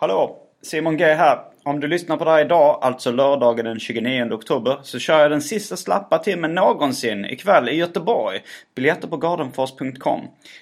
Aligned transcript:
Hallå! 0.00 0.36
Simon 0.62 0.96
G 0.96 1.04
här. 1.04 1.38
Om 1.64 1.80
du 1.80 1.88
lyssnar 1.88 2.16
på 2.16 2.24
det 2.24 2.30
här 2.30 2.44
idag, 2.44 2.78
alltså 2.82 3.10
lördagen 3.10 3.64
den 3.64 3.80
29 3.80 4.32
oktober, 4.32 4.78
så 4.82 4.98
kör 4.98 5.20
jag 5.20 5.30
den 5.30 5.40
sista 5.42 5.76
slappa 5.76 6.18
timmen 6.18 6.54
någonsin 6.54 7.24
ikväll 7.24 7.68
i 7.68 7.74
Göteborg. 7.74 8.40
Biljetter 8.74 9.08
på 9.08 9.16
gardenfors.com. 9.16 10.20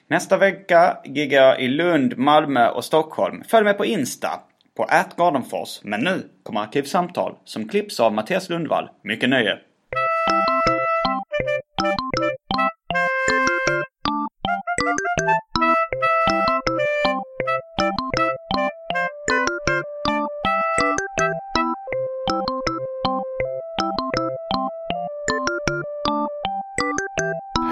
Nästa 0.08 0.36
vecka 0.36 0.98
giggar 1.04 1.42
jag 1.42 1.60
i 1.60 1.68
Lund, 1.68 2.18
Malmö 2.18 2.68
och 2.68 2.84
Stockholm. 2.84 3.44
Följ 3.48 3.64
mig 3.64 3.74
på 3.74 3.84
Insta, 3.84 4.28
på 4.76 4.84
atgardenfors. 4.84 5.80
Men 5.82 6.00
nu 6.00 6.22
kommer 6.42 6.60
Arkivsamtal, 6.60 7.34
som 7.44 7.68
klipps 7.68 8.00
av 8.00 8.12
Mattias 8.12 8.48
Lundvall. 8.48 8.88
Mycket 9.02 9.28
nöje! 9.28 9.58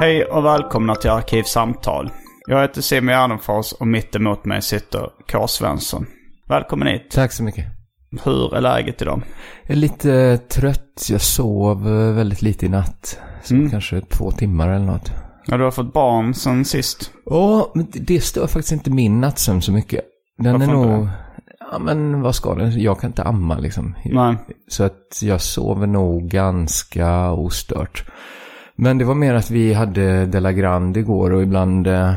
Hej 0.04 0.24
och 0.24 0.44
välkomna 0.44 0.94
till 0.94 1.10
Arkivsamtal. 1.10 2.10
Jag 2.46 2.60
heter 2.62 2.80
Simon 2.82 3.08
Gärdenfors 3.14 3.72
och 3.72 3.86
mitt 3.86 4.14
emot 4.16 4.44
mig 4.44 4.62
sitter 4.62 5.10
K. 5.32 5.46
Svensson. 5.46 6.06
Välkommen 6.48 6.88
hit. 6.88 7.10
Tack 7.10 7.32
så 7.32 7.42
mycket. 7.42 7.64
Hur 8.24 8.54
är 8.54 8.60
läget 8.60 9.02
idag? 9.02 9.22
Jag 9.62 9.70
är 9.70 9.76
lite 9.80 10.38
trött. 10.38 11.06
Jag 11.10 11.20
sov 11.20 11.86
eh, 11.88 12.12
väldigt 12.14 12.42
lite 12.42 12.66
i 12.66 12.68
natt. 12.68 13.18
Så 13.42 13.54
Mm. 13.54 13.70
kanske 13.70 14.00
två 14.00 14.30
timmar 14.30 14.68
eller 14.68 14.86
något. 14.86 15.12
Ja, 15.46 15.56
du 15.56 15.64
har 15.64 15.70
fått 15.70 15.92
barn 15.92 16.34
sen 16.34 16.64
sist. 16.64 17.10
Ja, 17.26 17.72
men 17.74 17.86
det- 17.92 18.20
stör 18.24 18.46
faktiskt 18.46 18.72
inte 18.72 18.90
min 18.90 19.20
nattsömn 19.20 19.62
så 19.62 19.72
mycket. 19.72 20.00
Den 20.38 20.52
Varför 20.52 20.72
är 20.72 20.76
nog... 20.76 21.08
Ja, 21.72 21.78
men 21.78 22.20
vad 22.22 22.34
ska 22.34 22.54
den? 22.54 22.80
Jag 22.80 23.00
kan 23.00 23.10
inte 23.10 23.22
amma 23.22 23.58
liksom. 23.58 23.94
Nej. 24.04 24.36
Så 24.68 24.84
att 24.84 25.18
jag 25.22 25.40
sover 25.40 25.86
nog 25.86 26.28
ganska 26.28 27.30
ostört. 27.30 28.04
Men 28.76 28.98
det 28.98 29.04
var 29.04 29.14
mer 29.14 29.34
att 29.34 29.50
vi 29.50 29.72
hade 29.74 30.26
Della 30.26 30.52
Grande 30.52 31.00
igår 31.00 31.30
och 31.32 31.42
ibland... 31.42 31.86
eh, 31.86 31.92
När 31.92 32.16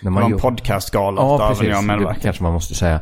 Det 0.00 0.10
man 0.10 0.14
var 0.14 0.22
en 0.22 0.30
gjort- 0.30 0.40
podcastgala 0.40 1.22
Ja, 1.22 1.48
precis. 1.48 1.68
jag 1.68 2.00
Det 2.00 2.16
kanske 2.22 2.42
man 2.42 2.52
måste 2.52 2.74
säga. 2.74 3.00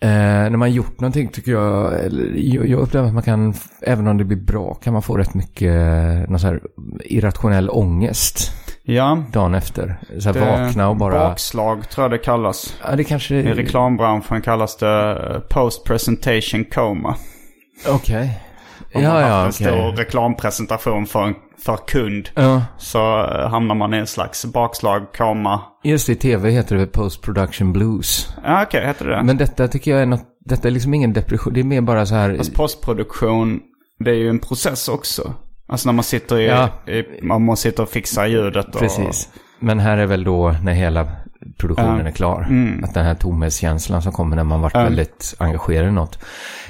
Eh, 0.00 0.08
när 0.10 0.56
man 0.56 0.72
gjort 0.72 1.00
någonting 1.00 1.28
tycker 1.28 1.52
jag, 1.52 2.00
eller, 2.04 2.32
jag, 2.66 2.78
upplever 2.80 3.08
att 3.08 3.14
man 3.14 3.22
kan, 3.22 3.54
även 3.82 4.06
om 4.08 4.18
det 4.18 4.24
blir 4.24 4.36
bra, 4.38 4.74
kan 4.74 4.92
man 4.92 5.02
få 5.02 5.16
rätt 5.16 5.34
mycket 5.34 5.72
eh, 5.74 6.30
någon 6.30 6.38
så 6.38 6.46
här 6.46 6.60
irrationell 7.04 7.70
ångest 7.70 8.52
Ja. 8.82 9.22
dagen 9.32 9.54
efter. 9.54 9.96
Så 10.18 10.28
här 10.32 10.40
det- 10.40 10.40
vakna 10.66 10.88
och 10.88 10.96
bara... 10.96 11.18
Bakslag 11.28 11.88
tror 11.90 12.04
jag 12.04 12.10
det 12.10 12.18
kallas. 12.18 12.74
Ja, 12.88 12.96
det 12.96 13.04
kanske... 13.04 13.34
I 13.34 13.42
reklambranschen 13.54 14.40
kallas 14.42 14.76
det 14.76 15.10
eh, 15.30 15.40
post 15.40 15.84
presentation 15.84 16.64
coma. 16.64 17.14
Okej. 17.88 18.40
Om 18.94 19.02
man 19.02 19.10
Ja, 19.10 19.10
har 19.10 19.20
ja, 19.20 19.26
haft 19.44 19.60
en 19.60 19.66
okej. 19.68 19.80
stor 19.80 19.92
reklampresentation 19.96 21.06
för, 21.06 21.22
en, 21.22 21.34
för 21.64 21.76
kund. 21.76 22.28
Ja, 22.34 22.62
Så 22.78 22.98
eh, 23.24 23.48
hamnar 23.50 23.74
man 23.74 23.94
i 23.94 23.96
en 23.96 24.06
slags 24.06 24.44
bakslag, 24.44 25.12
koma. 25.16 25.60
just. 25.84 26.08
I 26.08 26.14
tv 26.14 26.50
heter 26.50 26.76
det 26.76 26.86
post 26.86 27.22
production 27.22 27.72
blues. 27.72 28.28
Ja, 28.44 28.62
okej, 28.62 28.86
heter 28.86 29.06
det 29.06 29.22
Men 29.22 29.36
detta 29.36 29.68
tycker 29.68 29.90
jag 29.90 30.02
är 30.02 30.06
något, 30.06 30.24
detta 30.44 30.68
är 30.68 30.72
liksom 30.72 30.94
ingen 30.94 31.12
depression. 31.12 31.52
Det 31.54 31.60
är 31.60 31.64
mer 31.64 31.80
bara 31.80 32.06
så 32.06 32.14
här... 32.14 32.36
Fast 32.36 32.54
postproduktion, 32.54 33.60
det 34.04 34.10
är 34.10 34.14
ju 34.14 34.28
en 34.28 34.38
process 34.38 34.88
också. 34.88 35.34
Alltså 35.68 35.88
när 35.88 35.92
man 35.92 36.04
sitter 36.04 36.38
i, 36.38 36.46
Ja. 36.46 36.68
i 36.92 37.22
man 37.22 37.56
sitter 37.56 37.82
och 37.82 37.88
fixar 37.88 38.26
ljudet. 38.26 38.66
Och, 38.74 38.80
Precis. 38.80 39.28
Men 39.60 39.78
här 39.78 39.98
är 39.98 40.06
väl 40.06 40.24
då 40.24 40.54
när 40.62 40.72
hela 40.72 41.08
produktionen 41.56 42.06
är 42.06 42.10
klar. 42.10 42.46
Mm. 42.48 42.84
Att 42.84 42.94
den 42.94 43.04
här 43.04 43.14
tomhetskänslan 43.14 44.02
som 44.02 44.12
kommer 44.12 44.36
när 44.36 44.44
man 44.44 44.60
varit 44.60 44.76
väldigt 44.76 45.34
engagerad 45.38 45.88
i 45.88 45.92
något. 45.92 46.18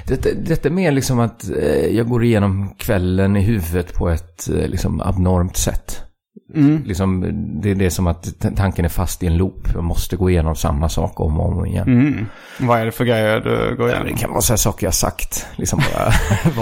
Detta, 0.07 0.29
detta 0.45 0.69
är 0.69 0.73
mer 0.73 0.91
liksom 0.91 1.19
att 1.19 1.49
eh, 1.49 1.87
jag 1.95 2.09
går 2.09 2.23
igenom 2.23 2.69
kvällen 2.77 3.37
i 3.37 3.41
huvudet 3.41 3.93
på 3.93 4.09
ett 4.09 4.49
eh, 4.49 4.67
liksom 4.67 5.01
abnormt 5.01 5.57
sätt. 5.57 6.08
Mm. 6.55 6.83
Liksom, 6.85 7.21
det, 7.61 7.73
det 7.73 7.85
är 7.85 7.89
som 7.89 8.07
att 8.07 8.27
tanken 8.55 8.85
är 8.85 8.89
fast 8.89 9.23
i 9.23 9.27
en 9.27 9.37
loop. 9.37 9.67
Jag 9.73 9.83
måste 9.83 10.15
gå 10.15 10.29
igenom 10.29 10.55
samma 10.55 10.89
sak 10.89 11.19
om 11.19 11.39
och 11.39 11.47
om 11.47 11.65
igen. 11.65 11.87
Mm. 11.87 12.25
Vad 12.59 12.79
är 12.79 12.85
det 12.85 12.91
för 12.91 13.05
grejer 13.05 13.39
du 13.39 13.75
går 13.75 13.89
Ja, 13.89 13.95
igenom? 13.95 14.11
det 14.13 14.19
kan 14.19 14.29
vara 14.31 14.41
så 14.41 14.53
här 14.53 14.57
saker 14.57 14.87
jag 14.87 14.93
sagt. 14.93 15.47
Liksom 15.55 15.79
bara, 15.93 16.11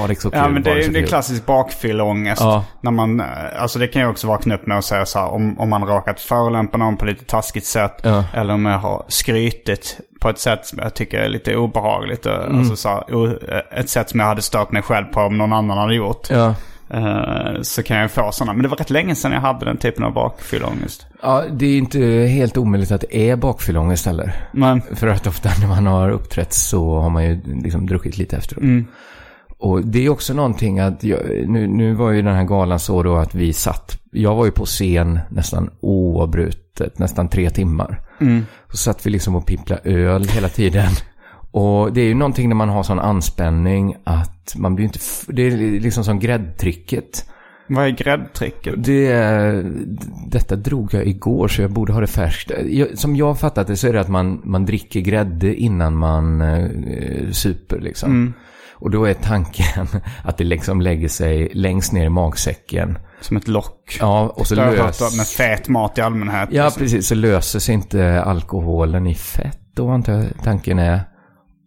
var 0.02 0.08
det 0.08 0.16
så 0.16 0.30
kul? 0.30 0.40
Ja 0.40 0.50
men 0.50 0.64
det 0.64 0.70
var 0.70 0.78
är 0.78 0.90
det 0.90 1.00
är 1.00 1.06
klassisk 1.08 1.46
bakfylleångest. 1.46 2.42
Ja. 2.42 2.66
När 2.82 2.92
man, 2.92 3.24
alltså 3.60 3.80
det 3.80 3.88
kan 3.88 4.02
ju 4.02 4.08
också 4.08 4.28
vakna 4.28 4.56
upp 4.56 4.68
med 4.68 4.78
att 4.78 4.86
säga 4.86 5.06
så 5.06 5.20
här 5.20 5.28
om, 5.28 5.60
om 5.60 5.70
man 5.70 5.88
råkat 5.88 6.20
förolämpa 6.20 6.78
någon 6.78 6.98
på 6.98 7.06
lite 7.06 7.26
taskigt 7.26 7.66
sätt. 7.66 8.00
Ja. 8.04 8.24
Eller 8.34 8.54
om 8.54 8.66
jag 8.66 8.80
har 8.80 9.06
skrytit 9.08 9.98
på 10.20 10.30
ett 10.30 10.40
sätt 10.40 10.66
som 10.66 10.80
jag 10.80 10.94
tycker 10.94 11.20
är 11.20 11.30
lite 11.30 11.56
obehagligt. 11.56 12.26
Mm. 12.26 12.58
Alltså 12.58 12.76
så 12.76 12.90
här, 12.90 13.74
ett 13.80 13.90
sätt 13.90 14.10
som 14.10 14.20
jag 14.20 14.28
hade 14.28 14.42
stört 14.42 14.72
mig 14.72 14.82
själv 14.82 15.06
på 15.06 15.22
om 15.22 15.38
någon 15.38 15.54
annan 15.54 15.78
hade 15.78 15.96
gjort. 15.96 16.30
Ja. 16.30 16.56
Eh, 16.90 17.62
så 17.62 17.84
kan 17.84 17.98
jag 17.98 18.12
få 18.12 18.32
sådana. 18.32 18.54
Men 18.54 18.64
det 18.64 18.70
var 18.70 18.78
rätt 18.78 18.90
länge 18.90 19.16
sedan 19.16 19.32
jag 19.32 19.42
hade 19.42 19.66
den 19.66 19.78
typen 19.78 20.04
av 20.04 20.14
bakfylleångest. 20.14 21.06
ja, 21.22 21.44
det 21.52 21.66
är 21.66 21.78
inte 21.78 22.00
helt 22.30 22.58
omöjligt 22.58 22.92
att 22.92 23.02
det 23.02 23.30
är 23.30 23.36
bakfyllångest 23.36 24.06
heller. 24.06 24.34
Men, 24.52 24.82
För 24.82 25.08
att 25.08 25.28
ofta 25.28 25.50
när 25.62 25.68
man 25.68 25.88
har 25.88 26.10
uppträtt 26.10 26.54
så 26.54 27.00
har 27.00 27.10
man 27.10 27.26
ju 27.26 27.42
liksom 27.64 27.86
druckit 27.86 28.18
lite 28.18 28.38
efteråt. 28.38 28.64
Mm. 28.64 28.88
Och 29.60 29.86
det 29.86 30.06
är 30.06 30.10
också 30.10 30.34
någonting 30.34 30.80
att, 30.80 31.04
jag, 31.04 31.20
nu, 31.48 31.68
nu 31.68 31.94
var 31.94 32.12
ju 32.12 32.22
den 32.22 32.36
här 32.36 32.44
galan 32.44 32.80
så 32.80 33.04
då 33.04 33.16
att 33.16 33.36
vi 33.36 33.54
satt, 33.54 34.00
jag 34.12 34.36
var 34.36 34.46
ju 34.46 34.52
på 34.52 34.66
scen 34.66 35.20
nästan 35.30 35.70
oavbrutet, 35.80 37.00
nästan 37.00 37.30
tre 37.30 37.50
timmar. 37.50 38.02
Mm. 38.22 38.46
Så 38.72 38.78
satt 38.78 39.06
vi 39.06 39.10
liksom 39.10 39.36
och 39.36 39.46
pimplade 39.46 39.82
öl 39.84 40.28
hela 40.28 40.50
tiden. 40.50 40.90
Och 41.52 41.94
det 41.94 42.02
är 42.02 42.06
ju 42.06 42.14
någonting 42.14 42.50
när 42.50 42.56
man 42.56 42.70
har 42.70 42.84
sån 42.84 43.00
anspänning 43.00 43.96
att 44.04 44.56
man 44.56 44.76
blir 44.76 44.86
inte, 44.86 45.00
det 45.28 45.42
är 45.42 45.80
liksom 45.80 46.04
som 46.04 46.20
gräddtrycket. 46.20 47.26
vad 47.68 47.86
är 47.86 47.90
gräddtricket? 47.90 48.74
Det, 48.78 49.14
detta 50.28 50.56
drog 50.56 50.94
jag 50.94 51.08
igår 51.08 51.48
så 51.48 51.62
jag 51.62 51.72
borde 51.72 51.94
ha 51.94 52.02
det 52.02 52.08
färskt. 52.08 52.52
Som 52.94 53.16
jag 53.16 53.26
har 53.26 53.36
fattat 53.36 53.68
det 53.68 53.78
så 53.78 53.88
är 53.88 53.94
det 53.94 54.02
att 54.02 54.10
man, 54.10 54.42
man 54.44 54.66
dricker 54.66 55.00
grädde 55.00 55.56
innan 55.56 55.96
man 55.96 56.42
eh, 56.42 57.32
super 57.32 57.80
liksom. 57.80 58.34
Och 58.80 58.92
då 58.92 59.06
är 59.06 59.14
tanken 59.14 59.88
att 60.24 60.38
det 60.38 60.44
liksom 60.44 60.82
lägger 60.82 61.08
sig 61.08 61.50
längst 61.54 61.94
ner 61.94 62.06
i 62.06 62.10
magsäcken. 62.10 62.98
Som 63.22 63.38
ett 63.38 63.48
lock. 63.48 63.98
Ja, 64.00 64.34
och 64.36 64.48
så 64.48 64.56
Det 64.56 64.62
har 64.62 64.74
jag 64.74 64.84
hört 64.84 65.00
lös... 65.00 65.18
med 65.18 65.28
fet 65.28 65.70
mat 65.70 65.98
i 65.98 66.02
allmänhet. 66.02 66.50
Ja, 66.52 66.72
precis. 66.78 67.08
Så 67.08 67.16
löser 67.16 67.60
sig 67.60 67.76
inte 67.76 68.24
alkoholen 68.24 69.08
i 69.08 69.16
fett 69.16 69.60
då 69.76 69.90
antar 69.90 70.14
jag 70.14 70.26
tanken 70.44 70.80
är. 70.80 71.02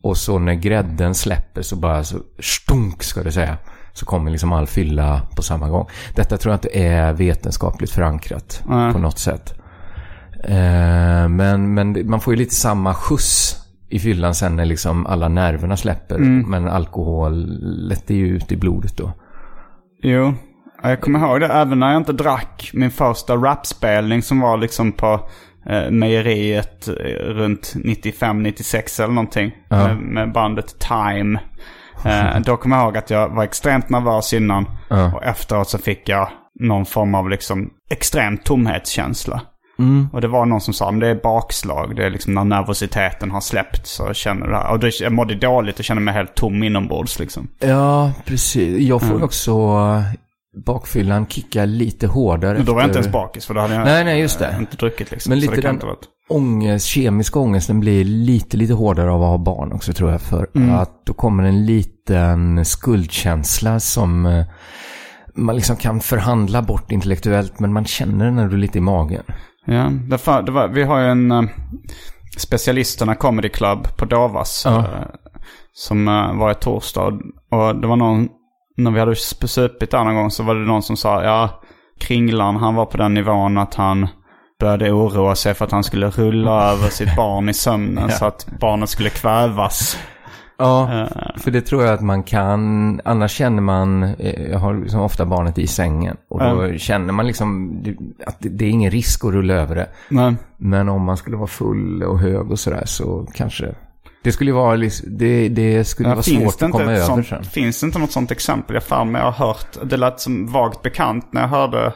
Och 0.03 0.17
så 0.17 0.39
när 0.39 0.55
grädden 0.55 1.15
släpper 1.15 1.63
så 1.63 1.77
bara 1.77 2.05
så 2.05 2.19
stunk 2.39 3.03
ska 3.03 3.23
det 3.23 3.33
säga. 3.33 3.57
Så 3.93 4.07
kommer 4.07 4.31
liksom 4.31 4.53
all 4.53 4.67
fylla 4.67 5.23
på 5.37 5.43
samma 5.43 5.69
gång. 5.69 5.87
Detta 6.15 6.37
tror 6.37 6.53
jag 6.53 6.57
inte 6.57 6.79
är 6.79 7.13
vetenskapligt 7.13 7.91
förankrat 7.91 8.63
Nej. 8.67 8.93
på 8.93 8.99
något 8.99 9.19
sätt. 9.19 9.61
Eh, 10.45 11.29
men, 11.29 11.75
men 11.75 12.11
man 12.11 12.21
får 12.21 12.33
ju 12.35 12.39
lite 12.39 12.55
samma 12.55 12.95
skjuts 12.95 13.57
i 13.89 13.99
fyllan 13.99 14.35
sen 14.35 14.57
när 14.57 14.65
liksom 14.65 15.07
alla 15.07 15.29
nerverna 15.29 15.77
släpper. 15.77 16.19
Men 16.19 16.69
alkoholet 16.69 18.11
är 18.11 18.15
ju 18.15 18.27
ute 18.27 18.55
i 18.55 18.57
blodet 18.57 18.97
då. 18.97 19.13
Jo, 20.03 20.35
jag 20.83 21.01
kommer 21.01 21.19
ihåg 21.19 21.41
det 21.41 21.47
även 21.47 21.81
när 21.81 21.93
jag 21.93 22.01
inte 22.01 22.13
drack 22.13 22.71
min 22.73 22.91
första 22.91 23.37
rapspelning 23.37 24.23
som 24.23 24.41
var 24.41 24.57
liksom 24.57 24.93
på 24.93 25.29
eh, 25.67 25.91
mejeriet 25.91 26.89
eh, 26.89 26.95
runt 27.25 27.73
95-96 27.75 29.03
eller 29.03 29.15
någonting. 29.15 29.53
Ja. 29.69 29.77
Med, 29.89 29.97
med 29.97 30.33
bandet 30.33 30.79
Time. 30.79 31.41
Eh, 32.05 32.41
då 32.41 32.57
kommer 32.57 32.77
jag 32.77 32.85
ihåg 32.85 32.97
att 32.97 33.11
jag 33.11 33.29
var 33.29 33.45
extremt 33.45 33.89
nervös 33.91 34.33
innan. 34.33 34.67
Ja. 34.91 35.13
Och 35.15 35.25
efteråt 35.25 35.69
så 35.69 35.79
fick 35.79 36.09
jag 36.09 36.29
någon 36.61 36.87
form 36.87 37.15
av 37.15 37.31
liksom 37.31 37.71
extrem 37.91 38.39
tomhetskänsla. 38.39 39.41
Mm. 39.79 40.09
Och 40.13 40.21
det 40.21 40.29
var 40.29 40.47
någon 40.47 40.61
som 40.61 40.75
sa, 40.75 40.91
men 40.91 41.01
det 41.01 41.09
är 41.09 41.15
bakslag. 41.15 41.97
Det 41.97 42.07
är 42.07 42.11
liksom 42.11 42.35
när 42.35 42.45
nervositeten 42.45 43.31
har 43.31 43.41
släppt 43.41 43.87
så 43.87 44.13
känner 44.15 44.47
du 44.47 44.53
det 44.53 44.59
här. 44.59 44.71
Och 44.71 44.79
det, 44.79 45.01
jag 45.01 45.13
mådde 45.13 45.35
dåligt 45.35 45.79
och 45.79 45.85
kände 45.85 46.03
mig 46.03 46.15
helt 46.15 46.35
tom 46.35 46.63
inombords 46.63 47.19
liksom. 47.19 47.49
Ja, 47.59 48.13
precis. 48.25 48.79
Jag 48.89 49.01
får 49.01 49.11
Mm. 49.11 49.23
också 49.23 49.53
bakfyllan 50.67 51.27
kicka 51.27 51.65
lite 51.65 52.07
hårdare. 52.07 52.57
Men 52.57 52.67
då 52.67 52.75
var 52.75 52.81
jag 52.81 52.89
inte 52.89 52.99
ens 52.99 53.13
bakis 53.13 53.47
för 53.47 53.55
då 53.55 53.61
hade 53.61 53.75
jag 53.75 53.85
Nej, 53.85 54.05
nej, 54.05 54.21
just 54.21 54.39
det. 54.39 54.57
inte 54.59 54.77
druckit 54.77 55.11
liksom. 55.11 55.31
Men 55.31 55.41
så 55.41 55.51
lite 55.51 55.63
kan 55.63 55.79
den 55.79 55.89
ångest, 56.29 56.87
kemiska 56.87 57.39
ångesten 57.39 57.81
blir 57.81 58.05
lite, 58.05 58.57
lite 58.57 58.73
hårdare 58.75 59.11
av 59.11 59.23
att 59.23 59.29
ha 59.29 59.39
barn 59.39 59.73
också 59.73 59.93
tror 59.93 60.11
jag. 60.11 60.21
För 60.21 60.51
Mm. 60.55 60.71
att 60.75 61.07
då 61.07 61.13
kommer 61.13 61.45
en 61.45 61.67
liten 61.67 62.65
skuldkänsla 62.65 63.81
som 63.81 64.27
eh, 64.27 64.45
man 65.35 65.57
liksom 65.57 65.77
kan 65.77 66.01
förhandla 66.01 66.63
bort 66.63 66.93
intellektuellt. 66.93 67.61
Men 67.61 67.73
man 67.73 67.85
känner 67.85 68.25
den 68.25 68.39
ändå 68.39 68.57
lite 68.57 68.79
i 68.79 68.81
magen. 68.81 69.23
Ja, 69.65 69.91
var, 70.27 70.43
det 70.43 70.53
var, 70.53 70.69
vi 70.69 70.83
har 70.83 71.01
ju 71.01 71.07
en 71.07 71.33
uh, 71.33 71.49
Specialisterna 72.39 73.15
Comedy 73.15 73.49
Club 73.49 73.97
på 73.97 74.05
Dovas. 74.05 74.63
Ja. 74.67 74.79
eh, 74.79 74.85
som 75.73 76.09
uh, 76.09 76.39
var 76.39 76.51
i 76.51 76.55
torsdag. 76.55 77.07
Och 77.51 77.77
det 77.81 77.87
var 77.87 77.97
någon, 77.97 78.29
när 78.85 78.91
vi 78.91 79.01
hade 79.01 79.17
supit 79.17 79.91
där 79.91 80.05
någon 80.05 80.15
gång 80.15 80.31
så 80.31 80.43
var 80.43 80.55
det 80.55 80.61
någon 80.61 80.83
som 80.83 80.97
sa, 80.97 81.25
ja, 81.25 81.61
Kringlan 82.01 82.57
han 82.57 82.75
var 82.75 82.87
på 82.87 82.97
den 82.97 83.15
nivån 83.15 83.59
att 83.59 83.75
han 83.75 84.09
började 84.61 84.93
oroa 84.93 85.35
sig 85.35 85.55
för 85.55 85.65
att 85.65 85.73
han 85.73 85.85
skulle 85.85 86.11
rulla 86.11 86.73
över 86.73 86.89
sitt 86.89 87.17
barn 87.17 87.49
i 87.49 87.55
sömnen 87.55 88.11
så 88.11 88.25
att 88.25 88.47
barnet 88.61 88.89
skulle 88.89 89.11
kvävas. 89.11 89.99
Ja, 90.61 90.93
Eh, 90.93 91.07
för 91.37 91.51
det 91.51 91.61
tror 91.61 91.85
jag 91.85 91.95
att 91.95 92.01
man 92.01 92.23
kan. 92.23 93.01
Annars 93.05 93.33
känner 93.33 93.63
man, 93.63 94.03
eh, 94.03 94.51
jag 94.51 94.59
har 94.59 94.75
liksom 94.75 95.01
ofta 95.01 95.27
barnet 95.27 95.59
i 95.59 95.67
sängen. 95.67 96.17
Och 96.29 96.41
då 96.41 96.79
känner 96.79 97.13
man 97.13 97.27
liksom 97.27 97.79
att 98.27 98.37
det, 98.39 98.65
är 98.65 98.71
ingen 98.71 98.91
risk 98.91 99.25
att 99.25 99.33
rulla 99.33 99.55
över 99.55 99.75
det. 99.75 99.89
men, 100.09 100.37
Men 100.57 100.89
om 100.89 101.03
man 101.03 101.17
skulle 101.17 101.37
vara 101.37 101.47
full 101.47 102.03
och 102.03 102.19
hög 102.19 102.51
och 102.51 102.59
sådär 102.59 102.83
så 102.87 103.27
kanske. 103.35 103.75
Det 104.23 104.33
skulle 104.33 104.53
vara, 104.53 104.77
det, 105.07 105.49
det 105.49 105.85
skulle 105.85 106.09
Ja, 106.09 106.15
vara 106.15 106.23
finns 106.23 106.43
svårt 106.43 106.59
det 106.59 106.65
att 106.65 106.69
inte 106.69 106.79
komma 106.79 106.93
över 106.93 107.07
sånt, 107.07 107.27
sen. 107.27 107.45
Finns 107.45 107.81
det 107.81 107.87
inte 107.87 107.99
något 107.99 108.13
sånt 108.13 108.31
exempel? 108.31 108.75
Jag 108.75 108.83
fan 108.83 109.15
jag 109.15 109.33
har 109.33 109.47
hört, 109.47 109.67
det 109.85 109.97
lät 109.97 110.21
som 110.21 110.47
vagt 110.53 110.83
bekant 110.83 111.33
när 111.33 111.41
jag 111.41 111.49
hörde 111.49 111.93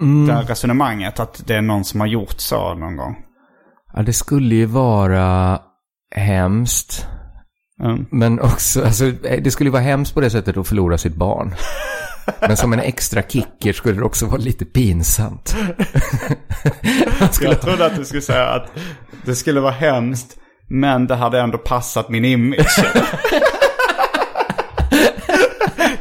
Mm. 0.00 0.26
det 0.26 0.32
här 0.32 0.42
resonemanget. 0.42 1.20
Att 1.20 1.42
det 1.46 1.54
är 1.54 1.62
någon 1.62 1.84
som 1.84 2.00
har 2.00 2.06
gjort 2.06 2.40
så 2.40 2.74
någon 2.74 2.96
gång. 2.96 3.16
Ja, 3.94 4.02
det 4.02 4.12
skulle 4.12 4.54
ju 4.54 4.66
vara 4.66 5.58
hemskt. 6.14 7.06
Mm. 7.84 8.06
Men 8.10 8.40
också, 8.40 8.84
alltså, 8.84 9.04
eh, 9.06 9.42
det 9.42 9.50
skulle 9.50 9.68
ju 9.68 9.72
vara 9.72 9.82
hemskt 9.82 10.14
på 10.14 10.20
det 10.20 10.30
sättet 10.30 10.56
att 10.56 10.68
förlora 10.68 10.98
sitt 10.98 11.14
barn. 11.14 11.54
Men 12.40 12.56
som 12.56 12.72
en 12.72 12.80
extra 12.80 13.22
kicker 13.22 13.72
skulle 13.72 13.94
det 13.98 14.04
också 14.04 14.26
vara 14.26 14.40
lite 14.40 14.64
pinsamt. 14.64 15.56
Jag 17.40 17.60
trodde 17.60 17.86
att 17.86 17.96
du 17.96 18.04
skulle 18.04 18.22
säga 18.22 18.46
att 18.48 18.70
det 19.24 19.34
skulle 19.34 19.60
vara 19.60 19.72
hemskt. 19.72 20.36
Men 20.68 21.06
det 21.06 21.14
hade 21.14 21.40
ändå 21.40 21.58
passat 21.58 22.08
min 22.08 22.24
image. 22.24 22.66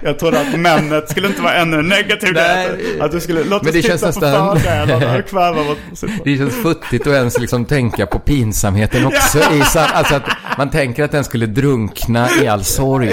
Jag 0.01 0.19
trodde 0.19 0.39
att 0.41 0.59
männet 0.59 1.09
skulle 1.09 1.27
inte 1.27 1.41
vara 1.41 1.53
ännu 1.53 1.81
negativt. 1.81 2.37
Att 2.99 3.11
du 3.11 3.19
skulle, 3.19 3.43
låt 3.43 3.49
Men 3.63 3.69
oss 3.69 3.75
det 3.75 3.81
titta 3.81 3.87
känns 3.87 4.01
på 4.01 4.07
nästan- 4.07 4.59
fördelarna 4.59 5.17
och 5.17 5.25
kväva 5.25 5.63
vårt 5.63 5.77
sitt- 5.93 6.23
det 6.23 6.37
känns 6.37 6.55
futtigt 6.63 7.07
att 7.07 7.13
ens 7.13 7.39
liksom 7.39 7.65
tänka 7.65 8.05
på 8.05 8.19
pinsamheten 8.19 9.05
också. 9.05 9.37
I, 9.39 9.61
alltså 9.75 10.15
att 10.15 10.23
man 10.57 10.69
tänker 10.69 11.03
att 11.03 11.11
den 11.11 11.23
skulle 11.23 11.45
drunkna 11.45 12.27
i 12.43 12.47
all 12.47 12.63
sorg. 12.63 13.11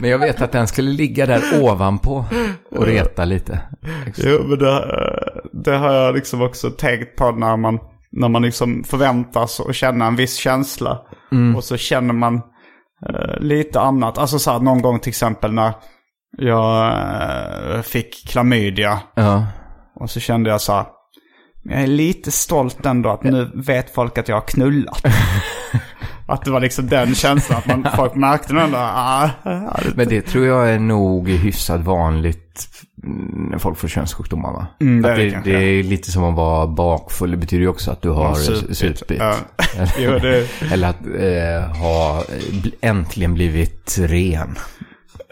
Men 0.00 0.10
jag 0.10 0.18
vet 0.18 0.40
att 0.42 0.52
den 0.52 0.66
skulle 0.68 0.90
ligga 0.90 1.26
där 1.26 1.42
ovanpå 1.62 2.24
och 2.70 2.86
reta 2.86 3.24
lite. 3.24 3.60
Jo, 4.16 4.42
men 4.48 4.58
det, 4.58 4.84
det 5.52 5.76
har 5.76 5.92
jag 5.94 6.14
liksom 6.14 6.42
också 6.42 6.70
tänkt 6.70 7.16
på 7.16 7.30
när 7.30 7.56
man, 7.56 7.78
när 8.12 8.28
man 8.28 8.42
liksom 8.42 8.84
förväntas 8.84 9.60
att 9.60 9.74
känna 9.74 10.06
en 10.06 10.16
viss 10.16 10.36
känsla. 10.36 11.02
Och 11.56 11.64
så 11.64 11.76
känner 11.76 12.14
man 12.14 12.34
eh, 13.06 13.40
lite 13.40 13.80
annat. 13.80 14.18
Alltså 14.18 14.38
så 14.38 14.50
här, 14.50 14.58
någon 14.60 14.82
gång 14.82 15.00
till 15.00 15.10
exempel 15.10 15.52
när 15.52 15.72
jag 16.38 16.92
eh, 17.74 17.82
fick 17.82 18.28
klamydia. 18.28 19.00
Ja. 19.14 19.46
Och 20.00 20.10
så 20.10 20.20
kände 20.20 20.50
jag 20.50 20.60
så 20.60 20.72
här, 20.72 20.86
jag 21.62 21.82
är 21.82 21.86
lite 21.86 22.30
stolt 22.30 22.86
ändå 22.86 23.10
att 23.10 23.22
nu 23.22 23.50
vet 23.54 23.94
folk 23.94 24.18
att 24.18 24.28
jag 24.28 24.36
har 24.36 24.48
knullat. 24.48 25.02
att 26.28 26.44
det 26.44 26.50
var 26.50 26.60
liksom 26.60 26.86
den 26.88 27.14
känslan, 27.14 27.58
att 27.58 27.66
man, 27.66 27.86
folk 27.96 28.14
märkte 28.14 28.52
den 28.54 28.70
där, 28.70 28.78
ah, 28.78 29.30
ah, 29.42 29.80
det- 29.84 29.96
Men 29.96 30.08
det 30.08 30.22
tror 30.22 30.46
jag 30.46 30.70
är 30.70 30.78
nog 30.78 31.28
hyfsat 31.28 31.80
vanligt 31.80 32.68
när 33.50 33.58
folk 33.58 33.78
får 33.78 33.88
könssjukdomar 33.88 34.52
va? 34.52 34.66
Mm, 34.80 35.02
det 35.02 35.10
är 35.10 35.16
det 35.16 35.40
det, 35.44 35.50
är 35.64 35.82
lite 35.82 36.10
som 36.10 36.24
att 36.24 36.34
vara 36.36 36.66
bakfull. 36.66 37.30
Det 37.30 37.36
betyder 37.36 37.62
ju 37.62 37.68
också 37.68 37.90
att 37.90 38.02
du 38.02 38.08
har 38.10 38.34
supit. 38.34 38.76
supit. 38.98 39.18
Ja. 39.20 39.34
Det- 40.22 40.48
Eller 40.72 40.88
att 40.88 41.00
eh, 41.06 41.76
ha 41.80 42.16
eh, 42.18 42.88
äntligen 42.90 43.34
blivit 43.34 43.96
ren. 44.00 44.58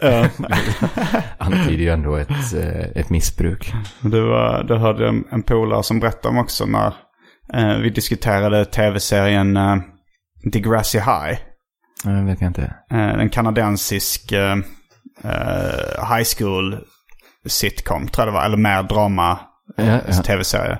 Ja. 0.01 0.25
Antyder 1.37 1.83
ju 1.83 1.89
ändå 1.89 2.15
ett, 2.15 2.53
eh, 2.55 3.01
ett 3.01 3.09
missbruk. 3.09 3.73
Det, 4.01 4.21
var, 4.21 4.63
det 4.63 4.77
hörde 4.77 5.03
jag 5.05 5.15
en, 5.15 5.23
en 5.31 5.43
polare 5.43 5.83
som 5.83 5.99
berättade 5.99 6.27
om 6.27 6.37
också 6.37 6.65
när 6.65 6.93
eh, 7.53 7.77
vi 7.77 7.89
diskuterade 7.89 8.65
tv-serien 8.65 9.57
eh, 9.57 9.75
Degrassi 10.43 10.97
High. 10.99 11.39
Jag 12.03 12.25
vet 12.25 12.41
jag 12.41 12.49
inte. 12.49 12.73
Eh, 12.91 12.99
en 12.99 13.29
kanadensisk 13.29 14.31
eh, 14.31 14.57
eh, 15.23 16.15
high 16.15 16.27
school 16.37 16.77
sitcom, 17.45 18.07
tror 18.07 18.25
jag 18.27 18.33
det 18.33 18.37
var. 18.39 18.45
Eller 18.45 18.57
mer 18.57 18.83
drama 18.83 19.39
Ja, 19.77 19.83
eh, 19.83 19.99
ja. 20.07 20.13
tv-serie. 20.13 20.79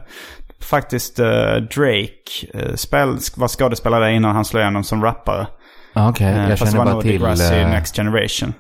Faktiskt 0.62 1.20
eh, 1.20 1.56
Drake 1.56 2.48
eh, 2.54 2.76
spel, 2.76 3.18
var 3.38 3.48
skådespelare 3.48 4.14
innan 4.14 4.36
han 4.36 4.46
slog 4.46 4.62
igenom 4.62 4.84
som 4.84 5.04
rappare. 5.04 5.48
Ah, 5.94 6.10
Okej, 6.10 6.28
Eh, 6.28 6.50
jag 6.50 6.60
fast 6.60 6.72
det 6.72 6.78
känner 6.78 6.86
var 6.86 6.94
bara 6.94 7.02
till... 7.02 7.12
Degrassi 7.12 7.60
eh, 7.60 7.70
Next 7.70 7.96
Generation. 7.96 8.54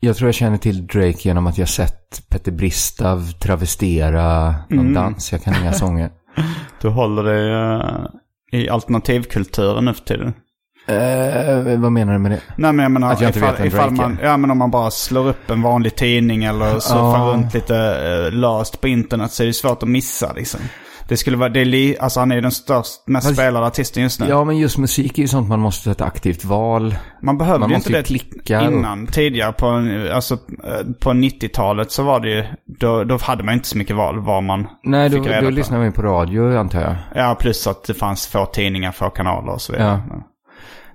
Jag 0.00 0.16
tror 0.16 0.28
jag 0.28 0.34
känner 0.34 0.56
till 0.58 0.86
Drake 0.86 1.18
genom 1.28 1.46
att 1.46 1.58
jag 1.58 1.68
sett 1.68 2.28
Petter 2.30 2.52
Bristav 2.52 3.32
travestera 3.32 4.54
någon 4.70 4.78
Mm. 4.80 4.94
dans. 4.94 5.32
Jag 5.32 5.42
kan 5.42 5.54
inga 5.60 5.72
sånger. 5.72 6.10
Du 6.80 6.88
håller 6.88 7.22
dig 7.22 7.52
eh, 7.52 8.06
i 8.54 8.68
alternativkulturen 8.68 9.84
nu 9.84 9.94
för 9.94 10.04
tiden. 10.04 10.34
Eh, 10.86 11.78
vad 11.80 11.92
menar 11.92 12.12
du 12.12 12.18
med 12.18 12.30
det? 12.30 12.40
Nej 12.56 12.72
men 12.72 12.82
jag 12.82 12.92
menar, 12.92 13.12
Att 13.12 13.20
jag 13.20 13.28
inte 13.28 13.38
ifall, 13.38 13.50
vet 13.52 13.60
vem 13.60 13.66
ifall 13.66 13.88
Drake 13.96 14.02
man, 14.10 14.18
är. 14.18 14.24
ja 14.24 14.36
men 14.36 14.50
om 14.50 14.58
man 14.58 14.70
bara 14.70 14.90
slår 14.90 15.28
upp 15.28 15.50
en 15.50 15.62
vanlig 15.62 15.94
tidning 15.96 16.44
eller 16.44 16.78
surfar 16.80 17.18
Ja. 17.28 17.32
runt 17.32 17.54
lite 17.54 17.74
uh, 17.74 18.32
löst 18.38 18.80
på 18.80 18.88
internet 18.88 19.32
så 19.32 19.42
är 19.42 19.46
det 19.46 19.52
svårt 19.52 19.82
att 19.82 19.88
missa 19.88 20.32
liksom. 20.32 20.60
Det 21.08 21.16
skulle 21.16 21.36
vara, 21.36 21.48
det 21.48 21.60
är 21.60 21.64
li, 21.64 21.96
alltså 22.00 22.20
han 22.20 22.30
är 22.30 22.34
ju 22.34 22.40
den 22.40 22.50
störst, 22.50 23.02
mest 23.06 23.26
Fast- 23.26 23.36
spelade 23.36 23.66
artisten 23.66 24.02
just 24.02 24.20
nu. 24.20 24.26
Ja, 24.28 24.44
men 24.44 24.58
just 24.58 24.78
musik 24.78 25.18
är 25.18 25.22
ju 25.22 25.28
sånt 25.28 25.48
man 25.48 25.60
måste 25.60 25.90
ett 25.90 26.00
aktivt 26.00 26.44
val. 26.44 26.94
man 27.22 27.38
behövde 27.38 27.58
man 27.60 27.70
ju 27.70 27.76
inte 27.76 27.92
det 27.92 28.02
klicka 28.02 28.60
och- 28.66 28.72
innan. 28.72 29.06
Tidigare 29.06 29.52
på, 29.52 29.66
alltså, 30.14 30.34
eh, 30.34 30.92
på 31.00 31.12
90-talet 31.12 31.90
så 31.92 32.02
var 32.02 32.20
det 32.20 32.30
ju, 32.30 32.44
då, 32.66 33.04
då 33.04 33.18
hade 33.22 33.44
man 33.44 33.54
inte 33.54 33.68
så 33.68 33.78
mycket 33.78 33.96
val 33.96 34.20
vad 34.20 34.42
man 34.42 34.66
Nej, 34.84 35.08
då, 35.08 35.16
fick 35.16 35.26
reda 35.26 35.40
då 35.40 35.46
på. 35.46 35.50
lyssnar 35.50 35.78
man 35.78 35.86
ju 35.86 35.92
på 35.92 36.02
radio 36.02 36.56
antar 36.58 36.80
jag. 36.80 36.94
Ja, 37.14 37.36
plus 37.40 37.66
att 37.66 37.84
det 37.84 37.94
fanns 37.94 38.26
få 38.26 38.46
tidningar, 38.46 38.92
få 38.92 39.10
kanaler 39.10 39.52
och 39.52 39.60
så 39.60 39.72
vidare. 39.72 40.02
Ja. 40.10 40.16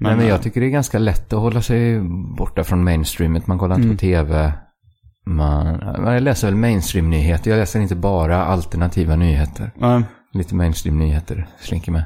Nej, 0.01 0.15
men 0.15 0.19
eh, 0.19 0.27
jag 0.29 0.41
tycker 0.41 0.61
det 0.61 0.67
är 0.67 0.71
ganska 0.71 0.99
lätt 0.99 1.33
att 1.33 1.39
hålla 1.39 1.61
sig 1.61 1.99
borta 2.37 2.63
från 2.63 2.83
mainstreamet. 2.83 3.47
Man 3.47 3.57
kollar 3.59 3.75
inte 3.75 3.85
Mm. 3.85 3.97
på 3.97 4.01
tv. 4.01 4.53
Man, 5.25 5.77
man 6.03 6.23
läser 6.23 6.47
väl 6.47 6.55
mainstream-nyheter. 6.55 7.51
Jag 7.51 7.57
läser 7.57 7.79
inte 7.79 7.95
bara 7.95 8.45
alternativa 8.45 9.15
nyheter. 9.15 9.71
eh, 9.81 9.99
Lite 10.33 10.55
mainstream-nyheter 10.55 11.47
slinker 11.59 11.91
med. 11.91 12.03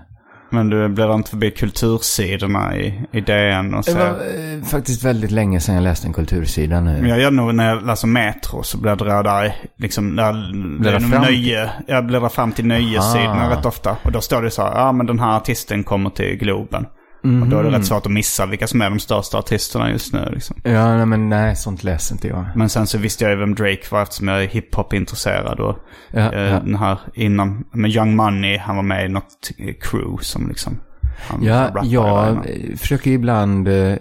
Men 0.51 0.70
du 0.70 0.89
bläddrar 0.89 1.15
inte 1.15 1.29
förbi 1.29 1.51
kultursidorna 1.51 2.77
i, 2.77 3.01
i 3.12 3.22
DN 3.22 3.74
och 3.74 3.84
Det 3.86 3.91
så. 3.91 3.98
var 3.98 4.08
eh, 4.08 4.63
faktiskt 4.63 5.03
väldigt 5.03 5.32
länge 5.32 5.60
sedan 5.60 5.75
jag 5.75 5.84
läste 5.84 6.08
en 6.08 6.13
kultursida 6.13 6.82
nu. 6.82 7.08
Jag 7.10 7.20
gör 7.20 7.32
nog 7.32 7.55
när 7.55 7.70
jag 7.70 7.86
läser 7.86 8.08
Metro 8.08 8.63
så 8.63 8.77
bläddrar 8.77 9.15
jag 9.15 9.24
där, 9.25 9.55
liksom, 9.77 10.15
där 10.15 10.51
Bläddrar 10.79 11.00
det 11.00 11.05
fram 11.05 11.22
nöje. 11.22 11.70
Jag 11.88 12.05
bläddrar 12.05 12.29
fram 12.29 12.51
till 12.51 12.65
nöjessidorna 12.65 13.48
Ah. 13.48 13.58
rätt 13.58 13.65
ofta. 13.65 13.98
Och 14.03 14.12
då 14.12 14.22
står 14.22 14.41
det 14.41 14.51
så 14.51 14.62
här, 14.63 14.72
ja 14.75 14.91
men 14.91 15.05
den 15.05 15.20
här 15.20 15.38
artisten 15.38 15.84
kommer 15.84 16.10
till 16.10 16.38
Globen. 16.38 16.86
Och 17.24 17.48
då 17.48 17.60
är 17.60 17.63
det 17.63 17.72
rätt 17.72 17.86
svårt 17.86 18.06
att 18.06 18.12
missa 18.12 18.46
vilka 18.46 18.68
som 18.68 18.82
är 18.82 18.89
de 18.89 19.00
största 19.00 19.38
artisterna 19.38 19.92
just 19.92 20.13
nu 20.13 20.30
liksom. 20.34 20.56
Ja, 20.63 20.98
nej, 20.98 21.06
men 21.06 21.30
nej, 21.30 21.56
sånt 21.56 21.84
läser 21.84 22.15
inte 22.15 22.27
jag. 22.27 22.46
Men 22.56 22.70
sen 22.70 22.88
så 22.88 22.98
visste 22.98 23.24
jag 23.24 23.32
ju 23.32 23.39
vem 23.39 23.56
Drake 23.56 23.82
var 23.92 24.01
eftersom 24.01 24.27
jag 24.27 24.44
är 24.44 24.48
hiphop-intresserad. 24.48 25.60
Och 25.60 25.77
Ja, 26.12 26.34
eh, 26.34 26.42
ja. 26.42 26.60
den 26.60 26.75
här 26.75 26.98
innan, 27.13 27.63
med 27.72 27.92
Young 27.92 28.15
Money, 28.15 28.58
han 28.58 28.75
var 28.75 28.84
med 28.84 29.06
i 29.06 29.10
något 29.10 29.51
eh, 29.58 29.74
crew 29.82 30.24
som 30.24 30.48
liksom... 30.48 30.80
Han, 31.27 31.44
Ja, 31.44 31.72
han 31.74 31.89
jag 31.89 32.46
försöker 32.77 33.12
ibland, 33.12 33.68
eh, 33.68 33.96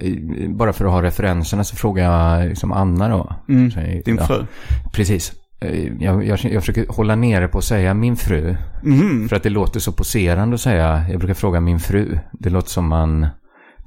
bara 0.48 0.72
för 0.72 0.84
att 0.84 0.90
ha 0.90 1.02
referenserna 1.02 1.64
så 1.64 1.76
frågar 1.76 2.04
jag 2.04 2.48
liksom 2.48 2.72
Anna 2.72 3.08
då. 3.08 3.36
Mm. 3.48 3.70
Din 4.04 4.16
ja, 4.16 4.26
fru. 4.26 4.46
Precis. 4.92 5.32
Eh, 5.64 5.92
jag, 6.00 6.26
jag, 6.26 6.38
jag 6.44 6.62
försöker 6.62 6.86
hålla 6.88 7.14
nere 7.16 7.48
på 7.48 7.58
att 7.58 7.64
säga 7.64 7.94
min 7.94 8.16
fru. 8.16 8.56
För 9.28 9.36
att 9.36 9.42
det 9.42 9.50
låter 9.50 9.80
så 9.80 9.92
poserande 9.92 10.54
att 10.54 10.60
säga, 10.60 11.04
jag 11.10 11.18
brukar 11.18 11.34
fråga 11.34 11.60
min 11.60 11.78
fru. 11.80 12.18
Det 12.32 12.50
låter 12.50 12.70
som 12.70 12.86
man 12.88 13.26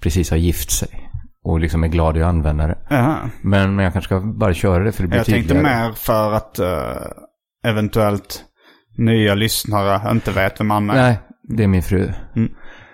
precis 0.01 0.29
har 0.29 0.37
gift 0.37 0.71
sig. 0.71 1.01
Och 1.43 1.59
liksom 1.59 1.83
är 1.83 1.87
glad 1.87 2.17
i 2.17 2.21
att 2.21 2.27
använda 2.29 2.67
det. 2.67 2.77
Jaha. 2.89 3.17
Men, 3.41 3.75
men 3.75 3.83
jag 3.83 3.93
kanske 3.93 4.07
ska 4.07 4.19
bara 4.19 4.53
köra 4.53 4.83
det 4.83 4.91
för 4.91 5.03
det 5.03 5.07
blir 5.07 5.17
Jag 5.19 5.25
tänkte 5.25 5.53
tydligare. 5.53 5.85
mer 5.85 5.91
för 5.93 6.31
att 6.33 6.59
eh, 6.59 7.07
eventuellt 7.67 8.43
nya 8.97 9.35
lyssnare 9.35 10.11
inte 10.11 10.31
vet 10.31 10.59
vem 10.59 10.69
han 10.71 10.89
är. 10.89 10.93
Nej, 10.95 11.19
det 11.57 11.63
är 11.63 11.67
min 11.67 11.83
fru. 11.83 12.11
Mm. 12.35 12.51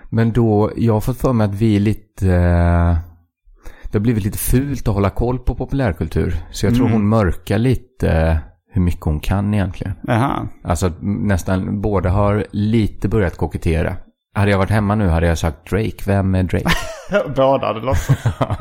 Men 0.10 0.32
då, 0.32 0.72
jag 0.78 0.94
har 0.94 1.02
fått 1.02 1.18
för 1.22 1.34
mig 1.34 1.46
att 1.46 1.56
vi 1.56 1.76
är 1.76 1.80
lite... 1.80 2.28
eh, 2.36 2.98
Det 3.92 3.94
har 3.98 4.00
blivit 4.00 4.24
lite 4.24 4.38
fult 4.38 4.88
att 4.88 4.94
hålla 4.94 5.10
koll 5.10 5.40
på 5.40 5.56
populärkultur. 5.56 6.36
Så 6.52 6.66
jag 6.66 6.76
tror 6.76 6.86
Mm. 6.86 6.94
hon 7.00 7.10
mörkar 7.10 7.58
lite 7.58 8.40
hur 8.72 8.82
mycket 8.82 9.04
hon 9.06 9.20
kan 9.20 9.54
egentligen. 9.54 9.94
Jaha. 10.04 10.48
Alltså 10.64 10.92
nästan 11.02 11.82
båda 11.82 12.10
har 12.10 12.46
lite 12.52 13.08
börjat 13.10 13.38
kokettera. 13.38 13.96
Hade 14.34 14.52
jag 14.52 14.58
varit 14.58 14.70
hemma 14.70 14.96
nu 14.96 15.08
hade 15.08 15.28
jag 15.28 15.38
sagt 15.38 15.70
Drake. 15.70 16.04
Vem 16.06 16.36
är 16.36 16.44
Drake? 16.44 16.66
Båda, 17.36 17.74
låter 17.74 18.02
som. 18.02 18.16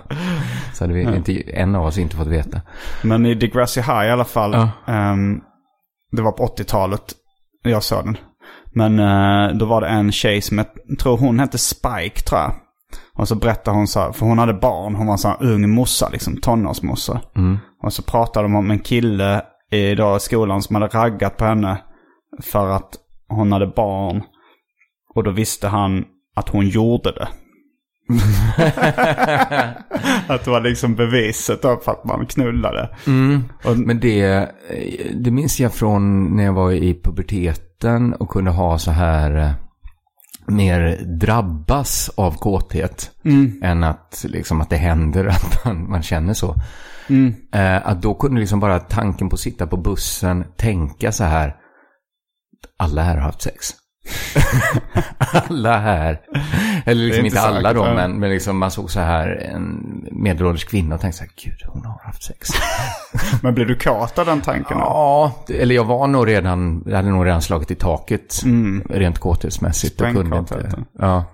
Så 0.75 0.85
hade 0.85 0.95
vi 0.95 1.17
inte, 1.17 1.51
en 1.51 1.75
av 1.75 1.87
oss 1.87 1.99
inte 1.99 2.17
fått 2.17 2.27
veta. 2.27 2.61
Men 3.03 3.27
i 3.27 3.35
Degrassi 3.35 3.81
High 3.81 4.07
i 4.07 4.11
alla 4.11 4.25
fall. 4.25 4.53
Ja. 4.53 4.93
ehm, 4.93 5.41
det 6.13 6.23
var 6.23 6.33
på 6.33 6.47
80-talet 6.47 7.15
jag 7.63 7.83
såg 7.83 8.05
den. 8.05 8.17
Men 8.75 8.99
eh, 8.99 9.57
då 9.57 9.67
var 9.67 9.81
det 9.81 9.87
en 9.87 10.13
tjej 10.13 10.41
som 10.41 10.59
jag 10.59 10.67
tror 10.99 11.17
hon 11.17 11.39
hette 11.39 11.59
Spike 11.59 12.21
tror 12.21 12.41
jag. 12.41 12.53
Och 13.15 13.29
så 13.29 13.35
berättade 13.35 13.77
hon 13.77 13.87
så 13.87 14.01
här, 14.01 14.13
för 14.13 14.27
hon 14.27 14.39
hade 14.39 14.55
barn, 14.55 14.95
hon 14.95 15.07
var 15.07 15.13
en 15.15 15.19
sån 15.19 15.31
här 15.31 15.43
ung 15.47 15.71
morsa, 15.71 16.09
liksom 16.09 16.37
tonårsmorsa. 16.37 17.21
Och 17.83 17.93
så 17.93 18.03
pratade 18.03 18.45
de 18.45 18.55
om 18.55 18.71
en 18.71 18.79
kille 18.79 19.43
i 19.71 19.95
då 19.95 20.19
skolan 20.19 20.63
som 20.63 20.75
hade 20.77 20.87
raggat 20.89 21.37
på 21.37 21.45
henne 21.45 21.83
för 22.43 22.69
att 22.69 22.91
hon 23.29 23.53
hade 23.53 23.67
barn. 23.67 24.23
Och 25.15 25.25
då 25.25 25.31
visste 25.31 25.69
han 25.69 26.05
att 26.37 26.49
hon 26.49 26.69
gjorde 26.69 27.13
det. 27.13 27.29
att 30.27 30.45
det 30.45 30.51
var 30.51 30.61
liksom 30.61 30.95
beviset 30.95 31.63
då 31.63 31.81
för 31.85 31.93
att 31.93 32.05
man 32.05 32.27
knullade. 32.27 32.89
Och, 33.65 33.79
Men 33.79 34.01
det, 34.01 34.51
det 35.15 35.31
minns 35.31 35.61
jag 35.61 35.75
från 35.75 36.37
när 36.37 36.45
jag 36.45 36.53
var 36.53 36.73
i 36.73 37.01
puberteten 37.03 38.15
och 38.15 38.29
kunde 38.29 38.51
ha 38.51 38.79
så 38.79 38.91
här 38.91 39.37
eh, 39.37 39.51
mer 40.47 40.99
drabbas 41.21 42.11
av 42.17 42.33
kåthet 42.33 43.11
än 43.63 43.85
att, 43.85 44.25
liksom, 44.29 44.61
att 44.61 44.71
det 44.71 44.77
händer 44.77 45.25
att 45.27 45.65
man, 45.65 45.91
man 45.91 46.03
känner 46.03 46.35
så. 46.35 46.57
Eh, 47.53 47.87
att 47.87 48.03
då 48.03 48.15
kunde 48.15 48.41
liksom 48.41 48.61
bara 48.61 48.79
tanken 48.79 49.29
på 49.29 49.35
att 49.35 49.41
sitta 49.41 49.67
på 49.67 49.77
bussen 49.77 50.45
tänka 50.57 51.13
så 51.13 51.25
här. 51.25 51.57
Alla 52.77 53.03
här 53.03 53.17
har 53.17 53.23
haft 53.23 53.43
sex. 53.43 53.75
alla 55.33 55.79
här. 55.79 56.21
Eller 56.87 57.05
liksom 57.05 57.27
inte 57.27 57.41
alla 57.41 57.61
säkert, 57.61 57.77
då, 57.77 57.87
ja. 57.87 57.95
men, 57.95 58.21
men 58.21 58.31
liksom 58.31 58.59
man 58.59 58.71
såg 58.71 58.91
så 58.91 59.01
här 59.01 59.29
en 59.55 60.09
medelålders 60.13 60.65
kvinna 60.65 60.95
och 60.95 61.01
tänkte 61.01 61.19
så 61.19 61.25
här, 61.25 61.33
gud 61.45 61.63
hon 61.67 61.85
har 61.85 62.01
haft 62.05 62.23
sex. 62.23 62.49
men 63.43 63.55
blev 63.55 63.67
du 63.67 63.75
kåt 63.75 64.19
av 64.19 64.27
den 64.27 64.41
tanken? 64.41 64.79
Ja, 64.79 65.35
eller 65.49 65.75
jag 65.75 65.85
var 65.85 66.07
nog 66.07 66.29
redan, 66.29 66.83
jag 66.87 66.97
hade 66.97 67.11
nog 67.11 67.27
redan 67.27 67.43
slagit 67.43 67.71
i 67.71 67.75
taket. 67.75 68.43
Rent 68.91 69.19
kåthetsmässigt. 69.19 70.01
och 70.01 70.13
kunde 70.13 70.39
inte. 70.39 70.85
Ja. 70.99 71.25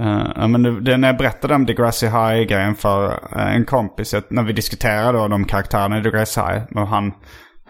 Uh, 0.00 0.32
ja, 0.36 0.46
men 0.46 0.62
det, 0.62 0.80
det, 0.80 0.96
när 0.96 1.08
jag 1.08 1.16
berättade 1.16 1.54
om 1.54 1.66
Degrassi 1.66 2.06
High-grejen 2.06 2.74
för 2.74 3.06
uh, 3.06 3.54
en 3.54 3.64
kompis, 3.64 4.14
att 4.14 4.30
när 4.30 4.42
vi 4.42 4.52
diskuterade 4.52 5.18
då 5.18 5.28
de 5.28 5.44
karaktärerna 5.44 5.98
i 5.98 6.00
Degrassi 6.00 6.40
High, 6.40 6.62
och 6.74 6.88
han 6.88 7.12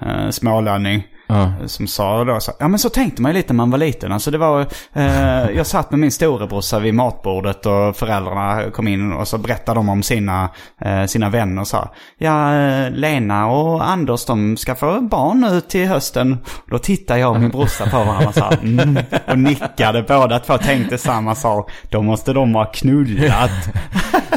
uh, 0.06 0.30
smålänning, 0.30 1.06
Ja. 1.26 1.52
som 1.66 1.86
sa 1.86 2.24
då 2.24 2.40
så 2.40 2.52
ja 2.58 2.68
men 2.68 2.78
så 2.78 2.88
tänkte 2.88 3.22
man 3.22 3.30
ju 3.30 3.36
lite 3.36 3.52
när 3.52 3.56
man 3.56 3.70
var 3.70 3.78
liten. 3.78 4.12
Alltså 4.12 4.30
det 4.30 4.38
var, 4.38 4.66
eh, 4.92 5.50
jag 5.50 5.66
satt 5.66 5.90
med 5.90 6.00
min 6.00 6.10
storebrorsa 6.10 6.78
vid 6.78 6.94
matbordet 6.94 7.66
och 7.66 7.96
föräldrarna 7.96 8.70
kom 8.70 8.88
in 8.88 9.12
och 9.12 9.28
så 9.28 9.38
berättade 9.38 9.78
de 9.78 9.88
om 9.88 10.02
sina, 10.02 10.48
eh, 10.80 11.04
sina 11.04 11.30
vänner 11.30 11.60
och 11.60 11.68
sa, 11.68 11.94
ja 12.18 12.54
eh, 12.54 12.90
Lena 12.90 13.46
och 13.46 13.88
Anders 13.88 14.24
de 14.24 14.56
ska 14.56 14.74
få 14.74 15.00
barn 15.00 15.40
nu 15.40 15.60
till 15.60 15.88
hösten. 15.88 16.38
Då 16.70 16.78
tittade 16.78 17.20
jag 17.20 17.30
och 17.30 17.40
min 17.40 17.50
brorsa 17.50 17.90
på 17.90 17.96
varandra 17.96 18.28
och 18.28 18.34
sa, 18.34 18.52
mm, 18.52 18.98
och 19.26 19.38
nickade 19.38 20.02
båda 20.02 20.38
två, 20.38 20.58
tänkte 20.58 20.98
samma 20.98 21.34
sak. 21.34 21.70
Då 21.90 22.02
måste 22.02 22.32
de 22.32 22.54
ha 22.54 22.64
knullat. 22.64 23.68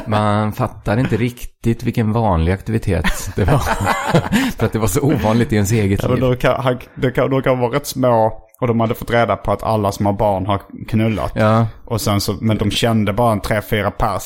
Man 0.06 0.54
fattar 0.54 0.98
inte 0.98 1.18
riktigt 1.18 1.57
vilken 1.84 2.12
vanlig 2.14 2.52
aktivitet 2.52 3.06
det 3.36 3.44
var. 3.46 3.58
För 4.58 4.66
att 4.66 4.74
det 4.74 4.80
var 4.80 4.88
så 4.88 5.02
ovanligt 5.02 5.52
i 5.52 5.56
ens 5.56 5.72
eget 5.72 6.04
Ja, 6.04 6.10
liv. 6.10 6.20
då 6.20 6.36
kan, 6.36 6.64
han- 6.64 6.80
det 6.96 7.12
kan, 7.12 7.30
de 7.30 7.42
kan 7.42 7.60
vara 7.60 7.76
rätt 7.76 7.88
små 7.88 8.44
och 8.62 8.68
de 8.68 8.80
hade 8.80 8.96
fått 8.96 9.12
reda 9.12 9.36
på 9.36 9.52
att 9.52 9.64
alla 9.64 9.92
som 9.92 10.06
har 10.06 10.14
barn 10.14 10.46
har 10.46 10.62
knullat. 10.88 11.32
Ja, 11.36 11.68
Och 11.86 12.02
sen 12.02 12.22
så, 12.22 12.34
men 12.42 12.58
de 12.58 12.72
kände 12.72 13.14
bara 13.14 13.32
en 13.32 13.42
tre, 13.42 13.62
fyra 13.62 13.92
pers 13.92 14.24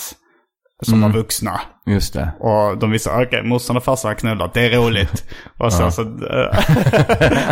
som 0.84 1.02
var 1.02 1.10
vuxna. 1.10 1.62
just 1.86 2.14
det. 2.14 2.32
Och 2.40 2.78
de 2.78 2.92
visste, 2.92 3.10
okej, 3.12 3.44
morsan 3.44 3.78
och 3.78 3.84
farsan 3.84 4.10
har 4.10 4.16
knullat, 4.16 4.54
det 4.54 4.66
är 4.66 4.70
roligt. 4.78 5.24
Och 5.60 5.74
sen 5.74 5.92
så, 5.92 6.02
eh, 6.02 6.08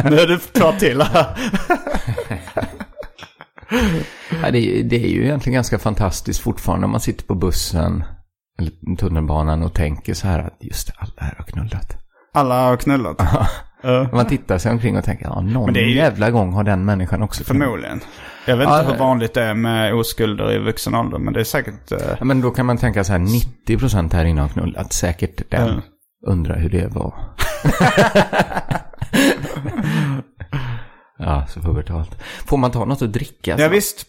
nu 0.10 0.20
är 0.20 0.28
det 0.28 0.38
två 0.54 0.72
till. 0.80 1.04
Ja, 4.44 4.52
det, 4.52 4.84
det 4.84 4.96
är 4.96 5.10
ju 5.10 5.24
egentligen 5.24 5.54
ganska 5.54 5.80
fantastiskt 5.80 6.40
fortfarande 6.42 6.86
om 6.86 6.92
man 6.92 7.00
sitter 7.02 7.26
på 7.26 7.36
bussen 7.36 8.04
eller 8.60 8.96
tunnelbanan 8.96 9.64
och 9.64 9.74
tänker 9.74 10.14
så 10.14 10.28
här 10.28 10.40
att 10.40 10.58
just 10.60 10.88
det, 10.88 10.94
alla 10.98 11.12
här 11.18 11.36
har 11.38 11.46
knullat. 11.46 11.98
Alla 12.34 12.62
har 12.64 12.78
knullat. 12.78 13.22
Eh, 13.84 14.14
Man 14.14 14.26
tittar 14.26 14.58
sig 14.58 14.72
omkring 14.72 14.98
och 14.98 15.04
tänker, 15.04 15.26
ja, 15.26 15.42
någon 15.42 15.74
ju- 15.74 15.96
jävla 15.96 16.32
gång 16.32 16.54
har 16.54 16.64
den 16.64 16.86
människan 16.86 17.22
också. 17.22 17.44
Förmodligen. 17.44 18.00
Jag 18.48 18.58
vet 18.58 18.68
Ja, 18.70 18.80
inte 18.80 18.92
hur 18.92 19.00
vanligt 19.00 19.34
det 19.34 19.44
är 19.44 19.54
med 19.54 19.94
oskulder 19.94 20.52
i 20.52 20.60
vuxen 20.60 20.96
ålder, 20.96 21.18
men 21.20 21.34
det 21.34 21.40
är 21.40 21.44
säkert... 21.44 21.92
eh, 21.92 21.98
Ja, 22.20 22.26
men 22.26 22.42
då 22.42 22.52
kan 22.52 22.66
man 22.66 22.78
tänka 22.78 23.04
så 23.04 23.12
här, 23.12 23.20
90% 23.68 24.14
här 24.14 24.26
inne 24.26 24.42
har 24.42 24.48
knullat. 24.50 24.94
Säkert 24.94 25.52
den. 25.52 25.68
Ja. 25.68 25.82
Undrar 26.32 26.58
hur 26.60 26.70
det 26.70 26.88
var. 26.88 27.14
ja, 31.18 31.46
så 31.48 31.60
pubertalt. 31.62 32.22
Får 32.46 32.58
man 32.58 32.72
ta 32.72 32.86
något 32.86 33.02
att 33.02 33.14
dricka? 33.14 33.52
Ja 33.58 33.66
så? 33.66 33.70
visst. 33.70 34.06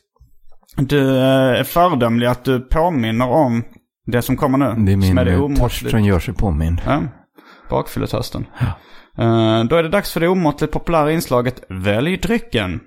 Du 0.77 1.17
eh, 1.19 1.25
är 1.61 1.65
föredömlig 1.65 2.27
att 2.27 2.45
du 2.45 2.61
påminner 2.61 3.29
om 3.29 3.65
det 4.11 4.23
som 4.23 4.37
kommer 4.37 4.59
nu. 4.59 4.85
Det 4.85 4.93
är 4.93 4.97
min 4.97 5.19
är 5.19 5.25
det 5.25 5.57
törst 5.57 5.91
som 5.91 6.05
gör 6.05 6.19
sig 6.19 6.35
påmind. 6.35 6.83
Ja, 6.87 7.03
bakfylletösten. 7.71 8.47
Eh, 9.19 9.65
då 9.65 9.77
är 9.77 9.83
det 9.83 9.89
dags 9.89 10.13
för 10.13 10.21
det 10.21 10.29
omåttligt 10.29 10.73
populära 10.73 11.13
inslaget 11.13 11.63
Välj 11.69 12.17
drycken. 12.17 12.81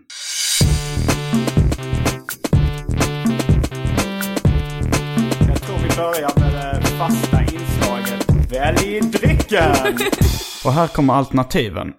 Jag 5.47 5.61
tror 5.61 5.77
vi 5.77 5.95
börjar 5.97 6.39
med 6.39 6.53
det 6.53 6.87
fasta 6.87 7.41
inslaget 7.41 8.51
Välj 8.51 8.99
drycken! 9.01 9.75
Och 10.65 10.73
här 10.73 10.87
kommer 10.87 11.13
alternativen. 11.13 11.93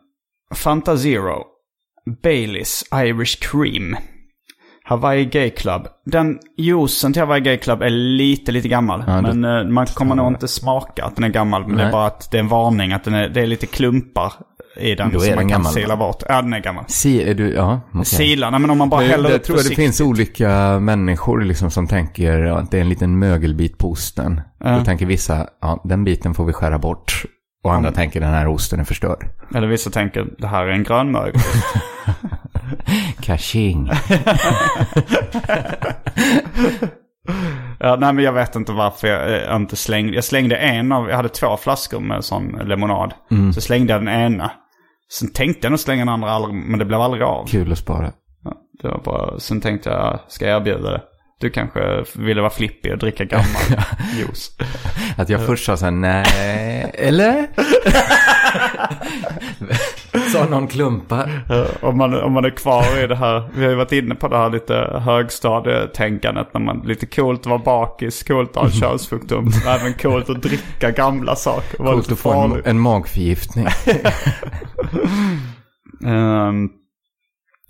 Fanta 0.54 0.96
Zero. 0.96 1.44
Baileys 2.22 2.84
Irish 2.94 3.38
Cream. 3.40 3.96
Hawaii 4.86 5.24
Gay 5.24 5.50
Club. 5.50 5.86
Den 6.06 6.38
juicen 6.58 7.12
till 7.12 7.22
Hawaii 7.22 7.40
Gay 7.40 7.56
Club 7.58 7.82
är 7.82 7.90
lite, 7.90 8.52
lite 8.52 8.68
gammal. 8.68 9.04
Ja, 9.06 9.12
det- 9.12 9.34
men 9.34 9.44
eh, 9.66 9.72
man 9.72 9.86
kommer 9.86 10.14
nog 10.14 10.28
inte 10.32 10.48
smaka 10.48 11.04
att 11.04 11.14
den 11.16 11.24
är 11.24 11.28
gammal. 11.28 11.66
Men 11.66 11.76
det 11.76 11.82
är 11.82 11.84
Nej. 11.86 11.92
bara 11.92 12.06
att 12.06 12.30
det 12.30 12.36
är 12.36 12.40
en 12.40 12.48
varning 12.48 12.92
att 12.92 13.04
den 13.04 13.14
är, 13.14 13.28
det 13.28 13.40
är 13.40 13.46
lite 13.46 13.66
klumpar 13.66 14.32
i 14.76 14.94
den 14.94 15.12
Då 15.12 15.20
som 15.20 15.32
är 15.32 15.36
man 15.36 15.46
den 15.48 15.62
kan 15.62 15.64
sila 15.72 15.96
bort. 15.96 16.22
Ja, 16.28 16.42
den 16.42 16.52
är 16.52 16.60
gammal. 16.60 16.84
Si, 16.88 17.22
är 17.30 17.34
du, 17.34 17.52
ja, 17.54 17.80
okej. 17.92 18.04
Sila, 18.04 18.50
nej 18.50 18.60
men 18.60 18.70
om 18.70 18.78
man 18.78 18.88
bara 18.88 19.00
Men 19.00 19.10
häller 19.10 19.30
Jag 19.30 19.36
upp 19.36 19.44
tror 19.44 19.54
att 19.56 19.58
det 19.58 19.62
försiktigt. 19.62 19.84
finns 19.84 20.00
olika 20.00 20.78
människor 20.80 21.40
liksom 21.40 21.70
som 21.70 21.86
tänker 21.86 22.40
att 22.44 22.70
det 22.70 22.76
är 22.76 22.80
en 22.80 22.88
liten 22.88 23.18
mögelbit 23.18 23.78
på 23.78 23.90
osten. 23.90 24.40
Ja. 24.64 24.78
Då 24.78 24.84
tänker 24.84 25.06
vissa, 25.06 25.46
ja 25.60 25.80
den 25.84 26.04
biten 26.04 26.34
får 26.34 26.44
vi 26.44 26.52
skära 26.52 26.78
bort. 26.78 27.22
Och 27.64 27.74
andra 27.74 27.92
tänker 27.92 28.20
den 28.20 28.30
här 28.32 28.48
osten 28.48 28.80
är 28.80 28.84
förstörd. 28.84 29.26
Eller 29.54 29.66
vissa 29.66 29.90
tänker, 29.90 30.26
det 30.38 30.46
här 30.46 30.66
är 30.66 30.70
en 30.72 30.82
grönmögel. 30.84 31.34
Kaching. 33.20 33.90
Ja, 37.78 37.96
nej 37.96 38.12
men 38.12 38.24
jag 38.24 38.32
vet 38.32 38.56
inte 38.56 38.72
varför 38.72 39.08
jag 39.08 39.50
eh, 39.50 39.56
inte 39.56 39.76
slängde. 39.76 40.14
Jag 40.14 40.24
slängde 40.24 40.56
en 40.56 40.92
av, 40.92 41.08
jag 41.08 41.16
hade 41.16 41.28
två 41.28 41.56
flaskor 41.56 42.00
med 42.00 42.24
sån 42.24 42.60
lemonad. 42.64 43.14
Mm. 43.30 43.52
Så 43.52 43.60
slängde 43.60 43.92
jag 43.92 44.04
den 44.04 44.14
ena. 44.14 44.50
Sen 45.12 45.32
tänkte 45.32 45.66
jag 45.66 45.70
nog 45.70 45.80
slänga 45.80 46.00
den 46.00 46.08
andra, 46.14 46.30
aldrig, 46.30 46.54
men 46.54 46.78
det 46.78 46.84
blev 46.84 47.00
aldrig 47.00 47.22
av. 47.22 47.46
Kul 47.46 47.72
att 47.72 47.78
spara. 47.78 48.12
Ja, 48.44 48.52
det 48.82 48.88
var 48.88 49.00
bara, 49.04 49.40
sen 49.40 49.60
tänkte 49.60 49.90
jag, 49.90 50.20
ska 50.28 50.46
jag 50.46 50.56
erbjuda 50.56 50.90
det? 50.90 51.02
Du 51.40 51.50
kanske 51.50 52.04
ville 52.14 52.40
vara 52.40 52.50
flippig 52.50 52.92
och 52.92 52.98
dricka 52.98 53.24
gammal 53.24 53.46
juice. 54.18 54.50
Att 55.16 55.28
jag 55.28 55.46
först 55.46 55.64
sa 55.64 55.76
så 55.76 55.84
här, 55.84 55.92
nej, 55.92 56.90
eller? 56.94 57.46
Sa 60.32 60.44
någon 60.44 60.68
klumpar? 60.68 61.30
Om, 61.80 61.98
man, 61.98 62.22
om 62.22 62.32
man 62.32 62.44
är 62.44 62.50
kvar 62.50 63.04
i 63.04 63.06
det 63.06 63.16
här, 63.16 63.50
vi 63.54 63.62
har 63.62 63.70
ju 63.70 63.76
varit 63.76 63.92
inne 63.92 64.14
på 64.14 64.28
det 64.28 64.36
här 64.36 64.50
lite 64.50 65.00
högstadietänkandet. 65.04 66.54
När 66.54 66.60
man, 66.60 66.82
lite 66.84 67.06
coolt 67.06 67.40
att 67.40 67.46
vara 67.46 67.58
bakis, 67.58 68.22
coolt 68.22 68.50
att 68.50 68.56
ha 68.56 68.64
en 68.66 68.72
könssjukdom. 68.72 69.50
Även 69.66 69.94
coolt 69.94 70.30
att 70.30 70.42
dricka 70.42 70.90
gamla 70.90 71.36
saker. 71.36 71.76
Coolt 71.76 72.12
att 72.12 72.18
få 72.18 72.32
en, 72.32 72.62
en 72.64 72.80
magförgiftning. 72.80 73.66
Ehm, 76.06 76.68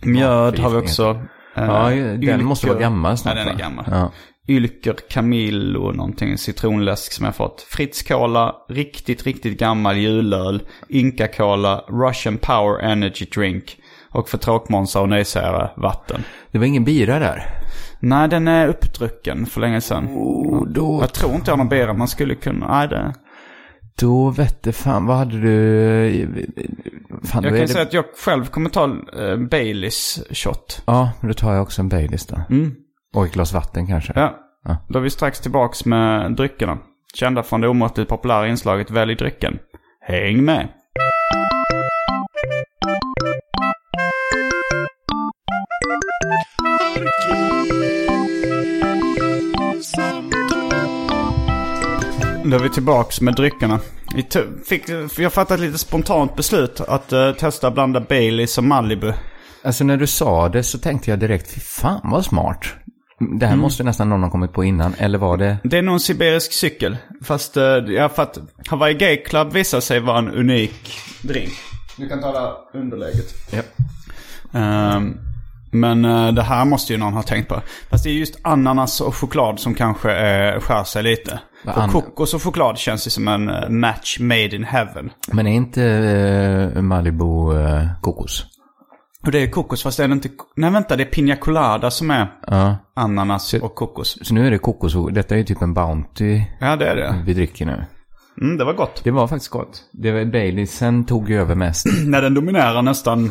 mjöd 0.04 0.58
har 0.58 0.70
vi 0.70 0.76
också. 0.76 1.20
Ja, 1.54 1.90
den 2.16 2.44
måste 2.44 2.66
vara 2.66 2.78
gammal 2.78 3.18
snart 3.18 3.34
Ja, 3.36 3.44
den 3.44 3.54
är 3.54 3.58
gammal. 3.58 3.84
Ja. 3.90 4.12
Ylker 4.48 4.96
Camillo, 5.10 5.92
någonting 5.92 6.38
citronläsk 6.38 7.12
som 7.12 7.24
jag 7.24 7.36
fått. 7.36 7.60
Fritz 7.60 8.02
Cola, 8.02 8.54
riktigt, 8.68 9.22
riktigt 9.22 9.58
gammal 9.58 9.96
julöl. 9.96 10.62
Inca 10.88 11.28
Cola, 11.28 11.84
Russian 11.88 12.38
Power 12.38 12.82
Energy 12.82 13.26
Drink. 13.34 13.76
Och 14.10 14.28
för 14.28 14.38
tråkmånsar 14.38 15.00
och 15.00 15.08
nejsägare, 15.08 15.68
vatten. 15.76 16.24
Det 16.50 16.58
var 16.58 16.66
ingen 16.66 16.84
bira 16.84 17.18
där. 17.18 17.60
Nej, 18.00 18.28
den 18.28 18.48
är 18.48 18.68
uppdrucken 18.68 19.46
för 19.46 19.60
länge 19.60 19.80
sedan. 19.80 20.06
Oh, 20.06 20.66
då, 20.66 20.98
Jag 21.00 21.12
tror 21.12 21.34
inte 21.34 21.50
jag 21.50 21.52
har 21.52 21.58
någon 21.58 21.68
bira 21.68 21.92
man 21.92 22.08
skulle 22.08 22.34
kunna... 22.34 22.78
Nej, 22.78 22.88
det... 22.88 23.14
då 24.00 24.30
vette 24.30 24.72
fan, 24.72 25.06
vad 25.06 25.16
hade 25.16 25.40
du... 25.40 26.46
Fan, 27.24 27.42
Jag 27.42 27.52
kan 27.52 27.60
det... 27.60 27.68
säga 27.68 27.82
att 27.82 27.92
jag 27.92 28.04
själv 28.24 28.44
kommer 28.44 28.70
ta 28.70 28.86
uh, 28.86 29.36
Baileys 29.36 30.22
shot. 30.30 30.82
Ja, 30.86 31.12
då 31.20 31.34
tar 31.34 31.52
jag 31.52 31.62
också 31.62 31.82
en 31.82 31.88
Baileys 31.88 32.26
då. 32.26 32.40
Mm. 32.50 32.74
Och 33.14 33.26
ett 33.26 33.32
glas 33.32 33.52
vatten 33.52 33.86
kanske. 33.86 34.12
Ja. 34.16 34.38
Ja. 34.64 34.76
Då 34.88 34.98
är 34.98 35.02
vi 35.02 35.10
strax 35.10 35.40
tillbaks 35.40 35.84
med 35.84 36.32
dryckerna. 36.36 36.78
Kända 37.14 37.42
från 37.42 37.60
det 37.60 37.68
omåttligt 37.68 38.10
populära 38.10 38.48
inslaget 38.48 38.90
Välj 38.90 39.14
drycken. 39.14 39.58
Häng 40.00 40.44
med! 40.44 40.68
Då 52.44 52.56
är 52.56 52.62
vi 52.62 52.70
tillbaks 52.70 53.20
med 53.20 53.34
dryckerna. 53.34 53.80
Vi 54.14 54.26
fick, 54.66 54.82
jag 55.18 55.32
fattade 55.32 55.54
ett 55.54 55.66
lite 55.66 55.78
spontant 55.78 56.36
beslut 56.36 56.80
att 56.80 57.12
eh, 57.12 57.32
testa 57.32 57.70
blanda 57.70 58.00
Baileys 58.00 58.58
och 58.58 58.64
Malibu. 58.64 59.12
Alltså 59.64 59.84
när 59.84 59.96
du 59.96 60.06
sa 60.06 60.48
det 60.48 60.62
så 60.62 60.78
tänkte 60.78 61.10
jag 61.10 61.18
direkt, 61.18 61.50
fy 61.50 61.60
fan 61.60 62.00
vad 62.10 62.24
smart. 62.24 62.74
Det 63.38 63.46
här 63.46 63.52
Mm. 63.52 63.62
måste 63.62 63.84
nästan 63.84 64.08
någon 64.08 64.22
ha 64.22 64.30
kommit 64.30 64.52
på 64.52 64.64
innan, 64.64 64.94
eller 64.98 65.18
var 65.18 65.36
det? 65.36 65.56
Det 65.64 65.78
är 65.78 65.82
nog 65.82 65.92
en 65.92 66.00
sibirisk 66.00 66.52
cykel. 66.52 66.96
Fast 67.22 67.56
uh, 67.56 67.62
ja, 67.88 68.08
för 68.08 68.22
att 68.22 68.38
Hawaii 68.68 68.94
Gay 68.94 69.16
Club 69.16 69.52
visar 69.52 69.80
sig 69.80 70.00
vara 70.00 70.18
en 70.18 70.28
unik 70.30 70.98
drink. 71.22 71.52
Du 71.96 72.08
kan 72.08 72.20
ta 72.20 72.32
det 72.32 72.38
här 72.38 72.80
underläget. 72.80 73.34
Ja. 73.52 73.62
Ehm, 74.52 75.16
men 75.70 76.04
eh, 76.04 76.32
det 76.32 76.42
här 76.42 76.64
måste 76.64 76.92
ju 76.92 76.98
någon 76.98 77.12
ha 77.12 77.22
tänkt 77.22 77.48
på. 77.48 77.60
Fast 77.90 78.04
det 78.04 78.10
är 78.10 78.14
just 78.14 78.38
ananas 78.42 79.00
och 79.00 79.14
choklad 79.16 79.60
som 79.60 79.74
kanske 79.74 80.08
uh, 80.08 80.60
skär 80.60 80.84
sig 80.84 81.02
lite. 81.02 81.40
An- 81.64 81.90
kokos 81.90 82.34
och 82.34 82.42
choklad 82.42 82.78
känns 82.78 83.06
ju 83.06 83.10
som 83.10 83.28
en 83.28 83.48
eh, 83.48 83.68
match 83.68 84.16
made 84.20 84.56
in 84.56 84.64
heaven. 84.64 85.10
Men 85.32 85.46
är 85.46 85.52
inte 85.52 85.84
eh, 86.74 86.82
Malibu 86.82 87.58
eh, 87.60 87.86
kokos? 88.00 88.46
Och 89.26 89.32
det 89.32 89.38
är 89.42 89.50
kokos 89.50 89.82
fast 89.82 89.96
det 89.96 90.04
är 90.04 90.12
inte... 90.12 90.28
Nej 90.56 90.70
vänta, 90.70 90.96
det 90.96 91.02
är 91.04 91.10
piña 91.10 91.36
colada 91.36 91.90
som 91.90 92.10
är 92.10 92.32
Ja. 92.46 92.76
ananas 92.94 93.54
och 93.54 93.74
kokos. 93.74 94.18
Så 94.22 94.34
nu 94.34 94.46
är 94.46 94.50
det 94.50 94.58
kokos, 94.58 94.94
detta 95.12 95.34
är 95.34 95.38
ju 95.38 95.44
typ 95.44 95.62
en 95.62 95.74
Bounty 95.74 96.42
Ja 96.60 96.76
det 96.76 96.86
är 96.86 96.96
det. 96.96 97.22
vi 97.26 97.34
dricker 97.34 97.66
nu. 97.66 97.84
Mm, 98.40 98.56
det 98.56 98.64
var 98.64 98.72
gott. 98.72 99.00
Det 99.04 99.10
var 99.10 99.26
faktiskt 99.28 99.50
gott. 99.50 99.82
Det 99.92 100.12
var 100.12 100.24
Baileysen 100.24 101.04
tog 101.04 101.30
ju 101.30 101.40
över 101.40 101.54
mest. 101.54 101.86
När 102.06 102.22
den 102.22 102.34
dominerar 102.34 102.82
nästan 102.82 103.30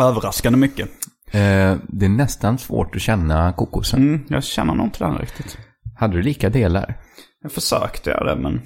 överraskande 0.00 0.58
mycket. 0.58 0.88
Eh, 1.26 1.76
det 1.88 2.04
är 2.06 2.08
nästan 2.08 2.58
svårt 2.58 2.96
att 2.96 3.02
känna 3.02 3.52
kokosen. 3.52 4.02
Mm, 4.02 4.20
jag 4.28 4.44
känner 4.44 4.74
nog 4.74 4.86
inte 4.86 5.04
den 5.04 5.18
riktigt. 5.18 5.58
Hade 5.98 6.16
du 6.16 6.22
lika 6.22 6.48
delar? 6.50 6.98
Jag 7.42 7.52
försökte 7.52 8.10
göra 8.10 8.34
det 8.34 8.40
men... 8.42 8.60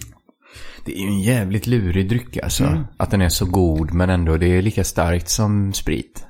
Det 0.84 0.92
är 0.98 1.00
ju 1.00 1.06
en 1.06 1.20
jävligt 1.20 1.66
lurig 1.66 2.08
dryck 2.08 2.36
alltså. 2.42 2.84
Att 2.96 3.10
den 3.10 3.20
är 3.20 3.28
så 3.28 3.46
god 3.46 3.94
men 3.94 4.10
ändå 4.10 4.36
det 4.36 4.46
är 4.58 4.62
lika 4.62 4.84
starkt 4.84 5.28
som 5.28 5.72
sprit. 5.72 6.24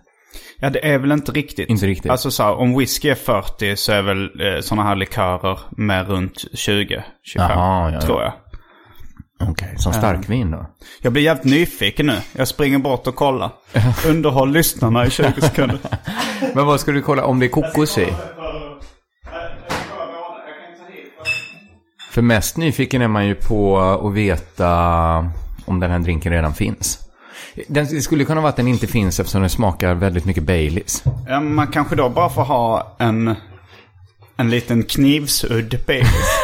Ja 0.61 0.71
det 0.71 0.87
är 0.93 0.99
väl 0.99 1.13
inte 1.13 1.33
riktigt. 1.33 1.69
Inte 1.69 1.87
riktigt. 1.87 2.11
Alltså 2.11 2.31
så 2.31 2.43
här, 2.43 2.55
om 2.55 2.79
whisky 2.79 3.09
är 3.09 3.15
40 3.15 3.77
så 3.77 3.93
är 3.93 4.03
väl 4.03 4.25
eh, 4.25 4.61
sådana 4.61 4.89
här 4.89 4.97
likörer 4.97 5.59
med 5.71 6.09
runt 6.09 6.45
20, 6.55 7.05
25. 7.23 7.51
Jaha, 7.51 7.93
ja, 7.93 8.01
tror 8.01 8.21
ja. 8.21 8.25
jag. 8.25 8.33
Okej, 9.50 9.75
som 9.76 9.93
starkvin 9.93 10.50
då? 10.50 10.67
Jag 11.02 11.13
blir 11.13 11.23
jävligt 11.23 11.45
nyfiken 11.45 12.07
nu. 12.07 12.19
Jag 12.33 12.49
springer 12.49 12.78
bort 12.78 13.07
och 13.07 13.15
kollar. 13.15 13.50
Underhåll 14.07 14.52
lyssnarna 14.52 15.07
i 15.07 15.11
20 15.11 15.41
sekunder. 15.41 15.78
Men 16.54 16.67
vad 16.67 16.80
ska 16.80 16.93
du 16.93 17.02
kolla 17.02 17.25
om 17.25 17.41
det 17.41 17.47
är 17.47 17.50
kokos 17.50 17.99
i? 17.99 18.13
För 22.11 22.23
mest 22.23 22.57
nyfiken 22.57 23.02
är 23.02 23.09
man 23.09 23.26
ju 23.26 23.35
på 23.35 23.78
att 23.78 24.15
veta 24.15 24.71
om 25.65 25.80
den 25.80 25.91
här 25.91 25.99
drinken 25.99 26.33
redan 26.33 26.54
finns. 26.54 27.05
Den, 27.69 27.86
det 27.90 28.02
skulle 28.02 28.25
kunna 28.25 28.40
vara 28.40 28.49
att 28.49 28.56
den 28.56 28.69
inte 28.69 28.86
finns 28.86 29.21
eftersom 29.21 29.40
den 29.40 29.50
smakar 29.50 29.95
väldigt 29.95 30.25
mycket 30.25 30.42
Baileys. 30.42 31.04
Ja, 31.28 31.40
man 31.40 31.66
kanske 31.66 31.97
då 31.97 32.08
bara 32.08 32.28
får 32.28 32.42
ha 32.42 32.97
en, 32.99 33.34
en 34.36 34.50
liten 34.50 34.82
knivsudd 34.82 35.78
Baileys. 35.86 36.40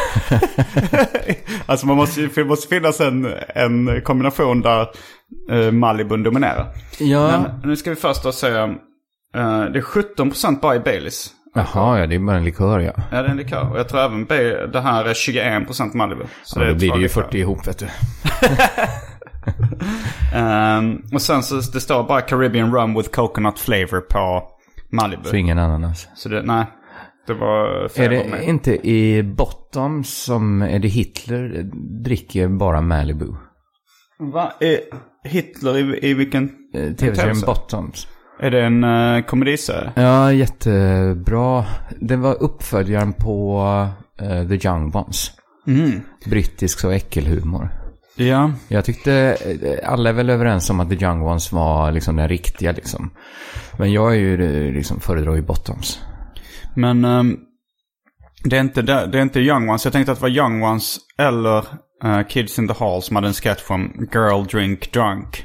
alltså 1.67 1.87
man 1.87 1.97
måste, 1.97 2.29
det 2.35 2.45
måste 2.45 2.69
finnas 2.69 3.01
en, 3.01 3.35
en 3.55 4.03
kombination 4.03 4.61
där 4.61 4.89
uh, 5.53 5.71
Malibun 5.71 6.23
dominerar. 6.23 6.75
Ja. 6.99 7.31
Men 7.31 7.71
nu 7.71 7.77
ska 7.77 7.91
vi 7.91 7.97
först 7.97 8.23
då 8.23 8.33
säga, 8.33 8.65
eh, 9.35 9.65
det 9.65 9.79
är 9.79 10.17
17% 10.17 10.61
bara 10.61 10.77
i 10.77 10.81
Baileys. 10.81 11.31
Jaha, 11.55 11.99
ja 11.99 12.07
det 12.07 12.15
är 12.15 12.19
bara 12.19 12.37
en 12.37 12.45
likör 12.45 12.81
ja. 12.81 12.93
Ja, 13.11 13.23
det 13.23 13.29
är 13.29 13.31
en 13.31 13.37
likör. 13.37 13.71
Och 13.71 13.79
jag 13.79 13.89
tror 13.89 14.01
även 14.01 14.25
det 14.73 14.81
här 14.81 15.05
är 15.05 15.15
21% 15.15 15.97
Malibu. 15.97 16.25
Så 16.45 16.61
ja 16.61 16.65
är 16.65 16.69
då 16.69 16.75
blir 16.75 16.93
det 16.93 16.97
ju 16.97 17.03
likörer. 17.03 17.25
40 17.25 17.39
ihop 17.39 17.67
vet 17.67 17.79
du. 17.79 17.87
Ehm, 20.35 21.03
och 21.13 21.23
sen 21.23 21.43
så 21.43 21.55
det 21.55 21.81
står 21.81 22.05
bara 22.05 22.21
Caribbean 22.21 22.75
Rum 22.75 22.95
with 22.95 23.11
Coconut 23.11 23.59
Flavor 23.59 24.01
på 24.01 24.43
Malibu. 24.93 25.25
Så 25.25 25.37
ingen 25.37 25.59
ananas. 25.59 26.09
Så 26.15 26.29
det, 26.29 26.43
nej. 26.43 26.67
Det 27.27 27.35
var 27.35 27.91
Är 28.01 28.09
det 28.09 28.31
mig. 28.31 28.45
inte 28.45 28.89
i 28.89 29.23
Bottom 29.23 30.05
som 30.05 30.63
är 30.63 30.79
det 30.79 30.89
Hitler 30.89 31.71
dricker 32.05 32.49
bara 32.49 32.81
Malibu? 32.81 33.27
Va? 34.19 34.53
Är 34.61 34.79
Hitler 35.25 35.79
i, 35.79 36.11
i 36.11 36.15
vilken? 36.15 36.45
Eh, 36.45 36.51
TV-serie? 36.81 36.97
Tv-serien 36.97 37.41
Bottoms. 37.47 38.09
Är 38.41 38.51
det 38.51 38.63
en 38.65 38.85
uh, 38.85 39.23
komediserie? 39.23 39.93
Ja, 39.97 40.33
jättebra. 40.33 41.65
Det 42.01 42.17
var 42.17 42.43
uppföljaren 42.43 43.13
på 43.13 43.63
eh, 44.21 44.49
The 44.49 44.69
Young 44.69 44.97
Ones. 44.97 45.31
Mm. 45.67 46.01
Brittisk 46.27 46.81
så 46.81 46.91
äckelhumor. 46.91 47.82
Ja. 48.15 48.53
Jag 48.69 48.85
tyckte, 48.85 49.13
eh, 49.63 49.93
alla 49.93 50.09
är 50.09 50.13
väl 50.13 50.31
överens 50.31 50.71
om 50.71 50.81
att 50.81 50.91
The 50.91 51.05
Young 51.05 51.23
Ones 51.23 51.53
var 51.53 51.93
liksom 51.93 52.17
den 52.17 52.29
riktiga 52.29 52.73
liksom. 52.73 53.11
Men 53.77 53.93
jag 53.93 54.13
är 54.13 54.19
ju 54.19 54.35
eh, 54.35 54.73
liksom 54.73 55.01
föredrar 55.01 55.35
ju 55.35 55.43
Bottoms. 55.43 56.01
Men 56.75 57.05
ehm, 57.05 57.37
det, 58.45 58.57
är 58.57 58.61
inte 58.61 58.83
det, 58.83 58.93
är 58.93 59.23
inte 59.23 59.41
Young 59.41 59.69
Ones. 59.69 59.85
Jag 59.85 59.93
tänkte 59.93 60.13
att 60.13 60.19
det 60.19 60.23
var 60.23 60.29
Young 60.29 60.63
Ones 60.63 60.99
eller 61.19 61.59
eh, 62.05 62.27
Kids 62.29 62.59
in 62.59 62.69
the 62.69 62.75
Hall 62.75 63.03
som 63.03 63.17
hade 63.17 63.29
en 63.29 63.35
sketch 63.35 63.61
från 63.63 64.09
Girl 64.13 64.45
Drink 64.45 64.93
Drunk. 64.93 65.45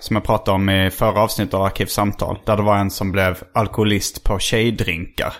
Som 0.00 0.16
jag 0.16 0.24
pratade 0.24 0.54
om 0.54 0.70
i 0.70 0.90
förra 0.90 1.20
avsnittet 1.20 1.54
av 1.54 1.62
Arkivsamtal. 1.62 2.38
Där 2.46 2.56
det 2.56 2.62
var 2.62 2.76
en 2.76 2.90
som 2.90 3.12
blev 3.12 3.42
alkoholist 3.54 4.24
på 4.24 4.38
tjejdrinkar. 4.38 5.34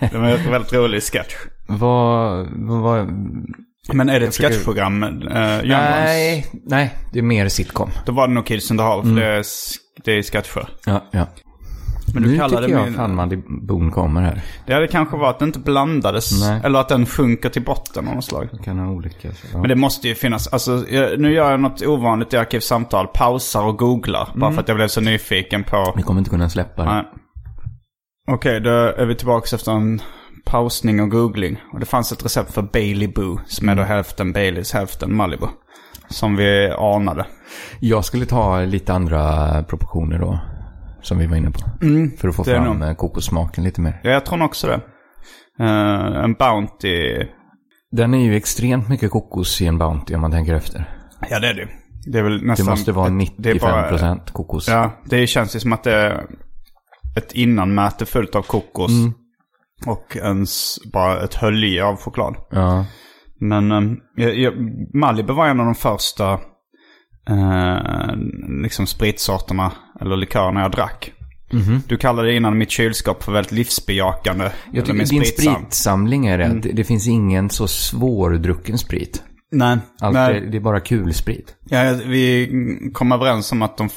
det 0.10 0.18
var 0.18 0.28
en 0.28 0.50
väldigt 0.50 0.72
rolig 0.72 1.02
sketch. 1.02 1.34
Vad, 1.68 2.46
vad 2.56 3.08
Men 3.92 4.08
är 4.08 4.20
det 4.20 4.26
ett 4.26 4.36
försöker- 4.36 4.54
sketchprogram? 4.54 5.02
Uh, 5.02 5.10
nej, 5.64 6.46
nej, 6.66 6.94
det 7.12 7.18
är 7.18 7.22
mer 7.22 7.48
sitcom. 7.48 7.90
Då 8.06 8.12
var 8.12 8.28
det 8.28 8.34
nog 8.34 8.46
Kids 8.46 8.70
in 8.70 8.76
the 8.78 8.82
Hall. 8.84 9.02
För 9.02 9.10
det, 9.10 9.26
är, 9.26 9.44
det 10.04 10.12
är 10.12 10.22
sketcher. 10.22 10.68
Ja, 10.86 11.04
ja. 11.10 11.26
Men 12.14 12.22
du 12.22 12.28
nu 12.28 12.38
kallade 12.38 12.66
tycker 12.66 12.78
jag 12.78 12.86
min- 12.86 12.94
fan 12.94 13.14
Malibu 13.14 13.90
kommer 13.90 14.20
här. 14.22 14.42
Det 14.66 14.74
hade 14.74 14.86
kanske 14.88 15.16
varit 15.16 15.32
att 15.34 15.38
det 15.38 15.44
inte 15.44 15.58
blandades. 15.58 16.40
Nej. 16.48 16.60
Eller 16.64 16.78
att 16.80 16.88
den 16.88 17.06
sjunker 17.06 17.48
till 17.48 17.62
botten 17.62 18.08
av 18.08 18.14
något 18.14 18.24
slag. 18.24 18.48
Det 18.52 18.62
kan 18.62 18.78
ha 18.78 18.92
olika. 18.92 19.28
Ja. 19.52 19.58
Men 19.58 19.68
det 19.68 19.74
måste 19.74 20.08
ju 20.08 20.14
finnas, 20.14 20.46
alltså 20.48 20.84
jag, 20.90 21.20
nu 21.20 21.32
gör 21.32 21.50
jag 21.50 21.60
något 21.60 21.82
ovanligt 21.82 22.34
i 22.34 22.36
Arkivsamtal. 22.36 23.06
Pausar 23.14 23.62
och 23.64 23.78
googlar. 23.78 24.28
Bara 24.34 24.52
för 24.52 24.60
att 24.60 24.68
jag 24.68 24.76
blev 24.76 24.88
så 24.88 25.00
nyfiken 25.00 25.64
på... 25.64 25.92
Vi 25.96 26.02
kommer 26.02 26.18
inte 26.18 26.30
kunna 26.30 26.48
släppa 26.50 26.84
det. 26.84 27.04
Okej, 28.30 28.60
då 28.60 28.70
är 28.70 29.06
vi 29.06 29.14
tillbaka 29.14 29.56
efter 29.56 29.72
en 29.72 30.02
pausning 30.44 31.00
och 31.00 31.10
googling. 31.10 31.56
Och 31.72 31.80
det 31.80 31.86
fanns 31.86 32.12
ett 32.12 32.24
recept 32.24 32.52
för 32.54 32.62
Bailey 32.62 33.08
Boo. 33.08 33.40
Som 33.46 33.68
är 33.68 33.74
då 33.74 33.82
hälften 33.82 34.32
Baileys, 34.32 34.72
hälften 34.72 35.16
Malibu. 35.16 35.46
Som 36.08 36.36
vi 36.36 36.70
anade. 36.70 37.26
Jag 37.80 38.04
skulle 38.04 38.26
ta 38.26 38.60
lite 38.60 38.92
andra 38.92 39.62
proportioner 39.62 40.18
då. 40.18 40.38
Som 41.02 41.18
vi 41.18 41.26
var 41.26 41.36
inne 41.36 41.50
på. 41.50 41.58
för 42.18 42.28
att 42.28 42.36
få 42.36 42.44
fram 42.44 42.64
nog- 42.64 42.78
nog... 42.78 42.96
kokossmaken 42.96 43.64
lite 43.64 43.80
mer. 43.80 44.00
Ja, 44.04 44.10
jag 44.10 44.26
tror 44.26 44.42
också 44.42 44.66
det. 44.66 44.80
Eh, 45.64 46.24
en 46.24 46.32
Bounty. 46.34 47.26
Den 47.90 48.14
är 48.14 48.18
ju 48.24 48.36
extremt 48.36 48.88
mycket 48.88 49.10
kokos 49.10 49.62
i 49.62 49.66
en 49.66 49.78
Bounty 49.78 50.14
om 50.14 50.20
man 50.20 50.30
tänker 50.30 50.54
efter. 50.54 50.98
Ja, 51.30 51.40
det 51.40 51.48
är 51.48 51.54
det. 51.54 51.68
Det 52.12 52.18
är 52.18 52.22
väl 52.22 52.44
nästan... 52.44 52.66
Det 52.66 52.70
måste 52.72 52.92
vara 52.92 53.06
ett- 53.22 53.32
det 53.38 53.50
är 53.50 53.58
bara- 53.60 53.90
95% 53.90 54.32
kokos. 54.32 54.68
Ja, 54.68 54.92
det 55.04 55.26
känns 55.26 55.56
ju 55.56 55.60
som 55.60 55.72
att 55.72 55.84
det 55.84 55.92
är 55.94 56.26
ett 57.16 57.32
innanmäte 57.32 58.06
fullt 58.06 58.34
av 58.34 58.42
kokos. 58.42 58.90
Mm. 58.90 59.12
Och 59.86 60.16
ens 60.16 60.78
bara 60.92 61.24
ett 61.24 61.34
hölje 61.34 61.84
av 61.84 61.96
choklad. 61.96 62.36
Ja. 62.50 62.86
Men 63.40 63.96
jag, 64.16 64.38
jag, 64.38 64.54
Malibu 64.94 65.32
var 65.32 65.46
en 65.46 65.60
av 65.60 65.66
de 65.66 65.74
första 65.74 66.32
eh, 67.28 68.16
liksom 68.62 68.86
spritsorterna 68.86 69.72
eller 70.00 70.16
likörerna 70.16 70.60
jag 70.60 70.70
drack. 70.70 71.12
Du 71.86 71.96
kallade 71.96 72.34
innan 72.34 72.58
mitt 72.58 72.70
kylskop 72.70 73.22
för 73.22 73.32
väldigt 73.32 73.52
livsbejakande. 73.52 74.50
Jag 74.72 74.84
tycker 74.84 74.98
din 74.98 75.06
spritsam. 75.06 75.54
spritsamling 75.54 76.26
är 76.26 76.38
det. 76.38 76.60
Det, 76.62 76.72
det 76.72 76.84
finns 76.84 77.08
ingen 77.08 77.50
så 77.50 77.68
svårdrucken 77.68 78.78
sprit. 78.78 79.22
Nej, 79.50 79.78
Allt 80.00 80.14
nej. 80.14 80.36
är, 80.36 80.40
det 80.40 80.56
är 80.58 80.60
bara 80.60 80.80
kul 80.80 81.14
sprit. 81.14 81.54
Ja, 81.68 81.94
vi 82.06 82.50
kom 82.94 83.12
överens 83.12 83.52
om 83.52 83.62
att 83.62 83.76
de, 83.76 83.88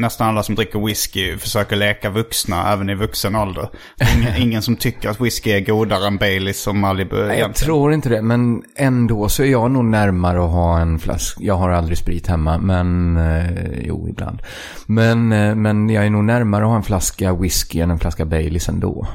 nästan 0.00 0.28
alla 0.28 0.42
som 0.42 0.54
dricker 0.54 0.86
whisky 0.86 1.38
försöker 1.38 1.76
leka 1.76 2.10
vuxna 2.10 2.72
även 2.72 2.90
i 2.90 2.94
vuxen 2.94 3.36
ålder. 3.36 3.68
Ingen, 4.16 4.36
ingen 4.42 4.62
som 4.62 4.76
tycker 4.76 5.08
att 5.08 5.20
whisky 5.20 5.50
är 5.50 5.60
godare 5.60 6.06
än 6.06 6.16
Baileys 6.16 6.66
och 6.66 6.76
Malibu 6.76 7.16
Jag 7.16 7.24
egentligen. 7.34 7.52
tror 7.54 7.92
inte 7.92 8.08
det, 8.08 8.22
men 8.22 8.62
ändå 8.76 9.28
så 9.28 9.42
är 9.42 9.46
jag 9.46 9.70
nog 9.70 9.84
närmare 9.84 10.44
att 10.44 10.50
ha 10.50 10.80
en 10.80 10.98
flaska. 10.98 11.40
Jag 11.44 11.54
har 11.54 11.70
aldrig 11.70 11.98
sprit 11.98 12.26
hemma, 12.26 12.58
men 12.58 13.16
eh, 13.16 13.80
jo, 13.82 14.08
ibland. 14.08 14.42
Men, 14.86 15.32
eh, 15.32 15.54
men 15.54 15.90
jag 15.90 16.06
är 16.06 16.10
nog 16.10 16.24
närmare 16.24 16.64
att 16.64 16.68
ha 16.70 16.76
en 16.76 16.82
flaska 16.82 17.34
whisky 17.34 17.80
än 17.80 17.90
en 17.90 17.98
flaska 17.98 18.24
Baileys 18.24 18.68
ändå. 18.68 19.06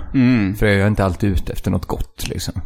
För 0.60 0.66
jag 0.66 0.76
är 0.76 0.88
inte 0.88 1.06
alltid 1.06 1.30
ute 1.32 1.54
efter 1.54 1.72
något 1.72 1.86
gott 1.86 2.28
liksom. 2.28 2.62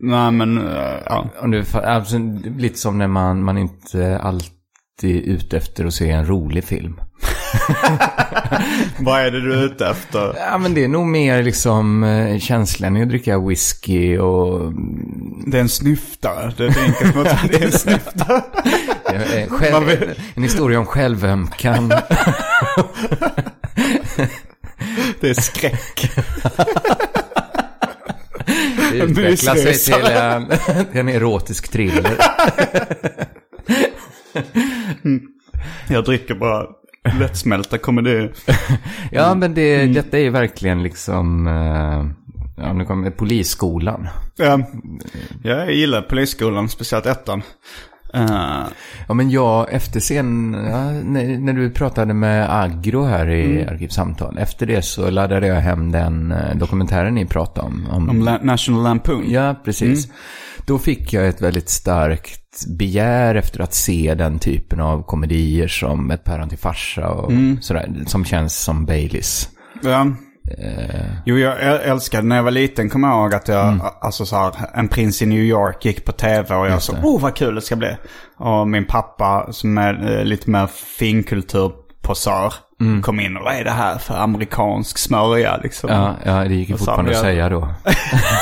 Nej, 0.00 0.30
men 0.30 0.58
eh, 0.58 0.96
ja. 1.06 1.26
Om 1.40 1.50
du, 1.50 1.64
alltså, 1.74 2.18
lite 2.58 2.78
som 2.78 2.98
när 2.98 3.06
man, 3.08 3.42
man 3.42 3.58
inte 3.58 4.18
alltid 4.18 4.54
är 5.02 5.20
ute 5.20 5.56
efter 5.56 5.84
att 5.84 5.94
se 5.94 6.10
en 6.10 6.26
rolig 6.26 6.64
film. 6.64 7.00
Vad 8.98 9.20
är 9.20 9.30
det 9.30 9.40
du 9.40 9.54
är 9.54 9.64
ute 9.64 9.86
efter? 9.88 10.34
Ja, 10.50 10.58
men 10.58 10.74
det 10.74 10.84
är 10.84 10.88
nog 10.88 11.06
mer 11.06 11.42
liksom 11.42 12.04
eh, 12.04 12.38
känslan 12.38 12.96
i 12.96 13.02
att 13.02 13.08
dricka 13.08 13.38
whisky 13.38 14.18
och 14.18 14.72
Det 15.46 15.56
är 15.56 15.60
en 15.60 15.68
snyftare. 15.68 16.52
Det 16.56 16.64
är 16.64 16.84
enkelt 16.84 17.16
att 17.32 17.48
det 17.48 17.56
är 17.62 17.64
en 17.66 17.72
snyftare. 17.72 18.42
eh, 19.12 19.48
själv, 19.48 20.14
en 20.34 20.42
historia 20.42 20.78
om 20.78 20.86
självömkan. 20.86 21.88
Det 25.20 25.30
är 25.30 25.34
skräck. 25.34 26.10
Det 28.98 29.04
utvecklar 29.04 29.54
sig 29.54 29.74
till 29.74 30.06
en, 30.12 30.46
till 30.90 31.00
en 31.00 31.08
erotisk 31.08 31.68
thriller. 31.72 32.16
Jag 35.88 36.04
dricker 36.04 36.34
bara 36.34 36.66
lättsmälta 37.18 37.78
komedier. 37.78 38.32
Ja, 39.10 39.34
men 39.34 39.54
det, 39.54 39.86
detta 39.86 40.18
är 40.18 40.30
verkligen 40.30 40.82
liksom, 40.82 41.46
eh, 41.46 42.06
ja, 42.64 42.72
nu 42.72 42.84
kommer 42.84 43.10
polisskolan. 43.10 44.08
Ja, 44.36 44.60
jag 45.42 45.72
gillar 45.72 46.02
polisskolan, 46.02 46.68
speciellt 46.68 47.06
ettan. 47.06 47.42
Eh, 48.14 48.66
Ja, 49.08 49.14
men 49.14 49.30
jag, 49.30 49.72
efter 49.72 50.00
sen, 50.00 50.52
ja, 50.70 50.90
när, 50.90 51.38
när 51.38 51.52
du 51.52 51.70
pratade 51.70 52.14
med 52.14 52.62
Agro 52.62 53.04
här 53.04 53.30
i 53.30 53.44
Mm. 53.60 53.74
Arkivsamtal, 53.74 54.38
efter 54.38 54.66
det 54.66 54.82
så 54.84 55.10
laddade 55.10 55.46
jag 55.46 55.54
hem 55.60 55.92
den 55.92 56.32
eh, 56.32 56.56
dokumentären 56.56 57.14
ni 57.14 57.26
pratade 57.26 57.66
om. 57.66 57.86
om 57.90 58.08
om 58.10 58.22
La- 58.22 58.38
National 58.42 58.82
Lampoon. 58.82 59.24
Ja, 59.30 59.54
precis. 59.64 60.08
Då 60.66 60.78
fick 60.78 61.12
jag 61.12 61.26
ett 61.28 61.40
väldigt 61.42 61.68
starkt 61.68 62.40
begär 62.78 63.34
efter 63.34 63.60
att 63.60 63.74
se 63.74 64.14
den 64.14 64.38
typen 64.38 64.80
av 64.80 65.02
komedier 65.02 65.68
som 65.68 66.10
Ett 66.10 66.24
päron 66.24 66.48
till 66.48 66.58
farsa 66.58 67.08
och 67.08 67.32
sådär, 67.60 67.90
som 68.06 68.24
känns 68.24 68.56
som 68.58 68.86
Baileys. 68.86 69.48
Ja. 69.82 70.06
Jo, 71.24 71.38
jag 71.38 71.58
äl- 71.58 71.78
älskade 71.78 72.22
när 72.22 72.36
jag 72.36 72.42
var 72.42 72.50
liten, 72.50 72.90
kommer 72.90 73.08
jag 73.08 73.16
ihåg 73.20 73.34
att 73.34 73.48
jag, 73.48 73.80
alltså 74.00 74.26
så 74.26 74.36
här, 74.36 74.52
En 74.74 74.88
prins 74.88 75.22
i 75.22 75.26
New 75.26 75.38
York 75.38 75.84
gick 75.84 76.04
på 76.04 76.12
tv 76.12 76.54
och 76.54 76.66
jag 76.66 76.82
så, 76.82 76.92
oh 76.92 77.20
vad 77.20 77.34
kul 77.34 77.54
det 77.54 77.60
ska 77.60 77.76
bli. 77.76 77.96
Och 78.36 78.68
min 78.68 78.84
pappa 78.84 79.52
som 79.52 79.78
är 79.78 80.18
eh, 80.18 80.24
lite 80.24 80.50
mer 80.50 80.66
finkulturposör 80.98 82.52
kom 83.02 83.20
in 83.20 83.36
och 83.36 83.42
vad 83.44 83.54
är 83.54 83.64
det 83.64 83.70
här 83.70 83.98
för 83.98 84.14
amerikansk 84.14 84.98
smörja 84.98 85.56
liksom. 85.62 85.90
Ja, 85.90 86.14
ja 86.24 86.32
det 86.32 86.54
gick 86.54 86.68
ju 86.68 86.76
fortfarande 86.76 87.10
att 87.10 87.16
hade 87.16 87.28
säga 87.28 87.48
då. 87.48 87.68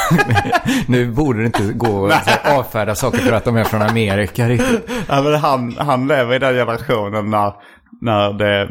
nu 0.86 1.10
borde 1.10 1.38
det 1.38 1.46
inte 1.46 1.72
gå 1.72 2.06
att 2.06 2.26
här 2.26 2.58
avfärda 2.58 2.94
saker 2.94 3.18
för 3.18 3.32
att 3.32 3.44
de 3.44 3.56
är 3.56 3.64
från 3.64 3.82
Amerika 3.82 4.48
riktigt. 4.48 4.90
Ja, 5.08 5.22
men 5.22 5.34
han, 5.34 5.76
han 5.78 6.08
lever 6.08 6.34
i 6.34 6.38
den 6.38 6.54
generationen 6.54 7.30
när, 7.30 7.52
när 8.00 8.32
det, 8.32 8.68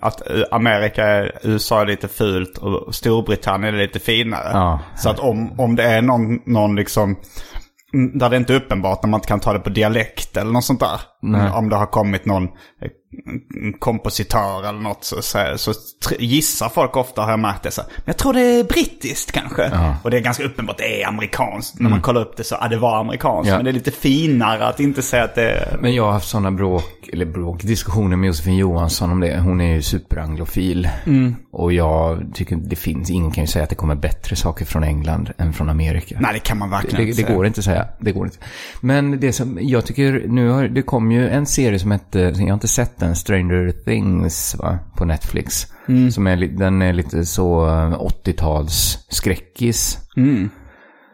att 0.00 0.22
Amerika, 0.50 1.04
är, 1.04 1.38
USA 1.42 1.80
är 1.80 1.86
lite 1.86 2.08
fult 2.08 2.58
och 2.58 2.94
Storbritannien 2.94 3.74
är 3.74 3.78
lite 3.78 3.98
finare. 3.98 4.50
Ja. 4.52 4.80
Så 4.96 5.10
att 5.10 5.18
om, 5.18 5.60
om 5.60 5.76
det 5.76 5.82
är 5.82 6.02
någon, 6.02 6.40
någon 6.46 6.76
liksom, 6.76 7.16
där 8.14 8.30
det 8.30 8.36
inte 8.36 8.52
är 8.52 8.56
uppenbart 8.56 9.02
när 9.02 9.10
man 9.10 9.18
inte 9.18 9.28
kan 9.28 9.40
ta 9.40 9.52
det 9.52 9.58
på 9.58 9.70
dialekt 9.70 10.36
eller 10.36 10.52
något 10.52 10.64
sånt 10.64 10.80
där. 10.80 11.00
Om 11.34 11.68
det 11.68 11.76
har 11.76 11.86
kommit 11.86 12.26
någon 12.26 12.44
eh, 12.44 12.50
kompositör 13.78 14.68
eller 14.68 14.80
något 14.80 15.04
så, 15.04 15.22
så, 15.22 15.56
så 15.56 15.72
gissar 16.18 16.68
folk 16.68 16.96
ofta 16.96 17.22
har 17.22 17.30
jag 17.30 17.40
märkt 17.40 17.62
det 17.62 17.70
så. 17.70 17.82
Men 17.96 18.02
jag 18.04 18.16
tror 18.16 18.32
det 18.32 18.40
är 18.40 18.64
brittiskt 18.64 19.32
kanske. 19.32 19.70
Och 20.02 20.10
det 20.10 20.16
är 20.16 20.20
ganska 20.20 20.44
uppenbart 20.44 20.78
det 20.78 21.02
är 21.02 21.08
amerikanskt. 21.08 21.80
När 21.80 21.90
man 21.90 22.00
kollar 22.00 22.20
upp 22.20 22.36
det 22.36 22.44
så, 22.44 22.56
ja 22.60 22.68
det 22.68 22.76
var 22.76 23.00
amerikanskt. 23.00 23.48
Ja. 23.50 23.56
Men 23.56 23.64
det 23.64 23.70
är 23.70 23.72
lite 23.72 23.90
finare 23.90 24.66
att 24.66 24.80
inte 24.80 25.02
säga 25.02 25.24
att 25.24 25.34
det 25.34 25.50
är... 25.50 25.78
Men 25.80 25.94
jag 25.94 26.04
har 26.04 26.12
haft 26.12 26.28
sådana 26.28 26.50
bråk, 26.50 27.08
eller 27.12 27.26
bråk, 27.26 27.62
diskussioner 27.62 28.16
med 28.16 28.26
Josefin 28.26 28.56
Johansson 28.56 29.10
om 29.10 29.20
det. 29.20 29.38
Hon 29.40 29.60
är 29.60 29.74
ju 29.74 29.82
superanglofil. 29.82 30.88
Och 31.52 31.72
jag 31.72 32.30
tycker 32.34 32.56
det 32.56 32.76
finns, 32.76 33.10
ingen 33.10 33.30
kan 33.30 33.44
ju 33.44 33.48
säga 33.48 33.62
att 33.62 33.70
det 33.70 33.76
kommer 33.76 33.94
bättre 33.94 34.36
saker 34.36 34.64
från 34.64 34.84
England 34.84 35.30
än 35.38 35.52
från 35.52 35.68
Amerika. 35.68 36.16
Nej, 36.20 36.32
det 36.34 36.40
kan 36.40 36.58
man 36.58 36.70
verkligen 36.70 36.96
Det, 36.96 37.02
inte 37.10 37.22
det 37.22 37.26
säga. 37.26 37.36
går 37.36 37.46
inte 37.46 37.58
att 37.60 37.64
säga. 37.64 37.88
Det 38.00 38.12
går 38.12 38.24
inte. 38.26 38.38
Men 38.80 39.20
det 39.20 39.32
som 39.32 39.58
jag 39.60 39.86
tycker, 39.86 40.24
nu 40.28 40.48
har, 40.48 40.68
det 40.68 40.82
kom 40.82 41.12
ju 41.12 41.15
en 41.16 41.46
serie 41.46 41.78
som 41.78 41.90
hette, 41.90 42.18
jag 42.20 42.46
har 42.46 42.54
inte 42.54 42.68
sett 42.68 42.98
den, 42.98 43.16
Stranger 43.16 43.72
Things 43.84 44.56
va, 44.58 44.78
på 44.96 45.04
Netflix. 45.04 45.66
Som 46.10 46.26
är, 46.26 46.36
den 46.36 46.82
är 46.82 46.92
lite 46.92 47.26
så 47.26 47.66
eh, 47.66 48.00
80-tals 48.24 49.06
skräckis. 49.08 49.98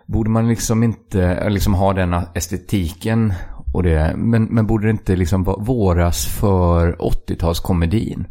Borde 0.06 0.30
man 0.30 0.48
liksom 0.48 0.82
inte 0.82 1.22
eh, 1.22 1.50
liksom 1.50 1.74
ha 1.74 1.92
den 1.92 2.14
estetiken 2.34 3.34
och 3.72 3.82
det, 3.82 4.14
men, 4.16 4.44
men 4.44 4.66
borde 4.66 4.86
det 4.86 4.90
inte 4.90 5.16
liksom 5.16 5.44
våras 5.44 6.26
för 6.26 6.92
80-talskomedin? 6.92 8.24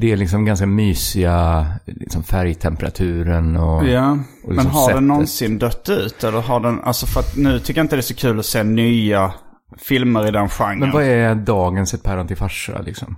Det 0.00 0.12
är 0.12 0.16
liksom 0.16 0.44
ganska 0.44 0.66
mysiga, 0.66 1.66
liksom 1.86 2.22
färgtemperaturen 2.22 3.56
och... 3.56 3.88
Ja, 3.88 4.10
och 4.10 4.48
men 4.48 4.56
liksom 4.56 4.70
har 4.70 4.80
den 4.80 4.88
sättet. 4.88 5.02
någonsin 5.02 5.58
dött 5.58 5.88
ut? 5.88 6.24
Eller 6.24 6.40
har 6.40 6.60
den, 6.60 6.80
alltså 6.80 7.06
för 7.06 7.20
att 7.20 7.36
nu 7.36 7.58
tycker 7.58 7.80
jag 7.80 7.84
inte 7.84 7.96
det 7.96 8.00
är 8.00 8.02
så 8.02 8.14
kul 8.14 8.38
att 8.38 8.46
se 8.46 8.62
nya 8.62 9.32
filmer 9.76 10.28
i 10.28 10.30
den 10.30 10.48
genren. 10.48 10.78
Men 10.78 10.90
vad 10.90 11.02
är 11.04 11.34
dagens 11.34 11.94
Ett 11.94 12.02
päron 12.02 12.26
till 12.26 12.36
farsa 12.36 12.78
liksom? 12.80 13.16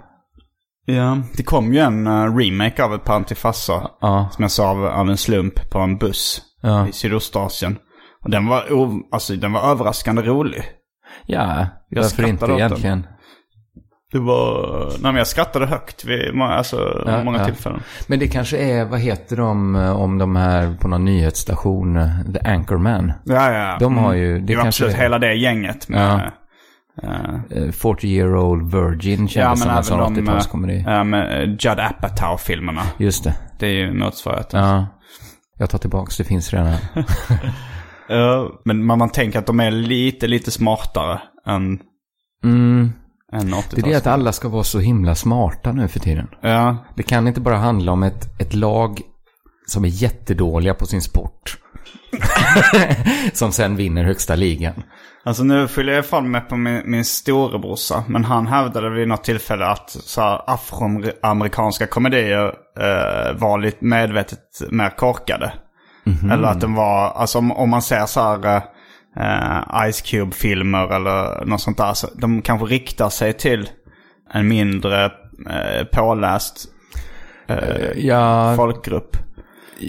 Ja, 0.84 1.18
det 1.36 1.42
kom 1.42 1.72
ju 1.74 1.80
en 1.80 2.06
eh, 2.06 2.36
remake 2.36 2.84
av 2.84 2.94
ett 2.94 3.04
par 3.04 3.22
till 3.22 3.36
farsa. 3.36 3.90
Ja. 4.00 4.28
Som 4.32 4.42
jag 4.42 4.50
sa 4.50 4.68
av, 4.70 4.84
av 4.86 5.10
en 5.10 5.16
slump 5.16 5.70
på 5.70 5.78
en 5.78 5.98
buss 5.98 6.42
Ja. 6.62 6.88
i 6.88 6.92
Sydostasien. 6.92 7.78
Och 8.24 8.30
den 8.30 8.46
var, 8.46 8.64
alltså, 9.12 9.36
den 9.36 9.52
var 9.52 9.70
överraskande 9.70 10.22
rolig. 10.22 10.62
Ja, 11.26 11.66
Jag 11.88 12.02
varför 12.02 12.28
inte 12.28 12.44
åt 12.44 12.50
den. 12.50 12.58
egentligen? 12.58 13.06
Det 14.12 14.18
var, 14.18 14.86
nej 14.90 14.98
men 15.02 15.14
jag 15.16 15.26
skrattade 15.26 15.66
högt 15.66 16.04
vid 16.04 16.34
må- 16.34 16.44
alltså, 16.44 17.02
Ja, 17.06 17.24
många 17.24 17.38
ja. 17.38 17.44
tillfällen. 17.44 17.80
Men 18.06 18.18
det 18.18 18.28
kanske 18.28 18.56
är, 18.58 18.84
vad 18.84 19.00
heter 19.00 19.36
de 19.36 19.76
eh, 19.76 20.00
om 20.00 20.18
de 20.18 20.36
här 20.36 20.76
på 20.80 20.88
någon 20.88 21.04
nyhetsstation, 21.04 21.96
eh, 21.96 22.08
The 22.34 22.48
Anchorman? 22.50 23.12
Ja, 23.24 23.52
ja. 23.52 23.76
De 23.80 23.98
har 23.98 24.14
ju- 24.14 24.38
det 24.38 24.46
det 24.46 24.56
var 24.56 24.62
kanske 24.62 24.84
absolut 24.84 24.98
är- 24.98 25.02
hela 25.02 25.18
det 25.18 25.34
gänget. 25.34 25.88
Med, 25.88 26.30
Ja. 27.02 27.08
eh, 27.50 27.62
Eh, 27.62 27.70
40 27.70 28.08
year 28.08 28.36
old 28.36 28.74
virgin 28.74 29.28
kändes 29.28 29.60
som 29.62 29.70
en 29.70 29.84
sån 29.84 30.00
80-talskomedi. 30.00 30.82
Ja, 30.86 31.04
med 31.04 31.42
eh, 31.42 31.48
Judd 31.48 31.80
Apatow-filmerna. 31.80 32.82
Just 32.98 33.24
det. 33.24 33.34
Det 33.58 33.66
är 33.66 33.70
ju 33.72 33.92
motsvarighet. 33.94 34.48
Ja. 34.52 34.86
Jag 35.58 35.70
tar 35.70 35.78
tillbaka, 35.78 36.10
det 36.18 36.24
finns 36.24 36.52
redan. 36.52 36.74
Ja, 38.08 38.60
men 38.64 38.84
man, 38.84 38.98
man 38.98 39.10
tänker 39.10 39.38
att 39.38 39.46
de 39.46 39.60
är 39.60 39.70
lite, 39.70 40.26
lite 40.26 40.50
smartare 40.50 41.20
än, 41.46 41.78
Mm. 42.44 42.92
än 43.32 43.54
80 43.54 43.76
Det 43.76 43.80
är 43.82 43.90
det 43.90 43.94
att 43.94 44.06
alla 44.06 44.32
ska 44.32 44.48
vara 44.48 44.64
så 44.64 44.78
himla 44.78 45.14
smarta 45.14 45.72
nu 45.72 45.88
för 45.88 46.00
tiden. 46.00 46.26
Ja, 46.40 46.76
Det 46.96 47.02
kan 47.02 47.28
inte 47.28 47.40
bara 47.40 47.56
handla 47.56 47.92
om 47.92 48.02
ett, 48.02 48.40
ett 48.40 48.54
lag 48.54 49.00
som 49.66 49.84
är 49.84 49.88
jättedåliga 49.88 50.74
på 50.74 50.86
sin 50.86 51.00
sport. 51.02 51.58
som 53.32 53.52
sen 53.52 53.76
vinner 53.76 54.04
högsta 54.04 54.34
ligan. 54.34 54.82
Alltså 55.24 55.42
nu 55.42 55.68
fyller 55.68 55.92
jag 55.92 56.04
ifrån 56.04 56.30
mig 56.30 56.40
på 56.40 56.56
min, 56.56 56.82
min 56.84 57.04
storebrorsa. 57.04 58.04
Men 58.08 58.24
han 58.24 58.46
hävdade 58.46 58.90
vid 58.90 59.08
något 59.08 59.24
tillfälle 59.24 59.66
att 59.66 59.90
så 59.90 60.20
här, 60.20 60.42
afroamerikanska 60.46 61.86
komedier 61.86 62.46
eh, 62.78 63.38
var 63.38 63.58
lite 63.58 63.84
medvetet 63.84 64.62
mer 64.70 64.90
korkade. 64.90 65.52
Eller 66.32 66.48
att 66.48 66.60
den 66.60 66.74
var, 66.74 67.10
alltså 67.10 67.38
om, 67.38 67.52
om 67.52 67.70
man 67.70 67.82
ser 67.82 68.06
så 68.06 68.20
här, 68.20 68.62
eh, 69.16 69.90
Ice 69.92 70.02
Cube-filmer 70.02 70.94
eller 70.94 71.44
något 71.44 71.60
sånt 71.60 71.78
där. 71.78 71.94
Så 71.94 72.08
de 72.14 72.42
kanske 72.42 72.66
riktar 72.66 73.08
sig 73.08 73.32
till 73.32 73.68
en 74.32 74.48
mindre 74.48 75.04
eh, 75.50 75.84
påläst 75.92 76.64
eh, 77.46 78.06
Ja, 78.06 78.54
folkgrupp. 78.56 79.16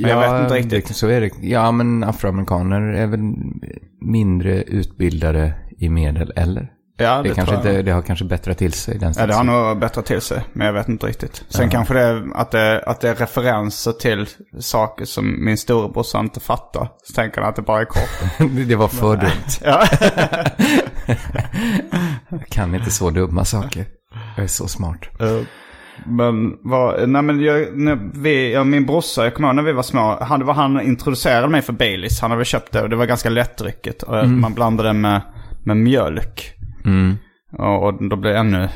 Men 0.01 0.09
jag 0.09 0.33
vet 0.33 0.41
inte 0.41 0.75
riktigt. 0.75 0.95
Så 0.95 1.07
är 1.07 1.21
det. 1.21 1.31
Ja, 1.41 1.71
men 1.71 2.03
afroamerikaner 2.03 2.81
är 2.81 3.07
väl 3.07 3.19
mindre 4.01 4.63
utbildade 4.63 5.53
i 5.77 5.89
medel, 5.89 6.33
eller? 6.35 6.71
Ja, 6.97 7.21
Det, 7.21 7.29
det, 7.29 7.35
kanske 7.35 7.55
inte, 7.55 7.81
det 7.81 7.91
har 7.91 8.01
kanske 8.01 8.25
bättrat 8.25 8.57
till 8.57 8.73
sig. 8.73 8.97
Den 8.97 9.13
Ja, 9.17 9.27
det 9.27 9.33
har 9.33 9.43
nog 9.43 9.79
bättrat 9.79 10.05
till 10.05 10.21
sig, 10.21 10.43
men 10.53 10.67
jag 10.67 10.73
vet 10.73 10.89
inte 10.89 11.07
riktigt. 11.07 11.43
Sen 11.49 11.69
kanske 11.69 11.93
det 11.93 11.99
är 11.99 12.27
att, 12.35 12.51
det 12.51 12.83
att 12.85 13.01
det 13.01 13.09
är 13.09 13.15
referenser 13.15 13.91
till 13.91 14.27
saker 14.59 15.05
som 15.05 15.45
min 15.45 15.57
storebrorsa 15.57 16.19
inte 16.19 16.39
fattar. 16.39 16.89
Så 17.03 17.13
tänker 17.13 17.41
han 17.41 17.49
att 17.49 17.55
det 17.55 17.61
bara 17.61 17.81
är 17.81 17.85
kort. 17.85 18.09
det 18.67 18.75
var 18.75 18.87
för 18.87 19.17
dumt. 19.17 19.31
ja. 19.63 19.85
Jag 22.29 22.47
kan 22.47 22.75
inte 22.75 22.91
så 22.91 23.09
dumma 23.09 23.45
saker. 23.45 23.85
Jag 24.35 24.43
är 24.43 24.47
så 24.47 24.67
smart. 24.67 24.99
Eh, 25.19 25.41
Men, 26.05 26.57
vad, 26.61 27.09
nej 27.09 27.21
men 27.21 27.41
jag, 27.41 27.77
när 27.77 27.99
vi, 28.13 28.53
ja, 28.53 28.63
min 28.63 28.85
brorsa, 28.85 29.23
jag 29.23 29.33
kommer 29.33 29.47
ihåg 29.47 29.55
när 29.55 29.63
vi 29.63 29.71
var 29.71 29.83
små, 29.83 30.17
han, 30.21 30.39
det 30.39 30.45
var 30.45 30.53
han 30.53 30.81
introducerade 30.81 31.47
mig 31.47 31.61
för 31.61 31.73
Baileys. 31.73 32.21
Han 32.21 32.31
hade 32.31 32.45
köpt 32.45 32.71
det 32.71 32.81
och 32.81 32.89
det 32.89 32.95
var 32.95 33.05
ganska 33.05 33.29
lättdrycket. 33.29 34.03
Och 34.03 34.29
Man 34.29 34.53
blandade 34.53 34.89
det 34.89 34.93
med, 34.93 35.21
med 35.63 35.77
mjölk. 35.77 36.53
Mm. 36.85 37.17
Och, 37.57 37.83
och 37.83 38.09
då 38.09 38.15
blev 38.15 38.33
det 38.33 38.39
ännu 38.39 38.69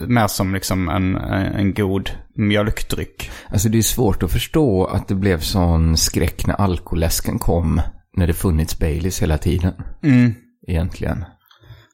mer 0.00 0.26
som 0.26 0.54
liksom 0.54 0.88
en, 0.88 1.16
en, 1.16 1.54
en 1.54 1.74
god 1.74 2.10
mjölkdryck. 2.34 3.30
Alltså 3.48 3.68
det 3.68 3.78
är 3.78 3.82
svårt 3.82 4.22
att 4.22 4.32
förstå 4.32 4.84
att 4.84 5.08
det 5.08 5.14
blev 5.14 5.38
sån 5.40 5.96
skräck 5.96 6.46
när 6.46 6.54
alkoläsken 6.54 7.38
kom. 7.38 7.80
När 8.16 8.26
det 8.26 8.32
funnits 8.32 8.78
Baileys 8.78 9.22
hela 9.22 9.38
tiden. 9.38 9.72
Mm. 10.02 10.34
Egentligen. 10.66 11.24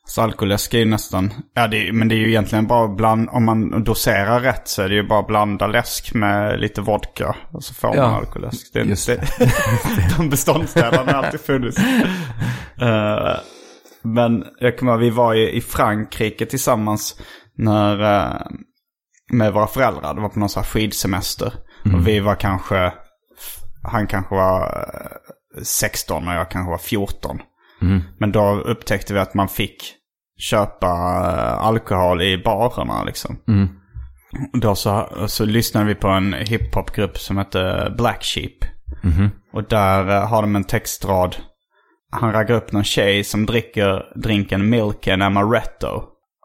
Så 0.07 0.23
alkoläsk 0.23 0.75
är 0.75 0.79
ju 0.79 0.85
nästan, 0.85 1.33
ja 1.55 1.67
det, 1.67 1.89
är- 1.89 1.93
men 1.93 2.09
det 2.09 2.15
är 2.15 2.17
ju 2.19 2.29
egentligen 2.29 2.67
bara 2.67 2.89
bland, 2.89 3.29
om 3.33 3.45
man 3.45 3.85
doserar 3.85 4.41
rätt 4.41 4.69
så 4.69 4.83
är 4.83 4.89
det 4.89 4.95
ju 4.95 5.03
bara 5.09 5.23
blanda 5.23 5.67
läsk 5.67 6.15
med 6.15 6.61
lite 6.61 6.81
vodka. 6.81 7.37
Och 7.53 7.65
så 7.65 7.75
får 7.75 7.97
Ja, 7.97 8.03
man 8.03 8.15
alkoläsk. 8.15 8.71
Det 8.73 8.81
är 8.81 8.85
just 8.85 9.09
inte, 9.09 9.27
de 10.19 10.29
beståndsdelarna 10.31 11.13
har 11.13 11.23
alltid 11.25 11.41
funnits. 11.41 11.79
Eh, 12.81 13.37
men 14.03 14.45
jag 14.59 14.79
kommer 14.79 14.93
ihåg, 14.93 15.01
vi 15.01 15.11
var 15.11 15.35
i, 15.35 15.57
i 15.57 15.61
Frankrike 15.61 16.47
tillsammans 16.47 17.21
när, 17.57 18.01
eh, 18.19 18.41
med 19.33 19.53
våra 19.53 19.67
föräldrar. 19.67 20.15
Det 20.15 20.21
var 20.21 20.29
på 20.29 20.39
någon 20.39 20.49
sån 20.49 20.63
här 20.63 20.71
skidsemester. 20.71 21.53
Och 21.95 22.07
vi 22.07 22.21
var 22.21 22.35
kanske, 22.35 22.93
han 23.83 24.07
kanske 24.07 24.35
var 24.35 24.63
eh, 25.57 25.63
16 25.63 26.29
och 26.29 26.35
jag 26.35 26.51
kanske 26.51 26.71
var 26.71 26.79
14. 26.79 27.39
Men 28.19 28.33
då 28.33 28.61
upptäckte 28.65 29.15
vi 29.15 29.21
att 29.21 29.35
man 29.35 29.49
fick 29.49 29.95
köpa 30.39 30.87
eh, 30.87 31.67
alkohol 31.67 32.23
i 32.23 32.43
barerna 32.45 33.05
liksom. 33.05 33.39
Och 34.53 34.59
Då 34.59 34.75
så, 34.75 35.09
så 35.27 35.45
lyssnade 35.45 35.87
vi 35.87 35.95
på 35.95 36.09
en 36.09 36.33
hiphopgrupp 36.33 37.19
som 37.19 37.37
hette 37.37 37.93
Black 37.97 38.23
Sheep. 38.25 38.59
Och 39.53 39.65
där 39.65 40.09
eh, 40.09 40.29
har 40.29 40.43
de 40.43 40.57
en 40.57 40.65
textrad. 40.65 41.37
Han 42.13 42.33
raggar 42.33 42.57
upp 42.57 42.73
någon 42.73 42.85
tjej 42.85 43.25
som 43.25 43.47
dricker 43.47 44.03
drinken 44.23 44.71
Milk 44.71 45.09
and 45.09 45.23
Amaretto. 45.23 46.03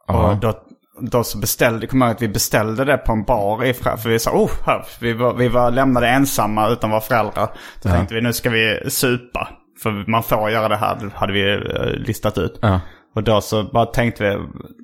Och 0.08 0.38
då, 0.38 0.54
då 1.02 1.24
så 1.24 1.38
beställde, 1.38 1.88
kommer 1.88 2.06
jag 2.06 2.10
ihåg 2.10 2.15
att 2.15 2.22
vi 2.22 2.28
beställde 2.28 2.86
det 2.86 2.98
på 2.98 3.12
en 3.12 3.24
bar 3.24 3.65
i 3.65 3.74
För 3.74 4.10
vi 4.10 4.20
sa, 4.20 4.32
oh, 4.32 4.52
här, 4.65 4.86
vi 5.02 5.13
var, 5.13 5.34
vi 5.34 5.48
var 5.48 5.72
lämnade 5.72 6.08
ensamma 6.08 6.68
utan 6.70 6.89
våra 6.89 7.02
föräldrar. 7.02 7.50
Så 7.80 7.89
tänkte 7.89 8.15
vi, 8.15 8.22
nu 8.22 8.34
ska 8.34 8.50
vi 8.50 8.80
supa. 8.89 9.48
För 9.84 10.12
man 10.12 10.24
får 10.24 10.50
göra 10.50 10.68
det 10.68 10.76
här, 10.78 10.98
hade 11.15 11.34
vi 11.34 11.54
eh, 11.54 12.08
listat 12.08 12.38
ut. 12.38 12.60
Ja. 12.62 12.80
Och 13.15 13.24
då 13.24 13.42
så 13.42 13.63
bara 13.63 13.86
tänkte 13.86 14.24
vi, 14.24 14.38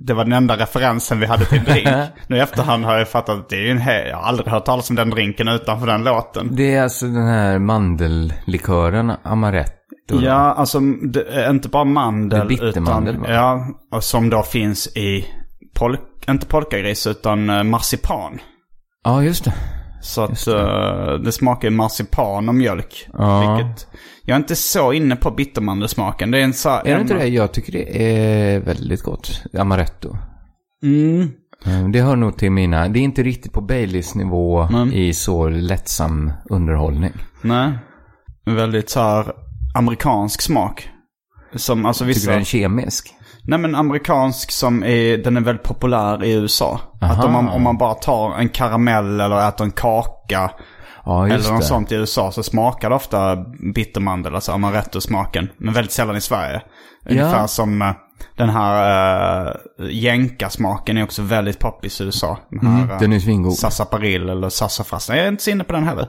det 0.06 0.14
var 0.14 0.24
den 0.24 0.34
enda 0.34 0.58
referensen 0.58 1.20
vi 1.20 1.26
hade 1.26 1.46
till 1.46 1.64
drink. 1.66 1.88
nu 2.28 2.38
i 2.38 2.40
efterhand 2.40 2.86
har 2.86 2.98
jag 2.98 3.08
fattat 3.10 3.40
att 3.40 3.50
det 3.50 3.56
är 3.56 3.62
ju 3.62 3.70
en 3.72 3.80
he- 3.80 4.10
jag 4.10 4.18
har 4.18 4.24
aldrig 4.24 4.48
hört 4.48 4.66
talas 4.66 4.90
om 4.90 4.96
den 4.96 5.10
drinken 5.10 5.48
utanför 5.48 5.88
den 5.88 6.04
låten. 6.04 6.50
Det 6.56 6.76
är 6.76 6.84
alltså 6.84 7.06
den 7.06 7.28
här 7.28 7.60
mandellikören, 7.60 9.12
amaretto. 9.24 10.22
Ja, 10.22 10.34
alltså 10.34 10.80
det 11.14 11.24
är 11.30 11.50
inte 11.50 11.70
bara 11.70 11.84
mandel. 11.84 12.48
Det 12.48 12.54
är 12.54 12.64
utan, 12.66 13.06
va? 13.22 13.28
Ja, 13.30 13.68
och 13.92 14.04
som 14.04 14.30
då 14.30 14.44
finns 14.44 14.88
i, 14.88 15.26
pol, 15.76 15.98
inte 16.30 16.46
polkagris 16.46 17.08
utan 17.08 17.50
eh, 17.50 17.64
marsipan. 17.64 18.40
Ja, 19.04 19.24
just 19.24 19.46
det. 19.46 19.54
Så 20.02 20.22
att 20.24 20.48
eh, 20.48 21.14
det 21.24 21.32
smakar 21.32 21.70
marsipan 21.70 22.50
och 22.50 22.56
mjölk. 22.56 23.08
Ja. 23.14 23.56
Vilket, 23.56 23.88
jag 24.26 24.36
är 24.36 24.40
inte 24.40 24.56
så 24.56 24.94
inne 24.94 25.16
på 25.16 25.32
bittermandelsmaken. 25.32 26.32
Det 26.32 26.38
är 26.38 26.42
en 26.44 26.54
så. 26.54 26.70
Är 26.70 26.96
det 26.96 27.02
inte 27.02 27.14
det? 27.14 27.28
Jag 27.28 27.52
tycker 27.52 27.72
det 27.72 28.04
är 28.04 28.60
väldigt 28.60 29.04
gott. 29.04 29.44
Amaretto. 29.58 30.18
Mm. 30.84 31.30
Eh, 31.66 31.90
Det 31.90 32.02
hör 32.02 32.16
nog 32.16 32.38
till 32.38 32.52
mina, 32.52 32.88
det 32.90 33.00
är 33.00 33.04
inte 33.04 33.24
riktigt 33.24 33.54
på 33.54 33.62
Baileys 33.62 34.16
nivå 34.16 34.62
Mm. 34.62 34.92
i 34.94 35.14
så 35.14 35.50
lättsam 35.50 36.32
underhållning. 36.50 37.14
Nej. 37.42 37.72
Väldigt 38.46 38.90
så 38.90 39.00
här 39.00 39.26
amerikansk 39.78 40.42
smak. 40.42 40.90
Som 41.56 41.86
alltså 41.86 42.04
Tycker 42.04 42.14
du 42.14 42.20
vissa... 42.20 42.32
den 42.32 42.40
är 42.40 42.44
kemisk? 42.46 43.14
Nej 43.48 43.60
men 43.60 43.76
amerikansk 43.76 44.52
som 44.52 44.84
är, 44.84 45.18
den 45.18 45.38
är 45.38 45.42
väldigt 45.42 45.64
populär 45.66 46.24
i 46.24 46.34
USA. 46.34 46.80
Att 47.02 47.26
om 47.26 47.32
man, 47.32 47.50
om 47.50 47.64
man 47.64 47.78
bara 47.78 47.94
tar 47.94 48.36
en 48.38 48.50
karamell 48.50 49.20
eller 49.20 49.48
äter 49.50 49.66
en 49.66 49.72
kaka 49.72 50.52
Ja, 51.06 51.26
eller 51.28 51.52
något 51.52 51.62
det. 51.62 51.66
sånt 51.68 51.92
i 51.92 51.96
USA 51.96 52.32
så 52.32 52.44
smakar 52.44 52.90
det 52.90 52.96
ofta 52.96 53.36
bittermandel, 53.74 54.36
alltså 54.36 54.52
amaretto-smaken. 54.52 55.50
Men 55.58 55.74
väldigt 55.74 55.92
sällan 55.92 56.16
i 56.16 56.22
Sverige. 56.22 56.62
Ungefär 57.10 57.48
som 57.48 57.82
eh, 57.82 57.92
den 58.38 58.50
här 58.50 59.46
uh, 59.48 59.56
jänka-smaken 59.90 60.98
är 60.98 61.04
också 61.04 61.22
väldigt 61.22 61.60
poppis 61.60 62.02
i 62.02 62.04
USA. 62.04 62.38
Den 62.50 62.68
här, 62.68 62.84
Mm, 62.84 62.98
den 63.00 63.14
är 63.14 63.20
svingod. 63.20 63.54
Sassaparil 63.54 64.30
eller 64.30 64.50
sassafras. 64.50 65.10
Jag 65.10 65.18
är 65.18 65.28
inte 65.28 65.44
så 65.44 65.50
inne 65.50 65.64
på 65.64 65.74
den 65.74 65.84
heller. 65.84 66.08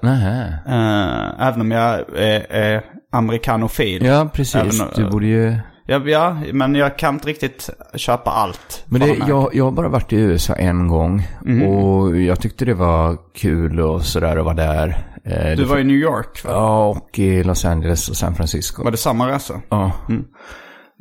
Eh, 0.66 1.48
även 1.48 1.60
om 1.60 1.70
jag 1.70 1.94
är, 2.16 2.52
är 2.52 2.84
amerikanofil. 3.12 4.04
Ja, 4.04 4.28
precis. 4.32 4.80
Även, 4.80 4.92
du 4.96 5.10
borde 5.10 5.26
ju... 5.26 5.58
Ja, 5.88 5.98
ja, 6.08 6.36
men 6.52 6.74
jag 6.74 6.98
kan 6.98 7.14
inte 7.14 7.28
riktigt 7.28 7.70
köpa 7.94 8.30
allt. 8.30 8.84
Men 8.86 9.00
det, 9.00 9.06
jag, 9.28 9.54
jag 9.54 9.64
har 9.64 9.72
bara 9.72 9.88
varit 9.88 10.12
i 10.12 10.16
USA 10.16 10.54
en 10.54 10.88
gång. 10.88 11.28
Mhm. 11.44 11.62
Och 11.62 12.16
jag 12.20 12.40
tyckte 12.40 12.64
det 12.64 12.74
var 12.74 13.16
kul 13.34 13.80
och 13.80 14.02
sådär 14.02 14.36
att 14.36 14.44
vara 14.44 14.54
där. 14.54 15.06
Eh, 15.24 15.56
Du 15.56 15.64
var 15.64 15.78
i 15.78 15.84
New 15.84 15.96
York 15.96 16.44
va? 16.44 16.50
Ja, 16.52 16.86
och 16.88 17.18
i 17.18 17.42
Los 17.44 17.64
Angeles 17.64 18.08
och 18.08 18.16
San 18.16 18.34
Francisco. 18.34 18.84
Var 18.84 18.90
det 18.90 18.96
samma 18.96 19.28
resa? 19.28 19.60
Ja. 19.68 19.92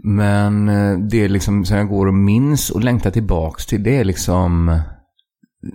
Men 0.04 0.70
eh, 0.70 0.98
det 0.98 1.24
är 1.24 1.30
liksom 1.30 1.66
som 1.66 1.78
jag 1.78 1.88
går 1.90 2.08
och 2.08 2.14
minns 2.14 2.70
och 2.70 2.84
längtar 2.84 3.12
tillbaks 3.12 3.66
till. 3.66 3.84
Det 3.84 3.98
är 3.98 4.04
liksom 4.04 4.80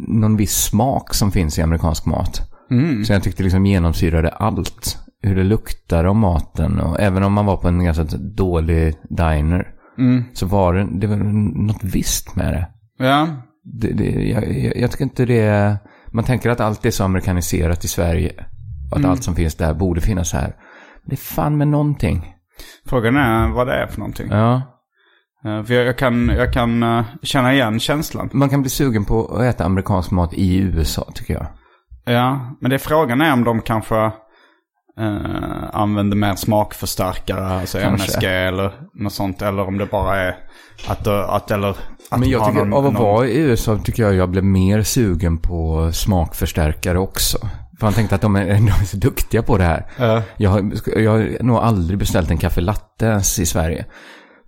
någon 0.09 0.37
viss 0.37 0.57
smak 0.64 1.14
som 1.14 1.33
finns 1.33 1.59
i 1.59 1.62
amerikansk 1.62 2.07
mat. 2.07 2.40
Så 3.07 3.12
jag 3.12 3.23
tyckte 3.23 3.42
liksom 3.42 3.66
genomsyrade 3.66 4.29
allt. 4.29 4.99
Hur 5.22 5.37
det 5.37 5.44
luktar 5.44 6.04
om 6.04 6.18
maten. 6.18 6.80
Och 6.80 7.00
även 7.00 7.22
om 7.22 7.33
man 7.33 7.46
var 7.46 7.56
på 7.56 7.68
en 7.68 7.85
ganska 7.85 8.04
dålig 8.37 8.94
diner. 9.09 9.68
Så 10.33 10.46
var 10.46 10.74
det, 10.74 10.88
det 10.92 11.06
var 11.06 11.16
något 11.66 11.85
visst 11.85 12.37
med 12.37 12.52
det. 12.52 12.68
Ja. 13.04 13.28
det, 13.64 13.92
det 13.92 14.11
jag, 14.11 14.76
jag, 14.76 14.90
tycker 14.90 15.04
inte 15.04 15.24
det... 15.24 15.76
Man 16.12 16.24
tänker 16.24 16.50
att 16.50 16.61
allt 16.61 16.87
är 16.87 16.90
så 16.90 17.04
amerikaniserat 17.04 17.85
i 17.85 17.88
Sverige. 17.88 18.33
Och 18.90 18.98
att 18.98 19.04
allt 19.04 19.24
som 19.24 19.35
finns 19.35 19.54
där 19.54 19.74
borde 19.74 20.00
finnas 20.00 20.33
här. 20.33 20.54
Det 21.06 21.14
är 21.14 21.16
fan 21.16 21.59
med 21.59 21.68
någonting. 21.68 22.35
Frågan 22.87 23.16
är 23.16 23.48
vad 23.48 23.66
det 23.66 23.74
är 23.74 23.87
för 23.87 23.98
någonting. 23.98 24.28
Ja. 24.30 24.62
Eh, 25.44 25.62
För 25.62 25.74
jag, 25.74 25.98
kan, 25.98 26.28
jag 26.28 26.52
kan 26.52 26.83
eh, 26.83 27.04
känna 27.22 27.54
igen 27.54 27.80
känslan. 27.80 28.30
Man 28.33 28.48
kan 28.48 28.61
bli 28.61 28.70
sugen 28.70 29.04
på 29.04 29.26
att 29.26 29.42
äta 29.42 29.64
amerikansk 29.64 30.11
mat 30.11 30.35
i 30.35 30.59
USA 30.59 31.11
tycker 31.14 31.35
jag. 31.35 31.46
Ja, 32.04 32.56
men 32.61 32.70
det 32.70 32.76
är 32.76 32.78
frågan 32.78 33.20
är 33.20 33.33
om 33.33 33.44
de 33.44 33.62
kanske 33.62 34.12
eh, 35.00 35.70
använder 35.72 36.16
mer 36.16 36.34
smakförstärkare, 36.34 37.46
alltså 37.46 37.78
Kanske. 37.78 38.06
MSG 38.06 38.24
eller 38.26 38.72
något 38.94 39.12
sånt. 39.12 39.42
Eller 39.42 39.62
om 39.66 39.78
det 39.78 39.86
bara 39.86 40.16
är 40.20 40.36
att, 40.88 41.06
eh, 41.06 41.30
att 41.34 41.50
eller... 41.50 41.76
Att 42.10 42.20
Men 42.20 42.28
jag 42.30 42.46
tycker, 42.46 42.58
någon- 42.64 42.72
av 42.72 42.86
att 42.86 42.92
någon- 42.92 43.02
vara 43.02 43.26
i 43.26 43.36
USA 43.38 43.78
tycker 43.84 44.02
jag 44.02 44.14
jag 44.14 44.28
blev 44.30 44.44
mer 44.44 44.82
sugen 44.82 45.38
på 45.38 45.90
smakförstärkare 45.92 46.98
också. 46.98 47.38
För 47.78 47.86
han 47.86 47.92
tänkte 47.94 48.14
att 48.14 48.20
de 48.20 48.36
är, 48.36 48.44
de 48.54 48.68
är 48.68 48.84
så 48.86 48.96
duktiga 48.96 49.42
på 49.42 49.58
det 49.58 49.64
här. 49.64 49.86
Ja. 49.98 50.22
Jag, 50.36 50.50
har, 50.50 50.70
jag 50.98 51.10
har 51.10 51.42
nog 51.42 51.56
aldrig 51.56 51.98
beställt 51.98 52.30
en 52.30 52.38
kaffe 52.38 52.60
latte 52.60 53.06
ens 53.06 53.38
i 53.38 53.46
Sverige. 53.46 53.84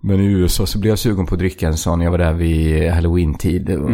Men 0.05 0.19
i 0.19 0.25
USA 0.25 0.65
så 0.65 0.79
blev 0.79 0.89
jag 0.91 0.99
sugen 0.99 1.25
på 1.25 1.35
att 1.35 1.39
dricka 1.39 1.67
en 1.67 1.77
sån. 1.77 2.01
Jag 2.01 2.11
var 2.11 2.17
där 2.17 2.33
vid 2.33 2.91
halloween-tid. 2.91 3.69
Och, 3.69 3.89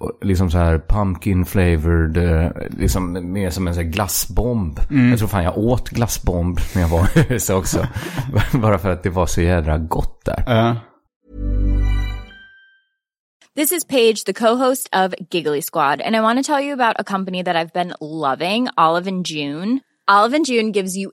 och 0.00 0.18
liksom 0.26 0.50
så 0.50 0.58
här 0.58 0.78
pumpkin 0.88 1.44
flavored. 1.44 2.16
eh, 2.16 2.50
Liksom 2.78 3.32
mer 3.32 3.50
som 3.50 3.68
en 3.68 3.74
sån 3.74 3.84
här 3.84 3.90
glassbomb. 3.90 4.80
Jag 5.10 5.18
tror 5.18 5.28
fan 5.28 5.44
jag 5.44 5.58
åt 5.58 5.88
glassbomb 5.90 6.58
när 6.74 6.82
jag 6.82 6.88
var 6.88 7.18
i 7.18 7.26
USA 7.32 7.56
också. 7.56 7.86
Bara 8.52 8.78
för 8.78 8.90
att 8.90 9.02
det 9.02 9.10
var 9.10 9.26
så 9.26 9.40
jädra 9.40 9.78
gott 9.78 10.24
där. 10.24 10.44
Ja. 10.46 10.76
This 13.56 13.72
is 13.72 13.84
Paige, 13.84 14.24
the 14.26 14.32
co-host 14.32 14.88
of 14.92 15.14
Giggly 15.30 15.62
Squad, 15.62 16.00
and 16.00 16.16
I 16.16 16.20
want 16.20 16.44
to 16.44 16.52
tell 16.52 16.60
you 16.64 16.72
about 16.72 16.96
a 16.98 17.04
company 17.04 17.44
that 17.44 17.54
I've 17.56 17.72
been 17.72 17.94
loving, 18.00 18.68
Olive 18.76 19.06
and 19.10 19.24
June. 19.26 19.80
Olive 20.10 20.36
and 20.36 20.44
June 20.48 20.72
gives 20.72 20.96
you 20.96 21.12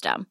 system. 0.01 0.30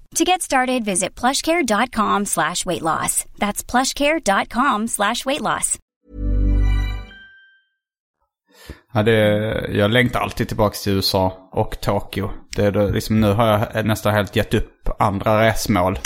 To 0.15 0.23
get 0.25 0.41
started, 0.41 0.83
visit 0.85 1.15
plushcare.com 1.21 2.25
slash 2.25 2.65
weight 2.65 2.81
loss. 2.81 3.25
That's 3.39 3.63
plushcare.com 3.63 4.87
slash 4.87 5.25
weight 5.25 5.41
loss. 5.41 5.77
Ja, 8.93 9.03
det, 9.03 9.17
jag 9.71 9.91
längtar 9.91 10.19
alltid 10.19 10.47
tillbaka 10.47 10.75
till 10.83 10.93
USA 10.93 11.49
och 11.51 11.81
Tokyo. 11.81 12.29
Det 12.55 12.65
är 12.65 12.71
det, 12.71 12.91
liksom, 12.91 13.21
nu 13.21 13.33
har 13.33 13.67
jag 13.73 13.85
nästan 13.85 14.13
helt 14.13 14.35
gett 14.35 14.53
upp 14.53 14.89
andra 14.99 15.41
resmål. 15.47 15.99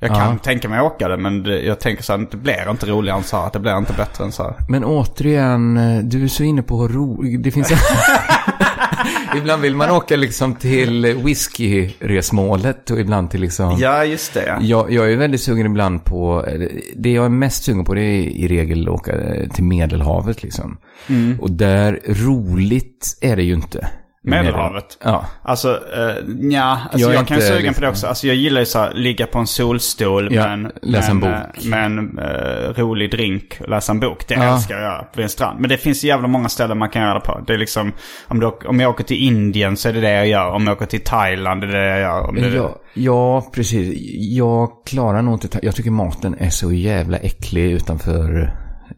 Jag 0.00 0.10
kan 0.10 0.32
Ja. 0.32 0.38
tänka 0.38 0.68
mig 0.68 0.80
åka 0.80 1.08
det, 1.08 1.16
men 1.16 1.42
det, 1.42 1.60
jag 1.62 1.80
tänker 1.80 2.02
så 2.02 2.16
här, 2.16 2.26
det 2.30 2.36
blir 2.36 2.70
inte 2.70 2.86
roligare 2.86 3.18
än 3.18 3.24
så 3.24 3.36
här. 3.36 3.50
Det 3.52 3.58
blir 3.58 3.76
inte 3.78 3.92
bättre 3.92 4.24
än 4.24 4.32
så 4.32 4.42
här. 4.42 4.54
Men 4.68 4.84
återigen, 4.84 5.76
eh, 5.76 6.02
du 6.04 6.24
är 6.24 6.28
så 6.28 6.42
inne 6.42 6.62
på 6.62 6.88
ro... 6.88 7.22
Det 7.22 7.50
finns... 7.50 7.72
ibland 9.36 9.62
vill 9.62 9.74
man 9.74 9.90
åka 9.90 10.16
liksom 10.16 10.54
till 10.54 11.14
whiskyresmålet 11.24 12.90
och 12.90 13.00
ibland 13.00 13.30
till 13.30 13.40
liksom... 13.40 13.78
Ja, 13.78 14.04
just 14.04 14.34
det. 14.34 14.58
Jag, 14.60 14.92
jag 14.92 15.12
är 15.12 15.16
väldigt 15.16 15.40
sugen 15.40 15.66
ibland 15.66 16.04
på, 16.04 16.46
det 16.96 17.12
jag 17.12 17.24
är 17.24 17.28
mest 17.28 17.64
sugen 17.64 17.84
på 17.84 17.94
det 17.94 18.02
är 18.02 18.22
i 18.22 18.48
regel 18.48 18.88
att 18.88 18.94
åka 18.94 19.12
till 19.54 19.64
Medelhavet 19.64 20.42
liksom. 20.42 20.78
Mm. 21.06 21.40
Och 21.40 21.50
där, 21.50 22.00
roligt 22.06 23.18
är 23.20 23.36
det 23.36 23.42
ju 23.42 23.54
inte. 23.54 23.88
Medelhavet? 24.22 24.98
Ja. 25.04 25.24
Alltså, 25.42 25.68
uh, 25.68 26.34
ja, 26.52 26.78
alltså 26.92 27.08
Jag 27.10 27.14
jag, 27.20 27.26
kan 27.26 27.36
ju 27.36 27.42
sugen 27.42 27.56
på 27.58 27.62
liksom- 27.66 27.82
det 27.82 27.88
också. 27.88 28.06
Alltså 28.06 28.26
jag 28.26 28.36
gillar 28.36 28.60
ju 28.60 28.66
så 28.66 28.78
här, 28.78 28.94
ligga 28.94 29.26
på 29.26 29.38
en 29.38 29.46
solstol 29.46 30.34
Ja, 30.34 30.42
med 30.42 30.52
en, 30.52 30.72
läsa 30.82 31.10
en 31.10 31.20
bok. 31.20 31.30
med 31.64 31.84
en 31.84 32.18
eh, 32.18 32.72
rolig 32.82 33.10
drink 33.10 33.58
och 33.60 33.68
läsa 33.68 33.92
en 33.92 34.00
bok. 34.00 34.28
Det 34.28 34.34
Ja. 34.34 34.54
älskar 34.54 34.74
jag 34.74 34.82
göra 34.84 35.06
vid 35.16 35.22
en 35.22 35.28
strand. 35.28 35.60
Men 35.60 35.68
det 35.70 35.76
finns 35.78 36.04
jävla 36.04 36.28
många 36.28 36.48
ställen 36.48 36.78
man 36.78 36.90
kan 36.90 37.02
göra 37.02 37.14
det 37.14 37.20
på. 37.20 37.40
Det 37.46 37.54
är 37.54 37.58
liksom, 37.58 37.92
om, 38.28 38.40
du, 38.40 38.46
om 38.46 38.80
jag 38.80 38.90
åker 38.90 39.04
till 39.04 39.16
Indien 39.16 39.76
så 39.76 39.88
är 39.88 39.92
det 39.92 40.00
det 40.00 40.12
jag 40.12 40.26
gör. 40.26 40.48
Om 40.50 40.66
jag 40.66 40.76
åker 40.76 40.86
till 40.86 41.04
Thailand 41.04 41.62
är 41.64 41.66
det 41.66 41.78
det 41.80 41.88
jag 41.88 42.00
gör. 42.00 42.28
Om 42.28 42.34
det, 42.34 42.48
Ja, 42.48 42.80
ja, 42.94 43.50
precis. 43.54 43.94
Jag 44.20 44.70
klarar 44.86 45.22
nog 45.22 45.34
inte... 45.34 45.58
Jag 45.62 45.76
tycker 45.76 45.90
maten 45.90 46.34
är 46.38 46.50
så 46.50 46.72
jävla 46.72 47.16
äcklig 47.16 47.72
utanför 47.72 48.42
eh, 48.42 48.48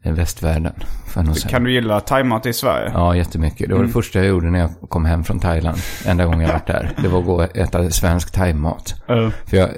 västvärlden. 0.03 0.73
Nog 1.17 1.37
säga. 1.37 1.51
Kan 1.51 1.65
du 1.65 1.73
gilla 1.73 2.01
thaimat 2.01 2.47
i 2.47 2.53
Sverige? 2.53 2.91
Ja, 2.95 3.17
jättemycket. 3.17 3.69
Det 3.69 3.75
var 3.75 3.83
det 3.83 3.89
första 3.89 4.19
jag 4.19 4.29
gjorde 4.29 4.51
när 4.51 4.59
jag 4.59 4.71
kom 4.89 5.05
hem 5.05 5.25
från 5.25 5.41
Thailand. 5.41 5.79
Enda 6.07 6.25
gången 6.25 6.41
jag 6.41 6.49
varit 6.53 6.67
där. 6.67 6.91
Det 7.03 7.09
var 7.09 7.19
att 7.19 7.25
gå 7.27 7.35
och 7.35 7.57
äta 7.57 7.91
svensk 7.91 8.33
thaimat. 8.33 8.95
För 9.47 9.57
jag, 9.57 9.71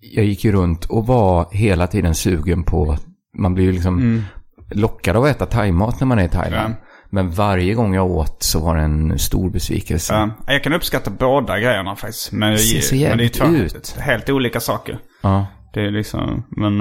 jag 0.00 0.24
gick 0.24 0.44
ju 0.44 0.52
runt 0.52 0.84
och 0.84 1.06
var 1.06 1.46
hela 1.52 1.86
tiden 1.86 2.14
sugen 2.14 2.64
på... 2.64 2.96
Man 3.38 3.54
blir 3.54 3.64
ju 3.64 3.72
liksom 3.72 4.24
lockad 4.70 5.16
av 5.16 5.24
att 5.24 5.30
äta 5.30 5.46
thaimat 5.46 6.00
när 6.00 6.06
man 6.06 6.18
är 6.18 6.24
i 6.24 6.28
Thailand. 6.28 6.74
Ja. 6.78 6.86
Men 7.12 7.30
varje 7.30 7.74
gång 7.74 7.94
jag 7.94 8.10
åt 8.10 8.42
så 8.42 8.60
var 8.60 8.76
det 8.76 8.82
en 8.82 9.18
stor 9.18 9.50
besvikelse. 9.50 10.14
Ja, 10.14 10.30
jag 10.52 10.64
kan 10.64 10.72
uppskatta 10.72 11.10
båda 11.10 11.58
grejerna 11.58 11.96
faktiskt. 11.96 12.32
Men, 12.32 12.52
Det 12.52 12.58
ser 12.58 12.80
så 12.80 12.94
jävligt 12.94 13.40
ut. 13.44 13.96
helt 13.98 14.30
olika 14.30 14.60
saker. 14.60 14.98
Ja. 15.22 15.46
Det 15.72 15.80
är 15.80 15.90
liksom, 15.90 16.46
men, 16.50 16.76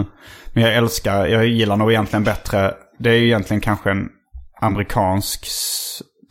men 0.53 0.63
jag 0.63 0.75
älskar, 0.75 1.25
jag 1.27 1.47
gillar 1.47 1.75
nog 1.77 1.91
egentligen 1.91 2.23
bättre, 2.23 2.73
det 2.99 3.09
är 3.09 3.13
ju 3.17 3.25
egentligen 3.25 3.61
kanske 3.61 3.91
en 3.91 4.09
amerikansk, 4.61 5.47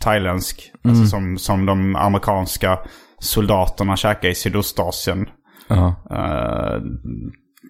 thailändsk, 0.01 0.73
alltså 0.85 1.07
som, 1.07 1.39
som 1.39 1.67
de 1.67 1.97
amerikanska 1.97 2.79
soldaterna 3.19 3.97
käkar 3.97 4.29
i 4.29 4.35
Sydostasien. 4.35 5.29
Ja. 5.69 5.95
Eh, 6.11 6.83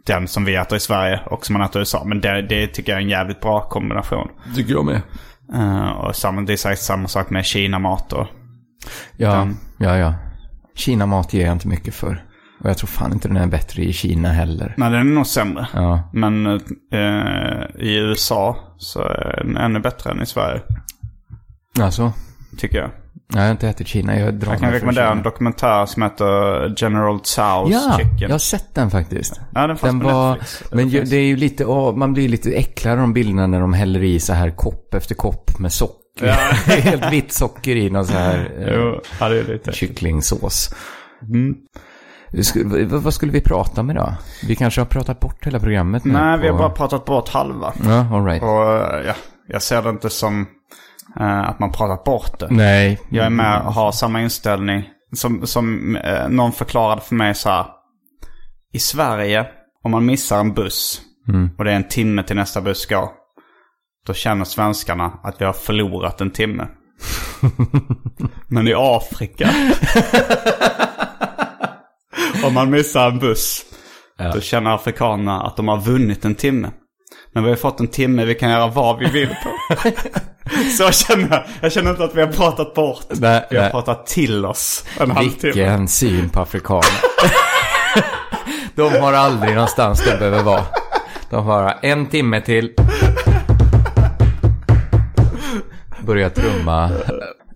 den 0.06 0.28
som 0.28 0.44
vi 0.44 0.54
äter 0.56 0.76
i 0.76 0.80
Sverige 0.80 1.20
och 1.26 1.46
som 1.46 1.52
man 1.52 1.62
äter 1.62 1.76
i 1.76 1.80
USA. 1.80 2.04
Men 2.04 2.20
det, 2.20 2.42
det 2.42 2.66
tycker 2.66 2.92
jag 2.92 2.98
är 2.98 3.02
en 3.02 3.10
jävligt 3.10 3.40
bra 3.40 3.68
kombination. 3.68 4.28
Tycker 4.56 4.72
jag 4.72 4.84
med. 4.84 5.00
Eh, 5.54 5.90
och 5.90 6.16
samma, 6.16 6.40
det 6.40 6.52
är 6.52 6.56
säkert 6.56 6.78
samma 6.78 7.08
sak 7.08 7.30
med 7.30 7.44
Kina-mat 7.44 8.12
och... 8.12 8.26
Ja, 9.16 9.34
Den- 9.34 9.56
ja, 9.78 9.96
ja. 9.96 10.14
Kina-mat 10.74 11.32
ger 11.32 11.44
jag 11.46 11.52
inte 11.52 11.68
mycket 11.68 11.94
för. 11.94 12.24
Och 12.60 12.70
jag 12.70 12.78
tror 12.78 12.86
fan 12.88 13.12
inte 13.12 13.28
den 13.28 13.36
är 13.36 13.46
bättre 13.46 13.82
i 13.82 13.92
Kina 13.92 14.28
heller. 14.28 14.74
Nej, 14.76 14.90
den 14.90 15.00
är 15.00 15.04
nog 15.04 15.26
sämre. 15.26 15.66
Ja. 15.74 16.10
Men 16.12 16.46
eh, 16.92 17.62
i 17.78 17.96
USA 17.96 18.56
så 18.78 19.02
är 19.02 19.42
den 19.44 19.56
ännu 19.56 19.80
bättre 19.80 20.10
än 20.10 20.22
i 20.22 20.26
Sverige. 20.26 20.60
Alltså, 21.80 22.12
Tycker 22.58 22.78
jag. 22.78 22.90
jag 23.34 23.40
har 23.42 23.50
inte 23.50 23.68
ätit 23.68 23.86
Kina. 23.88 24.18
Jag, 24.18 24.34
drar 24.34 24.50
Jag 24.52 24.60
kan 24.60 24.70
rekommendera 24.72 25.12
en 25.12 25.22
dokumentär 25.22 25.86
som 25.86 26.02
heter 26.02 26.74
General 26.76 27.16
Tso's 27.18 27.68
Ja, 27.72 27.96
Chicken. 27.98 28.18
jag 28.18 28.30
har 28.30 28.38
sett 28.38 28.74
den 28.74 28.90
faktiskt. 28.90 29.40
Ja, 29.54 29.66
den 29.66 29.76
fanns 29.76 29.92
Den 29.92 30.00
på 30.00 30.06
var, 30.06 30.30
Netflix. 30.36 30.72
men 30.72 30.88
ju, 30.88 31.04
det 31.04 31.16
är 31.16 31.24
ju 31.24 31.36
lite, 31.36 31.64
åh, 31.64 31.96
man 31.96 32.12
blir 32.12 32.28
lite 32.28 32.50
äcklad 32.52 32.98
de 32.98 33.12
bilderna 33.12 33.46
när 33.46 33.60
de 33.60 33.72
häller 33.72 34.02
i 34.02 34.20
så 34.20 34.32
här 34.32 34.50
kopp 34.50 34.94
efter 34.94 35.14
kopp 35.14 35.58
med 35.58 35.72
socker. 35.72 36.26
Ja. 36.26 36.32
Helt 36.74 37.12
vitt 37.12 37.32
socker 37.32 37.76
i 37.76 37.90
någon 37.90 38.06
så 38.06 38.12
här 38.12 38.50
eh, 38.58 38.74
Jo, 38.74 39.00
ja, 39.20 39.28
det 39.28 39.38
är 39.38 39.44
lite. 39.44 39.72
kycklingsås. 39.72 40.74
Mm. 41.22 41.54
Skulle, 42.42 42.84
vad 42.84 43.14
skulle 43.14 43.32
vi 43.32 43.40
prata 43.40 43.82
med 43.82 43.96
då? 43.96 44.14
Vi 44.46 44.56
kanske 44.56 44.80
har 44.80 44.86
pratat 44.86 45.20
bort 45.20 45.46
hela 45.46 45.60
programmet 45.60 46.04
nu 46.04 46.12
Nej, 46.12 46.36
på... 46.36 46.42
vi 46.42 46.48
har 46.48 46.58
bara 46.58 46.70
pratat 46.70 47.04
bort 47.04 47.28
halva. 47.28 47.72
Ja, 47.84 48.16
all 48.16 48.24
right. 48.24 48.42
Och 48.42 48.76
eh, 48.76 49.06
ja, 49.06 49.14
jag 49.48 49.62
ser 49.62 49.82
det 49.82 49.90
inte 49.90 50.10
som 50.10 50.46
eh, 51.20 51.48
att 51.48 51.58
man 51.58 51.72
pratat 51.72 52.04
bort 52.04 52.38
det. 52.38 52.48
Nej. 52.50 53.00
Jag 53.08 53.26
är 53.26 53.30
med 53.30 53.62
och 53.66 53.72
har 53.72 53.92
samma 53.92 54.22
inställning. 54.22 54.84
Som, 55.12 55.46
som 55.46 55.96
eh, 55.96 56.28
någon 56.28 56.52
förklarade 56.52 57.00
för 57.00 57.14
mig 57.14 57.34
så 57.34 57.48
här. 57.48 57.66
I 58.72 58.78
Sverige, 58.78 59.46
om 59.84 59.90
man 59.90 60.06
missar 60.06 60.40
en 60.40 60.54
buss 60.54 61.02
och 61.58 61.64
det 61.64 61.72
är 61.72 61.76
en 61.76 61.88
timme 61.88 62.22
till 62.22 62.36
nästa 62.36 62.60
buss 62.60 62.86
går. 62.86 63.08
Då 64.06 64.14
känner 64.14 64.44
svenskarna 64.44 65.12
att 65.22 65.40
vi 65.40 65.44
har 65.44 65.52
förlorat 65.52 66.20
en 66.20 66.30
timme. 66.30 66.66
Men 68.46 68.68
i 68.68 68.74
Afrika. 68.76 69.50
om 72.44 72.54
man 72.54 72.70
missar 72.70 73.08
en 73.10 73.18
buss. 73.18 73.64
Då 74.34 74.40
känner 74.40 74.74
afrikanerna 74.74 75.42
att 75.42 75.56
de 75.56 75.68
har 75.68 75.80
vunnit 75.80 76.24
en 76.24 76.34
timme. 76.34 76.70
Men 77.32 77.42
vi 77.44 77.48
har 77.48 77.56
fått 77.56 77.80
en 77.80 77.86
timme 77.88 78.24
vi 78.24 78.34
kan 78.34 78.50
göra 78.50 78.66
vad 78.66 78.98
vi 78.98 79.06
vill 79.10 79.28
på. 79.28 79.50
Så 80.76 80.82
jag 80.82 80.94
känner, 80.94 81.46
jag 81.60 81.72
känner 81.72 81.90
inte 81.90 82.04
att 82.04 82.14
vi 82.14 82.20
har 82.20 82.28
pratat 82.32 82.74
bort. 82.74 83.06
Nej, 83.08 83.46
vi 83.50 83.56
har 83.56 83.62
nej. 83.62 83.70
pratat 83.72 84.06
till 84.06 84.46
oss 84.46 84.84
en 85.00 85.10
halvtimme. 85.10 85.52
Vilken 85.52 85.88
syn 85.88 86.28
på 86.30 86.40
afrikaner. 86.40 86.90
de 88.74 89.00
har 89.00 89.12
aldrig 89.12 89.54
någonstans 89.54 90.04
de 90.04 90.10
behöver 90.18 90.42
vara. 90.42 90.64
De 91.30 91.44
har 91.46 91.78
en 91.82 92.06
timme 92.06 92.40
till. 92.40 92.74
Börja 96.06 96.30
trumma. 96.30 96.90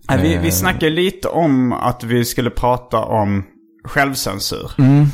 Nej, 0.09 0.19
vi, 0.21 0.33
Eh. 0.35 0.41
vi 0.41 0.51
snackade 0.51 0.89
lite 0.91 1.27
om 1.27 1.73
att 1.73 2.03
vi 2.03 2.25
skulle 2.25 2.49
prata 2.49 2.97
om 2.99 3.43
självcensur. 3.85 4.71
Mm. 4.77 5.05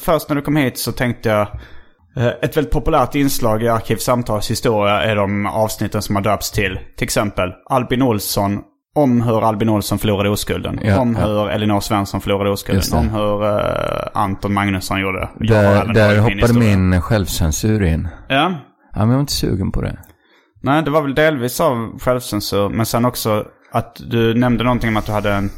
Först 0.00 0.28
när 0.28 0.36
du 0.36 0.42
kom 0.42 0.56
hit 0.56 0.78
så 0.78 0.92
tänkte 0.92 1.28
jag... 1.28 1.40
eh, 2.16 2.32
Ett 2.42 2.56
väldigt 2.56 2.72
populärt 2.72 3.14
inslag 3.14 3.62
i 3.62 3.68
Arkivsamtals 3.68 4.50
historia 4.50 5.02
är 5.02 5.16
de 5.16 5.46
avsnitten 5.46 6.02
som 6.02 6.16
har 6.16 6.22
döpts 6.22 6.50
till. 6.50 6.78
Till 6.96 7.04
exempel 7.04 7.52
Albin 7.70 8.02
Olsson. 8.02 8.60
Om 8.94 9.22
hur 9.22 9.48
Albin 9.48 9.68
Olsson 9.68 9.98
förlorade 9.98 10.30
oskulden. 10.30 10.80
Ja, 10.82 10.98
om 10.98 11.16
ja. 11.20 11.26
hur 11.26 11.50
Elinor 11.50 11.80
Svensson 11.80 12.20
förlorade 12.20 12.50
oskulden. 12.50 12.82
Om 12.92 13.08
hur 13.08 13.44
eh, 13.44 14.06
Anton 14.14 14.54
Magnusson 14.54 15.00
gjorde. 15.00 15.28
Där, 15.40 15.92
där 15.94 16.18
hoppade 16.18 16.40
historia. 16.40 16.76
min 16.76 17.00
självcensur 17.02 17.82
in. 17.82 18.08
Ja. 18.28 18.34
Ja, 18.92 18.98
men 18.98 19.08
jag 19.08 19.14
var 19.14 19.20
inte 19.20 19.32
sugen 19.32 19.72
på 19.72 19.82
det. 19.82 19.98
Nej, 20.62 20.82
det 20.82 20.90
var 20.90 21.02
väl 21.02 21.14
delvis 21.14 21.60
av 21.60 21.98
självcensur. 21.98 22.68
Men 22.68 22.86
sen 22.86 23.04
också 23.04 23.44
att 23.72 23.96
du 24.10 24.34
nämnde 24.34 24.64
någonting 24.64 24.88
om 24.88 24.96
att 24.96 25.06
du 25.06 25.12
hade 25.12 25.32
en, 25.32 25.50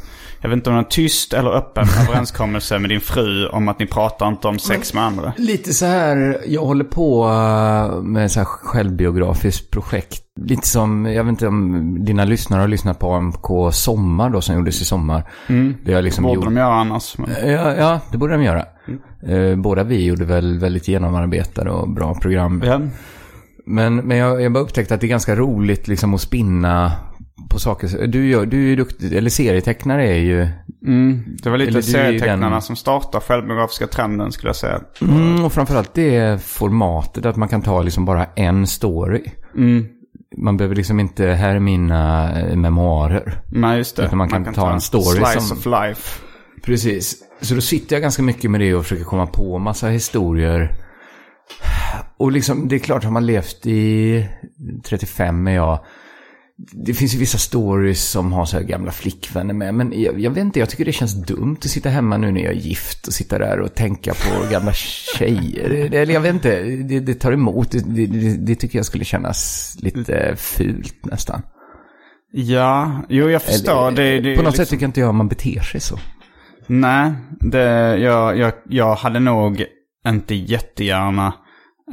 jag 0.43 0.49
vet 0.49 0.57
inte 0.57 0.69
om 0.69 0.73
det 0.75 0.77
var 0.77 0.83
en 0.83 0.89
tyst 0.89 1.33
eller 1.33 1.49
öppen 1.51 1.83
överenskommelse 2.09 2.79
med 2.79 2.89
din 2.89 3.01
fru 3.01 3.47
om 3.47 3.67
att 3.67 3.79
ni 3.79 3.85
pratar 3.87 4.27
inte 4.27 4.47
om 4.47 4.59
sex 4.59 4.93
med 4.93 5.03
andra. 5.03 5.33
Lite 5.37 5.73
så 5.73 5.85
här, 5.85 6.37
jag 6.47 6.61
håller 6.65 6.83
på 6.85 7.25
eh, 7.25 8.01
med 8.01 8.31
så 8.31 8.39
här 8.39 8.45
självbiografiskt 8.45 9.71
projekt. 9.71 10.23
Lite 10.41 10.67
som, 10.67 11.05
jag 11.05 11.23
vet 11.23 11.29
inte 11.29 11.47
om 11.47 12.05
dina 12.05 12.25
lyssnare 12.25 12.61
har 12.61 12.67
lyssnat 12.67 12.99
på 12.99 13.13
AMK 13.13 13.73
Sommar 13.73 14.29
då 14.29 14.41
som 14.41 14.55
gjordes 14.55 14.81
i 14.81 14.85
sommar. 14.85 15.23
Mm. 15.47 15.75
Det 15.85 15.91
jag 15.91 16.03
liksom 16.03 16.23
Borde 16.23 16.35
gjort- 16.35 16.45
de 16.45 16.57
göra 16.57 16.73
annars. 16.73 17.17
Men... 17.17 17.29
Ja, 17.51 17.75
ja, 17.75 17.99
det 18.11 18.17
borde 18.17 18.33
de 18.33 18.43
göra. 18.43 18.65
Eh, 19.27 19.55
Båda 19.55 19.83
vi 19.83 20.05
gjorde 20.05 20.25
väl 20.25 20.59
väldigt 20.59 20.87
genomarbetade 20.87 21.71
och 21.71 21.89
bra 21.89 22.13
program. 22.21 22.63
Ja. 22.65 22.81
Men, 23.65 23.95
men 23.95 24.17
jag, 24.17 24.41
jag 24.41 24.53
bara 24.53 24.63
upptäckte 24.63 24.93
att 24.95 25.01
det 25.01 25.07
är 25.07 25.09
ganska 25.09 25.35
roligt 25.35 25.87
liksom 25.87 26.13
att 26.13 26.21
spinna 26.21 26.91
på 27.49 27.59
saker. 27.59 28.07
Du, 28.07 28.27
gör, 28.29 28.45
du 28.45 28.57
är 28.57 28.67
ju 28.69 28.75
duktig, 28.75 29.13
eller 29.13 29.29
serietecknare 29.29 30.07
är 30.07 30.19
ju... 30.19 30.47
Mm. 30.87 31.23
Det 31.43 31.49
var 31.49 31.57
lite 31.57 31.83
serietecknarna 31.83 32.49
den- 32.49 32.61
som 32.61 32.75
startar 32.75 33.19
självbiografiska 33.19 33.87
trenden 33.87 34.31
skulle 34.31 34.49
jag 34.49 34.55
säga. 34.55 34.81
Mm, 35.01 35.45
och 35.45 35.53
framförallt 35.53 35.93
det 35.93 36.43
formatet 36.43 37.25
att 37.25 37.35
man 37.35 37.47
kan 37.47 37.61
ta 37.61 37.81
liksom 37.81 38.05
bara 38.05 38.25
en 38.25 38.67
story. 38.67 39.23
Mm. 39.57 39.85
Man 40.37 40.57
behöver 40.57 40.75
liksom 40.75 40.99
inte, 40.99 41.25
här 41.25 41.55
är 41.55 41.59
mina 41.59 42.31
eh, 42.41 42.55
memoarer. 42.55 43.41
Nej, 43.51 43.77
just 43.77 43.95
det. 43.95 44.05
Utan 44.05 44.17
man 44.17 44.29
kan 44.29 44.53
ta 44.53 44.73
en 44.73 44.81
story 44.81 45.03
Slice 45.17 45.41
som- 45.41 45.57
of 45.57 45.65
life. 45.65 46.19
Precis. 46.63 47.15
Så 47.41 47.55
då 47.55 47.61
sitter 47.61 47.95
jag 47.95 48.01
ganska 48.01 48.23
mycket 48.23 48.51
med 48.51 48.61
det 48.61 48.75
och 48.75 48.83
försöker 48.83 49.03
komma 49.03 49.27
på 49.27 49.57
massa 49.59 49.87
historier. 49.87 50.75
Och 52.17 52.31
liksom, 52.31 52.67
det 52.67 52.75
är 52.75 52.79
klart, 52.79 53.03
har 53.03 53.11
man 53.11 53.25
levt 53.25 53.65
i 53.65 54.25
35 54.85 55.47
är 55.47 55.51
jag. 55.51 55.79
Det 56.55 56.93
finns 56.93 57.15
ju 57.15 57.19
vissa 57.19 57.37
stories 57.37 58.03
som 58.09 58.33
har 58.33 58.45
så 58.45 58.57
här 58.57 58.63
gamla 58.63 58.91
flickvänner 58.91 59.53
med. 59.53 59.73
Men 59.73 60.01
jag, 60.01 60.19
jag 60.19 60.31
vet 60.31 60.41
inte, 60.41 60.59
jag 60.59 60.69
tycker 60.69 60.85
det 60.85 60.91
känns 60.91 61.13
dumt 61.13 61.57
att 61.59 61.69
sitta 61.69 61.89
hemma 61.89 62.17
nu 62.17 62.31
när 62.31 62.41
jag 62.41 62.53
är 62.53 62.57
gift 62.57 63.07
och 63.07 63.13
sitta 63.13 63.39
där 63.39 63.59
och 63.59 63.75
tänka 63.75 64.13
på 64.13 64.51
gamla 64.51 64.73
tjejer. 64.73 65.69
Eller 65.93 66.13
jag 66.13 66.21
vet 66.21 66.33
inte, 66.33 66.61
det, 66.63 66.99
det 66.99 67.13
tar 67.13 67.31
emot. 67.31 67.71
Det, 67.71 68.05
det, 68.05 68.37
det, 68.37 68.55
tycker 68.55 68.79
jag 68.79 68.85
skulle 68.85 69.05
kännas 69.05 69.75
lite 69.79 70.35
fult 70.37 71.05
nästan. 71.05 71.41
Ja, 72.31 73.01
jo 73.09 73.29
jag 73.29 73.41
förstår. 73.41 73.87
Eller, 73.87 74.21
på 74.21 74.27
något 74.27 74.37
liksom... 74.37 74.53
sätt 74.53 74.69
tycker 74.69 74.83
jag 74.83 74.89
inte 74.89 74.99
jag 74.99 75.15
man 75.15 75.27
beter 75.27 75.59
sig 75.59 75.81
så. 75.81 75.99
Nej, 76.67 77.11
jag, 78.01 78.37
jag, 78.37 78.53
jag 78.69 78.95
hade 78.95 79.19
nog 79.19 79.65
inte 80.07 80.35
jättegärna 80.35 81.33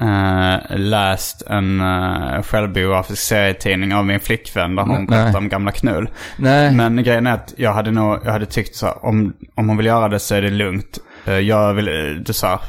eh, 0.00 0.78
läst 0.78 1.42
en 1.46 1.80
uh, 1.80 2.42
självbiografisk 2.42 3.22
serietidning 3.22 3.94
av 3.94 4.06
min 4.06 4.20
flickvän 4.20 4.76
där 4.76 4.82
hon 4.82 5.06
berättar 5.06 5.38
om 5.38 5.48
gamla 5.48 5.72
knull. 5.72 6.10
Nej. 6.36 6.74
Men 6.74 7.02
grejen 7.02 7.26
är 7.26 7.34
att 7.34 7.54
jag 7.56 7.72
hade 7.72 7.90
nog, 7.90 8.18
jag 8.24 8.32
hade 8.32 8.46
tyckt 8.46 8.76
så 8.76 8.86
här, 8.86 9.04
om, 9.04 9.32
om 9.56 9.68
hon 9.68 9.76
vill 9.76 9.86
göra 9.86 10.08
det 10.08 10.18
så 10.18 10.34
är 10.34 10.42
det 10.42 10.50
lugnt. 10.50 10.98
Eh, 11.24 11.38
jag 11.38 11.74
vill, 11.74 12.24
du 12.24 12.32
sa, 12.32 12.60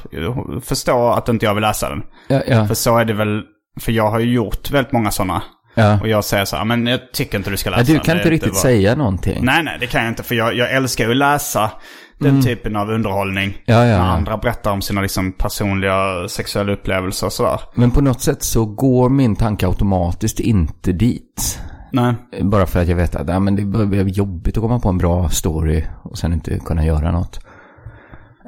förstå 0.64 1.10
att 1.10 1.30
inte 1.30 1.46
jag 1.46 1.54
vill 1.54 1.62
läsa 1.62 1.90
den. 1.90 2.04
Ja, 2.28 2.42
ja. 2.48 2.68
För 2.68 2.74
så 2.74 2.98
är 2.98 3.06
det 3.06 3.14
väl, 3.14 3.42
för 3.80 3.92
jag 3.92 4.12
har 4.12 4.20
ju 4.20 4.34
gjort 4.34 4.72
väldigt 4.72 4.92
många 4.92 5.12
sådana. 5.12 5.44
Ja. 5.74 6.00
Och 6.02 6.08
jag 6.08 6.24
säger 6.24 6.46
så 6.46 6.56
här, 6.56 6.66
men 6.66 6.88
jag 6.88 7.12
tycker 7.14 7.38
inte 7.38 7.50
du 7.50 7.58
ska 7.58 7.70
läsa 7.70 7.92
Ja, 7.92 7.98
du 7.98 8.00
kan 8.00 8.18
inte 8.18 8.30
riktigt 8.30 8.52
bra." 8.52 8.62
säga 8.62 8.96
någonting. 8.96 9.46
Nej, 9.46 9.64
nej, 9.64 9.78
det 9.80 9.88
kan 9.88 10.02
jag 10.02 10.12
inte. 10.12 10.24
För 10.24 10.36
jag, 10.36 10.56
jag 10.56 10.72
älskar 10.72 11.06
ju 11.06 11.12
att 11.12 11.18
läsa 11.18 11.72
den 12.22 12.42
typen 12.42 12.76
av 12.76 12.90
underhållning. 12.90 13.44
Mm. 13.44 13.58
Ja, 13.66 13.86
ja, 13.86 13.98
När 13.98 14.10
andra 14.10 14.38
berättar 14.38 14.72
om 14.72 14.82
sina 14.82 15.02
liksom, 15.02 15.32
personliga 15.32 16.28
sexuella 16.30 16.72
upplevelser 16.74 17.28
och 17.28 17.34
sådär. 17.34 17.60
Men 17.76 17.92
på 17.92 18.02
något 18.02 18.22
sätt 18.22 18.44
så 18.44 18.66
går 18.66 19.10
min 19.10 19.36
tanke 19.36 19.68
automatiskt 19.68 20.40
inte 20.40 20.92
dit. 20.92 21.60
Nej. 21.92 22.14
Bara 22.42 22.66
för 22.66 22.82
att 22.82 22.88
jag 22.88 22.96
vet 22.96 23.16
att 23.16 23.28
ja, 23.28 23.40
men 23.40 23.56
det 23.56 23.86
blir 23.86 24.06
jobbigt 24.08 24.58
att 24.58 24.62
komma 24.62 24.80
på 24.80 24.90
en 24.90 24.98
bra 24.98 25.30
story 25.30 25.84
och 26.04 26.18
sen 26.18 26.34
inte 26.34 26.60
kunna 26.60 26.86
göra 26.86 27.12
något. 27.12 27.40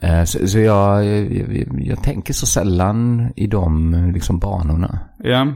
Eh, 0.02 0.24
Så, 0.24 0.48
så 0.48 0.60
jag, 0.60 1.06
jag, 1.06 1.68
jag 1.80 2.04
tänker 2.04 2.34
så 2.34 2.46
sällan 2.46 3.28
i 3.36 3.48
de 3.48 3.94
liksom, 4.14 4.40
banorna. 4.40 5.00
Ja. 5.24 5.48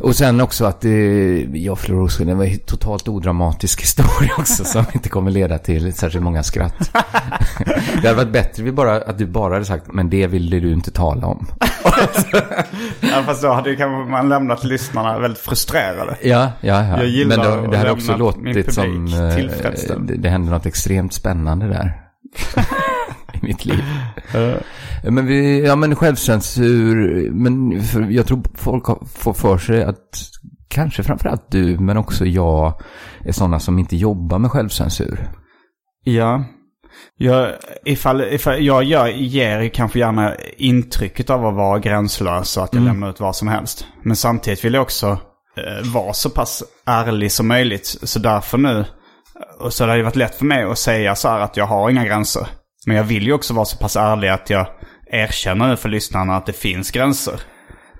Och 0.00 0.16
sen 0.16 0.40
också 0.40 0.64
att 0.64 0.80
det, 0.80 1.48
jag 1.52 1.78
förlorade 1.78 2.04
oskulden, 2.04 2.38
det 2.38 2.44
var 2.44 2.52
en 2.52 2.58
totalt 2.58 3.08
odramatisk 3.08 3.80
historia 3.82 4.30
också 4.38 4.64
som 4.64 4.84
inte 4.92 5.08
kommer 5.08 5.30
leda 5.30 5.58
till 5.58 5.92
särskilt 5.92 6.24
många 6.24 6.42
skratt. 6.42 6.74
det 8.02 8.08
hade 8.08 8.14
varit 8.14 8.32
bättre 8.32 8.62
vi 8.62 8.72
bara, 8.72 8.96
att 8.96 9.18
du 9.18 9.26
bara 9.26 9.54
hade 9.54 9.64
sagt, 9.64 9.84
men 9.92 10.10
det 10.10 10.26
ville 10.26 10.60
du 10.60 10.72
inte 10.72 10.90
tala 10.90 11.26
om. 11.26 11.46
ja, 13.00 13.22
fast 13.26 13.42
då 13.42 13.52
hade 13.52 13.76
kanske 13.76 14.10
man 14.10 14.28
lämnat 14.28 14.64
lyssnarna 14.64 15.18
väldigt 15.18 15.42
frustrerade. 15.42 16.16
Ja, 16.22 16.52
ja, 16.60 16.84
ja. 16.84 16.96
Jag 16.96 17.06
gillar 17.06 17.36
Men 17.36 17.64
då, 17.64 17.70
det 17.70 17.78
hade 17.78 17.90
också 17.90 18.16
låtit 18.16 18.74
som... 18.74 19.06
eh. 19.06 19.98
Det, 19.98 20.16
det 20.16 20.28
hände 20.28 20.50
något 20.50 20.66
extremt 20.66 21.12
spännande 21.12 21.66
där. 21.68 22.08
I 23.34 23.38
mitt 23.46 23.64
liv. 23.64 23.84
Men 25.02 25.26
vi, 25.26 25.66
ja 25.66 25.76
men 25.76 25.96
självcensur, 25.96 27.30
men 27.30 27.82
jag 28.10 28.26
tror 28.26 28.42
folk 28.54 28.84
får 29.14 29.32
för 29.32 29.58
sig 29.58 29.84
att 29.84 30.18
kanske 30.68 31.02
framförallt 31.02 31.50
du, 31.50 31.78
men 31.78 31.96
också 31.96 32.26
jag, 32.26 32.80
är 33.24 33.32
sådana 33.32 33.60
som 33.60 33.78
inte 33.78 33.96
jobbar 33.96 34.38
med 34.38 34.50
självcensur. 34.50 35.28
Ja. 36.04 36.44
Jag, 37.16 37.52
ifall, 37.84 38.20
ifall 38.20 38.64
jag 38.64 38.84
gör, 38.84 39.06
ger 39.08 39.68
kanske 39.68 39.98
gärna 39.98 40.34
intrycket 40.56 41.30
av 41.30 41.46
att 41.46 41.54
vara 41.54 41.78
gränslös 41.78 42.56
och 42.56 42.64
att 42.64 42.72
Mm. 42.72 42.84
jag 42.84 42.92
lämnar 42.92 43.10
ut 43.10 43.20
vad 43.20 43.36
som 43.36 43.48
helst. 43.48 43.86
Men 44.02 44.16
samtidigt 44.16 44.64
vill 44.64 44.74
jag 44.74 44.82
också 44.82 45.06
eh, 45.56 45.92
vara 45.94 46.12
så 46.12 46.30
pass 46.30 46.62
ärlig 46.86 47.32
som 47.32 47.48
möjligt. 47.48 47.86
Så 48.02 48.18
därför 48.18 48.58
nu, 48.58 48.84
och 49.60 49.72
så 49.72 49.86
har 49.86 49.96
det 49.96 50.02
varit 50.02 50.16
lätt 50.16 50.34
för 50.34 50.44
mig 50.44 50.64
att 50.64 50.78
säga 50.78 51.14
så 51.14 51.28
här 51.28 51.40
att 51.40 51.56
jag 51.56 51.66
har 51.66 51.90
inga 51.90 52.04
gränser. 52.04 52.46
Men 52.88 52.96
jag 52.96 53.04
vill 53.04 53.26
ju 53.26 53.32
också 53.32 53.54
vara 53.54 53.64
så 53.64 53.76
pass 53.76 53.96
ärlig 53.96 54.28
att 54.28 54.50
jag 54.50 54.66
erkänner 55.10 55.76
för 55.76 55.88
lyssnarna 55.88 56.36
att 56.36 56.46
det 56.46 56.52
finns 56.52 56.90
gränser. 56.90 57.40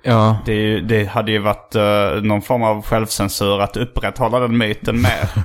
Ja, 0.03 0.37
Det, 0.45 0.53
ju- 0.53 0.81
det 0.81 1.05
hade 1.05 1.31
ju 1.31 1.39
varit 1.39 1.75
eh, 1.75 2.21
någon 2.23 2.41
form 2.41 2.63
av 2.63 2.81
självcensur 2.85 3.61
att 3.61 3.77
upprätthålla 3.77 4.39
den 4.39 4.57
myten 4.57 5.01
mer. 5.01 5.29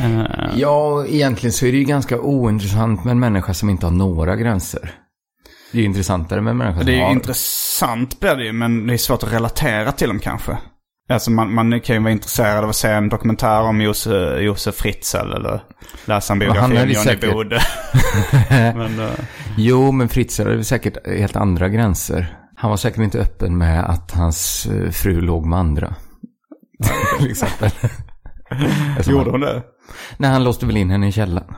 Eh, 0.00 0.22
ja, 0.56 1.06
egentligen 1.06 1.52
så 1.52 1.66
är 1.66 1.72
det 1.72 1.78
ju 1.78 1.84
ganska 1.84 2.20
ointressant 2.20 3.04
med 3.04 3.10
en 3.12 3.20
människa 3.20 3.54
som 3.54 3.70
inte 3.70 3.86
har 3.86 3.90
några 3.90 4.36
gränser. 4.36 4.90
Det 5.72 5.78
är 5.78 5.80
ju 5.80 5.86
intressantare 5.86 6.40
med 6.40 6.50
en 6.50 6.56
människa 6.56 6.76
som 6.78 6.86
Det 6.86 6.92
är 6.92 6.96
ju 6.96 7.02
har... 7.02 7.12
intressant 7.12 8.20
blir 8.20 8.36
det 8.36 8.44
ju, 8.44 8.52
men 8.52 8.86
det 8.86 8.94
är 8.94 8.98
svårt 8.98 9.22
att 9.22 9.32
relatera 9.32 9.92
till 9.92 10.08
dem 10.08 10.18
kanske. 10.18 10.58
Alltså 11.08 11.30
man, 11.30 11.54
man 11.54 11.80
kan 11.80 11.96
ju 11.96 12.02
vara 12.02 12.12
intresserad 12.12 12.64
av 12.64 12.70
att 12.70 12.76
se 12.76 12.88
en 12.88 13.08
dokumentär 13.08 13.60
om 13.60 13.80
Josef, 13.80 14.40
Josef 14.40 14.74
Fritzl 14.74 15.16
eller 15.16 15.60
läsa 16.04 16.32
en 16.32 16.38
biografi 16.38 16.64
om 16.64 16.72
Johnny 16.76 16.94
säkert- 16.94 17.32
Bode. 17.32 17.60
men, 18.50 19.00
eh, 19.00 19.10
Jo, 19.56 19.92
men 19.92 20.08
Fritz 20.08 20.38
hade 20.38 20.64
säkert 20.64 21.06
helt 21.06 21.36
andra 21.36 21.68
gränser. 21.68 22.36
Han 22.56 22.70
var 22.70 22.76
säkert 22.76 22.98
inte 23.00 23.18
öppen 23.20 23.58
med 23.58 23.84
att 23.90 24.10
hans 24.12 24.66
eh, 24.66 24.90
fru 24.90 25.20
låg 25.20 25.46
med 25.46 25.58
andra. 25.58 25.94
Till 27.18 27.30
exempel. 27.30 27.70
Alltså, 28.96 29.10
gjorde 29.10 29.24
han- 29.24 29.30
hon 29.30 29.40
det? 29.40 29.62
Nej, 30.16 30.30
han 30.30 30.44
låste 30.44 30.66
väl 30.66 30.76
in 30.76 30.90
henne 30.90 31.08
i 31.08 31.12
källaren. 31.12 31.54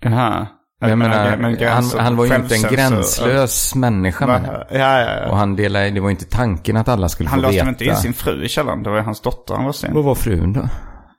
Jaha. 0.00 0.46
Jag 0.88 0.98
menar, 0.98 1.36
men 1.36 1.68
han, 1.68 1.84
han 1.98 2.16
var 2.16 2.24
ju 2.26 2.34
inte 2.34 2.54
en 2.54 2.62
gränslös 2.62 3.74
människa. 3.74 4.26
Men, 4.26 4.44
Ja, 4.44 4.64
ja, 4.70 5.00
ja. 5.00 5.30
och 5.30 5.36
han 5.36 5.56
delade, 5.56 5.90
det 5.90 6.00
var 6.00 6.10
inte 6.10 6.24
tanken 6.24 6.76
att 6.76 6.88
alla 6.88 7.08
skulle 7.08 7.28
Han 7.28 7.38
få 7.38 7.42
låste 7.42 7.54
veta. 7.54 7.64
väl 7.64 7.72
inte 7.74 7.84
in 7.84 7.96
sin 7.96 8.12
fru 8.14 8.44
i 8.44 8.48
källaren? 8.48 8.82
Det 8.82 8.90
var 8.90 9.00
hans 9.00 9.20
dotter 9.20 9.54
han 9.54 9.64
låste 9.66 9.86
in. 9.86 9.94
Vad 9.94 10.04
var 10.04 10.14
frun 10.14 10.52
då? 10.52 10.68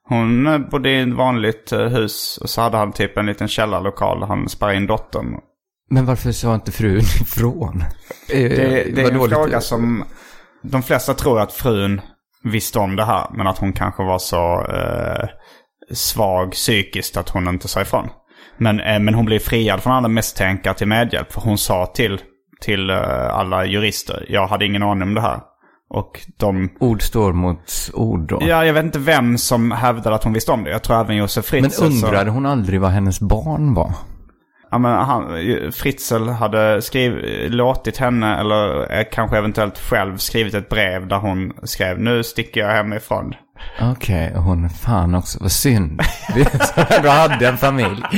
Hon 0.10 0.48
eh, 0.48 0.58
bodde 0.58 0.90
i 0.90 1.02
ett 1.02 1.14
vanligt 1.16 1.72
eh, 1.72 1.80
hus 1.80 2.40
och 2.44 2.50
så 2.50 2.62
hade 2.62 2.78
han 2.78 2.92
typ 2.92 3.18
en 3.18 3.26
liten 3.26 3.48
källarlokal 3.48 4.20
där 4.20 4.28
han 4.28 4.50
spärrade 4.50 4.76
in 4.78 4.88
dottern. 4.88 5.26
Men 5.90 6.06
varför 6.06 6.32
sa 6.32 6.56
inte 6.56 6.72
frun 6.72 6.98
ifrån? 7.22 7.82
Eh, 8.30 8.38
Det, 8.40 8.48
det 8.50 9.02
är 9.02 9.04
var 9.04 9.12
en 9.12 9.18
dåligt- 9.18 9.34
fråga 9.36 9.62
som 9.62 10.04
de 10.64 10.84
flesta 10.84 11.14
tror 11.14 11.40
att 11.40 11.54
frun 11.54 12.02
visste 12.44 12.80
om 12.80 12.96
det 12.96 13.06
här. 13.06 13.28
Men 13.34 13.48
att 13.48 13.58
hon 13.58 13.74
kanske 13.74 14.04
var 14.04 14.20
så 14.20 14.66
eh, 14.74 15.28
svag 15.94 16.52
psykiskt 16.52 17.18
att 17.18 17.30
hon 17.30 17.48
inte 17.48 17.68
sa 17.68 17.82
ifrån. 17.82 18.10
Men, 18.58 18.80
eh, 18.80 19.00
men 19.00 19.14
hon 19.14 19.26
blev 19.26 19.40
friad 19.40 19.84
från 19.84 19.94
alla 19.94 20.08
misstankar 20.08 20.74
till 20.74 20.88
medhjälp. 20.88 21.34
För 21.34 21.42
hon 21.42 21.58
sa 21.58 21.86
till, 21.86 22.22
till 22.62 22.90
eh, 22.90 23.36
alla 23.36 23.66
jurister, 23.66 24.26
jag 24.30 24.48
hade 24.48 24.66
ingen 24.66 24.84
aning 24.84 25.04
om 25.04 25.14
det 25.14 25.22
här. 25.22 25.40
Och 25.90 26.26
de... 26.38 26.70
Ord 26.80 27.02
står 27.02 27.34
mot 27.34 27.92
ord 27.94 28.28
då. 28.30 28.40
Ja, 28.42 28.66
jag 28.66 28.74
vet 28.74 28.86
inte 28.86 29.00
vem 29.00 29.38
som 29.38 29.72
hävdade 29.72 30.16
att 30.16 30.24
hon 30.24 30.34
visste 30.34 30.52
om 30.52 30.64
det. 30.64 30.70
Jag 30.70 30.84
tror 30.84 31.00
även 31.00 31.16
Josef 31.18 31.52
Men 31.54 31.62
Fritzl. 31.64 31.80
så- 31.80 31.86
undrade 31.86 32.30
hon 32.32 32.46
aldrig 32.46 32.82
vad 32.82 32.92
hennes 32.92 33.20
barn 33.20 33.74
var? 33.74 33.92
Ja, 34.72 34.78
men 34.78 34.92
han, 34.96 35.32
Fritzl 35.72 36.30
hade 36.30 36.82
skrivit, 36.82 37.52
låtit 37.54 37.98
henne, 37.98 38.38
eller 38.40 38.94
eh, 39.00 39.06
kanske 39.12 39.38
eventuellt 39.38 39.78
själv 39.80 40.18
skrivit 40.18 40.54
ett 40.54 40.70
brev 40.70 41.08
där 41.08 41.18
hon 41.18 41.54
skrev 41.64 42.00
nu 42.00 42.24
sticker 42.24 42.62
jag 42.62 42.68
hemifrån. 42.72 43.34
Okej, 43.82 44.34
och 44.36 44.44
hon, 44.44 44.70
fan 44.70 45.16
också, 45.16 45.38
vad 45.42 45.52
synd. 45.52 46.02
Du 47.02 47.10
hade 47.10 47.48
en 47.48 47.58
familj. 47.58 48.04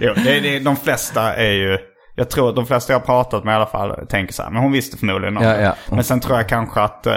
Jo, 0.00 0.12
det, 0.16 0.40
det, 0.40 0.58
de 0.58 0.76
flesta 0.76 1.34
är 1.34 1.52
ju, 1.52 1.78
jag 2.14 2.30
tror 2.30 2.48
att 2.48 2.56
de 2.56 2.66
flesta 2.66 2.92
jag 2.92 3.00
har 3.00 3.06
pratat 3.06 3.44
med 3.44 3.52
i 3.52 3.56
alla 3.56 3.66
fall 3.66 4.06
tänker 4.08 4.34
så 4.34 4.42
här, 4.42 4.50
men 4.50 4.62
hon 4.62 4.72
visste 4.72 4.96
förmodligen 4.96 5.36
om 5.36 5.42
Ja, 5.44 5.50
det. 5.52 5.62
ja. 5.62 5.74
Men 5.90 6.04
sen 6.04 6.20
tror 6.20 6.36
jag 6.36 6.48
kanske 6.48 6.80
att 6.80 7.06
äh, 7.06 7.14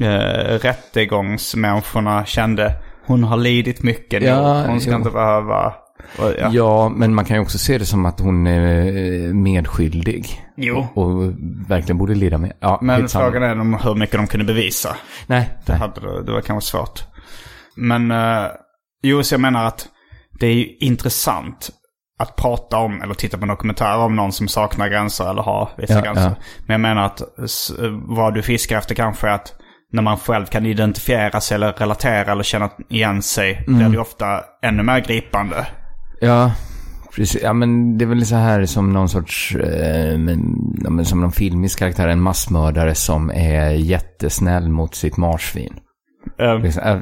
äh, 0.00 0.58
rättegångsmänniskorna 0.58 2.24
kände, 2.24 2.74
hon 3.06 3.24
har 3.24 3.36
lidit 3.36 3.82
mycket 3.82 4.22
nu, 4.22 4.28
Ja, 4.28 4.62
hon 4.66 4.80
ska 4.80 4.90
jo. 4.90 4.96
inte 4.96 5.10
behöva... 5.10 5.72
Ja. 6.18 6.48
Ja, 6.52 6.88
men 6.88 7.14
man 7.14 7.24
kan 7.24 7.36
ju 7.36 7.42
också 7.42 7.58
se 7.58 7.78
det 7.78 7.86
som 7.86 8.06
att 8.06 8.20
hon 8.20 8.46
är 8.46 8.86
eh, 8.86 9.34
medskyldig. 9.34 10.44
Jo. 10.56 10.86
Och, 10.94 11.32
verkligen 11.68 11.98
borde 11.98 12.14
lida 12.14 12.38
med. 12.38 12.52
Ja, 12.60 12.78
Men 12.82 13.08
frågan 13.08 13.42
är 13.42 13.60
om 13.60 13.74
hur 13.74 13.94
mycket 13.94 14.16
de 14.16 14.26
kunde 14.26 14.44
bevisa. 14.46 14.96
Nej, 15.26 15.50
Det, 15.66 15.72
hade, 15.74 16.00
det 16.00 16.22
det 16.22 16.32
var 16.32 16.40
kanske 16.40 16.70
svårt. 16.70 17.04
Men 17.76 18.10
uh, 18.10 18.46
jo, 19.02 19.22
så 19.22 19.34
jag 19.34 19.40
menar 19.40 19.64
att 19.64 19.88
det 20.40 20.46
är 20.46 20.54
ju 20.54 20.66
intressant 20.80 21.70
att 22.18 22.36
prata 22.36 22.76
om 22.78 23.02
eller 23.02 23.14
titta 23.14 23.38
på 23.38 23.46
dokumentärer 23.46 23.98
om 23.98 24.16
någon 24.16 24.32
som 24.32 24.48
saknar 24.48 24.88
gränser 24.88 25.30
eller 25.30 25.42
har 25.42 25.68
vissa 25.78 25.94
Ja, 25.94 26.00
gränser. 26.00 26.22
ja. 26.22 26.34
Men 26.66 26.74
jag 26.74 26.80
menar 26.80 27.02
att 27.06 27.22
s- 27.44 27.72
vad 27.92 28.34
du 28.34 28.42
fiskar 28.42 28.78
efter 28.78 28.94
kanske 28.94 29.28
är 29.28 29.32
att 29.32 29.52
när 29.92 30.02
man 30.02 30.16
själv 30.16 30.46
kan 30.46 30.66
identifiera 30.66 31.40
sig 31.40 31.54
eller 31.54 31.72
relatera 31.72 32.32
eller 32.32 32.42
känna 32.42 32.70
igen 32.88 33.22
sig 33.22 33.64
Mm. 33.66 33.78
blir 33.78 33.88
det 33.88 33.98
ofta 33.98 34.40
ännu 34.62 34.82
mer 34.82 35.00
gripande. 35.00 35.66
Ja, 36.20 36.52
precis. 37.16 37.42
Ja, 37.42 37.52
men 37.52 37.98
det 37.98 38.04
är 38.04 38.06
väl 38.06 38.26
så 38.26 38.34
här 38.36 38.66
som 38.66 38.92
någon 38.92 39.08
sorts, 39.08 39.56
eh, 39.56 40.18
men, 40.18 40.56
ja, 40.84 40.90
men 40.90 41.04
som 41.04 41.20
någon 41.20 41.32
filmisk 41.32 41.78
karaktär, 41.78 42.08
en 42.08 42.20
massmördare 42.20 42.94
som 42.94 43.30
är 43.30 43.70
jättesnäll 43.70 44.68
mot 44.68 44.94
sitt 44.94 45.16
marsvin. 45.16 45.74
Liksom, 46.62 46.82
eh, 46.82 46.94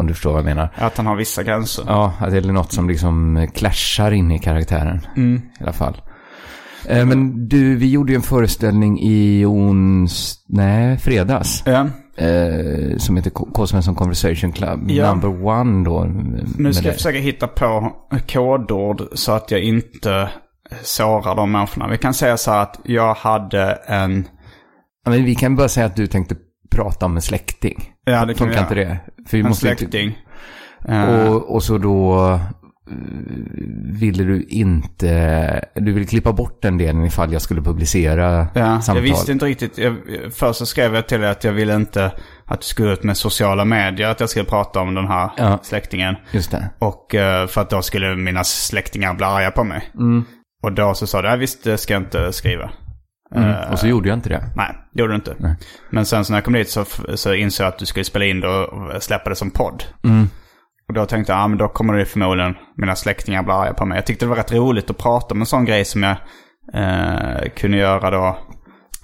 om 0.00 0.06
du 0.06 0.14
förstår 0.14 0.30
vad 0.30 0.38
jag 0.38 0.44
menar. 0.44 0.68
Att 0.76 0.96
han 0.96 1.06
har 1.06 1.16
vissa 1.16 1.42
gränser. 1.42 1.84
Ja, 1.86 2.12
att 2.18 2.30
det 2.30 2.36
är 2.38 2.52
något 2.52 2.72
som 2.72 2.88
liksom 2.88 3.46
clashar 3.54 4.10
in 4.10 4.30
i 4.32 4.38
karaktären. 4.38 5.06
I 5.16 5.62
alla 5.62 5.72
fall. 5.72 6.02
Eh, 6.88 7.06
Men 7.06 7.48
du, 7.48 7.76
vi 7.76 7.90
gjorde 7.90 8.12
ju 8.12 8.16
en 8.16 8.22
föreställning 8.22 8.98
i 9.00 9.44
ons... 9.46 10.44
Nej, 10.48 10.98
fredags. 10.98 11.62
Ja. 11.66 11.86
Eh, 12.18 12.96
som 12.96 13.16
heter 13.16 13.30
K-. 13.30 13.66
Svensson 13.66 13.94
Conversation 13.94 14.52
Club. 14.52 14.90
Ja. 14.90 15.10
Number 15.14 15.46
one 15.46 15.84
då. 15.84 16.04
Nu 16.58 16.72
ska 16.72 16.86
jag 16.86 16.94
försöka 16.94 17.18
hitta 17.18 17.46
på 17.46 17.92
kodord 18.28 19.02
så 19.12 19.32
att 19.32 19.50
jag 19.50 19.60
inte 19.62 20.28
sårar 20.82 21.34
de 21.34 21.52
människorna. 21.52 21.88
Vi 21.88 21.98
kan 21.98 22.14
säga 22.14 22.36
så 22.36 22.50
här 22.50 22.62
att 22.62 22.80
jag 22.84 23.14
hade 23.14 23.72
en... 23.86 24.28
Ja, 25.04 25.10
men 25.10 25.24
vi 25.24 25.34
kan 25.34 25.56
bara 25.56 25.68
säga 25.68 25.86
att 25.86 25.96
du 25.96 26.06
tänkte 26.06 26.36
prata 26.70 27.06
om 27.06 27.16
en 27.16 27.22
släkting. 27.22 27.92
Ja, 28.04 28.12
det 28.24 28.34
kan 28.34 28.48
vi 28.48 28.54
Funkar 28.54 28.76
göra. 28.76 28.90
inte 28.90 29.00
det? 29.14 29.24
För 29.28 29.36
vi 29.36 29.40
En 29.42 29.48
måste 29.48 29.68
ju- 29.68 29.76
släkting. 29.76 30.18
Eh, 30.88 31.28
Och, 31.32 31.54
och 31.54 31.62
så 31.62 31.78
då 31.78 32.24
eh, 32.32 32.40
ville 34.00 34.24
du 34.24 34.42
inte... 34.42 35.64
Du 35.74 35.92
ville 35.92 36.06
klippa 36.06 36.32
bort 36.32 36.62
den 36.62 36.78
delen 36.78 37.04
ifall 37.04 37.32
jag 37.32 37.42
skulle 37.42 37.62
publicera 37.62 38.46
ja, 38.54 38.60
jag 38.60 38.84
samtal. 38.84 39.02
visste 39.04 39.32
inte 39.32 39.44
riktigt. 39.46 39.78
Jag, 39.78 39.96
först 40.32 40.58
så 40.58 40.66
skrev 40.66 40.94
jag 40.94 41.08
till 41.08 41.20
dig 41.20 41.30
att 41.30 41.44
jag 41.44 41.52
ville 41.52 41.74
inte 41.74 42.12
att 42.44 42.60
du 42.60 42.66
skulle 42.66 42.92
ut 42.92 43.02
med 43.02 43.16
sociala 43.16 43.64
medier. 43.64 44.08
Att 44.08 44.20
jag 44.20 44.30
skulle 44.30 44.44
prata 44.44 44.80
om 44.80 44.94
den 44.94 45.06
här 45.08 45.30
Ja. 45.36 45.58
släktingen. 45.62 46.16
Just 46.32 46.50
det. 46.50 46.70
Och 46.78 47.14
eh, 47.14 47.46
för 47.46 47.60
att 47.60 47.70
då 47.70 47.82
skulle 47.82 48.16
mina 48.16 48.44
släktingar 48.44 49.14
bli 49.14 49.26
arga 49.26 49.50
på 49.50 49.64
mig. 49.64 49.90
Och 50.62 50.72
då 50.72 50.94
så 50.94 51.06
sa 51.06 51.22
du, 51.22 51.28
nej 51.28 51.38
visst 51.38 51.64
det 51.64 51.78
ska 51.78 51.94
jag 51.94 52.02
inte 52.02 52.32
skriva. 52.32 52.70
Mm. 53.34 53.54
och 53.72 53.78
så 53.78 53.86
gjorde 53.86 54.08
jag 54.08 54.16
inte 54.16 54.28
det. 54.28 54.44
Nej, 54.56 54.74
det 54.92 55.00
gjorde 55.00 55.12
du 55.12 55.16
inte. 55.16 55.56
Men 55.90 56.06
sen 56.06 56.24
så 56.24 56.32
när 56.32 56.36
jag 56.36 56.44
kom 56.44 56.54
dit 56.54 56.70
så, 56.70 56.84
så 57.14 57.34
insåg 57.34 57.64
jag 57.64 57.68
att 57.72 57.78
du 57.78 57.86
skulle 57.86 58.04
spela 58.04 58.24
in 58.24 58.40
det 58.40 58.48
och 58.48 59.02
släppa 59.02 59.30
det 59.30 59.36
som 59.36 59.50
podd. 59.50 59.84
Och 60.88 60.94
då 60.94 61.06
tänkte 61.06 61.32
jag, 61.32 61.40
ja 61.40 61.48
men 61.48 61.58
då 61.58 61.68
kommer 61.68 61.94
det 61.94 62.04
förmodligen 62.04 62.54
mina 62.76 62.94
släktingar 62.96 63.42
bli 63.42 63.52
arga 63.52 63.74
på 63.74 63.86
mig. 63.86 63.96
Jag 63.98 64.06
tyckte 64.06 64.24
det 64.24 64.28
var 64.28 64.36
rätt 64.36 64.52
roligt 64.52 64.90
att 64.90 64.98
prata 64.98 65.34
om 65.34 65.40
en 65.40 65.46
sån 65.46 65.64
grej 65.64 65.84
som 65.84 66.02
jag 66.02 66.16
eh, 66.74 67.48
kunde 67.56 67.76
göra 67.78 68.10
då 68.10 68.38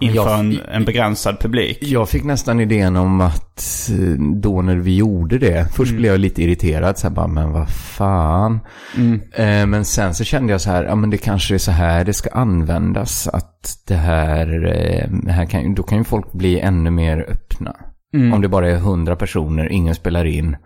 inför 0.01 0.17
Jag- 0.17 0.39
en, 0.41 0.59
en 0.73 0.85
begränsad 0.85 1.41
publik. 1.41 1.79
Jag 1.83 2.09
fick 2.09 2.25
nästan 2.25 2.61
idén 2.61 2.97
om 2.97 3.21
att 3.21 3.91
eh, 3.91 4.23
då 4.43 4.63
när 4.63 4.77
vi 4.77 4.97
gjorde 4.97 5.39
det, 5.39 5.67
först 5.75 5.91
Mm. 5.91 6.01
blev 6.01 6.13
jag 6.13 6.21
lite 6.21 6.43
irriterad, 6.43 6.99
så 6.99 7.07
här 7.09 7.15
bara, 7.15 7.27
men 7.27 7.53
vad 7.53 7.69
fan. 7.71 8.61
Mm. 8.97 9.21
Eh, 9.35 9.67
men 9.67 9.85
sen 9.85 10.15
så 10.15 10.25
kände 10.25 10.53
jag 10.53 10.61
så 10.61 10.71
här, 10.71 10.85
ja 10.85 10.95
men 10.95 11.11
det 11.11 11.19
kanske 11.19 11.55
är 11.55 11.59
så 11.59 11.71
här 11.71 12.05
det 12.05 12.13
ska 12.13 12.31
användas, 12.31 13.29
att 13.29 13.69
det 13.89 13.95
här, 13.95 14.67
eh, 14.67 15.33
här 15.33 15.47
kan, 15.47 15.75
då 15.75 15.83
kan 15.83 15.99
ju 15.99 16.05
folk 16.05 16.33
bli 16.33 16.61
ännu 16.61 16.91
mer 16.91 17.27
öppna. 17.31 17.77
Mm. 18.15 18.33
Om 18.33 18.41
det 18.43 18.49
bara 18.49 18.71
är 18.71 18.77
hundra 18.77 19.17
personer, 19.17 19.73
ingen 19.73 19.95
spelar 19.95 20.25
in, 20.25 20.57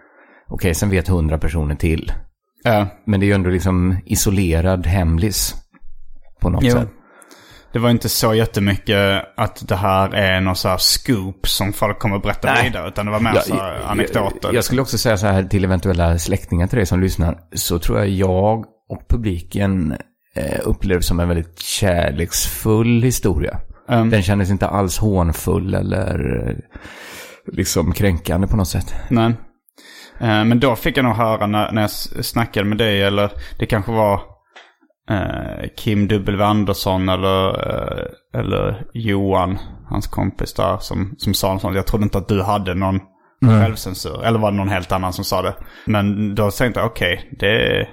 okej 0.49 0.75
sen 0.75 0.91
vet 0.91 1.09
hundra 1.09 1.39
personer 1.39 1.75
till. 1.75 2.13
Ja. 2.65 2.87
Men 3.05 3.21
det 3.21 3.27
är 3.27 3.29
ju 3.29 3.35
ändå 3.35 3.51
liksom 3.51 3.97
isolerad 4.07 4.87
hemlis 4.87 5.55
på 6.41 6.51
något 6.51 6.65
Jo. 6.65 6.73
sätt. 6.73 6.89
Det 7.73 7.79
var 7.79 7.91
inte 7.91 8.09
så 8.09 8.35
jättemycket 8.35 9.23
att 9.37 9.69
det 9.69 9.77
här 9.77 10.15
är 10.15 10.41
någon 10.41 10.57
så 10.57 10.69
här 10.69 10.77
scoop 10.79 11.49
som 11.49 11.73
folk 11.73 11.99
kommer 11.99 12.17
att 12.17 12.23
berätta 12.23 12.53
Nej. 12.53 12.65
vidare. 12.65 12.89
Utan 12.89 13.07
det 13.07 13.13
var 13.13 13.21
mer 13.21 13.33
Ja, 13.35 13.41
så 13.41 13.55
här 13.55 13.75
jag- 13.75 13.91
anekdoter. 13.91 14.39
Jag, 14.43 14.55
jag 14.55 14.65
skulle 14.65 14.83
också 14.83 14.99
säga 14.99 15.17
så 15.17 15.27
här 15.27 15.45
till 15.45 15.65
eventuella 15.65 16.19
släktingar 16.19 16.67
till 16.67 16.77
dig 16.77 16.87
som 16.87 17.01
lyssnar. 17.01 17.39
Så 17.55 17.79
tror 17.79 17.99
jag 17.99 18.09
jag 18.09 18.59
och 18.89 19.09
publiken 19.09 19.97
eh, 20.37 20.61
upplever 20.65 21.01
som 21.01 21.21
en 21.21 21.29
väldigt 21.29 21.59
kärleksfull 21.59 23.03
historia. 23.03 23.59
Mm. 23.89 24.11
Den 24.11 24.23
kändes 24.23 24.51
inte 24.51 24.67
alls 24.67 24.99
hånfull 24.99 25.75
eller 25.75 26.47
eh, 26.49 26.57
liksom 27.53 27.93
kränkande 27.93 28.47
på 28.47 28.57
något 28.57 28.69
sätt. 28.69 28.95
Nej. 29.11 29.35
Eh, 30.21 30.45
Men 30.45 30.61
då 30.61 30.77
fick 30.77 30.97
jag 30.97 31.05
nog 31.05 31.15
höra 31.15 31.47
när, 31.47 31.73
när 31.73 31.83
jag 31.83 31.91
snackade 32.25 32.67
med 32.67 32.79
dig, 32.79 33.03
eller 33.03 33.31
det 33.59 33.67
kanske 33.67 33.93
var 33.93 34.21
eh, 35.11 35.69
Kim 35.77 36.09
W. 36.09 36.45
Andersson 36.45 37.09
eller, 37.09 37.49
eh, 37.49 38.41
eller 38.41 38.85
Johan, 38.95 39.59
hans 39.91 40.07
kompis 40.07 40.55
där, 40.55 40.79
som, 40.79 41.15
som 41.19 41.35
sa 41.35 41.53
något 41.53 41.63
sånt. 41.63 41.77
Jag 41.77 41.87
trodde 41.87 42.05
inte 42.05 42.19
att 42.19 42.29
du 42.29 42.43
hade 42.43 42.75
någon 42.75 43.01
självcensur. 43.45 44.25
Eller 44.25 44.39
var 44.39 44.51
det 44.51 44.57
någon 44.57 44.69
helt 44.69 44.93
annan 44.93 45.13
som 45.13 45.25
sa 45.25 45.43
det? 45.43 45.55
Men 45.85 46.35
då 46.35 46.51
tänkte 46.51 46.81
jag, 46.81 46.87
okej, 46.87 47.37
det... 47.39 47.89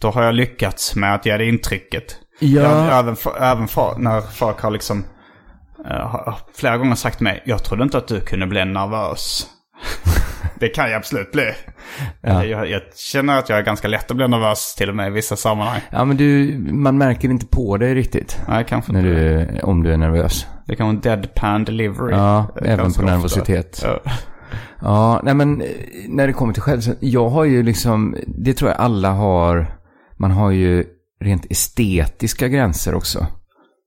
Då 0.00 0.10
har 0.10 0.22
jag 0.22 0.34
lyckats 0.34 0.96
med 0.96 1.14
att 1.14 1.26
ge 1.26 1.36
det 1.36 1.44
intrycket. 1.48 2.16
Ja. 2.40 2.62
Jag, 2.62 2.98
även 2.98 3.16
för, 3.16 3.42
även 3.42 3.68
för, 3.68 3.94
när 3.98 4.20
folk 4.20 4.60
har 4.60 4.70
liksom 4.70 5.04
har 5.86 6.34
flera 6.54 6.78
gånger 6.78 6.94
sagt 6.94 7.16
till 7.16 7.24
mig, 7.24 7.42
jag 7.46 7.64
trodde 7.64 7.82
inte 7.82 7.98
att 7.98 8.08
du 8.08 8.20
kunde 8.20 8.46
bli 8.46 8.64
nervös. 8.64 9.46
det 10.64 10.68
kan 10.68 10.90
jag 10.90 10.96
absolut 10.96 11.32
bli. 11.32 11.50
Ja. 12.20 12.44
Jag, 12.44 12.70
jag 12.70 12.82
känner 12.96 13.38
att 13.38 13.48
jag 13.48 13.58
är 13.58 13.62
ganska 13.62 13.88
lätt 13.88 14.10
att 14.10 14.16
bli 14.16 14.28
nervös 14.28 14.74
till 14.74 14.88
och 14.88 14.96
med 14.96 15.06
i 15.06 15.10
vissa 15.10 15.36
sammanhang. 15.36 15.80
Ja, 15.90 16.04
men 16.04 16.16
du, 16.16 16.58
man 16.58 16.98
märker 16.98 17.28
inte 17.28 17.46
på 17.46 17.76
dig 17.76 17.94
riktigt. 17.94 18.38
Nej, 18.48 18.64
kanske 18.68 18.92
När 18.92 19.00
inte. 19.00 19.52
du, 19.52 19.60
om 19.60 19.82
du 19.82 19.92
är 19.92 19.96
nervös. 19.96 20.46
Det 20.66 20.76
kan 20.76 20.86
vara 20.86 20.96
en 20.96 21.00
deadpan 21.00 21.64
delivery. 21.64 22.12
Ja, 22.12 22.46
eh, 22.62 22.72
även 22.72 22.92
på 22.92 23.02
nervositet. 23.02 23.84
Ja. 23.84 24.12
Ja, 24.80 25.20
nej 25.24 25.34
men 25.34 25.60
eh, 25.60 25.68
när 26.08 26.26
det 26.26 26.32
kommer 26.32 26.52
till 26.52 26.62
självkänsla. 26.62 27.08
Jag 27.08 27.28
har 27.28 27.44
ju 27.44 27.62
liksom, 27.62 28.16
det 28.26 28.54
tror 28.54 28.70
jag 28.70 28.80
alla 28.80 29.10
har. 29.10 29.66
Man 30.18 30.30
har 30.30 30.50
ju 30.50 30.84
rent 31.20 31.46
estetiska 31.50 32.48
gränser 32.48 32.94
också. 32.94 33.26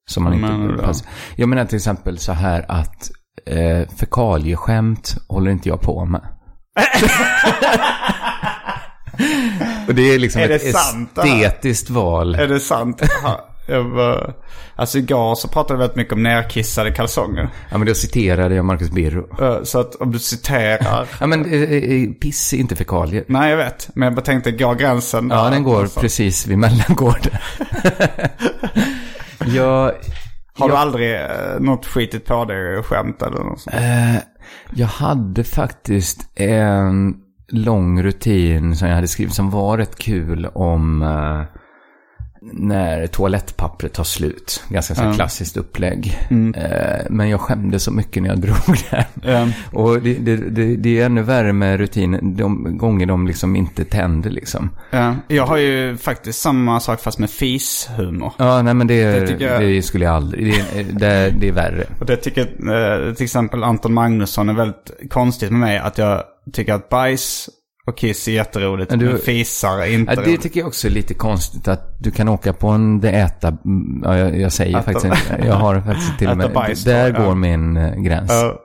Som 0.10 0.24
man 0.24 0.42
Vad 0.42 0.52
inte 0.52 0.84
då? 0.84 0.94
Jag 1.36 1.50
menar 1.50 1.66
till 1.66 1.76
exempel 1.76 2.18
så 2.18 2.32
här 2.32 2.66
att 2.68 3.12
eh, 3.46 3.90
fekalieskämt 3.90 5.18
håller 5.28 5.52
inte 5.52 5.70
jag 5.70 5.82
på 5.82 6.06
med. 6.06 6.22
Och 9.88 9.96
det 9.96 10.14
är 10.14 10.20
liksom 10.20 10.42
Är 10.42 10.48
det 10.48 10.56
ett 10.56 10.76
sant, 10.76 11.18
estetiskt 11.18 11.90
val. 11.90 12.36
Är 12.36 12.48
det 12.48 12.60
sant? 12.60 13.02
Ja, 13.24 13.50
jag 13.68 13.84
var... 13.84 14.34
Alltså 14.76 14.98
igår 14.98 15.36
så 15.36 15.48
pratade 15.48 15.78
vi 15.78 15.80
väldigt 15.80 15.96
mycket 15.98 16.14
om 16.14 16.24
nerkissade 16.24 16.92
kalsonger. 16.92 17.50
Ja, 17.70 17.78
men 17.78 17.88
då 17.88 17.94
citerade 17.94 18.56
jag 18.56 18.66
Marcus 18.66 18.90
Birro. 18.92 19.44
Eh, 19.46 19.64
Så 19.64 19.80
att 19.80 19.96
om 19.96 20.12
du 20.12 20.20
citerar... 20.20 21.08
Ja, 21.20 21.28
men 21.28 21.46
eh, 21.46 21.62
eh, 21.62 22.10
piss 22.22 22.54
är 22.54 22.58
inte 22.58 22.76
fekalier. 22.76 23.24
Nej, 23.28 23.50
jag 23.50 23.58
vet. 23.58 23.90
Men 23.94 24.06
jag 24.06 24.16
bara 24.16 24.22
tänkte, 24.22 24.52
går 24.52 24.76
gränsen 24.76 25.30
Ja, 25.34 25.50
den 25.50 25.64
går 25.64 25.82
Alltså, 25.82 26.00
precis 26.00 26.48
vid 26.48 26.58
mellangården. 26.58 27.32
jag, 29.46 29.92
Har 30.58 30.68
du 30.68 30.74
jag, 30.74 30.82
aldrig 30.82 31.16
eh, 31.16 31.60
något 31.60 31.86
skitit 31.86 32.26
på 32.26 32.46
dig 32.46 32.84
skämt 32.84 33.22
eller 33.22 33.44
något 33.44 33.60
sånt? 33.60 33.76
eh, 33.76 34.16
jag 34.74 34.88
hade 34.88 35.44
faktiskt 35.44 36.30
en 36.36 37.16
lång 37.48 38.04
rutin 38.04 38.76
som 38.76 38.88
jag 38.88 38.96
hade 38.96 39.08
skrivit 39.08 39.34
som 39.34 39.50
var 39.50 39.78
rätt 39.78 39.96
kul 39.96 40.46
om... 40.46 41.02
Eh, 41.02 41.57
när 42.54 43.08
toalettpappret 43.08 43.94
tar 43.94 44.04
slut. 44.04 44.64
Ganska 44.70 44.96
så 44.96 45.02
här 45.02 45.14
klassiskt 45.14 45.58
upplägg. 45.58 46.18
Eh, 46.56 47.06
men 47.10 47.30
jag 47.30 47.40
skämde 47.42 47.80
så 47.80 47.92
mycket 47.92 48.24
när 48.24 48.30
jag 48.30 48.40
drog 48.42 48.78
det. 48.90 49.06
Ja. 49.24 49.48
Och 49.74 50.02
det, 50.02 50.14
det, 50.14 50.36
det, 50.38 50.76
det 50.76 51.00
är 51.00 51.06
ännu 51.06 51.22
värre 51.22 51.54
med 51.54 51.80
rutinen 51.80 52.36
de 52.36 52.78
gånger 52.78 53.06
de 53.06 53.28
liksom 53.28 53.56
inte 53.56 53.86
tänder 53.86 54.30
liksom. 54.30 54.70
Ja. 54.92 55.16
Jag 55.28 55.46
har 55.46 55.58
ju 55.58 55.98
faktiskt 55.98 56.40
samma 56.42 56.80
sak 56.80 57.02
fast 57.02 57.20
med 57.20 57.30
fishumor. 57.30 58.34
Ja, 58.38 58.62
nej 58.62 58.74
men 58.74 58.88
det, 58.88 59.04
Det 59.04 59.36
det, 59.38 59.70
jag- 59.72 59.84
skulle 59.84 60.06
jag 60.06 60.16
aldrig. 60.16 60.54
Det, 60.74 60.84
det, 60.84 61.34
det 61.40 61.48
är 61.48 61.52
värre. 61.52 61.84
Och 62.00 62.06
det 62.06 62.16
tycker 62.16 62.42
eh, 62.42 63.14
till 63.14 63.24
exempel 63.24 63.64
Anton 63.64 63.94
Magnusson 63.94 64.50
är 64.50 64.54
väldigt 64.54 64.92
konstigt 65.10 65.52
med 65.52 65.60
mig. 65.60 65.78
Att 65.78 65.98
jag 65.98 66.24
tycker 66.54 66.74
att 66.74 66.90
bajs 66.90 67.50
och 67.88 67.98
kiss 67.98 68.28
är 68.28 68.32
jätteroligt. 68.32 68.90
Men 68.92 69.00
du- 69.00 69.06
Men 69.06 69.18
fisar 69.18 69.78
är 69.80 69.94
inte 69.94 70.12
Ja, 70.12 70.22
det 70.22 70.28
roligt. 70.28 70.42
tycker 70.42 70.60
jag 70.60 70.68
också 70.68 70.88
är 70.88 70.92
lite 70.92 71.14
konstigt 71.14 71.68
att 71.68 71.98
du 72.00 72.12
kan 72.12 72.28
åka 72.30 72.54
på 72.54 72.68
en 72.68 73.00
det 73.00 73.10
äta, 73.12 73.48
mm, 73.48 74.02
ja, 74.04 74.18
jag, 74.18 74.40
jag 74.40 74.52
säger 74.54 74.78
Äta- 74.78 74.84
faktiskt 74.84 75.06
inte, 75.06 75.46
jag 75.48 75.54
har 75.56 75.82
faktiskt 75.82 76.18
till 76.20 76.30
och 76.30 76.38
med, 76.38 76.54
bajs 76.54 76.84
där 76.84 77.14
ja. 77.18 77.26
går 77.26 77.36
min 77.36 77.78
eh, 77.78 77.96
gräns. 77.96 78.32
Ja. 78.32 78.60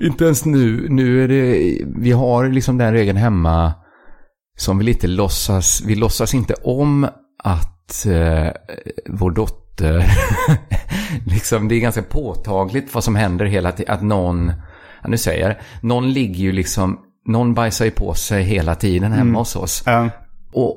Inte 0.00 0.24
ens 0.24 0.44
nu, 0.44 0.86
nu 0.88 1.24
är 1.24 1.28
det, 1.28 1.78
vi 1.96 2.12
har 2.12 2.48
liksom 2.48 2.78
den 2.78 2.92
regeln 2.92 3.18
hemma 3.18 3.72
som 4.58 4.78
vi 4.78 4.84
lite 4.84 5.06
låtsas, 5.06 5.82
vi 5.86 5.94
låtsas 5.94 6.34
inte 6.34 6.54
om 6.54 7.04
att 7.44 8.06
eh, 8.06 8.48
vår 9.08 9.30
dotter, 9.30 10.04
liksom 11.26 11.68
det 11.68 11.74
är 11.74 11.80
ganska 11.80 12.02
påtagligt 12.02 12.94
vad 12.94 13.04
som 13.04 13.16
händer 13.16 13.44
hela 13.46 13.72
tiden, 13.72 13.94
att 13.94 14.02
någon, 14.02 14.52
ja, 15.02 15.08
nu 15.08 15.16
säger 15.18 15.48
jag 15.48 15.56
någon 15.82 16.12
ligger 16.12 16.40
ju 16.40 16.52
liksom, 16.52 16.98
någon 17.26 17.54
bajsar 17.54 17.84
ju 17.84 17.90
på 17.90 18.14
sig 18.14 18.42
hela 18.42 18.74
tiden 18.74 19.12
hemma 19.12 19.38
hos 19.38 19.56
oss. 19.56 19.82
Ja. 19.86 20.08
Och 20.52 20.76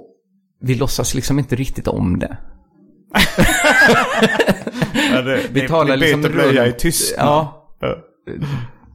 vi 0.61 0.75
låtsas 0.75 1.15
liksom 1.15 1.39
inte 1.39 1.55
riktigt 1.55 1.87
om 1.87 2.19
det. 2.19 2.37
Ja, 5.13 5.21
det, 5.21 5.39
Vi 5.51 5.61
ni, 5.61 5.67
talar 5.67 5.97
ni 5.97 6.01
byter 6.01 6.15
liksom 6.17 6.31
blöja 6.31 6.67
i 6.67 6.71
tystnad. 6.73 7.27
Ja. 7.27 7.61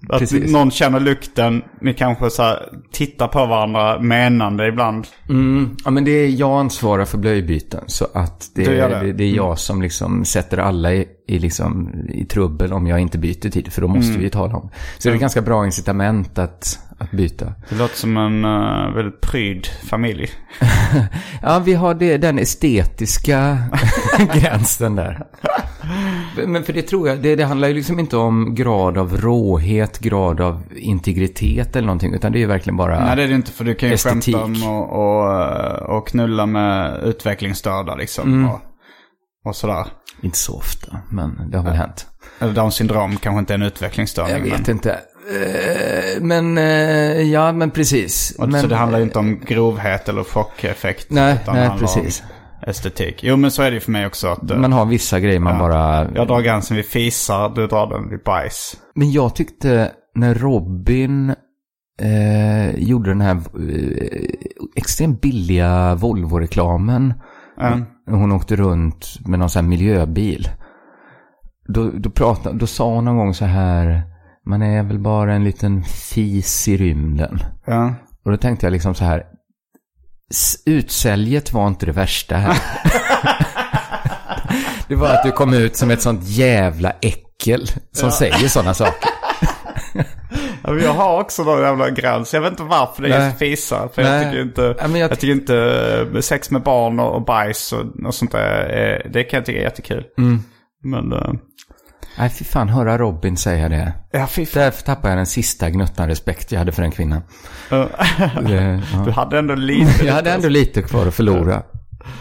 Att 0.08 0.18
Precis. 0.18 0.52
någon 0.52 0.70
känner 0.70 1.00
lukten, 1.00 1.62
ni 1.80 1.94
kanske 1.94 2.30
så 2.30 2.42
här 2.42 2.68
tittar 2.92 3.28
på 3.28 3.46
varandra 3.46 4.00
menande 4.00 4.66
ibland. 4.68 5.06
Mm, 5.28 5.76
ja, 5.84 5.90
men 5.90 6.04
det 6.04 6.10
är 6.10 6.28
jag 6.28 6.60
ansvarar 6.60 7.04
för 7.04 7.18
blöjbyten. 7.18 7.84
Så 7.86 8.06
att 8.14 8.50
det, 8.54 8.62
gör 8.62 8.88
det. 8.88 8.94
det? 8.94 9.00
Mm. 9.00 9.16
Det, 9.16 9.24
är 9.24 9.36
jag 9.36 9.58
som 9.58 9.82
liksom 9.82 10.24
sätter 10.24 10.58
alla 10.58 10.92
i, 10.94 11.06
i, 11.28 11.38
liksom, 11.38 11.90
i 12.08 12.24
trubbel 12.24 12.72
om 12.72 12.86
jag 12.86 13.00
inte 13.00 13.18
byter 13.18 13.50
tid. 13.50 13.72
För 13.72 13.80
då 13.82 13.88
måste 13.88 14.10
Mm. 14.10 14.22
vi 14.22 14.30
tala 14.30 14.56
om. 14.56 14.70
Så 14.98 15.08
det 15.08 15.12
är 15.12 15.14
ett 15.14 15.20
ganska 15.20 15.42
bra 15.42 15.64
incitament 15.66 16.38
att, 16.38 16.78
att 17.00 17.10
byta. 17.10 17.52
Det 17.68 17.76
låter 17.76 17.96
som 17.96 18.16
en 18.16 18.44
uh, 18.44 18.94
väldigt 18.94 19.20
pryd 19.20 19.66
familj. 19.66 20.30
Ja, 21.42 21.58
vi 21.58 21.74
har 21.74 21.94
det, 21.94 22.16
den 22.16 22.38
estetiska 22.38 23.58
gränsen 24.34 24.96
där. 24.96 25.26
Men 26.46 26.64
för 26.64 26.72
det 26.72 26.82
tror 26.82 27.08
jag, 27.08 27.22
det, 27.22 27.36
det 27.36 27.44
handlar 27.44 27.68
ju 27.68 27.74
liksom 27.74 27.98
inte 27.98 28.16
om 28.16 28.54
grad 28.54 28.98
av 28.98 29.16
råhet, 29.16 29.98
grad 29.98 30.40
av 30.40 30.62
integritet 30.76 31.76
eller 31.76 31.86
någonting. 31.86 32.14
Utan 32.14 32.32
det 32.32 32.38
är 32.38 32.40
ju 32.40 32.46
verkligen 32.46 32.76
bara... 32.76 33.04
Nej 33.04 33.16
det 33.16 33.22
är 33.22 33.28
det 33.28 33.34
inte 33.34 33.52
för 33.52 33.64
du 33.64 33.74
kan 33.74 33.88
ju 33.88 33.94
Estetik. 33.94 34.36
skämta 34.36 34.44
om 34.44 34.62
och, 34.62 34.92
och, 34.92 35.96
och 35.96 36.08
knulla 36.08 36.46
med 36.46 37.02
utvecklingsstörda 37.02 37.94
liksom. 37.94 38.32
Mm. 38.32 38.50
Och, 38.50 38.60
och 39.44 39.56
sådär. 39.56 39.86
Inte 40.22 40.38
så 40.38 40.56
ofta, 40.56 40.96
men 41.10 41.50
det 41.50 41.56
har 41.56 41.64
väl 41.64 41.76
hänt. 41.76 42.06
Eller 42.38 42.52
Downs 42.52 42.74
syndrom 42.74 43.16
kanske 43.16 43.38
inte 43.38 43.52
är 43.52 43.58
en 43.58 43.62
utvecklingsstörning. 43.62 44.36
Jag 44.36 44.42
vet 44.42 44.66
men, 44.66 44.76
inte. 44.76 44.98
Eh, 45.30 46.22
Men, 46.22 46.58
eh, 46.58 47.22
ja 47.22 47.52
men 47.52 47.70
precis. 47.70 48.34
och, 48.38 48.48
men, 48.48 48.60
så 48.60 48.66
det 48.66 48.76
handlar 48.76 48.98
ju 48.98 49.04
inte 49.04 49.18
om 49.18 49.40
grovhet 49.46 50.08
eller 50.08 50.24
chockeffekt. 50.24 51.06
Nej, 51.10 51.38
utan 51.42 51.54
nej, 51.56 51.70
precis. 51.78 52.22
Estetik. 52.66 53.20
Jo 53.24 53.36
men 53.36 53.50
så 53.50 53.62
är 53.62 53.70
det 53.70 53.74
ju 53.74 53.80
för 53.80 53.90
mig 53.92 54.06
också. 54.06 54.28
Att, 54.28 54.50
eh, 54.50 54.56
Man 54.58 54.72
har 54.72 54.84
vissa 54.86 55.20
grejer 55.20 55.40
man 55.40 55.52
Ja. 55.52 55.58
bara... 55.58 56.10
Jag 56.14 56.26
drar 56.28 56.40
gränsen 56.40 56.76
vid 56.76 56.86
fisar, 56.86 57.48
du 57.54 57.66
drar 57.66 57.86
den 57.86 58.10
vid 58.10 58.22
bajs. 58.22 58.76
Men 58.94 59.12
jag 59.12 59.34
tyckte 59.34 59.90
när 60.14 60.34
Robin 60.34 61.34
eh, 62.02 62.74
gjorde 62.76 63.10
den 63.10 63.20
här 63.20 63.34
eh, 63.34 64.24
extremt 64.76 65.20
billiga 65.20 65.94
Volvo-reklamen. 65.94 67.14
Mm. 67.60 67.84
Hon 68.10 68.32
åkte 68.32 68.56
runt 68.56 69.18
med 69.26 69.38
någon 69.38 69.50
sån 69.50 69.64
här 69.64 69.68
miljöbil. 69.68 70.48
Då, 71.68 71.90
då, 71.94 72.10
pratade, 72.10 72.58
då 72.58 72.66
sa 72.66 72.94
hon 72.94 73.04
någon 73.04 73.16
gång 73.16 73.34
så 73.34 73.44
här. 73.44 74.02
Man 74.46 74.62
är 74.62 74.82
väl 74.82 74.98
bara 74.98 75.34
en 75.34 75.44
liten 75.44 75.84
fis 75.84 76.68
i 76.68 76.76
rymden. 76.76 77.42
Ja. 77.66 77.94
Och 78.24 78.30
då 78.30 78.36
tänkte 78.36 78.66
jag 78.66 78.72
liksom 78.72 78.94
så 78.94 79.04
här. 79.04 79.24
Utsäljet 80.66 81.52
var 81.52 81.68
inte 81.68 81.86
det 81.86 81.92
värsta 81.92 82.36
här. 82.36 82.56
det 84.88 84.94
var 84.94 85.08
att 85.08 85.22
du 85.24 85.30
kom 85.30 85.54
ut 85.54 85.76
som 85.76 85.90
ett 85.90 86.02
sånt 86.02 86.24
jävla 86.24 86.92
äckel 87.00 87.66
som 87.92 88.10
säger 88.10 88.48
sådana 88.48 88.74
saker. 88.74 89.10
Ja, 90.64 90.74
Jag 90.74 90.92
har 90.92 91.20
också 91.20 91.44
någon 91.44 91.60
jävla 91.60 91.90
gräns. 91.90 92.34
Jag 92.34 92.40
vet 92.40 92.50
inte 92.50 92.62
varför 92.62 93.02
det 93.02 93.14
är 93.14 93.26
just 93.26 93.38
fisar. 93.38 93.88
För 93.94 94.02
Nej. 94.02 94.12
jag 94.12 94.24
tycker 94.24 94.42
inte, 94.42 94.62
Ja, 94.62 94.88
jag 94.88 94.98
jag, 94.98 95.10
tycker 95.10 95.32
inte 95.32 95.56
eh, 96.14 96.20
sex 96.20 96.50
med 96.50 96.62
barn 96.62 97.00
och, 97.00 97.14
och 97.14 97.24
bajs 97.24 97.72
och, 97.72 98.06
och 98.06 98.14
sånt 98.14 98.32
där. 98.32 99.06
Det 99.12 99.22
kan 99.24 99.36
jag 99.38 99.46
tycka 99.46 99.58
är 99.58 99.62
jättekul. 99.62 100.04
Mm. 100.18 100.42
Men, 100.82 101.12
eh, 101.12 101.32
Nej, 102.20 102.30
fy 102.30 102.44
fan, 102.44 102.68
höra 102.68 102.98
Robin 102.98 103.36
säga 103.36 103.68
det. 103.68 103.92
ja 104.10 104.26
fy 104.26 104.46
fan. 104.46 104.62
Därför 104.62 104.82
tappade 104.82 105.08
jag 105.08 105.18
den 105.18 105.26
sista 105.26 105.70
gnuttan 105.70 106.08
respekt 106.08 106.52
jag 106.52 106.58
hade 106.58 106.72
för 106.72 106.82
den 106.82 106.90
kvinnan. 106.90 107.22
Det, 107.68 108.82
Du 109.04 109.10
ja. 109.10 109.12
hade 109.12 109.38
ändå 109.38 109.54
lite. 109.54 110.06
Jag 110.06 110.14
hade 110.14 110.32
ändå 110.32 110.48
lite 110.48 110.82
kvar 110.82 111.06
att 111.06 111.14
förlora. 111.14 111.62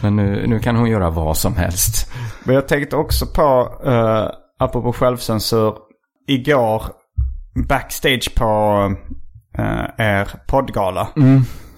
Men 0.02 0.16
nu, 0.16 0.48
nu 0.48 0.60
kan 0.60 0.76
hon 0.76 0.90
göra 0.90 1.10
vad 1.10 1.38
som 1.38 1.56
helst. 1.56 2.12
Men 2.44 2.56
jag 2.56 2.68
tänkte 2.68 2.96
också 2.96 3.26
på, 3.26 3.74
uh, 3.88 4.30
apropå 4.60 4.94
självcensur, 4.94 5.74
igår 6.28 6.84
backstage 7.68 8.36
på 8.36 8.76
uh, 9.60 9.86
er 9.98 10.30
poddgala. 10.48 11.08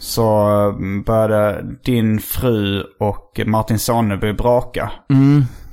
Så 0.02 0.50
eh, 0.68 1.04
började 1.06 1.66
din 1.84 2.20
fru 2.20 2.84
och 3.00 3.40
Martin 3.46 3.80
Sonneby 3.80 4.34
bråka. 4.34 4.92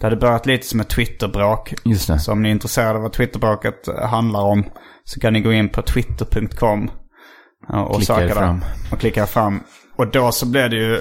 Det 0.01 0.07
hade 0.07 0.17
börjat 0.17 0.47
lite 0.47 0.67
som 0.67 0.81
ett 0.81 0.89
Twitterbråk. 0.89 1.75
Just 1.85 2.09
det. 2.09 2.19
Så 2.19 2.33
om 2.33 2.43
ni 2.43 2.49
är 2.49 2.53
intresserade 2.53 2.95
av 2.95 3.03
vad 3.03 3.13
Twitterbråket 3.13 3.89
handlar 4.03 4.41
om 4.41 4.65
så 5.05 5.21
kan 5.21 5.33
ni 5.33 5.41
gå 5.41 5.53
in 5.53 5.69
på 5.69 5.83
twitter.com 5.83 6.91
och 7.69 7.97
Klicka 7.97 8.15
söka 8.15 8.35
fram. 8.35 8.65
Och 8.93 9.01
klicka 9.01 9.27
fram. 9.27 9.61
Och 9.97 10.11
då 10.11 10.33
så 10.33 10.47
blev 10.47 10.71
det 10.71 10.77
ju... 10.77 11.01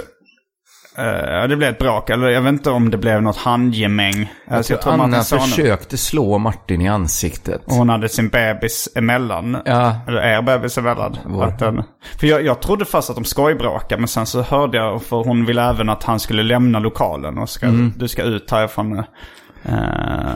eh, 0.98 1.06
Ja, 1.06 1.48
det 1.48 1.56
blev 1.56 1.70
ett 1.70 1.80
bråk. 1.80 2.10
Eller 2.10 2.28
jag 2.28 2.42
vet 2.42 2.52
inte 2.52 2.70
om 2.70 2.92
det 2.92 2.98
blev 2.98 3.22
något 3.22 3.38
handgemäng. 3.38 4.34
Alltså, 4.48 4.74
jag 4.74 4.82
tror 4.82 4.94
Anna 4.94 5.08
Martin 5.08 5.24
Sonneby... 5.24 5.50
försökte 5.50 5.98
slå 5.98 6.38
Martin 6.38 6.82
i 6.82 6.88
ansiktet. 6.88 7.62
Och 7.66 7.74
hon 7.74 7.90
hade 7.90 8.10
sin 8.10 8.30
bebis 8.30 8.90
emellan. 8.96 9.58
Ja. 9.66 9.96
Eller 10.08 10.22
er 10.22 10.42
bebis 10.42 10.78
emellan. 10.78 11.18
Vår. 11.26 11.44
Att 11.44 11.60
den, 11.60 11.84
för 12.20 12.28
jag, 12.28 12.46
jag 12.46 12.62
trodde 12.62 12.86
först 12.86 13.10
att 13.10 13.16
de 13.16 13.26
skojbråkade. 13.26 14.02
Men 14.02 14.08
sen 14.08 14.26
så 14.26 14.42
hörde 14.42 14.78
jag, 14.78 15.04
för 15.04 15.24
hon 15.24 15.46
ville 15.46 15.70
även 15.70 15.90
att 15.90 16.04
han 16.04 16.20
skulle 16.20 16.44
lämna 16.44 16.80
lokalen. 16.80 17.38
Och 17.38 17.50
ska, 17.50 17.68
du 17.96 18.08
ska 18.08 18.24
ut 18.24 18.52
härifrån. 18.52 19.04
Uh, 19.70 19.74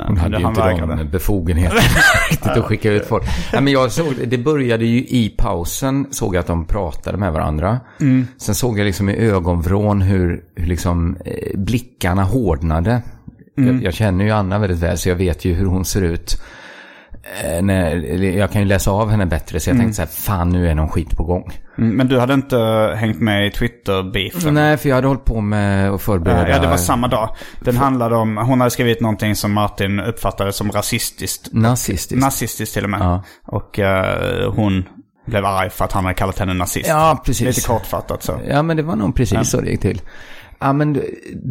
Hon 0.08 0.18
hade 0.18 0.38
ju 0.38 0.48
inte 0.48 0.62
de 0.62 1.10
befogenheterna 1.12 1.82
riktigt 2.30 2.48
att 2.52 2.66
skicka 2.66 2.92
ut 2.92 3.06
folk. 3.06 3.24
Nej, 3.54 3.62
men 3.62 3.74
jag 3.74 3.92
såg, 3.92 4.14
det 4.28 4.38
började 4.38 4.86
ju 4.86 4.98
i 4.98 5.34
pausen, 5.38 6.08
såg 6.12 6.36
jag 6.36 6.40
att 6.40 6.48
de 6.48 6.66
pratade 6.66 7.18
med 7.18 7.34
varandra. 7.34 7.80
Sen 8.38 8.56
såg 8.56 8.80
jag 8.80 8.86
liksom 8.86 9.10
i 9.10 9.16
ögonvrån 9.18 10.02
hur, 10.02 10.44
hur 10.56 10.68
liksom 10.68 11.18
eh, 11.26 11.60
blickarna 11.60 12.24
hårdnade. 12.24 13.02
Jag, 13.56 13.84
jag 13.84 13.94
känner 13.94 14.26
ju 14.26 14.32
Anna 14.32 14.60
väldigt 14.60 14.80
väl 14.80 14.98
så 14.98 15.10
jag 15.10 15.16
vet 15.16 15.46
ju 15.46 15.54
hur 15.54 15.66
hon 15.66 15.86
ser 15.86 16.02
ut. 16.02 16.42
Eh, 17.24 18.26
jag 18.26 18.52
kan 18.52 18.62
ju 18.62 18.68
läsa 18.68 18.92
av 18.92 19.10
henne 19.10 19.26
bättre 19.26 19.60
så 19.60 19.70
jag 19.70 19.78
tänkte 19.78 19.96
så 19.96 20.02
här, 20.02 20.10
fan 20.10 20.50
nu 20.50 20.70
är 20.70 20.76
någon 20.76 20.90
skit 20.90 21.18
på 21.18 21.24
gång. 21.24 21.52
Mm, 21.78 21.96
Men 21.96 22.08
du 22.08 22.20
hade 22.20 22.34
inte 22.34 22.58
hängt 22.98 23.20
med 23.20 23.48
i 23.48 23.52
Twitter-beefen? 23.52 24.54
Nej, 24.54 24.78
för 24.78 24.90
jag 24.90 24.96
hade 24.96 25.08
hållit 25.08 25.26
på 25.26 25.42
med 25.42 25.92
att 25.92 26.02
förbereda. 26.02 26.50
Ja, 26.50 26.60
det 26.60 26.68
var 26.68 26.78
samma 26.78 27.08
dag. 27.08 27.36
Den 27.60 27.78
handlade 27.78 28.16
om, 28.16 28.38
hon 28.38 28.60
hade 28.62 28.72
skrivit 28.72 29.02
någonting 29.02 29.36
som 29.36 29.54
Martin 29.54 30.00
uppfattade 30.00 30.54
som 30.54 30.72
rasistiskt. 30.72 31.48
Nazistiskt. 31.52 32.22
Nazistiskt 32.22 32.74
till 32.74 32.84
och 32.84 32.90
med. 32.90 33.02
Ja. 33.02 33.24
Och 33.46 33.80
eh, 33.80 34.54
hon 34.54 34.86
blev 35.28 35.46
arg 35.46 35.70
för 35.70 35.86
att 35.86 35.92
han 35.92 36.04
hade 36.04 36.16
kallat 36.16 36.40
henne 36.40 36.54
nazist. 36.54 36.90
Ja, 36.90 37.22
precis. 37.26 37.46
Lite 37.46 37.68
kortfattat 37.68 38.24
så. 38.24 38.40
Ja, 38.48 38.62
men 38.62 38.78
det 38.78 38.84
var 38.84 38.96
nog 38.96 39.16
precis 39.16 39.50
så 39.50 39.62
det 39.62 39.70
gick 39.70 39.82
till. 39.82 40.02
Ja, 40.62 40.74
men 40.74 41.02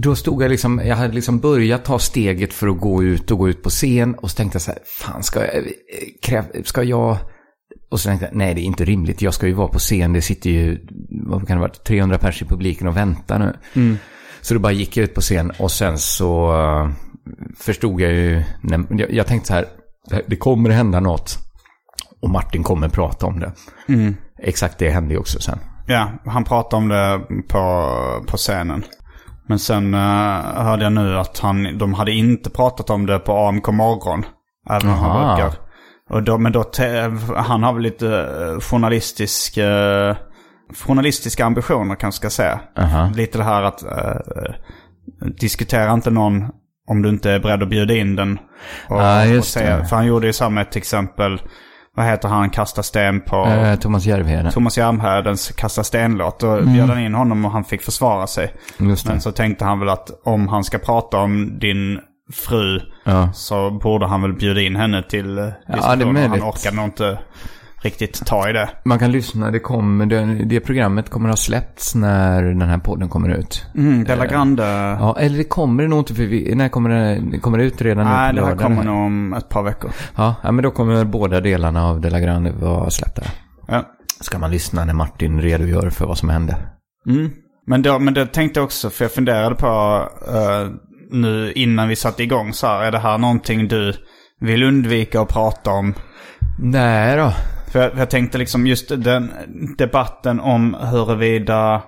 då 0.02 0.16
stod 0.16 0.42
jag 0.42 0.50
liksom, 0.50 0.80
jag 0.84 0.96
hade 0.96 1.14
liksom 1.14 1.38
börjat 1.38 1.84
ta 1.84 1.98
steget 1.98 2.52
för 2.52 2.68
att 2.68 2.80
gå 2.80 3.02
ut 3.02 3.30
och 3.30 3.38
gå 3.38 3.48
ut 3.48 3.62
på 3.62 3.70
scen. 3.70 4.14
Och 4.14 4.30
så 4.30 4.36
tänkte 4.36 4.56
jag 4.56 4.62
så 4.62 4.70
här, 4.70 4.80
fan 4.98 5.22
ska 5.22 5.40
jag, 5.40 5.64
kräv, 6.22 6.44
ska 6.64 6.82
jag... 6.82 7.16
Och 7.90 8.00
så 8.00 8.08
tänkte 8.08 8.26
jag, 8.26 8.36
nej 8.36 8.54
det 8.54 8.60
är 8.60 8.64
inte 8.64 8.84
rimligt, 8.84 9.22
jag 9.22 9.34
ska 9.34 9.46
ju 9.46 9.52
vara 9.52 9.68
på 9.68 9.78
scen, 9.78 10.12
det 10.12 10.22
sitter 10.22 10.50
ju, 10.50 10.86
vad 11.26 11.46
kan 11.46 11.56
det 11.56 11.60
vara, 11.60 11.72
300 11.72 12.18
pers 12.18 12.42
i 12.42 12.44
publiken 12.44 12.88
och 12.88 12.96
väntar 12.96 13.38
nu. 13.38 13.56
Så 14.40 14.54
då 14.54 14.60
bara 14.60 14.72
gick 14.72 14.96
jag 14.96 15.04
ut 15.04 15.14
på 15.14 15.20
scen 15.20 15.52
och 15.58 15.70
sen 15.70 15.98
så 15.98 16.52
uh, 16.52 16.90
förstod 17.58 18.00
jag 18.00 18.12
ju, 18.12 18.44
jag, 19.10 19.26
tänkte 19.26 19.48
så 19.48 19.54
här, 19.54 19.66
det 20.26 20.36
kommer 20.36 20.70
hända 20.70 21.00
något. 21.00 21.38
Och 22.22 22.30
Martin 22.30 22.62
kommer 22.62 22.88
prata 22.88 23.26
om 23.26 23.40
det. 23.40 23.52
Exakt 24.42 24.78
det 24.78 24.90
hände 24.90 25.14
ju 25.14 25.20
också 25.20 25.40
sen. 25.40 25.58
Ja, 25.86 26.12
han 26.24 26.44
pratade 26.44 26.76
om 26.76 26.88
det 26.88 27.20
på, 27.48 27.92
på 28.26 28.36
scenen. 28.36 28.84
Men 29.50 29.58
sen 29.58 29.94
uh, 29.94 30.00
hörde 30.62 30.82
jag 30.82 30.92
nu 30.92 31.18
att 31.18 31.38
han, 31.38 31.78
de 31.78 31.94
hade 31.94 32.12
inte 32.12 32.50
pratat 32.50 32.90
om 32.90 33.06
det 33.06 33.18
på 33.18 33.32
AMK 33.32 33.68
morgon. 33.68 34.24
Även 34.70 34.88
om 34.88 34.98
han 34.98 35.36
brukar. 35.36 35.52
Och 36.10 36.22
då, 36.22 36.38
men 36.38 36.52
då, 36.52 36.64
te, 36.64 37.10
han 37.36 37.62
har 37.62 37.72
väl 37.72 37.82
lite 37.82 38.08
eh, 38.08 38.60
journalistisk, 38.60 39.56
eh, 39.56 40.16
journalistiska 40.86 41.44
ambitioner 41.44 41.94
kanske 41.94 42.16
ska 42.16 42.30
säga. 42.30 42.60
Aha. 42.78 43.10
Lite 43.14 43.38
det 43.38 43.44
här 43.44 43.62
att 43.62 43.82
eh, 43.82 44.54
diskutera 45.40 45.92
inte 45.92 46.10
någon 46.10 46.44
om 46.88 47.02
du 47.02 47.08
inte 47.08 47.30
är 47.30 47.40
beredd 47.40 47.62
att 47.62 47.68
bjuda 47.68 47.94
in 47.94 48.16
den. 48.16 48.38
Och, 48.88 49.26
just 49.26 49.56
och 49.56 49.62
se, 49.62 49.76
det. 49.76 49.84
För 49.84 49.96
han 49.96 50.06
gjorde 50.06 50.26
ju 50.26 50.32
samma 50.32 50.60
ett 50.60 50.76
exempel, 50.76 51.42
vad 51.96 52.06
heter 52.06 52.28
han, 52.28 52.50
Kasta 52.50 52.82
sten 52.82 53.20
på... 53.20 53.36
Eh, 53.46 53.74
Thomas 53.78 54.06
Järvheden. 54.06 54.52
Thomas 54.52 54.78
Järmhärdens 54.78 55.48
Kasta 55.48 55.84
sten-låt. 55.84 56.40
Då 56.40 56.62
bjöd 56.62 56.88
han 56.88 56.98
in 57.00 57.14
honom 57.14 57.44
och 57.44 57.50
han 57.50 57.64
fick 57.64 57.82
försvara 57.82 58.26
sig. 58.26 58.54
Mm. 58.80 58.96
Men 59.06 59.20
så 59.20 59.32
tänkte 59.32 59.64
han 59.64 59.78
väl 59.80 59.88
att 59.88 60.10
om 60.24 60.48
han 60.48 60.64
ska 60.64 60.78
prata 60.78 61.18
om 61.18 61.58
din 61.58 62.00
fru 62.32 62.80
Ja. 63.04 63.32
så 63.32 63.70
borde 63.70 64.06
han 64.06 64.22
väl 64.22 64.32
bjuda 64.32 64.60
in 64.60 64.76
henne 64.76 65.02
till 65.02 65.38
eh, 65.38 65.44
det 65.44 65.50
är 65.66 65.76
diskussion. 65.76 66.00
han 66.00 66.12
möjligt. 66.12 66.42
orkade 66.44 66.76
nog 66.76 66.84
inte 66.84 67.18
riktigt 67.82 68.26
ta 68.26 68.50
i 68.50 68.52
det. 68.52 68.70
Man 68.84 68.98
kan 68.98 69.12
lyssna, 69.12 69.50
det, 69.50 69.58
kommer, 69.58 70.06
det, 70.06 70.44
det 70.44 70.60
programmet 70.60 71.10
kommer 71.10 71.28
att 71.28 71.32
ha 71.32 71.36
släppts 71.36 71.94
när 71.94 72.42
den 72.42 72.68
här 72.68 72.78
podden 72.78 73.08
kommer 73.08 73.28
ut. 73.28 73.66
Mm, 73.74 74.04
Della 74.04 74.26
Grande. 74.26 74.62
Ja, 75.00 75.16
eller 75.18 75.38
det 75.38 75.44
kommer 75.44 75.82
det 75.82 75.88
nog 75.88 75.98
inte, 75.98 76.14
för 76.14 76.22
vi, 76.22 76.54
när 76.54 76.68
kommer 76.68 76.90
det, 76.90 77.38
kommer 77.38 77.58
det 77.58 77.64
ut 77.64 77.82
redan 77.82 78.04
nu 78.06 78.10
Nej, 78.12 78.30
på 78.30 78.36
det 78.36 78.42
här 78.42 78.48
lördag? 78.48 78.66
kommer 78.66 78.84
nog 78.84 79.06
om 79.06 79.32
ett 79.32 79.48
par 79.48 79.62
veckor. 79.62 79.90
Ja, 80.16 80.34
ja, 80.42 80.52
men 80.52 80.62
då 80.62 80.70
kommer 80.70 81.04
båda 81.04 81.40
delarna 81.40 81.86
av 81.86 82.00
De 82.00 82.10
La 82.10 82.20
Grande 82.20 82.52
vara 82.52 82.90
släppta. 82.90 83.22
Ja. 83.68 83.84
Ska 84.20 84.38
man 84.38 84.50
lyssna 84.50 84.84
när 84.84 84.94
Martin 84.94 85.40
redogör 85.40 85.90
för 85.90 86.06
vad 86.06 86.18
som 86.18 86.28
hände. 86.28 86.56
Mm. 87.08 87.30
Men, 87.66 87.82
då, 87.82 87.98
men 87.98 88.14
det 88.14 88.26
tänkte 88.26 88.60
jag 88.60 88.64
också, 88.64 88.90
för 88.90 89.04
jag 89.04 89.12
funderade 89.12 89.54
på 89.54 90.02
eh, 90.28 90.68
nu 91.10 91.52
innan 91.52 91.88
vi 91.88 91.96
satte 91.96 92.22
igång 92.22 92.52
så 92.52 92.66
här, 92.66 92.82
är 92.82 92.92
det 92.92 92.98
här 92.98 93.18
någonting 93.18 93.68
du 93.68 93.94
vill 94.40 94.62
undvika 94.62 95.20
att 95.20 95.28
prata 95.28 95.70
om? 95.70 95.94
Nej 96.58 97.16
då. 97.16 97.32
För 97.70 97.82
jag, 97.82 97.98
jag 97.98 98.10
tänkte 98.10 98.38
liksom 98.38 98.66
just 98.66 98.88
den 98.88 99.32
debatten 99.78 100.40
om 100.40 100.74
huruvida, 100.80 101.82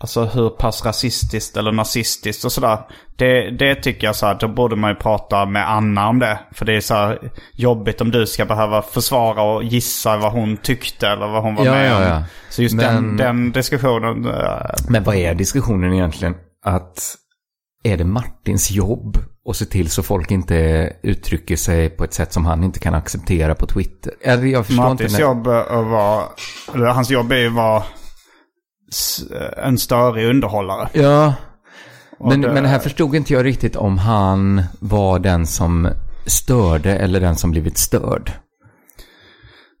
alltså 0.00 0.24
hur 0.24 0.48
pass 0.50 0.84
rasistiskt 0.84 1.56
eller 1.56 1.72
nazistiskt 1.72 2.44
och 2.44 2.52
sådär. 2.52 2.78
Det, 3.16 3.50
det 3.50 3.74
tycker 3.74 4.06
jag 4.06 4.16
så 4.16 4.26
här, 4.26 4.36
då 4.40 4.48
borde 4.48 4.76
man 4.76 4.90
ju 4.90 4.96
prata 4.96 5.46
med 5.46 5.70
Anna 5.70 6.08
om 6.08 6.18
det. 6.18 6.40
För 6.52 6.64
det 6.64 6.72
är 6.76 6.80
så 6.80 6.94
här 6.94 7.18
jobbigt 7.54 8.00
om 8.00 8.10
du 8.10 8.26
ska 8.26 8.44
behöva 8.44 8.82
försvara 8.82 9.42
och 9.42 9.64
gissa 9.64 10.16
vad 10.16 10.32
hon 10.32 10.56
tyckte 10.56 11.08
eller 11.08 11.26
vad 11.28 11.42
hon 11.42 11.54
var 11.54 11.64
Ja, 11.64 11.72
med 11.72 11.90
ja, 11.90 11.96
om. 11.96 12.02
ja. 12.02 12.22
Så 12.50 12.62
just 12.62 12.74
Men- 12.74 12.94
den, 12.94 13.16
den 13.16 13.52
diskussionen, 13.52 14.26
eh, 14.26 14.60
Men 14.88 15.04
vad 15.04 15.16
är 15.16 15.34
diskussionen 15.34 15.92
egentligen? 15.92 16.34
Att 16.64 17.14
är 17.84 17.96
det 17.96 18.04
Martins 18.04 18.70
jobb 18.70 19.16
att 19.50 19.56
se 19.56 19.64
till 19.64 19.90
så 19.90 20.02
folk 20.02 20.30
inte 20.30 20.92
uttrycker 21.02 21.56
sig 21.56 21.90
på 21.90 22.04
ett 22.04 22.14
sätt 22.14 22.32
som 22.32 22.46
han 22.46 22.64
inte 22.64 22.78
kan 22.78 22.94
acceptera 22.94 23.54
på 23.54 23.66
Twitter? 23.66 24.12
Eller 24.22 24.44
jag 24.46 24.66
förstår 24.66 24.82
Martins 24.82 25.00
inte. 25.12 25.22
när- 25.22 25.28
jobb 25.28 25.46
är 25.46 25.80
att 25.80 25.86
vara, 25.86 26.24
eller 26.74 26.86
hans 26.86 27.10
jobb 27.10 27.32
är 27.32 27.36
ju 27.36 27.46
att 27.46 27.52
vara 27.54 27.82
s- 28.90 29.20
en 29.56 29.78
störig 29.78 30.26
underhållare. 30.28 30.88
Ja, 30.92 31.34
men, 32.20 32.40
det- 32.40 32.52
men 32.52 32.64
här 32.64 32.78
förstod 32.78 33.14
inte 33.14 33.32
jag 33.32 33.44
riktigt 33.44 33.76
om 33.76 33.98
han 33.98 34.62
var 34.80 35.18
den 35.18 35.46
som 35.46 35.88
störde 36.26 36.96
eller 36.96 37.20
den 37.20 37.36
som 37.36 37.50
blivit 37.50 37.78
störd. 37.78 38.32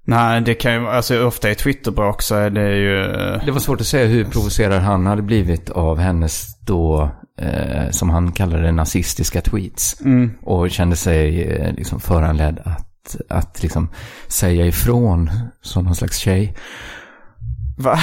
Nej, 0.06 0.40
det 0.40 0.54
kan 0.54 0.74
ju, 0.74 0.88
alltså 0.88 1.24
ofta 1.24 1.50
i 1.50 1.54
Twitterbråk 1.54 2.22
så 2.22 2.34
är 2.34 2.50
det 2.50 2.76
ju... 2.76 2.96
Det 3.46 3.50
var 3.52 3.58
svårt 3.58 3.80
att 3.80 3.86
säga 3.86 4.06
hur 4.06 4.24
provocerad 4.24 4.82
han 4.82 5.06
hade 5.06 5.22
blivit 5.22 5.70
av 5.70 5.98
hennes 5.98 6.58
då, 6.66 7.10
eh, 7.38 7.90
som 7.90 8.10
han 8.10 8.32
kallade 8.32 8.72
nazistiska 8.72 9.40
tweets. 9.40 9.96
Och 10.42 10.70
kände 10.70 10.96
sig 10.96 11.42
eh, 11.42 11.72
liksom 11.74 12.00
föranledd 12.00 12.60
att, 12.64 13.16
att 13.28 13.62
liksom 13.62 13.88
säga 14.28 14.66
ifrån 14.66 15.30
som 15.62 15.84
någon 15.84 15.94
slags 15.94 16.18
tjej. 16.18 16.54
Va? 17.76 18.00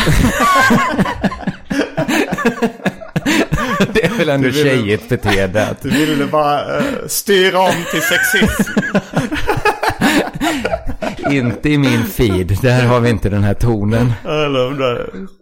Det 3.93 4.05
är 4.05 4.17
väl 4.17 4.29
ändå 4.29 4.51
tjejigt 4.51 5.09
beteende. 5.09 5.67
Att, 5.67 5.81
Du 5.81 6.05
ville 6.05 6.25
bara 6.25 6.77
uh, 6.79 6.83
styra 7.07 7.59
om 7.59 7.75
till 7.91 8.01
sexism. 8.01 8.71
Inte 11.31 11.69
i 11.69 11.77
min 11.77 12.03
feed, 12.03 12.57
där 12.61 12.85
har 12.85 12.99
vi 12.99 13.09
inte 13.09 13.29
den 13.29 13.43
här 13.43 13.53
tonen. 13.53 14.13
Eller 14.23 14.67
om 14.67 14.77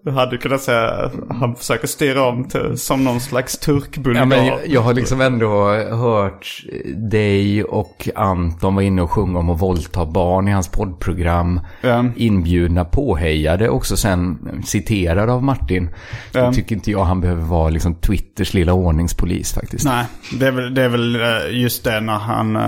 du, 0.05 0.11
hade 0.11 0.37
kunnat 0.37 0.61
säga 0.61 0.87
att 0.89 1.13
han 1.29 1.55
försöker 1.55 1.87
styra 1.87 2.23
om 2.23 2.43
till, 2.43 2.77
som 2.77 3.03
någon 3.03 3.19
slags 3.19 3.57
turkbulgar. 3.57 4.21
Ja, 4.21 4.25
men 4.25 4.45
jag, 4.45 4.59
jag 4.67 4.81
har 4.81 4.93
liksom 4.93 5.21
ändå 5.21 5.67
hört 5.91 6.63
dig 7.11 7.63
och 7.63 8.09
Anton 8.15 8.75
vara 8.75 8.85
inne 8.85 9.01
och 9.01 9.11
sjunga 9.11 9.39
om 9.39 9.49
att 9.49 9.61
våldta 9.61 10.05
barn 10.05 10.47
i 10.47 10.51
hans 10.51 10.67
poddprogram. 10.67 11.59
Ja. 11.81 12.05
Inbjudna, 12.15 12.85
påhejade, 12.85 13.69
också 13.69 13.97
sen 13.97 14.37
citerade 14.65 15.31
av 15.33 15.43
Martin. 15.43 15.89
Så 16.31 16.37
Ja. 16.39 16.53
tycker 16.53 16.75
inte 16.75 16.91
jag 16.91 17.03
han 17.03 17.21
behöver 17.21 17.41
vara 17.43 17.69
liksom 17.69 17.95
Twitters 17.95 18.53
lilla 18.53 18.73
ordningspolis 18.73 19.53
faktiskt. 19.53 19.85
Nej, 19.85 20.05
det 20.39 20.47
är, 20.47 20.51
väl, 20.51 20.73
det 20.73 20.81
är 20.83 20.89
väl 20.89 21.15
eh, 21.15 21.61
just 21.61 21.83
det 21.83 21.99
när 22.01 22.13
han, 22.19 22.55
eh, 22.55 22.61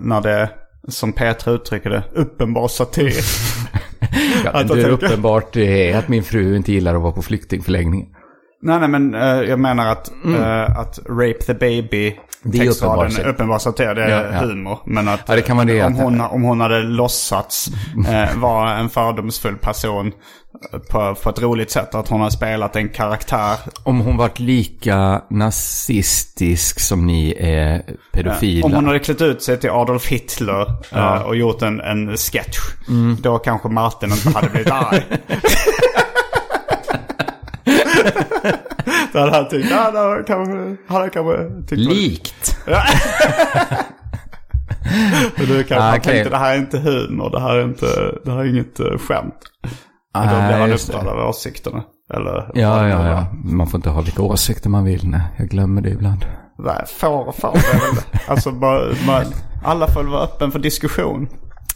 när 0.00 0.20
det, 0.20 0.50
som 0.88 1.12
Petra 1.12 1.52
uttrycker 1.52 1.90
det, 1.90 2.04
uppenbar 2.12 2.68
satir. 2.68 3.12
Ja, 4.44 4.62
det 4.62 4.88
uppenbart 4.88 5.56
är 5.56 5.96
att 5.96 6.08
min 6.08 6.22
fru 6.22 6.56
inte 6.56 6.72
gillar 6.72 6.94
att 6.94 7.02
vara 7.02 7.12
på 7.12 7.22
flyktingförläggning. 7.22 8.08
Nej, 8.62 8.80
nej, 8.80 8.88
men 8.88 9.14
eh, 9.14 9.50
jag 9.50 9.58
menar 9.58 9.86
att, 9.86 10.12
eh, 10.24 10.78
att 10.78 10.98
Rape 11.08 11.42
the 11.46 11.54
Baby 11.54 12.16
Mm. 12.44 12.60
Textraden 12.60 13.16
är 13.16 13.28
uppenbar 13.28 13.58
satir, 13.58 13.94
det 13.94 14.04
är 14.04 14.08
Ja, 14.08 14.32
ja. 14.32 14.40
humor. 14.40 14.78
Men 14.84 15.08
att 15.08 15.20
Ja, 15.26 15.34
det 15.34 15.64
det 15.64 15.84
om, 15.84 15.94
hon, 15.94 16.20
om 16.20 16.42
hon 16.42 16.60
hade 16.60 16.82
låtsats 16.82 17.70
eh, 18.08 18.38
vara 18.38 18.78
en 18.78 18.88
fördomsfull 18.88 19.56
person 19.56 20.12
på, 20.90 21.14
på 21.22 21.30
ett 21.30 21.42
roligt 21.42 21.70
sätt, 21.70 21.94
att 21.94 22.08
hon 22.08 22.20
har 22.20 22.30
spelat 22.30 22.76
en 22.76 22.88
karaktär 22.88 23.56
Om 23.82 24.00
hon 24.00 24.16
varit 24.16 24.38
lika 24.40 25.22
nazistisk 25.30 26.80
som 26.80 27.06
ni 27.06 27.36
är 27.40 27.82
pedofila. 28.12 28.66
Om 28.66 28.72
hon 28.72 28.86
hade 28.86 28.98
klätt 28.98 29.22
ut 29.22 29.42
sig 29.42 29.60
till 29.60 29.70
Adolf 29.70 30.06
Hitler 30.06 30.66
eh, 30.92 31.22
och 31.22 31.36
gjort 31.36 31.62
en, 31.62 31.80
en 31.80 32.16
sketch. 32.16 32.58
Mm. 32.88 33.16
Då 33.20 33.38
kanske 33.38 33.68
Martin 33.68 34.12
inte 34.12 34.30
hade 34.30 34.48
blivit 34.48 34.70
arg. 34.70 35.02
Då 39.12 39.18
hade 39.18 39.32
han 39.36 39.48
tyckt, 39.48 39.70
ja, 39.70 39.90
då 39.90 40.22
kanske, 40.26 40.76
han 40.88 41.10
kanske 41.10 41.36
tyckt... 41.68 41.80
Likt. 41.80 42.56
Och 45.38 45.46
du 45.46 45.64
kanske 45.64 45.76
Ah, 45.76 45.80
han 45.80 45.98
okej. 45.98 46.12
tänkte, 46.12 46.30
det 46.30 46.36
här 46.36 46.54
är 46.54 46.58
inte 46.58 46.78
humor, 46.78 47.30
det 47.30 47.40
här 47.40 47.56
är 47.56 47.64
inte, 47.64 47.86
det 48.24 48.30
här 48.30 48.38
är 48.38 48.44
inget 48.44 48.80
uh, 48.80 48.98
skämt. 48.98 49.34
Och 49.62 49.68
då 50.12 50.20
Ah, 50.20 50.46
blir 50.48 50.58
han 50.58 50.72
upprörd 50.72 51.06
över 51.06 51.26
åsikterna. 51.28 51.82
Eller, 52.14 52.50
Ja, 52.54 52.88
ja, 52.88 53.08
ja. 53.08 53.26
Man 53.44 53.66
får 53.66 53.78
inte 53.78 53.90
ha 53.90 54.00
vilka 54.00 54.22
åsikter 54.22 54.70
man 54.70 54.84
vill. 54.84 55.08
Nej, 55.08 55.20
jag 55.38 55.48
glömmer 55.48 55.82
det 55.82 55.90
ibland. 55.90 56.24
Nej, 56.58 56.84
får 56.98 57.28
och 57.28 57.36
får. 57.36 57.58
Alltså, 58.28 58.50
man, 59.06 59.24
alla 59.64 59.86
får 59.86 60.04
vara 60.04 60.22
öppen 60.22 60.52
för 60.52 60.58
diskussion. 60.58 61.28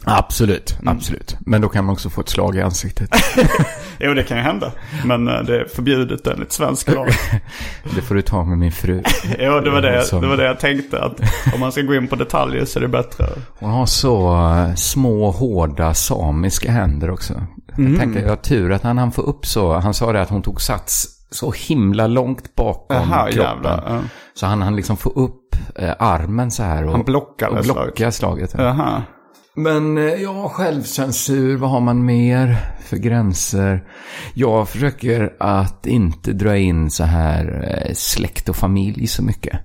Absolut, 0.03 0.77
absolut. 0.85 1.37
Men 1.39 1.61
då 1.61 1.69
kan 1.69 1.85
man 1.85 1.93
också 1.93 2.09
få 2.09 2.21
ett 2.21 2.29
slag 2.29 2.55
i 2.55 2.61
ansiktet. 2.61 3.09
Jo, 3.99 4.13
det 4.13 4.23
kan 4.23 4.37
ju 4.37 4.43
hända. 4.43 4.71
Men 5.05 5.27
eh, 5.27 5.39
det 5.43 5.59
är 5.61 5.65
förbjudet 5.65 6.27
enligt 6.27 6.51
svensk 6.51 6.91
lag. 6.93 7.07
Det 7.95 8.01
får 8.01 8.15
du 8.15 8.21
ta 8.21 8.43
med 8.43 8.57
min 8.57 8.71
fru. 8.71 9.03
Jo, 9.39 9.59
det 9.59 9.69
var 9.69 9.81
det, 9.81 10.01
Som- 10.03 10.21
det 10.21 10.27
var 10.27 10.37
det 10.37 10.43
jag 10.45 10.59
tänkte. 10.59 11.01
Att 11.03 11.19
om 11.53 11.59
man 11.59 11.71
ska 11.71 11.81
gå 11.81 11.95
in 11.95 12.07
på 12.07 12.15
detaljer 12.15 12.65
så 12.65 12.79
är 12.79 12.81
det 12.81 12.87
bättre. 12.87 13.25
Hon 13.59 13.69
har 13.71 13.85
så 13.85 14.33
eh, 14.35 14.75
små, 14.75 15.31
hårda 15.31 15.93
samiska 15.93 16.71
händer 16.71 17.09
också. 17.11 17.33
Jag 17.77 17.97
tänker, 17.99 18.21
jag 18.21 18.29
har 18.29 18.35
tur 18.35 18.71
att 18.71 18.83
han, 18.83 18.97
han 18.97 19.11
får 19.11 19.23
upp 19.23 19.45
så. 19.45 19.73
Han 19.79 19.93
sa 19.93 20.11
det 20.13 20.21
att 20.21 20.29
hon 20.29 20.41
tog 20.41 20.61
sats 20.61 21.07
så 21.31 21.51
himla 21.51 22.07
långt 22.07 22.55
bakom 22.55 22.97
Jaha, 22.97 23.31
kroppen. 23.31 23.41
jävlar, 23.49 23.83
ja. 23.87 23.99
Så 24.33 24.45
han 24.45 24.61
han 24.61 24.75
liksom 24.75 24.97
få 24.97 25.09
upp 25.09 25.55
eh, 25.75 25.93
armen 25.99 26.51
så 26.51 26.63
här. 26.63 26.85
Och, 26.85 26.91
Han 26.91 27.03
blockade 27.03 27.59
och 27.59 27.65
slaget. 27.65 27.83
blocka 27.95 28.11
slaget. 28.11 28.55
ja. 28.57 29.01
Men 29.57 29.97
eh, 29.97 30.03
ja, 30.03 30.49
självcensur, 30.49 31.57
vad 31.57 31.69
har 31.69 31.79
man 31.79 32.05
mer 32.05 32.57
för 32.79 32.97
gränser? 32.97 33.83
Jag 34.33 34.69
försöker 34.69 35.33
att 35.39 35.85
inte 35.85 36.33
dra 36.33 36.57
in 36.57 36.91
så 36.91 37.03
här 37.03 37.73
eh, 37.87 37.93
släkt 37.93 38.49
och 38.49 38.55
familj 38.55 39.07
så 39.07 39.23
mycket. 39.23 39.59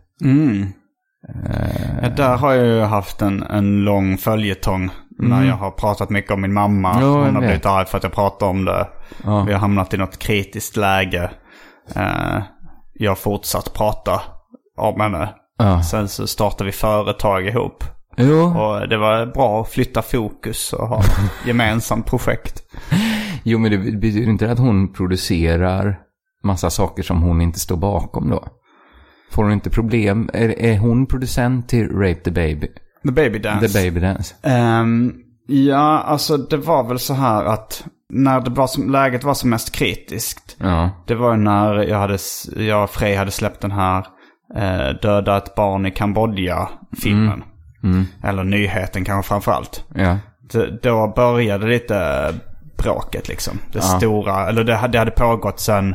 Ja, 2.02 2.08
där 2.08 2.36
har 2.36 2.52
jag 2.52 2.66
ju 2.66 2.80
haft 2.80 3.22
en, 3.22 3.42
en 3.42 3.84
lång 3.84 4.18
följetong. 4.18 4.90
När 5.18 5.44
jag 5.44 5.56
har 5.56 5.70
pratat 5.70 6.10
mycket 6.10 6.30
om 6.30 6.40
min 6.40 6.52
mamma. 6.52 6.92
Mm. 6.92 7.04
Jag 7.04 7.12
Hon 7.12 7.34
har 7.34 7.40
vet. 7.40 7.48
blivit 7.48 7.66
arg 7.66 7.86
för 7.86 7.96
att 7.96 8.02
jag 8.04 8.12
pratar 8.12 8.46
om 8.46 8.64
det. 8.64 8.88
Ja. 9.24 9.44
Vi 9.44 9.52
har 9.52 9.60
hamnat 9.60 9.94
i 9.94 9.96
något 9.96 10.18
kritiskt 10.18 10.76
läge. 10.76 11.30
Jag 12.94 13.10
har 13.10 13.16
fortsatt 13.16 13.74
prata 13.74 14.20
om 14.76 15.00
henne. 15.00 15.28
Ja. 15.58 15.82
Sen 15.82 16.08
så 16.08 16.26
startade 16.26 16.64
vi 16.64 16.72
företag 16.72 17.46
ihop. 17.46 17.84
Jo, 18.16 18.40
Och 18.42 18.88
det 18.88 18.96
var 18.96 19.26
bra 19.26 19.60
att 19.60 19.68
flytta 19.68 20.02
fokus 20.02 20.72
och 20.72 20.88
ha 20.88 21.02
gemensamt 21.46 22.06
projekt. 22.06 22.62
jo 23.42 23.58
men 23.58 23.70
det 23.70 23.78
betyder 23.78 24.30
inte 24.30 24.50
att 24.50 24.58
hon 24.58 24.92
producerar 24.92 25.98
massa 26.44 26.70
saker 26.70 27.02
som 27.02 27.22
hon 27.22 27.40
inte 27.40 27.60
står 27.60 27.76
bakom 27.76 28.30
då? 28.30 28.44
Får 29.32 29.42
hon 29.42 29.52
inte 29.52 29.70
problem? 29.70 30.30
Är, 30.32 30.48
är 30.60 30.78
hon 30.78 31.06
producent 31.06 31.68
till 31.68 31.88
Rape 31.88 32.20
the 32.24 32.30
Baby? 32.30 32.66
The 33.04 33.12
Baby 33.12 33.38
Dance. 33.38 33.68
The 33.68 33.84
Baby 33.90 34.00
Dance? 34.00 34.34
Ehm, 34.42 35.12
ja, 35.46 35.98
alltså 36.00 36.36
det 36.36 36.56
var 36.56 36.84
väl 36.88 36.98
så 36.98 37.14
här 37.14 37.44
att 37.44 37.84
när 38.12 38.40
det 38.40 38.50
var 38.50 38.66
som, 38.66 38.90
läget 38.90 39.24
var 39.24 39.34
som 39.34 39.50
mest 39.50 39.72
kritiskt. 39.72 40.56
Ja. 40.58 40.90
Det 41.06 41.14
var 41.14 41.36
när 41.36 41.74
jag, 41.74 41.98
hade, 41.98 42.18
jag 42.56 42.84
och 42.84 42.90
Frej 42.90 43.14
hade 43.16 43.30
släppt 43.30 43.60
den 43.60 43.70
här 43.70 44.06
eh, 44.56 44.88
Döda 45.02 45.36
ett 45.36 45.54
barn 45.54 45.86
i 45.86 45.90
Kambodja-filmen. 45.90 47.42
Eller 48.24 48.44
nyheten 48.44 49.04
kanske 49.04 49.28
framförallt. 49.28 49.84
Ja. 49.94 50.18
Då 50.82 51.12
började 51.16 51.66
lite 51.66 52.28
bråket 52.78 53.28
liksom. 53.28 53.58
Det 53.72 53.80
stora, 53.82 54.48
eller 54.48 54.64
det, 54.64 54.74
hade- 54.74 54.92
det 54.92 54.98
hade 54.98 55.10
pågått 55.10 55.60
sedan 55.60 55.94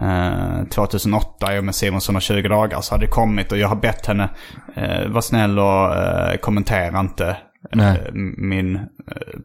eh, 0.00 0.64
2008 0.70 1.56
i 1.56 1.58
och 1.60 1.64
med 1.64 1.74
Simonsson 1.74 2.16
och 2.16 2.22
20 2.22 2.48
dagar. 2.48 2.80
Så 2.80 2.94
hade 2.94 3.04
det 3.06 3.10
kommit 3.10 3.52
och 3.52 3.58
jag 3.58 3.68
har 3.68 3.76
bett 3.76 4.06
henne 4.06 4.28
eh, 4.76 5.08
vara 5.08 5.22
snäll 5.22 5.58
och 5.58 5.94
eh, 5.94 6.36
kommentera 6.36 7.00
inte 7.00 7.36
Nej. 7.72 7.98
eh, 8.06 8.12
min 8.38 8.76
eh, 8.76 8.82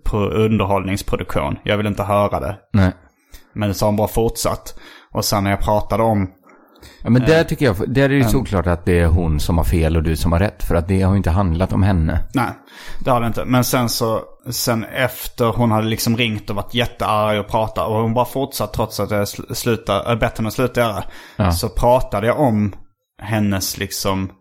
pro- 0.06 0.30
underhållningsproduktion. 0.30 1.58
Jag 1.64 1.78
vill 1.78 1.88
inte 1.88 2.04
höra 2.04 2.40
det. 2.40 2.56
Nej. 2.74 2.92
Men 3.54 3.74
så 3.74 3.86
har 3.86 3.88
hon 3.92 3.96
bara 3.98 4.08
fortsatt. 4.08 4.76
Och 5.12 5.26
sen 5.26 5.44
när 5.44 5.52
jag 5.52 5.60
pratade 5.60 6.04
om 6.04 6.32
Ja, 7.04 7.10
men 7.10 7.22
där 7.22 7.44
tycker 7.44 7.66
jag, 7.66 7.76
där 7.94 8.04
är 8.04 8.10
det 8.10 8.16
ju 8.16 8.24
såklart 8.24 8.68
att 8.68 8.86
det 8.86 9.00
är 9.00 9.08
hon 9.08 9.40
som 9.40 9.58
har 9.58 9.66
fel 9.66 9.98
och 9.98 10.04
du 10.04 10.16
som 10.16 10.32
har 10.32 10.40
rätt. 10.40 10.64
För 10.64 10.76
att 10.76 10.88
det 10.88 11.02
har 11.02 11.12
ju 11.12 11.18
inte 11.18 11.30
handlat 11.32 11.74
om 11.74 11.84
henne. 11.84 12.20
Nej, 12.34 12.50
det 13.06 13.12
har 13.12 13.22
det 13.22 13.28
inte. 13.28 13.46
Men 13.46 13.64
sen 13.64 13.90
så, 13.90 14.22
sen 14.50 14.84
efter 14.84 15.46
hon 15.46 15.72
hade 15.72 15.88
liksom 15.88 16.18
ringt 16.18 16.50
och 16.50 16.56
varit 16.56 16.74
jättearg 16.74 17.40
och 17.40 17.48
pratat 17.48 17.88
och 17.88 17.96
hon 17.96 18.14
bara 18.14 18.26
fortsatt 18.26 18.74
trots 18.74 19.00
att 19.00 19.12
jag 19.12 19.24
sl- 19.24 19.54
slutar, 19.54 20.12
äh, 20.12 20.20
bett 20.20 20.38
henne 20.38 20.52
sluta 20.52 20.82
göra. 20.82 21.04
Ja. 21.36 21.52
Så 21.52 21.70
pratade 21.70 22.28
jag 22.28 22.40
om 22.40 22.74
hennes 23.22 23.78
liksom 23.78 24.32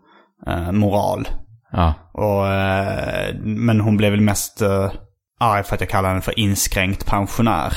eh, 0.47 0.71
moral. 0.71 1.27
Ja. 1.71 1.93
Och, 2.13 2.47
eh, 2.47 3.35
men 3.43 3.81
hon 3.81 3.97
blev 3.97 4.11
väl 4.11 4.21
mest 4.21 4.61
eh, 4.61 4.91
arg 5.39 5.63
för 5.63 5.75
att 5.75 5.81
jag 5.81 5.89
kallade 5.89 6.07
henne 6.07 6.21
för 6.21 6.39
inskränkt 6.39 7.05
pensionär. 7.05 7.73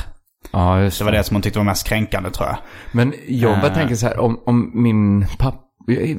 Ja, 0.55 0.81
just 0.81 0.99
Det 0.99 1.05
var 1.05 1.11
det 1.11 1.23
som 1.23 1.35
hon 1.35 1.41
tyckte 1.41 1.59
var 1.59 1.63
mest 1.65 1.87
kränkande 1.87 2.29
tror 2.29 2.47
jag. 2.47 2.57
Men 2.91 3.13
jag 3.27 3.59
bara 3.59 3.67
Eh. 3.67 3.73
tänker 3.73 3.95
så 3.95 4.07
här, 4.07 4.19
om, 4.19 4.39
om 4.45 4.71
min 4.73 5.25
pappa... 5.39 5.57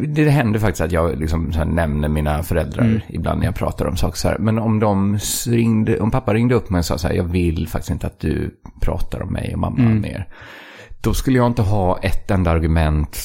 Det 0.09 0.29
händer 0.31 0.59
faktiskt 0.61 0.81
att 0.81 0.93
jag 0.93 1.19
liksom 1.19 1.53
nämner 1.67 2.09
mina 2.09 2.43
föräldrar 2.43 2.85
Mm. 2.85 3.01
ibland 3.09 3.39
när 3.41 3.47
jag 3.47 3.55
pratar 3.55 3.87
om 3.87 3.97
saker 3.97 4.17
så 4.19 4.29
här. 4.29 4.39
Men 4.39 4.59
om 4.59 4.81
de 4.81 5.19
ringde, 5.49 6.01
om 6.01 6.11
pappa 6.11 6.35
ringde 6.35 6.55
upp 6.55 6.71
mig 6.71 6.79
och 6.79 6.85
sa 6.85 6.99
så 6.99 7.09
här, 7.09 7.15
jag 7.15 7.25
vill 7.25 7.69
faktiskt 7.69 7.91
inte 7.91 8.07
att 8.07 8.21
du 8.21 8.51
pratar 8.83 9.23
om 9.23 9.33
mig 9.33 9.51
och 9.55 9.59
mamma 9.61 9.79
Mm. 9.81 10.01
mer. 10.01 10.29
Då 11.03 11.15
skulle 11.15 11.39
jag 11.39 11.47
inte 11.47 11.63
ha 11.63 11.99
ett 11.99 12.31
enda 12.31 12.51
argument 12.51 13.17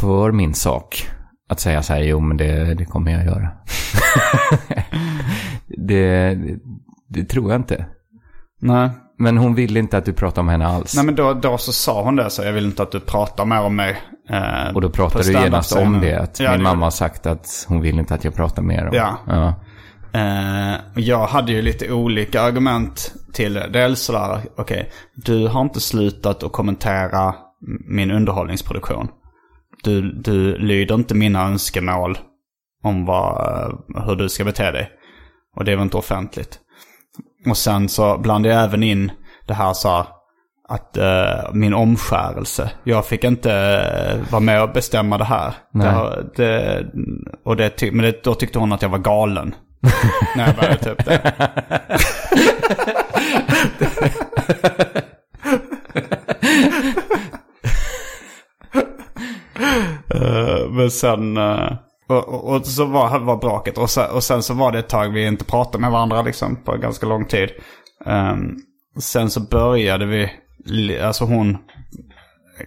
för 0.00 0.32
min 0.32 0.54
sak. 0.54 1.08
Att 1.48 1.60
säga 1.60 1.82
så 1.82 1.92
här, 1.92 2.00
jo 2.02 2.20
men 2.20 2.36
det, 2.36 2.74
det 2.74 2.84
kommer 2.84 3.10
jag 3.12 3.24
göra. 3.24 3.48
det, 5.66 6.34
det, 6.34 6.38
det 7.08 7.24
tror 7.24 7.50
jag 7.52 7.60
inte. 7.60 7.86
Nej. 8.60 8.90
Men 9.20 9.38
hon 9.38 9.54
vill 9.54 9.76
inte 9.76 9.98
att 9.98 10.04
du 10.04 10.12
pratar 10.12 10.42
om 10.42 10.48
henne 10.48 10.66
alls. 10.66 10.94
Nej 10.96 11.04
men 11.04 11.14
då, 11.14 11.34
då 11.34 11.58
så 11.58 11.72
sa 11.72 12.02
hon 12.02 12.16
det 12.16 12.30
så 12.30 12.42
jag 12.42 12.52
vill 12.52 12.64
inte 12.64 12.82
att 12.82 12.90
du 12.92 13.00
pratar 13.00 13.44
mer 13.44 13.60
om 13.62 13.76
mig. 13.76 13.96
Eh, 14.30 14.74
Och 14.74 14.80
då 14.80 14.88
på 14.88 14.94
pratar 14.96 15.22
du 15.22 15.32
genast 15.32 15.76
om 15.76 16.00
det. 16.00 16.14
Att 16.20 16.40
Ja, 16.40 16.50
min 16.50 16.58
det- 16.58 16.64
mamma 16.64 16.86
har 16.86 16.90
sagt 16.90 17.26
att 17.26 17.64
hon 17.68 17.80
vill 17.80 17.98
inte 17.98 18.14
att 18.14 18.24
jag 18.24 18.34
pratar 18.34 18.62
mer 18.62 18.86
om. 18.88 18.94
Ja. 18.94 19.18
ja. 19.26 19.54
Eh, 20.12 20.76
jag 20.94 21.26
hade 21.26 21.52
ju 21.52 21.62
lite 21.62 21.92
olika 21.92 22.42
argument 22.42 23.14
till 23.32 23.54
det. 23.54 23.68
Dels 23.72 24.00
sådär, 24.00 24.40
okej, 24.56 24.90
du 25.14 25.46
har 25.48 25.60
inte 25.60 25.80
slutat 25.80 26.42
att 26.42 26.52
kommentera 26.52 27.34
min 27.88 28.10
underhållningsproduktion. 28.10 29.08
Du, 29.82 30.12
du 30.12 30.58
lyder 30.58 30.94
inte 30.94 31.14
mina 31.14 31.42
önskemål 31.46 32.18
om 32.82 33.04
vad, 33.06 33.78
hur 34.06 34.16
du 34.16 34.28
ska 34.28 34.44
bete 34.44 34.70
dig. 34.70 34.90
Och 35.56 35.64
det 35.64 35.76
var 35.76 35.82
inte 35.82 35.96
offentligt. 35.96 36.58
Och 37.48 37.56
sen 37.56 37.88
så 37.88 38.18
blandade 38.18 38.54
jag 38.54 38.64
även 38.64 38.82
in 38.82 39.12
det 39.46 39.54
här 39.54 39.72
så 39.72 39.88
här, 39.88 40.06
att 40.68 40.96
eh, 40.96 41.52
min 41.52 41.74
omskärelse. 41.74 42.70
Jag 42.84 43.06
fick 43.06 43.24
inte 43.24 43.52
eh, 43.52 44.32
vara 44.32 44.40
med 44.40 44.62
och 44.62 44.72
bestämma 44.72 45.18
det 45.18 45.24
här. 45.24 45.54
Det, 45.72 46.24
det, 46.36 46.86
och 47.44 47.56
det, 47.56 47.70
ty- 47.70 47.90
men 47.92 48.04
det, 48.04 48.24
då 48.24 48.34
tyckte 48.34 48.58
hon 48.58 48.72
att 48.72 48.82
jag 48.82 48.88
var 48.88 48.98
galen. 48.98 49.54
När 50.36 50.46
jag 50.46 50.56
började 50.56 50.76
ta 50.76 50.90
upp 50.90 51.04
det. 51.04 51.32
Eh, 60.14 60.68
men 60.70 60.90
sen... 60.90 61.36
eh, 61.36 61.72
och, 62.10 62.28
och, 62.28 62.56
och 62.56 62.66
så 62.66 62.84
var, 62.84 63.18
var 63.18 63.36
bråket. 63.36 63.78
Och 63.78 63.90
sen, 63.90 64.10
och 64.10 64.24
sen 64.24 64.42
så 64.42 64.54
var 64.54 64.72
det 64.72 64.78
ett 64.78 64.88
tag 64.88 65.08
vi 65.08 65.26
inte 65.26 65.44
pratade 65.44 65.78
med 65.78 65.90
varandra 65.90 66.22
liksom 66.22 66.56
på 66.56 66.76
ganska 66.76 67.06
lång 67.06 67.24
tid. 67.24 67.50
Ehm, 68.06 68.56
sen 68.98 69.30
så 69.30 69.40
började 69.40 70.06
vi... 70.06 70.30
Alltså 71.02 71.24
hon 71.24 71.58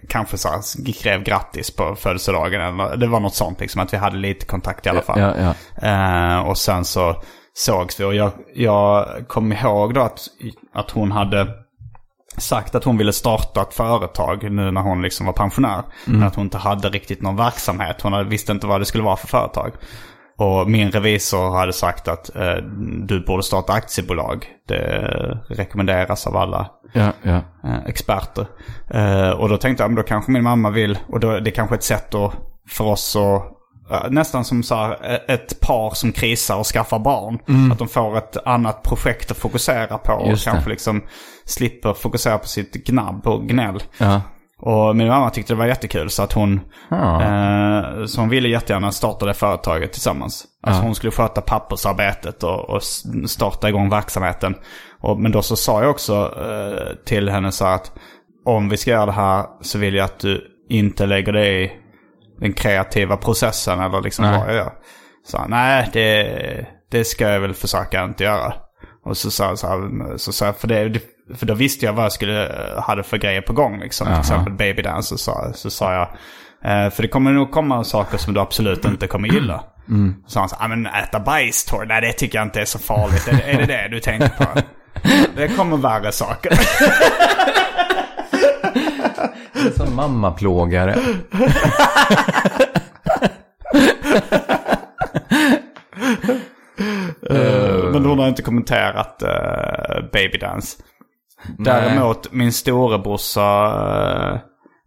kanske 0.08 0.38
så 0.38 0.48
här, 0.48 0.60
skrev 0.60 1.22
grattis 1.22 1.76
på 1.76 1.94
födelsedagen. 1.96 2.60
Eller, 2.60 2.96
det 2.96 3.06
var 3.06 3.20
något 3.20 3.34
sånt 3.34 3.60
liksom. 3.60 3.80
Att 3.80 3.92
vi 3.92 3.96
hade 3.96 4.16
lite 4.16 4.46
kontakt 4.46 4.86
i 4.86 4.88
alla 4.88 5.02
fall. 5.02 5.20
Ja, 5.20 5.54
ja. 5.80 5.88
Eh, 5.88 6.48
och 6.48 6.58
sen 6.58 6.84
så 6.84 7.22
sågs 7.54 8.00
vi 8.00 8.04
och 8.04 8.14
jag, 8.14 8.32
jag 8.54 9.06
kom 9.28 9.52
ihåg 9.52 9.94
då 9.94 10.00
att, 10.00 10.20
att 10.74 10.90
hon 10.90 11.12
hade 11.12 11.63
sagt 12.40 12.74
att 12.74 12.84
hon 12.84 12.96
ville 12.98 13.12
starta 13.12 13.62
ett 13.62 13.74
företag 13.74 14.50
nu 14.50 14.70
när 14.70 14.80
hon 14.80 15.02
liksom 15.02 15.26
var 15.26 15.32
pensionär. 15.32 15.82
Men 16.04 16.22
att 16.22 16.34
hon 16.34 16.44
inte 16.44 16.58
hade 16.58 16.88
riktigt 16.88 17.22
någon 17.22 17.36
verksamhet. 17.36 18.02
Hon 18.02 18.28
visste 18.28 18.52
inte 18.52 18.66
vad 18.66 18.80
det 18.80 18.84
skulle 18.84 19.04
vara 19.04 19.16
för 19.16 19.26
företag. 19.26 19.72
Och 20.38 20.70
min 20.70 20.90
revisor 20.90 21.56
hade 21.58 21.72
sagt 21.72 22.08
att 22.08 22.36
eh, 22.36 22.56
du 23.06 23.24
borde 23.24 23.42
starta 23.42 23.72
aktiebolag. 23.72 24.46
Det 24.68 25.38
rekommenderas 25.48 26.26
av 26.26 26.36
alla 26.36 26.70
Ja, 26.92 27.12
ja. 27.22 27.40
eh, 27.64 27.84
experter. 27.86 28.46
Eh, 28.90 29.30
och 29.30 29.48
då 29.48 29.56
tänkte 29.56 29.82
jag, 29.82 29.90
men 29.90 29.96
då 29.96 30.02
kanske 30.02 30.30
min 30.32 30.42
mamma 30.42 30.70
vill, 30.70 30.98
och 31.08 31.20
då, 31.20 31.38
det 31.40 31.50
är 31.50 31.54
kanske 31.54 31.74
ett 31.74 31.82
sätt 31.84 32.14
att, 32.14 32.32
för 32.68 32.84
oss 32.84 33.16
att, 33.16 34.04
eh, 34.04 34.10
nästan 34.10 34.44
som 34.44 34.62
så 34.62 34.74
här, 34.74 34.90
eh, 35.02 35.34
ett 35.34 35.60
par 35.60 35.90
som 35.94 36.12
krisar 36.12 36.56
och 36.56 36.66
skaffar 36.66 36.98
barn. 36.98 37.38
Att 37.72 37.78
de 37.78 37.88
får 37.88 38.18
ett 38.18 38.36
annat 38.46 38.82
projekt 38.82 39.30
att 39.30 39.36
fokusera 39.36 39.98
på 39.98 40.12
och 40.12 40.28
Just 40.30 40.44
det. 40.44 40.50
kanske 40.50 40.70
liksom 40.70 41.02
slipper 41.44 41.92
fokusera 41.94 42.38
på 42.38 42.46
sitt 42.46 42.72
gnabb 42.74 43.26
och 43.26 43.48
gnäll. 43.48 43.82
ja. 43.98 44.20
Och 44.58 44.96
min 44.96 45.08
mamma 45.08 45.30
tyckte 45.30 45.52
det 45.52 45.58
var 45.58 45.66
jättekul 45.66 46.10
så 46.10 46.22
att 46.22 46.32
hon, 46.32 46.60
Ja. 46.88 47.22
eh, 47.22 48.04
så 48.04 48.20
hon 48.20 48.28
ville 48.28 48.48
jättegärna 48.48 48.92
starta 48.92 49.26
det 49.26 49.34
företaget 49.34 49.92
tillsammans. 49.92 50.44
Alltså 50.62 50.82
hon 50.82 50.94
skulle 50.94 51.10
sköta 51.10 51.40
pappersarbetet 51.40 52.42
och, 52.42 52.70
och 52.70 52.82
starta 53.26 53.68
igång 53.68 53.90
verksamheten. 53.90 54.54
Och, 55.00 55.20
men 55.20 55.32
då 55.32 55.42
så 55.42 55.56
sa 55.56 55.80
jag 55.82 55.90
också 55.90 56.34
eh, 56.40 56.94
till 57.06 57.28
henne 57.28 57.52
så 57.52 57.64
att 57.66 57.92
om 58.44 58.68
vi 58.68 58.76
ska 58.76 58.90
göra 58.90 59.06
det 59.06 59.12
här 59.12 59.46
så 59.60 59.78
vill 59.78 59.94
jag 59.94 60.04
att 60.04 60.18
du 60.18 60.44
inte 60.68 61.06
lägger 61.06 61.32
dig 61.32 61.64
i 61.64 61.72
den 62.40 62.52
kreativa 62.52 63.16
processen 63.16 63.80
eller 63.80 64.00
liksom 64.00 64.24
Nej. 64.24 64.38
vad 64.38 64.48
jag 64.48 64.56
gör. 64.56 64.72
Så 65.26 65.44
nej, 65.48 65.90
det, 65.92 66.66
det 66.90 67.04
ska 67.04 67.28
jag 67.28 67.40
väl 67.40 67.54
försöka 67.54 68.04
inte 68.04 68.24
göra. 68.24 68.54
Och 69.04 69.16
så 69.16 69.30
sa 69.30 69.44
jag 69.44 69.58
så 69.58 69.66
här, 69.66 70.16
så 70.16 70.32
sa 70.32 70.46
jag, 70.46 70.56
för, 70.56 70.68
det, 70.68 71.00
för 71.34 71.46
då 71.46 71.54
visste 71.54 71.86
jag 71.86 71.92
vad 71.92 72.04
jag 72.04 72.12
skulle, 72.12 72.46
eh, 72.46 72.82
hade 72.82 73.02
för 73.02 73.16
grejer 73.18 73.40
på 73.40 73.52
gång. 73.52 73.80
Liksom. 73.80 74.06
Till 74.06 74.16
exempel 74.20 74.52
Baby 74.52 74.82
Dance 74.82 75.08
så 75.08 75.18
sa, 75.18 75.52
så 75.54 75.70
sa 75.70 75.92
jag, 75.94 76.08
eh, 76.86 76.90
för 76.90 77.02
det 77.02 77.08
kommer 77.08 77.32
nog 77.32 77.50
komma 77.50 77.84
saker 77.84 78.18
som 78.18 78.34
du 78.34 78.40
absolut 78.40 78.84
inte 78.84 79.06
kommer 79.06 79.28
gilla. 79.28 79.64
Så 80.26 80.30
sa 80.32 80.40
han 80.40 80.48
så 80.48 80.56
här, 80.56 80.64
"Ah, 80.64 80.68
men 80.68 80.86
äta 80.86 81.20
bajs 81.20 81.64
Tor, 81.64 81.84
nej 81.88 82.00
det 82.00 82.12
tycker 82.12 82.38
jag 82.38 82.46
inte 82.46 82.60
är 82.60 82.64
så 82.64 82.78
farligt. 82.78 83.28
Är, 83.28 83.32
det- 83.36 83.42
är 83.52 83.58
det 83.58 83.66
det 83.66 83.88
du 83.90 84.00
tänker 84.00 84.28
på? 84.28 84.44
Det 85.36 85.48
kommer 85.48 85.76
värre 85.76 86.12
saker. 86.12 86.52
En 89.66 89.72
sån 89.72 89.94
mammaplågare. 89.94 90.94
Eh, 97.30 97.84
men 97.92 98.04
hon 98.04 98.18
har 98.18 98.28
inte 98.28 98.42
kommenterat 98.42 99.22
uh, 99.22 100.10
Baby 100.12 100.38
Dance. 101.58 101.70
Däremot 101.70 102.32
min 102.32 102.52
storebrorsa 102.52 103.66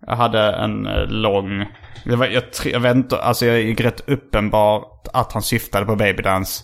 uh, 0.08 0.16
hade 0.16 0.52
en 0.52 0.88
eh, 0.88 1.06
lång... 1.08 1.66
Det 2.06 2.16
var, 2.16 2.26
jag, 2.26 2.44
jag 2.66 2.80
vet 2.80 2.96
inte, 2.96 3.18
alltså 3.18 3.46
jag 3.46 3.60
är 3.60 3.76
rätt 3.76 4.10
uppenbart 4.10 5.08
att 5.14 5.34
han 5.34 5.42
syftade 5.42 5.86
på 5.86 5.96
Baby 5.96 6.24
Dance. 6.24 6.64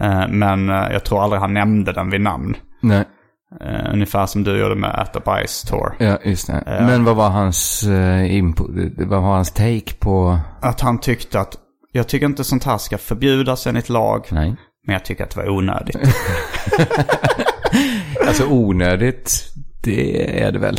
Eh, 0.00 0.28
men 0.28 0.68
eh, 0.68 0.92
jag 0.92 1.04
tror 1.04 1.22
aldrig 1.22 1.40
han 1.40 1.54
nämnde 1.54 1.92
den 1.92 2.10
vid 2.10 2.20
namn. 2.20 2.56
Nej, 2.80 3.04
Eh, 3.60 3.92
ungefär 3.92 4.26
som 4.26 4.44
du 4.44 4.60
gjorde 4.60 4.74
med 4.74 5.00
Äta 5.02 5.20
Bajs 5.20 5.62
Tour. 5.62 5.94
ja, 5.98 6.18
just 6.24 6.46
det. 6.46 6.62
Men 6.66 7.04
vad 7.04 7.16
var 7.16 7.28
hans 7.28 7.86
uh, 7.88 8.34
input? 8.34 8.68
Vad 8.98 9.22
var 9.22 9.34
hans 9.34 9.52
take 9.52 9.94
på... 9.98 10.38
Att 10.60 10.80
han 10.80 10.98
tyckte 10.98 11.40
att, 11.40 11.56
jag 11.92 12.08
tycker 12.08 12.26
inte 12.26 12.44
sånt 12.44 12.64
här 12.64 12.78
ska 12.78 12.98
förbjudas 12.98 13.66
enligt 13.66 13.88
lag. 13.88 14.26
Nej. 14.30 14.56
Men 14.86 14.92
jag 14.92 15.04
tycker 15.04 15.24
att 15.24 15.30
det 15.30 15.40
var 15.40 15.48
onödigt. 15.48 15.96
Alltså 18.26 18.46
onödigt, 18.46 19.52
det 19.84 20.40
är 20.42 20.52
det 20.52 20.58
väl. 20.58 20.76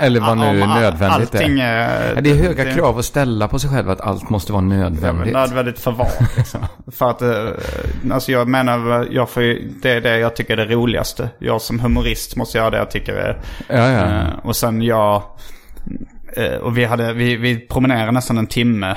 Eller 0.00 0.20
vad 0.20 0.38
nu 0.38 0.52
nödvändigt 0.66 1.34
allting 1.34 1.60
är. 1.60 2.14
Ja, 2.14 2.20
det 2.20 2.30
är 2.30 2.34
höga 2.34 2.74
krav 2.74 2.98
att 2.98 3.04
ställa 3.04 3.48
på 3.48 3.58
sig 3.58 3.70
själv 3.70 3.90
att 3.90 4.00
allt 4.00 4.30
måste 4.30 4.52
vara 4.52 4.62
Ja, 4.62 4.68
nödvändigt. 4.68 5.32
nödvändigt 5.32 5.78
för 5.78 5.90
vad 5.92 6.08
liksom. 6.36 6.60
För 6.92 7.10
att, 7.10 7.22
eh, 7.22 7.48
alltså 8.12 8.32
jag 8.32 8.48
menar, 8.48 9.08
jag 9.10 9.30
får, 9.30 9.40
det 9.82 9.90
är 9.90 10.00
det 10.00 10.18
jag 10.18 10.36
tycker 10.36 10.56
är 10.58 10.66
det 10.66 10.74
roligaste. 10.74 11.30
Jag 11.38 11.60
som 11.62 11.80
humorist 11.80 12.36
måste 12.36 12.58
göra 12.58 12.70
det 12.70 12.76
jag 12.76 12.90
tycker 12.90 13.12
är... 13.12 13.40
Ja, 13.68 13.90
ja. 13.90 14.06
Eh, 14.06 14.28
och 14.42 14.56
sen 14.56 14.82
jag... 14.82 15.22
eh, 16.36 16.54
och 16.54 16.78
vi, 16.78 16.84
hade, 16.84 17.12
vi, 17.12 17.36
vi 17.36 17.58
promenerade 17.66 18.12
nästan 18.12 18.38
en 18.38 18.46
timme 18.46 18.96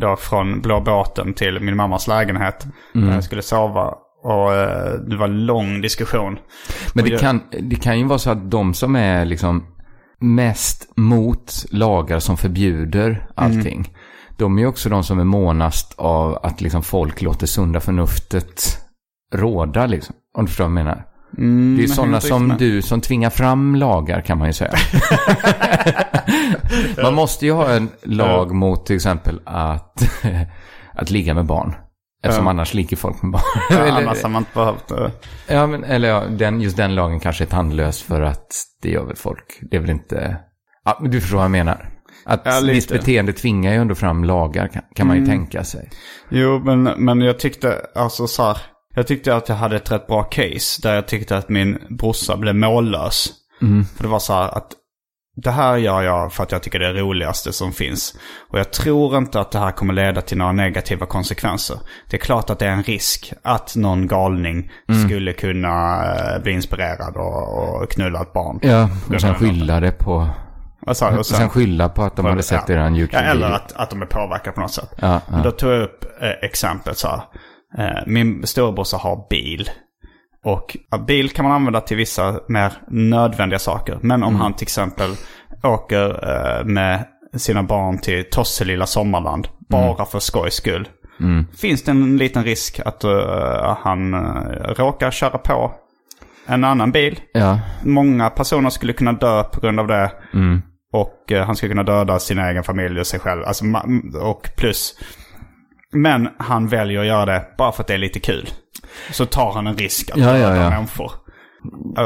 då 0.00 0.16
från 0.16 0.60
Blå 0.60 0.80
båten 0.80 1.34
till 1.34 1.60
min 1.60 1.76
mammas 1.76 2.08
lägenhet. 2.08 2.66
Mm. 2.94 3.06
Där 3.08 3.14
jag 3.14 3.24
skulle 3.24 3.42
sova. 3.42 3.94
Och 4.24 4.52
eh, 4.54 4.92
det 5.08 5.16
var 5.16 5.28
en 5.28 5.46
lång 5.46 5.80
diskussion. 5.80 6.38
Men 6.92 7.04
det 7.04 7.10
jag- 7.10 7.20
kan, 7.20 7.40
det 7.62 7.76
kan 7.76 7.98
ju 7.98 8.04
vara 8.04 8.18
så 8.18 8.30
att 8.30 8.50
de 8.50 8.74
som 8.74 8.96
är 8.96 9.24
liksom 9.24 9.64
mest 10.20 10.92
mot 10.96 11.52
lagar 11.70 12.18
som 12.18 12.36
förbjuder 12.36 13.26
allting. 13.34 13.78
Mm. 13.78 13.90
De 14.38 14.58
är 14.58 14.62
ju 14.62 14.68
också 14.68 14.88
de 14.88 15.04
som 15.04 15.18
är 15.18 15.24
månast 15.24 15.94
av 15.98 16.38
att 16.42 16.60
liksom 16.60 16.82
folk 16.82 17.22
låter 17.22 17.46
sunda 17.46 17.80
förnuftet 17.80 18.78
råda 19.34 19.86
liksom. 19.86 20.14
Om 20.38 20.44
du 20.44 20.48
förstår 20.48 20.64
vad 20.64 20.70
jag 20.70 20.74
menar. 20.84 21.04
Mm, 21.38 21.76
Det 21.76 21.82
är 21.82 21.86
sådana 21.86 22.20
som 22.20 22.46
med. 22.46 22.58
du 22.58 22.82
som 22.82 23.00
tvingar 23.00 23.30
fram 23.30 23.74
lagar 23.74 24.20
kan 24.20 24.38
man 24.38 24.46
ju 24.46 24.52
säga. 24.52 24.72
man 27.02 27.14
måste 27.14 27.46
ju 27.46 27.52
ha 27.52 27.70
en 27.70 27.88
lag 28.02 28.54
mot 28.54 28.86
till 28.86 28.96
exempel 28.96 29.40
att, 29.44 30.02
att 30.94 31.10
ligga 31.10 31.34
med 31.34 31.46
barn. 31.46 31.74
Eftersom 32.24 32.44
Ja. 32.44 32.50
annars 32.50 32.74
ligger 32.74 32.96
folk 32.96 33.22
med 33.22 33.32
barn. 33.32 33.42
Ja, 33.70 33.76
Eller- 33.76 34.02
annars 34.02 34.22
har 34.22 34.30
man 34.30 34.42
inte 34.42 34.54
behövt... 34.54 34.90
eh, 34.90 35.08
Ja, 35.48 35.66
men, 35.66 35.84
eller 35.84 36.08
ja, 36.08 36.24
den, 36.30 36.60
just 36.60 36.76
den 36.76 36.94
lagen 36.94 37.20
kanske 37.20 37.44
är 37.44 37.48
tandlös 37.48 38.02
för 38.02 38.20
att 38.22 38.46
det 38.82 38.90
gör 38.90 39.04
väl 39.04 39.16
folk. 39.16 39.58
Det 39.70 39.76
är 39.76 39.80
väl 39.80 39.90
inte... 39.90 40.36
Ja, 40.84 40.98
men 41.02 41.10
du 41.10 41.20
förstår 41.20 41.36
vad 41.36 41.44
jag 41.44 41.50
menar. 41.50 41.90
Att 42.26 42.42
Ja, 42.44 42.60
visst 42.64 42.88
beteende 42.92 43.32
tvingar 43.32 43.72
ju 43.72 43.78
ändå 43.78 43.94
fram 43.94 44.24
lagar, 44.24 44.68
kan, 44.68 44.82
kan 44.94 45.06
man 45.06 45.16
ju 45.16 45.26
tänka 45.26 45.64
sig. 45.64 45.90
Jo, 46.30 46.58
men, 46.64 46.82
men 46.82 47.20
jag 47.20 47.38
tyckte, 47.38 47.80
alltså 47.94 48.26
så 48.26 48.42
här, 48.42 48.58
jag 48.94 49.06
tyckte 49.06 49.36
att 49.36 49.48
jag 49.48 49.56
hade 49.56 49.76
ett 49.76 49.90
rätt 49.92 50.06
bra 50.06 50.22
case 50.22 50.80
där 50.82 50.94
jag 50.94 51.06
tyckte 51.06 51.36
att 51.36 51.48
min 51.48 51.78
brorsa 51.98 52.36
blev 52.36 52.54
mållös. 52.54 53.28
För 53.96 54.02
det 54.04 54.08
var 54.08 54.18
så 54.18 54.32
här 54.32 54.48
att 54.58 54.68
det 55.36 55.50
här 55.50 55.76
gör 55.76 56.02
jag 56.02 56.32
för 56.32 56.42
att 56.42 56.52
jag 56.52 56.62
tycker 56.62 56.78
det 56.78 56.86
är 56.86 56.94
roligaste 56.94 57.52
som 57.52 57.72
finns. 57.72 58.14
Och 58.50 58.58
jag 58.58 58.72
tror 58.72 59.16
inte 59.16 59.40
att 59.40 59.50
det 59.50 59.58
här 59.58 59.70
kommer 59.70 59.94
leda 59.94 60.20
till 60.20 60.38
några 60.38 60.52
negativa 60.52 61.06
konsekvenser. 61.06 61.76
Det 62.10 62.16
är 62.16 62.20
klart 62.20 62.50
att 62.50 62.58
det 62.58 62.66
är 62.66 62.70
en 62.70 62.82
risk 62.82 63.32
att 63.42 63.76
någon 63.76 64.06
galning 64.06 64.70
skulle 65.04 65.32
kunna 65.32 66.04
eh, 66.04 66.42
bli 66.42 66.52
inspirerad 66.52 67.16
och, 67.16 67.82
och 67.82 67.90
knulla 67.90 68.22
ett 68.22 68.32
barn. 68.32 68.58
Ja, 68.62 68.88
och 69.14 69.20
sen 69.20 69.34
skylla 69.34 69.80
det 69.80 69.92
på... 69.92 70.28
Vad 70.86 70.96
sa 70.96 71.10
jag? 71.10 71.18
Och 71.18 71.26
sen 71.26 71.48
skylla 71.48 71.88
på 71.88 72.02
att 72.02 72.16
de 72.16 72.26
hade 72.26 72.42
sett 72.42 72.68
ja. 72.68 72.74
eran 72.74 72.94
Ja, 72.94 73.00
YouTube-video. 73.00 73.30
eller 73.30 73.50
att, 73.50 73.72
att 73.72 73.90
de 73.90 74.02
är 74.02 74.06
påverkade 74.06 74.54
på 74.54 74.60
något 74.60 74.72
sätt. 74.72 74.90
Ja, 74.96 75.20
Men 75.28 75.38
ja. 75.38 75.44
Då 75.44 75.50
tog 75.50 75.72
jag 75.72 75.82
upp 75.82 76.04
eh, 76.20 76.28
exemplet 76.48 76.98
så 76.98 77.08
här. 77.08 77.20
Eh, 77.78 78.02
min 78.06 78.46
storebrorsa 78.46 78.96
har 78.96 79.26
bil. 79.30 79.70
Och 80.44 80.76
bil 81.06 81.30
kan 81.30 81.44
man 81.44 81.52
använda 81.52 81.80
till 81.80 81.96
vissa 81.96 82.40
mer 82.48 82.72
nödvändiga 82.88 83.58
saker. 83.58 83.98
Men 84.00 84.22
om 84.22 84.36
han 84.36 84.54
till 84.54 84.64
exempel 84.64 85.10
åker 85.62 86.08
eh, 86.08 86.64
med 86.64 87.04
sina 87.36 87.62
barn 87.62 87.98
till 87.98 88.24
Tosselilla 88.30 88.86
sommarland. 88.86 89.48
Bara 89.68 90.04
för 90.04 90.18
skojs 90.18 90.54
skull. 90.54 90.88
Finns 91.56 91.82
det 91.82 91.90
en 91.90 92.16
liten 92.16 92.44
risk 92.44 92.80
att 92.84 93.04
eh, 93.04 93.76
han 93.80 94.14
uh, 94.14 94.74
råkar 94.76 95.10
köra 95.10 95.38
på 95.38 95.72
en 96.46 96.64
annan 96.64 96.92
bil. 96.92 97.20
Ja, 97.32 97.60
Många 97.84 98.30
personer 98.30 98.70
skulle 98.70 98.92
kunna 98.92 99.12
dö 99.12 99.42
på 99.42 99.60
grund 99.60 99.80
av 99.80 99.86
det. 99.86 100.12
Och 100.92 101.32
eh, 101.32 101.46
han 101.46 101.56
skulle 101.56 101.70
kunna 101.70 101.82
döda 101.82 102.18
sin 102.18 102.38
egen 102.38 102.64
familj 102.64 103.00
och 103.00 103.06
sig 103.06 103.20
själv. 103.20 103.44
Alltså, 103.44 103.64
och 104.20 104.50
plus. 104.56 104.98
Men 105.94 106.28
han 106.38 106.68
väljer 106.68 107.00
att 107.00 107.06
göra 107.06 107.24
det 107.26 107.44
bara 107.58 107.72
för 107.72 107.82
att 107.82 107.86
det 107.86 107.94
är 107.94 107.98
lite 107.98 108.20
kul. 108.20 108.48
Så 109.12 109.26
tar 109.26 109.52
han 109.52 109.66
en 109.66 109.76
risk 109.76 110.10
att 110.10 110.16
Ja, 110.16 110.38
ja, 110.38 110.56
ja. 110.56 110.70
människor. 110.70 111.12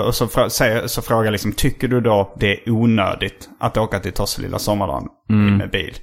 Och 0.07 0.14
så, 0.14 0.26
frå- 0.26 0.86
så 0.86 1.03
frågar 1.03 1.24
jag 1.24 1.32
liksom, 1.32 1.53
tycker 1.53 1.89
du 1.89 2.01
då 2.01 2.34
det 2.41 2.53
är 2.53 2.70
onödigt 2.70 3.49
att 3.61 3.76
åka 3.76 4.01
till 4.01 4.12
Tosselilla 4.12 4.59
sommarland 4.59 5.07
Mm. 5.30 5.57
med 5.57 5.70
bil? 5.70 5.95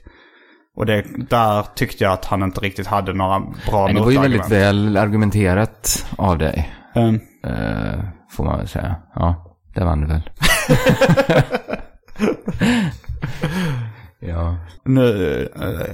Och 0.77 0.85
det, 0.85 1.05
där 1.29 1.65
tyckte 1.75 2.03
jag 2.03 2.13
att 2.13 2.25
han 2.25 2.43
inte 2.43 2.59
riktigt 2.61 2.87
hade 2.87 3.13
några 3.13 3.39
bra 3.39 3.85
men 3.85 3.95
det 3.95 4.01
var 4.01 4.11
ju 4.11 4.19
väldigt 4.19 4.41
motargument. 4.41 4.51
väl 4.51 4.97
argumenterat 4.97 6.05
av 6.17 6.37
dig. 6.37 6.73
Um, 6.95 7.19
eh, 7.43 7.99
får 8.31 8.43
man 8.43 8.57
väl 8.57 8.67
säga. 8.67 8.95
Ja, 9.15 9.55
det 9.75 9.83
vann 9.83 10.01
du 10.01 10.07
väl. 10.07 10.21
ja. 14.29 14.55
Nu, 14.83 15.49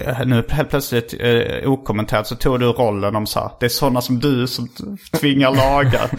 eh, 0.07 0.25
nu 0.25 0.43
helt 0.49 0.69
plötsligt 0.69 1.13
eh, 1.19 1.69
okommenterat 1.71 2.27
så 2.27 2.35
tog 2.35 2.59
du 2.59 2.65
rollen 2.65 3.15
om 3.15 3.25
så 3.25 3.39
här. 3.39 3.49
Det 3.59 3.65
är 3.65 3.69
sådana 3.69 4.01
som 4.01 4.19
du 4.19 4.47
som 4.47 4.67
tvingar 5.19 5.51
lagar. 5.51 6.09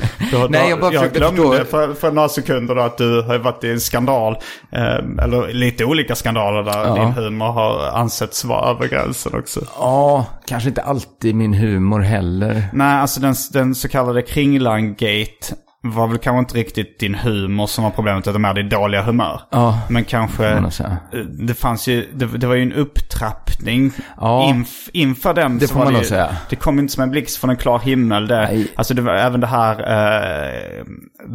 Nej, 0.50 0.70
jag 0.70 0.80
bara 0.80 0.92
jag 0.92 1.12
glömde 1.12 1.42
förstå- 1.42 1.64
för, 1.64 1.94
för 1.94 2.12
några 2.12 2.28
sekunder 2.28 2.74
då 2.74 2.80
att 2.82 2.98
du 2.98 3.22
har 3.22 3.38
varit 3.38 3.64
i 3.64 3.70
en 3.70 3.80
skandal. 3.80 4.36
Eh, 4.72 5.24
eller 5.24 5.52
lite 5.52 5.84
olika 5.84 6.14
skandaler 6.14 6.62
där 6.62 6.86
Ja. 6.86 6.94
din 6.94 7.12
humor 7.24 7.46
har 7.46 7.88
ansetts 7.88 8.44
vara 8.44 8.70
över 8.70 8.88
gränsen 8.88 9.34
också. 9.34 9.60
ja, 9.78 10.26
kanske 10.46 10.68
inte 10.68 10.82
alltid 10.82 11.34
min 11.34 11.54
humor 11.54 12.00
heller. 12.00 12.62
Nej, 12.72 12.94
alltså 13.00 13.20
den, 13.20 13.34
den 13.52 13.74
så 13.74 13.88
kallade 13.88 14.22
Kringlan-gate 14.22 15.54
var 15.85 16.07
väl 16.07 16.18
kanske 16.18 16.39
inte 16.39 16.55
riktigt 16.55 17.01
din 17.01 17.14
humor 17.14 17.66
som 17.66 17.85
var 17.85 17.91
problemet, 17.91 18.28
utan 18.28 18.43
mer 18.43 18.55
ditt 18.55 18.70
dåliga 18.70 19.03
humör. 19.03 19.41
Ja, 19.51 19.80
Men 19.89 20.05
kanske, 20.05 20.49
eh, 20.49 20.62
det 21.20 21.55
fanns 21.55 21.89
ju, 21.89 22.09
det, 22.14 22.26
det 22.26 22.47
var 22.47 22.55
ju 22.55 22.62
en 22.62 22.72
upptrappning 22.72 23.93
Ja. 24.20 24.49
inf, 24.49 24.89
inför 24.93 25.35
den. 25.35 25.59
Det 25.59 25.68
får 25.68 25.78
man 25.78 25.87
det, 25.87 25.93
nog 25.93 26.05
säga. 26.05 26.37
Det 26.51 26.57
kom 26.57 26.78
inte 26.78 26.93
som 26.93 27.03
en 27.03 27.11
blixt 27.11 27.37
från 27.37 27.51
en 27.51 27.57
klar 27.57 27.78
himmel. 27.78 28.26
Det, 28.28 28.37
Nej. 28.37 28.72
alltså 28.76 28.95
det 28.95 29.03
var 29.03 29.14
även 29.14 29.41
det 29.41 29.47
här 29.47 29.74
eh, 29.80 30.85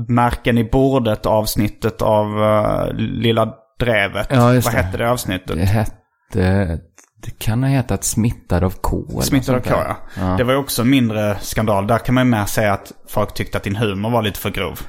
märken 0.07 0.57
i 0.57 0.63
bordet 0.63 1.25
avsnittet 1.25 2.01
av 2.01 2.43
eh, 2.43 2.93
Lilla 2.93 3.53
Drevet. 3.79 4.27
Ja, 4.29 4.45
Vad 4.45 4.65
hette 4.73 4.97
det 4.97 5.11
avsnittet? 5.11 5.55
Det 5.57 5.65
hette... 5.65 6.79
Det 7.27 7.39
kan 7.39 7.63
ha 7.63 7.69
hetat 7.69 8.03
Smittad 8.03 8.63
av 8.63 8.73
K. 8.81 9.03
Smittad 9.21 9.55
av 9.55 9.59
K, 9.59 9.69
där. 9.69 9.95
ja. 10.19 10.35
Det 10.37 10.43
var 10.43 10.53
ju 10.53 10.59
också 10.59 10.81
en 10.81 10.89
mindre 10.89 11.37
skandal. 11.41 11.87
Där 11.87 11.97
kan 11.97 12.15
man 12.15 12.25
ju 12.25 12.31
mer 12.31 12.45
säga 12.45 12.73
att 12.73 12.91
folk 13.09 13.33
tyckte 13.33 13.57
att 13.57 13.63
din 13.63 13.75
humor 13.75 14.09
var 14.09 14.21
lite 14.21 14.39
för 14.39 14.49
grov. 14.49 14.79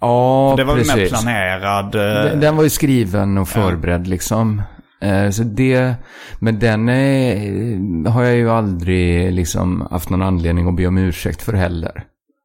Ja, 0.00 0.54
det 0.56 0.64
var 0.64 0.74
precis. 0.74 0.92
väl 0.94 0.98
mer 1.00 1.08
planerad. 1.08 1.94
eh, 1.94 2.00
Den, 2.30 2.40
den 2.40 2.56
var 2.56 2.62
ju 2.64 2.70
skriven 2.70 3.38
och 3.38 3.48
förberedd 3.48 4.06
liksom. 4.06 4.62
Eh, 5.00 5.30
Så 5.30 5.42
det, 5.42 5.94
men 6.38 6.58
den 6.58 6.88
är, 6.88 8.08
har 8.10 8.22
jag 8.22 8.36
ju 8.36 8.50
aldrig 8.50 9.32
liksom 9.32 9.88
haft 9.90 10.10
någon 10.10 10.22
anledning 10.22 10.68
att 10.68 10.76
be 10.76 10.86
om 10.86 10.98
ursäkt 10.98 11.42
för 11.42 11.52
heller. 11.52 12.04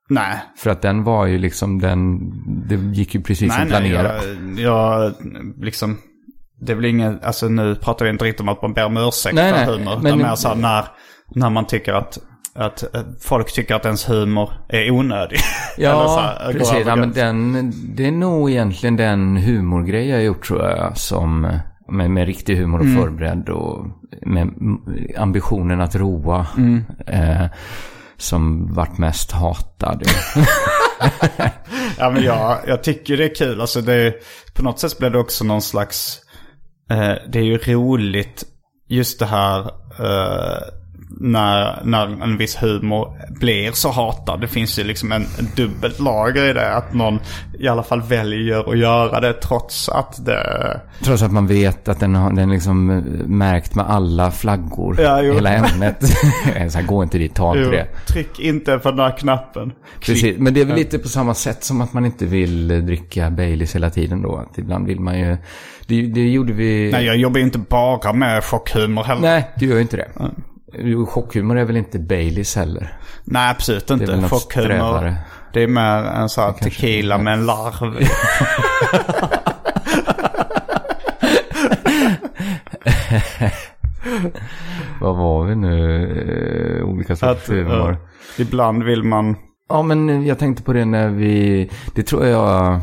Nej, 0.09 0.37
För 0.57 0.69
att 0.69 0.81
den 0.81 1.03
var 1.03 1.25
ju 1.25 1.37
liksom 1.37 1.81
den, 1.81 2.19
det 2.69 2.75
gick 2.75 3.15
ju 3.15 3.21
precis 3.21 3.47
nej, 3.49 3.59
som 3.59 3.67
nej. 3.67 3.91
planerat. 3.91 4.23
Jag, 4.57 4.59
jag 4.59 5.13
liksom... 5.65 5.97
Det 6.61 6.73
väl 6.73 6.85
inget, 6.85 7.23
alltså 7.25 7.47
nu 7.47 7.75
pratar 7.75 8.05
vi 8.05 8.11
inte 8.11 8.25
riktigt 8.25 8.41
om 8.41 8.49
att 8.49 8.61
man 8.61 8.73
ber 8.73 8.85
om 8.85 8.97
ursäkt 8.97 9.35
Nej, 9.35 9.53
för 9.53 9.65
nej, 9.65 9.77
humor. 9.77 9.95
men- 10.01 10.05
utan 10.05 10.29
mer 10.29 10.35
så 10.35 10.47
här 10.47 10.55
när, 10.55 10.85
när 11.35 11.49
man 11.49 11.67
tycker 11.67 11.93
att, 11.93 12.17
att 12.55 12.95
eh, 12.95 13.01
folk 13.21 13.53
tycker 13.53 13.75
att 13.75 13.85
ens 13.85 14.09
humor 14.09 14.51
är 14.69 14.91
onödig. 14.91 15.39
Ja, 15.77 16.35
här, 16.39 16.53
precis. 16.53 16.83
Ja, 16.87 16.95
men 16.95 17.11
den, 17.11 17.71
det 17.95 18.07
är 18.07 18.11
nog 18.11 18.51
egentligen 18.51 18.95
den 18.95 19.37
humorgrej 19.37 20.09
jag 20.09 20.23
gjort 20.23 20.47
tror 20.47 20.61
jag. 20.69 20.97
Som, 20.97 21.59
med, 21.89 22.11
med 22.11 22.25
riktig 22.25 22.57
humor 22.57 22.79
och 22.79 22.85
Mm. 22.85 23.01
förberedd 23.01 23.49
och 23.49 23.85
med 24.25 24.49
ambitionen 25.17 25.81
att 25.81 25.95
roa. 25.95 26.47
Mm. 26.57 26.83
Eh, 27.07 27.45
som 28.17 28.73
vart 28.73 28.97
mest 28.97 29.31
hatad. 29.31 30.03
Ja 31.97 32.09
men 32.09 32.23
jag, 32.23 32.57
jag 32.67 32.83
tycker 32.83 33.17
det 33.17 33.23
är 33.25 33.35
kul. 33.35 33.61
Alltså 33.61 33.81
det 33.81 34.13
på 34.53 34.63
något 34.63 34.79
sätt 34.79 34.97
blir 34.97 35.09
det 35.09 35.19
också 35.19 35.43
någon 35.43 35.61
slags... 35.61 36.20
Eh, 36.91 37.15
det 37.27 37.39
är 37.39 37.43
ju 37.43 37.57
roligt 37.57 38.45
just 38.87 39.19
det 39.19 39.25
här 39.25 39.59
eh, 39.99 40.80
när, 41.19 41.81
när 41.83 42.23
en 42.23 42.37
viss 42.37 42.63
humor 42.63 43.13
blir 43.39 43.71
så 43.71 43.89
hatad. 43.89 44.41
Det 44.41 44.47
finns 44.47 44.79
ju 44.79 44.83
liksom 44.83 45.11
en, 45.11 45.25
en 45.39 45.47
dubbelt 45.55 45.99
lager 45.99 46.49
i 46.49 46.53
det. 46.53 46.75
Att 46.75 46.93
någon 46.93 47.19
i 47.59 47.67
alla 47.67 47.83
fall 47.83 48.01
väljer 48.01 48.71
att 48.71 48.77
göra 48.77 49.19
det 49.19 49.33
trots 49.33 49.89
att 49.89 50.25
det... 50.25 50.81
Trots 51.03 51.23
att 51.23 51.31
man 51.31 51.47
vet 51.47 51.87
att 51.87 51.99
den 51.99 52.15
har 52.15 52.29
den 52.29 52.49
är 52.49 52.53
liksom 52.53 52.89
eh, 52.89 53.03
märkt 53.27 53.75
med 53.75 53.85
alla 53.89 54.31
flaggor. 54.31 55.01
Ja, 55.01 55.21
jo. 55.21 55.33
hela 55.33 55.53
ämnet. 55.53 55.97
så 56.71 56.77
här, 56.77 56.83
gå 56.83 57.03
inte 57.03 57.17
dit, 57.17 57.35
ta 57.35 57.57
inte 57.57 57.69
det. 57.69 57.87
tryck 58.07 58.39
inte 58.39 58.77
på 58.77 58.91
den 58.91 58.99
här 58.99 59.17
knappen. 59.17 59.71
Precis, 60.01 60.37
men 60.37 60.53
det 60.53 60.61
är 60.61 60.65
väl 60.65 60.75
lite 60.75 60.99
på 60.99 61.07
samma 61.07 61.33
sätt 61.33 61.63
som 61.63 61.81
att 61.81 61.93
man 61.93 62.05
inte 62.05 62.25
vill 62.25 62.71
eh, 62.71 62.77
dricka 62.77 63.29
Baileys 63.29 63.75
hela 63.75 63.89
tiden 63.89 64.21
då. 64.21 64.35
Att 64.35 64.57
ibland 64.57 64.87
vill 64.87 64.99
man 64.99 65.19
ju... 65.19 65.37
Det, 65.87 66.01
det 66.01 66.29
gjorde 66.29 66.53
vi... 66.53 66.89
Nej, 66.91 67.05
jag 67.05 67.17
jobbar 67.17 67.37
ju 67.37 67.43
inte 67.43 67.59
bara 67.59 68.13
med 68.13 68.43
chockhumor 68.43 69.03
heller. 69.03 69.21
Nej, 69.21 69.49
du 69.55 69.65
gör 69.65 69.75
ju 69.75 69.81
inte 69.81 69.97
det. 69.97 70.07
Jo, 70.19 70.25
Chockhumor 71.07 71.57
är 71.57 71.65
väl 71.65 71.77
inte 71.77 71.99
Baileys 71.99 72.55
heller? 72.55 72.97
Nej, 73.23 73.51
absolut 73.51 73.87
det 73.87 73.93
inte. 73.93 74.29
Chockhumor. 74.29 75.15
Det 75.53 75.63
är 75.63 75.67
mer 75.67 76.03
en 76.03 76.29
sån 76.29 76.43
här 76.43 76.51
tequila 76.51 77.17
med 77.17 77.33
en 77.33 77.45
larv. 77.45 78.07
Vad 85.01 85.17
var 85.17 85.45
vi 85.45 85.55
nu? 85.55 86.79
Eh, 86.79 86.85
olika 86.89 87.15
sorters 87.15 87.49
eh, 87.49 87.55
humor. 87.55 87.97
Ja, 88.37 88.43
ibland 88.43 88.83
vill 88.83 89.03
man... 89.03 89.35
Ja, 89.69 89.83
men 89.83 90.25
jag 90.25 90.39
tänkte 90.39 90.63
på 90.63 90.73
det 90.73 90.85
när 90.85 91.09
vi... 91.09 91.69
Det 91.95 92.03
tror 92.03 92.25
jag... 92.25 92.79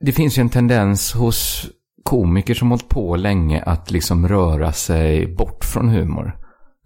Det 0.00 0.12
finns 0.12 0.38
ju 0.38 0.40
en 0.40 0.48
tendens 0.48 1.12
hos 1.12 1.66
komiker 2.02 2.54
som 2.54 2.70
hållit 2.70 2.88
på 2.88 3.16
länge 3.16 3.62
att 3.62 3.90
liksom 3.90 4.28
röra 4.28 4.72
sig 4.72 5.26
bort 5.26 5.64
från 5.64 5.88
humor. 5.88 6.36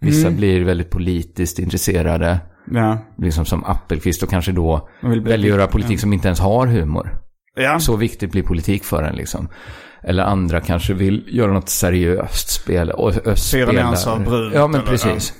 Vissa 0.01 0.31
blir 0.31 0.63
väldigt 0.63 0.89
politiskt 0.89 1.59
intresserade, 1.59 2.39
Ja. 2.71 2.97
liksom 3.17 3.45
som 3.45 3.63
Appelqvist 3.63 4.23
och 4.23 4.29
kanske 4.29 4.51
då 4.51 4.89
väljer 5.01 5.35
att 5.35 5.57
göra 5.57 5.67
politik 5.67 5.99
som 5.99 6.13
inte 6.13 6.27
ens 6.27 6.39
har 6.39 6.67
humor. 6.67 7.17
Ja. 7.55 7.79
Så 7.79 7.95
viktigt 7.95 8.31
blir 8.31 8.43
politik 8.43 8.83
för 8.83 9.03
en 9.03 9.15
liksom. 9.15 9.47
Eller 10.03 10.23
andra 10.23 10.61
kanske 10.61 10.93
vill 10.93 11.25
göra 11.27 11.53
något 11.53 11.69
seriöst 11.69 12.49
spel. 12.49 12.89
Och, 12.89 13.17
och 13.27 13.37
Fyra 13.51 13.71
nyanser 13.71 14.11
av 14.11 14.23
brunt, 14.23 14.53
Ja, 14.55 14.67
men 14.67 14.81
precis. 14.81 15.33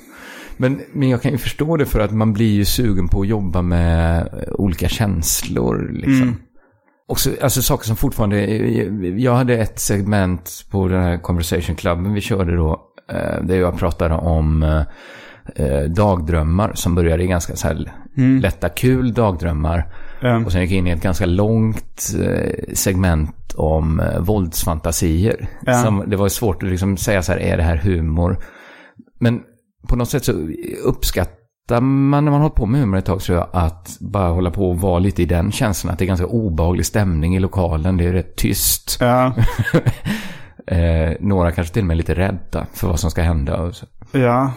Men, 0.57 0.81
men 0.93 1.09
jag 1.09 1.21
kan 1.21 1.31
ju 1.31 1.37
förstå 1.37 1.77
det 1.77 1.85
för 1.85 1.99
att 1.99 2.11
man 2.11 2.33
blir 2.33 2.53
ju 2.53 2.65
sugen 2.65 3.07
på 3.07 3.21
att 3.21 3.27
jobba 3.27 3.61
med 3.61 4.29
olika 4.51 4.89
känslor. 4.89 5.89
Liksom. 5.93 6.21
Mm. 6.21 6.35
Också, 7.07 7.29
alltså 7.41 7.61
saker 7.61 7.85
som 7.85 7.95
fortfarande... 7.95 8.45
Jag 9.17 9.35
hade 9.35 9.57
ett 9.57 9.79
segment 9.79 10.65
på 10.71 10.87
den 10.87 11.03
här 11.03 11.17
Conversation 11.17 11.75
Cluben 11.75 12.13
vi 12.13 12.21
körde 12.21 12.55
då. 12.55 12.81
Eh, 13.11 13.43
Där 13.43 13.55
jag 13.55 13.77
pratade 13.77 14.15
om 14.15 14.63
eh, 14.63 14.81
eh, 15.55 15.83
dagdrömmar 15.83 16.71
som 16.73 16.95
började 16.95 17.23
i 17.23 17.27
ganska 17.27 17.55
så 17.55 17.67
här 17.67 17.91
lätta, 18.41 18.69
kul 18.69 19.13
dagdrömmar. 19.13 19.93
Ja. 20.21 20.45
Och 20.45 20.51
sen 20.51 20.61
gick 20.61 20.71
jag 20.71 20.77
in 20.77 20.87
i 20.87 20.91
ett 20.91 21.01
ganska 21.01 21.25
långt 21.25 22.13
segment 22.73 23.53
om 23.55 24.01
våldsfantasier. 24.19 25.47
Ja. 25.65 25.83
Som, 25.83 26.03
det 26.07 26.15
var 26.15 26.29
svårt 26.29 26.63
att 26.63 26.69
liksom 26.69 26.97
säga 26.97 27.23
så 27.23 27.31
här, 27.31 27.39
är 27.39 27.57
det 27.57 27.63
här 27.63 27.75
humor? 27.77 28.37
Men 29.19 29.41
på 29.87 29.95
något 29.95 30.09
sätt 30.09 30.25
så 30.25 30.33
uppskattar 30.83 31.81
man 31.81 32.25
när 32.25 32.31
man 32.31 32.41
håller 32.41 32.55
på 32.55 32.65
med 32.65 32.81
humor 32.81 32.97
ett 32.97 33.05
tag 33.05 33.21
tror 33.21 33.37
jag 33.37 33.47
att 33.53 33.97
bara 33.99 34.29
hålla 34.29 34.51
på 34.51 34.69
och 34.69 34.81
vara 34.81 34.99
lite 34.99 35.21
i 35.21 35.25
den 35.25 35.51
känslan. 35.51 35.93
Att 35.93 35.99
det 35.99 36.05
är 36.05 36.07
ganska 36.07 36.25
obehaglig 36.25 36.85
stämning 36.85 37.35
i 37.35 37.39
lokalen. 37.39 37.97
Det 37.97 38.05
är 38.05 38.13
rätt 38.13 38.35
tyst. 38.35 38.97
Eh, 40.67 41.11
några 41.19 41.51
kanske 41.51 41.73
till 41.73 41.83
och 41.83 41.87
med 41.87 41.97
lite 41.97 42.13
rädda 42.13 42.65
för 42.73 42.87
vad 42.87 42.99
som 42.99 43.11
ska 43.11 43.21
hända. 43.21 43.57
Och 43.57 43.75
så. 43.75 43.85
Ja. 44.11 44.53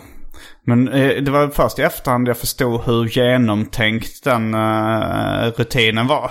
Men 0.66 0.88
eh, 0.88 1.22
det 1.22 1.30
var 1.30 1.48
först 1.48 1.78
i 1.78 1.82
efterhand 1.82 2.28
jag 2.28 2.36
förstod 2.36 2.80
hur 2.84 3.04
genomtänkt 3.18 4.24
den 4.24 4.54
eh, 4.54 5.52
rutinen 5.56 6.06
var. 6.06 6.30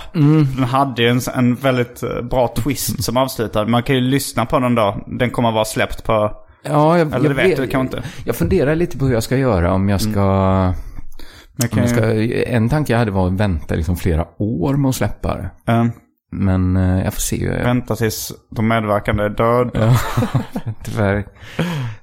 Den 0.55 0.63
hade 0.63 1.01
ju 1.01 1.09
en, 1.09 1.21
en 1.35 1.55
väldigt 1.55 2.03
eh, 2.03 2.21
bra 2.21 2.53
twist 2.55 3.03
som 3.03 3.17
avslutade. 3.17 3.71
Man 3.71 3.83
kan 3.83 3.95
ju 3.95 4.01
lyssna 4.01 4.45
på 4.45 4.59
den 4.59 4.75
då. 4.75 5.03
Den 5.07 5.29
kommer 5.29 5.49
att 5.49 5.55
vara 5.55 5.65
släppt 5.65 6.03
på... 6.03 6.31
Ja, 6.63 6.97
jag, 6.97 7.13
Eller 7.13 7.29
jag 7.29 7.35
vet 7.35 7.57
du 7.57 7.67
kanske 7.67 7.97
inte. 7.97 8.09
Jag 8.25 8.35
funderar 8.35 8.75
lite 8.75 8.97
på 8.97 9.05
hur 9.05 9.13
jag 9.13 9.23
ska 9.23 9.37
göra. 9.37 9.73
Om 9.73 9.89
jag 9.89 10.01
ska... 10.01 10.19
Men 11.55 11.63
Om 11.63 11.67
kan 11.69 11.79
jag 11.79 11.89
ska 11.89 12.13
ju, 12.13 12.43
en 12.43 12.69
tanke 12.69 12.93
jag 12.93 12.99
hade 12.99 13.11
var 13.11 13.27
att 13.27 13.33
vänta 13.33 13.75
liksom 13.75 13.95
flera 13.95 14.25
år 14.37 14.73
med 14.73 14.89
att 14.89 14.95
släppa 14.95 15.35
det. 15.37 15.71
eh, 15.71 15.85
Men 16.31 16.77
eh, 16.77 17.03
jag 17.03 17.13
får 17.13 17.21
se. 17.21 17.43
jag- 17.45 17.63
vänta 17.63 17.95
tills 17.95 18.31
de 18.49 18.67
medverkande 18.67 19.23
är 19.23 19.29
döda. 19.29 19.99
Tyvärr. 20.83 21.25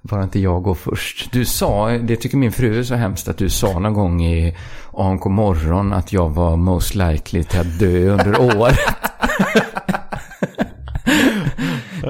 Bara 0.03 0.23
inte 0.23 0.39
jag 0.41 0.63
går 0.63 0.75
först. 0.75 1.33
Du 1.33 1.45
sa, 1.45 1.89
det 1.89 2.17
tycker 2.17 2.37
min 2.37 2.53
fru 2.53 2.79
är 2.79 2.83
så 2.83 2.95
hemskt 2.95 3.29
att 3.29 3.39
du 3.39 3.49
sa 3.51 3.79
någon 3.79 3.95
gång 3.95 4.25
i 4.25 4.57
ANK 4.93 5.25
morgon 5.25 5.93
att 5.93 6.13
jag 6.13 6.29
var 6.31 6.57
most 6.57 6.95
likely 6.95 7.43
till 7.45 7.61
att 7.61 7.79
dö 7.79 8.09
under 8.11 8.41
året. 8.57 8.79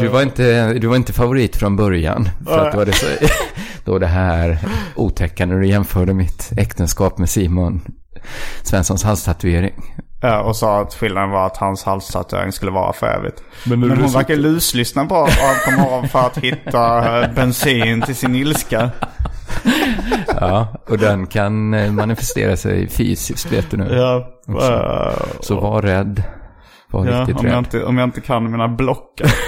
Du 0.01 0.09
var, 0.09 0.23
inte, 0.23 0.73
du 0.75 0.87
var 0.87 0.97
inte 0.97 1.13
favorit 1.13 1.57
från 1.57 1.77
början. 1.77 2.29
För 2.45 2.67
att 2.67 2.73
du 2.73 2.79
hade 2.79 2.93
så, 2.93 3.07
då 3.85 3.99
det 3.99 4.07
här 4.07 4.59
otäcka 4.97 5.47
när 5.47 5.61
du 5.61 5.67
jämförde 5.69 6.15
mitt 6.15 6.53
äktenskap 6.57 7.19
med 7.19 7.29
Simon 7.31 7.81
Svenssons 8.63 9.05
halstatuering. 9.05 9.75
Ja, 10.21 10.41
och 10.43 10.57
sa 10.57 10.81
att 10.81 10.95
skillnaden 10.95 11.31
var 11.31 11.47
att 11.47 11.57
hans 11.57 11.85
halstatuering 11.85 12.53
skulle 12.53 12.71
vara 12.71 12.93
för 12.93 13.07
evigt. 13.07 13.43
Men 13.65 13.81
Men, 13.81 13.91
hon 13.91 14.13
verkar 14.13 14.37
luslyssna 14.37 15.07
på 15.07 15.15
av 15.17 15.29
på 15.65 15.71
morgonen 15.81 16.09
för 16.09 16.19
att 16.19 16.39
hitta 16.39 17.21
eh, 17.23 17.33
bensin 17.35 18.03
till 18.03 18.17
sin 18.17 18.35
ilska. 18.35 18.91
Ja, 20.41 20.69
och 20.89 20.99
den 20.99 21.27
kan 21.27 21.75
eh, 21.75 21.93
manifestera 21.93 22.57
sig 22.57 22.89
fysiskt 22.89 23.53
vet 23.53 23.71
du 23.71 23.77
nu. 23.77 23.95
Ja, 23.97 24.29
Också. 24.49 24.73
eh, 24.73 25.41
Så 25.41 25.61
var 25.61 25.83
rädd. 25.83 26.23
Var 26.91 27.07
ja 27.07 27.21
riktigt 27.21 27.37
om, 27.37 27.45
jag 27.47 27.53
rädd. 27.53 27.59
inte, 27.59 27.85
om 27.85 27.99
jag 27.99 28.07
inte 28.07 28.21
kan 28.21 28.51
mina 28.51 28.69
blockar. 28.69 29.31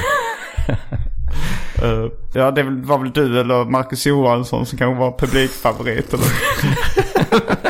Eh, 1.82 2.06
ja, 2.34 2.50
det 2.50 2.62
var 2.62 2.98
väl 2.98 3.10
du 3.12 3.40
eller 3.40 3.64
Marcus 3.64 4.06
Johansson 4.06 4.66
som 4.66 4.78
kanske 4.78 5.00
var 5.00 5.18
publikfavorit. 5.18 6.14
Eller? 6.14 6.26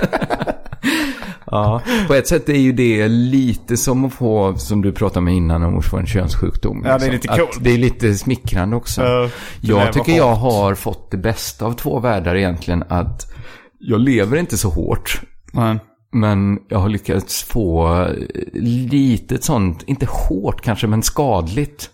Ja, 1.50 1.82
på 2.08 2.14
ett 2.14 2.28
sätt 2.28 2.48
är 2.48 2.58
ju 2.58 2.72
det 2.72 3.08
lite 3.08 3.76
som 3.76 4.04
att 4.04 4.12
få, 4.12 4.54
som 4.56 4.82
du 4.82 4.92
pratade 4.92 5.24
med 5.24 5.34
innan, 5.34 5.62
om 5.62 5.78
att 5.78 5.84
få 5.84 5.96
en 5.96 6.06
könssjukdom. 6.06 6.82
Ja, 6.86 6.98
det 6.98 7.06
är 7.06 7.12
lite 7.12 7.32
Att 7.32 7.38
coolt. 7.38 7.58
det 7.60 7.70
är 7.70 7.78
lite 7.78 8.14
smickrande 8.14 8.76
också. 8.76 9.00
Det 9.00 9.30
jag 9.60 9.92
tycker 9.92 10.12
jag 10.12 10.34
har 10.34 10.74
fått 10.74 11.10
det 11.10 11.16
bästa 11.16 11.66
av 11.66 11.72
två 11.72 12.00
världar 12.00 12.36
egentligen. 12.36 12.84
Att 12.88 13.26
jag 13.78 14.00
lever 14.00 14.36
inte 14.36 14.58
så 14.58 14.68
hårt. 14.68 15.20
Nej. 15.52 15.78
Men 16.12 16.58
jag 16.68 16.78
har 16.78 16.88
lyckats 16.88 17.42
få 17.42 18.06
lite 18.52 19.34
ett 19.34 19.44
sånt, 19.44 19.82
inte 19.86 20.06
hårt 20.06 20.60
kanske, 20.60 20.86
men 20.86 21.02
skadligt. 21.02 21.90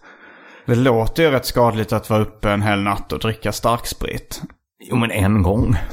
Det 0.66 0.74
låter 0.74 1.22
ju 1.22 1.30
rätt 1.30 1.46
skadligt 1.46 1.92
att 1.92 2.10
vara 2.10 2.22
uppe 2.22 2.50
en 2.50 2.62
hel 2.62 2.82
natt 2.82 3.12
och 3.12 3.18
dricka 3.18 3.52
starksprit. 3.52 4.42
Jo, 4.90 4.96
men 4.96 5.10
en 5.10 5.42
gång. 5.42 5.76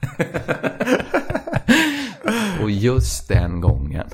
Och 2.62 2.70
just 2.70 3.28
den 3.28 3.60
gången. 3.60 4.06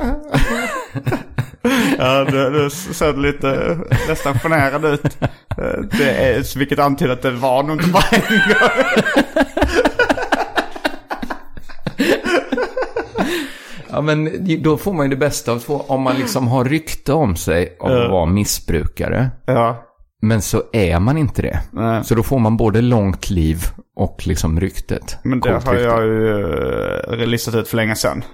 Ja, 1.98 2.24
det, 2.24 2.50
det 2.50 2.70
ser 2.70 3.16
lite 3.16 3.78
nästan 4.08 4.38
generad 4.38 4.84
ut. 4.84 5.18
Det 5.98 6.10
är, 6.10 6.58
vilket 6.58 6.78
antyder 6.78 7.12
att 7.12 7.22
det 7.22 7.30
var 7.30 7.62
nog 7.62 7.76
inte 7.76 7.88
bara 7.88 8.04
en 8.10 8.48
gång. 8.48 8.84
Ja, 13.90 14.00
men 14.00 14.30
då 14.62 14.76
får 14.76 14.92
man 14.92 15.06
ju 15.06 15.10
det 15.10 15.16
bästa 15.16 15.52
av 15.52 15.58
två. 15.58 15.84
Om 15.86 16.02
man 16.02 16.16
liksom 16.16 16.48
har 16.48 16.64
rykte 16.64 17.12
om 17.12 17.36
sig 17.36 17.76
av 17.80 17.92
att 17.92 18.10
vara 18.10 18.26
missbrukare. 18.26 19.30
Ja. 19.46 19.85
Men 20.22 20.42
så 20.42 20.62
är 20.72 21.00
man 21.00 21.18
inte 21.18 21.42
det. 21.42 21.60
Nej. 21.72 22.04
Så 22.04 22.14
då 22.14 22.22
får 22.22 22.38
man 22.38 22.56
både 22.56 22.80
långt 22.80 23.30
liv 23.30 23.58
och 23.96 24.26
liksom 24.26 24.60
ryktet. 24.60 25.18
Men 25.22 25.40
det 25.40 25.48
Coolt 25.50 25.64
har 25.64 25.72
rykte. 25.72 25.88
jag 25.88 26.04
ju 26.04 27.22
uh, 27.22 27.26
listat 27.26 27.54
ut 27.54 27.68
för 27.68 27.76
länge 27.76 27.94
sedan. 27.94 28.24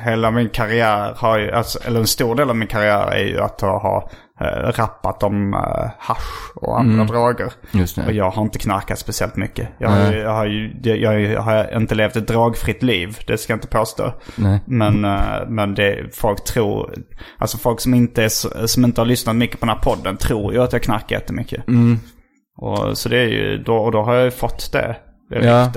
Hela 0.00 0.30
min 0.30 0.48
karriär 0.48 1.14
har 1.16 1.38
ju, 1.38 1.50
alltså, 1.50 1.78
eller 1.84 2.00
en 2.00 2.06
stor 2.06 2.34
del 2.34 2.50
av 2.50 2.56
min 2.56 2.68
karriär 2.68 3.10
är 3.10 3.24
ju 3.24 3.40
att 3.40 3.60
ha 3.60 4.10
eh, 4.40 4.72
rappat 4.72 5.22
om 5.22 5.54
uh, 5.54 5.90
hasch 5.98 6.52
och 6.54 6.80
andra 6.80 7.04
droger. 7.04 7.52
Just 7.70 7.96
det. 7.96 8.06
Och 8.06 8.12
jag 8.12 8.30
har 8.30 8.42
inte 8.42 8.58
knarkat 8.58 8.98
speciellt 8.98 9.36
mycket. 9.36 9.68
Jag 9.78 9.88
har, 9.88 10.12
ju, 10.12 10.18
jag, 10.18 10.30
har 10.30 10.46
ju, 10.46 11.32
jag, 11.32 11.42
har 11.42 11.76
inte 11.76 11.94
levt 11.94 12.16
ett 12.16 12.28
dragfritt 12.28 12.82
liv, 12.82 13.18
det 13.26 13.38
ska 13.38 13.52
jag 13.52 13.56
inte 13.56 13.68
påstå. 13.68 14.12
Nej. 14.36 14.60
Men, 14.66 15.04
eh, 15.04 15.48
men 15.48 15.74
det, 15.74 16.16
folk 16.16 16.44
tror, 16.44 16.94
alltså 17.38 17.58
folk 17.58 17.80
som 17.80 17.94
inte, 17.94 18.24
är, 18.24 18.66
som 18.66 18.84
inte 18.84 19.00
har 19.00 19.06
lyssnat 19.06 19.36
mycket 19.36 19.60
på 19.60 19.66
den 19.66 19.74
här 19.74 19.82
podden 19.82 20.16
tror 20.16 20.52
ju 20.52 20.62
att 20.62 20.72
jag 20.72 20.82
knarkar 20.82 21.16
jättemycket. 21.16 21.64
Och, 22.56 22.98
så 22.98 23.08
det 23.08 23.18
är 23.18 23.28
ju, 23.28 23.62
då, 23.62 23.76
och 23.76 23.92
då 23.92 24.02
har 24.02 24.14
jag 24.14 24.24
ju 24.24 24.30
fått 24.30 24.72
det, 24.72 24.96
det 25.30 25.46
Ja. 25.46 25.72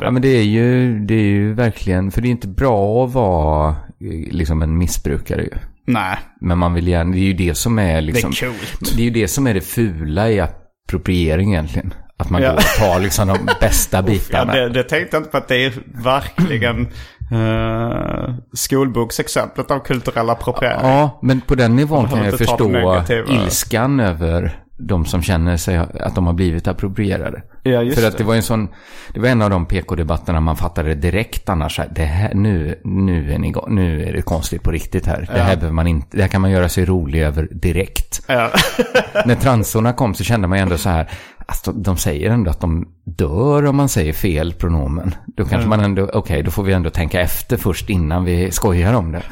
Ja, 0.00 0.10
men 0.10 0.22
det 0.22 0.28
är, 0.28 0.42
ju, 0.42 0.98
det 0.98 1.14
är 1.14 1.24
ju 1.24 1.54
verkligen, 1.54 2.10
för 2.10 2.22
det 2.22 2.28
är 2.28 2.30
inte 2.30 2.48
bra 2.48 3.04
att 3.04 3.12
vara 3.12 3.68
eh, 4.00 4.32
liksom 4.32 4.62
en 4.62 4.78
missbrukare 4.78 5.42
ju. 5.42 5.58
Nej, 5.86 6.18
Men 6.40 6.58
man 6.58 6.74
vill 6.74 6.88
gärna, 6.88 7.10
det 7.12 7.18
är 7.18 7.24
ju 7.24 7.32
det 7.32 7.54
som 7.54 7.78
är 7.78 8.00
liksom... 8.00 8.30
det 8.30 8.46
är 8.46 8.48
coolt. 8.50 8.96
Det 8.96 9.00
är 9.02 9.04
ju 9.04 9.10
det 9.10 9.28
som 9.28 9.46
är 9.46 9.54
det 9.54 9.60
fula 9.60 10.30
i 10.30 10.40
appropriering 10.40 11.52
egentligen. 11.52 11.94
Att 12.16 12.30
man 12.30 12.42
Ja. 12.42 12.48
går 12.50 12.56
och 12.56 12.62
tar 12.78 13.00
liksom 13.00 13.28
de 13.28 13.38
bästa 13.60 13.96
Ja, 13.96 14.02
bitarna. 14.02 14.54
det, 14.54 14.68
det 14.68 14.82
tänkte 14.82 15.16
jag 15.16 15.20
inte 15.20 15.30
på 15.30 15.36
att 15.36 15.48
det 15.48 15.64
är 15.64 15.72
verkligen 16.04 16.88
uh, 17.32 18.34
skolboksexemplet 18.52 19.70
av 19.70 19.78
kulturell 19.78 20.30
appropriering. 20.30 20.80
Ja, 20.82 21.18
men 21.22 21.40
på 21.40 21.54
den 21.54 21.76
nivån 21.76 22.08
kan 22.08 22.24
jag 22.24 22.38
förstå 22.38 23.02
ilskan 23.28 24.00
över 24.00 24.61
de 24.76 25.04
som 25.04 25.22
känner 25.22 25.56
sig 25.56 25.76
att 25.76 26.14
de 26.14 26.26
har 26.26 26.32
blivit 26.32 26.68
approprierade. 26.68 27.42
Ja, 27.62 27.80
För 27.94 28.06
att 28.06 28.12
det. 28.12 28.18
det 28.18 28.24
var 28.24 28.34
en 28.34 28.42
sån, 28.42 28.68
det 29.14 29.20
var 29.20 29.28
en 29.28 29.42
av 29.42 29.50
de 29.50 29.66
PK-debatterna 29.66 30.40
man 30.40 30.56
fattade 30.56 30.94
direkt 30.94 31.48
annars. 31.48 31.80
Det 31.90 32.04
här, 32.04 32.34
nu, 32.34 32.80
nu, 32.84 33.32
är 33.32 33.38
ni, 33.38 33.54
nu 33.68 34.02
är 34.02 34.12
det 34.12 34.22
konstigt 34.22 34.62
på 34.62 34.70
riktigt 34.70 35.06
här. 35.06 35.28
Det 35.32 35.40
här 35.40 35.56
behöver 35.56 35.74
man 35.74 35.86
inte, 35.86 36.16
det 36.16 36.22
här 36.22 36.28
kan 36.28 36.40
man 36.40 36.50
göra 36.50 36.68
sig 36.68 36.84
rolig 36.84 37.22
över 37.22 37.48
direkt. 37.50 38.22
Ja. 38.26 38.50
När 39.26 39.34
transorna 39.34 39.92
kom 39.92 40.14
så 40.14 40.24
kände 40.24 40.48
man 40.48 40.58
ju 40.58 40.62
ändå 40.62 40.78
så 40.78 40.88
här, 40.88 41.10
alltså, 41.46 41.72
de 41.72 41.96
säger 41.96 42.30
ändå 42.30 42.50
att 42.50 42.60
de 42.60 42.88
dör 43.04 43.66
om 43.66 43.76
man 43.76 43.88
säger 43.88 44.12
fel 44.12 44.52
pronomen. 44.52 45.14
Då 45.26 45.44
kanske 45.44 45.68
man 45.68 45.80
ändå, 45.80 46.10
okej, 46.12 46.42
då 46.42 46.50
får 46.50 46.62
vi 46.62 46.72
ändå 46.72 46.90
tänka 46.90 47.20
efter 47.20 47.56
först 47.56 47.90
innan 47.90 48.24
vi 48.24 48.50
skojar 48.50 48.92
om 48.92 49.12
det. 49.12 49.22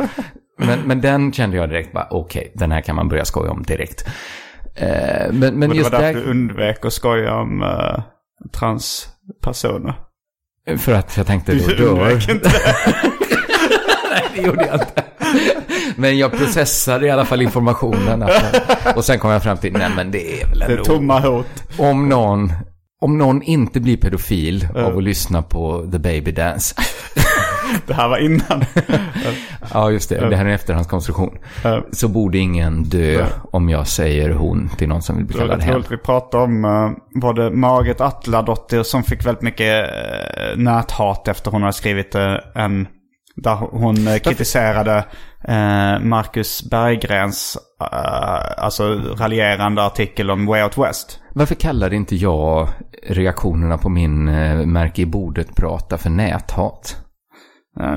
Men, 0.58 0.78
men 0.80 1.00
den 1.00 1.32
kände 1.32 1.56
jag 1.56 1.68
direkt 1.68 1.92
bara, 1.92 2.06
okej, 2.10 2.52
den 2.54 2.72
här 2.72 2.80
kan 2.80 2.96
man 2.96 3.08
börja 3.08 3.24
skoja 3.24 3.50
om 3.50 3.62
direkt. 3.62 4.08
Eh, 4.80 5.32
men 5.32 5.58
men 5.58 5.68
Och 5.68 5.74
det 5.74 5.78
just 5.78 5.92
var 5.92 6.00
därför 6.00 6.20
du 6.20 6.30
undvek 6.30 6.84
att 6.84 6.92
skoja 6.92 7.34
om 7.34 7.62
uh, 7.62 8.02
transpersoner. 8.52 9.94
för 10.78 10.92
att 10.92 11.16
jag 11.16 11.26
tänkte 11.26 11.54
då 11.54 11.66
Du 11.66 11.84
undvek 11.84 12.28
inte. 12.28 12.48
Nej, 14.10 14.22
det 14.34 14.42
gjorde 14.42 14.66
jag 14.66 14.74
inte. 14.74 15.02
Men 15.96 16.18
jag 16.18 16.32
processade 16.32 17.06
i 17.06 17.10
alla 17.10 17.24
fall 17.24 17.42
informationen. 17.42 18.24
Och 18.96 19.04
sen 19.04 19.18
kom 19.18 19.30
jag 19.30 19.42
fram 19.42 19.58
till, 19.58 19.72
nej 19.72 19.90
men 19.96 20.10
det 20.10 20.42
är 20.42 20.46
väl 20.46 20.58
Det 20.58 20.64
är 20.64 20.70
ändå... 20.70 20.84
tomma 20.84 21.20
hot. 21.20 21.46
Om 21.78 22.08
någon, 22.08 22.52
om 23.00 23.18
någon 23.18 23.42
inte 23.42 23.80
blir 23.80 23.96
pedofil 23.96 24.68
av 24.76 24.96
att 24.96 25.02
lyssna 25.02 25.42
på 25.42 25.88
The 25.92 25.98
Baby 25.98 26.32
Dance. 26.32 26.74
Det 27.86 27.94
här 27.94 28.08
var 28.08 28.18
innan. 28.18 28.64
Ja, 29.74 29.90
just 29.90 30.08
det. 30.08 30.28
Det 30.28 30.36
här 30.36 30.44
är 30.44 30.48
en 30.48 30.54
efterhandskonstruktion. 30.54 31.38
Så 31.92 32.08
borde 32.08 32.38
ingen 32.38 32.82
dö 32.82 33.26
om 33.52 33.68
jag 33.68 33.86
säger 33.86 34.30
hon 34.30 34.68
till 34.68 34.88
någon 34.88 35.02
som 35.02 35.16
vill 35.16 35.26
bli 35.26 35.38
kallad 35.38 35.68
roligt. 35.68 35.90
Vi 35.90 35.96
pratade 35.96 36.44
om 36.44 36.64
uh, 36.64 36.90
både 37.20 37.50
Margit 37.50 38.00
Atladottir 38.00 38.82
som 38.82 39.02
fick 39.02 39.26
väldigt 39.26 39.42
mycket 39.42 39.84
uh, 39.84 40.62
näthat 40.62 41.28
efter 41.28 41.50
hon 41.50 41.62
hade 41.62 41.72
skrivit 41.72 42.14
uh, 42.14 42.36
en... 42.54 42.88
Där 43.36 43.54
hon 43.54 43.96
kritiserade 43.96 45.04
Marcus 46.00 46.70
Berggrens 46.70 47.58
alltså 48.56 48.84
raljerande 49.18 49.82
artikel 49.82 50.30
om 50.30 50.46
Way 50.46 50.62
Out 50.62 50.78
West. 50.78 51.20
Varför 51.34 51.54
kallade 51.54 51.96
inte 51.96 52.16
jag 52.16 52.68
reaktionerna 53.02 53.78
på 53.78 53.88
min 53.88 54.28
eh, 54.28 54.66
märke 54.66 55.02
i 55.02 55.06
bordet-prata 55.06 55.98
för 55.98 56.10
näthat? 56.10 56.96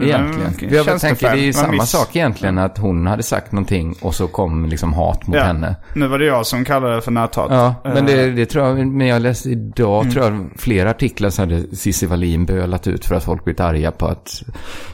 Egentligen. 0.02 0.54
För 0.54 0.76
jag 0.92 1.00
tänker 1.02 1.32
det 1.32 1.40
är 1.42 1.46
ju 1.46 1.54
samma 1.54 1.72
visst. 1.72 1.88
sak 1.88 2.16
egentligen 2.16 2.58
att 2.58 2.78
hon 2.78 3.08
hade 3.08 3.24
sagt 3.24 3.52
någonting 3.52 3.96
och 4.02 4.16
så 4.16 4.28
kom 4.28 4.66
liksom 4.66 4.94
hat 4.94 5.28
mot 5.28 5.36
Ja. 5.38 5.44
henne. 5.44 5.76
Nu 5.96 6.08
var 6.08 6.20
det 6.20 6.26
jag 6.26 6.46
som 6.46 6.66
kallade 6.66 6.96
det 6.96 7.02
för 7.02 7.12
näthat. 7.12 7.48
Ja, 7.50 7.76
men 7.84 7.98
Uh, 7.98 8.06
det, 8.06 8.32
det 8.32 8.46
tror 8.46 8.66
jag, 8.68 8.88
men 8.88 9.08
jag 9.08 9.22
läste 9.22 9.50
idag 9.50 10.02
Mm. 10.02 10.14
tror 10.14 10.26
jag 10.26 10.50
flera 10.58 10.90
artiklar 10.90 11.30
så 11.30 11.42
hade 11.42 11.76
Cissi 11.76 12.06
Wallin 12.06 12.46
bölat 12.46 12.88
ut 12.88 13.06
för 13.06 13.16
att 13.16 13.24
folk 13.24 13.44
blivit 13.44 13.60
arga 13.60 13.92
på 13.92 14.08
att 14.08 14.44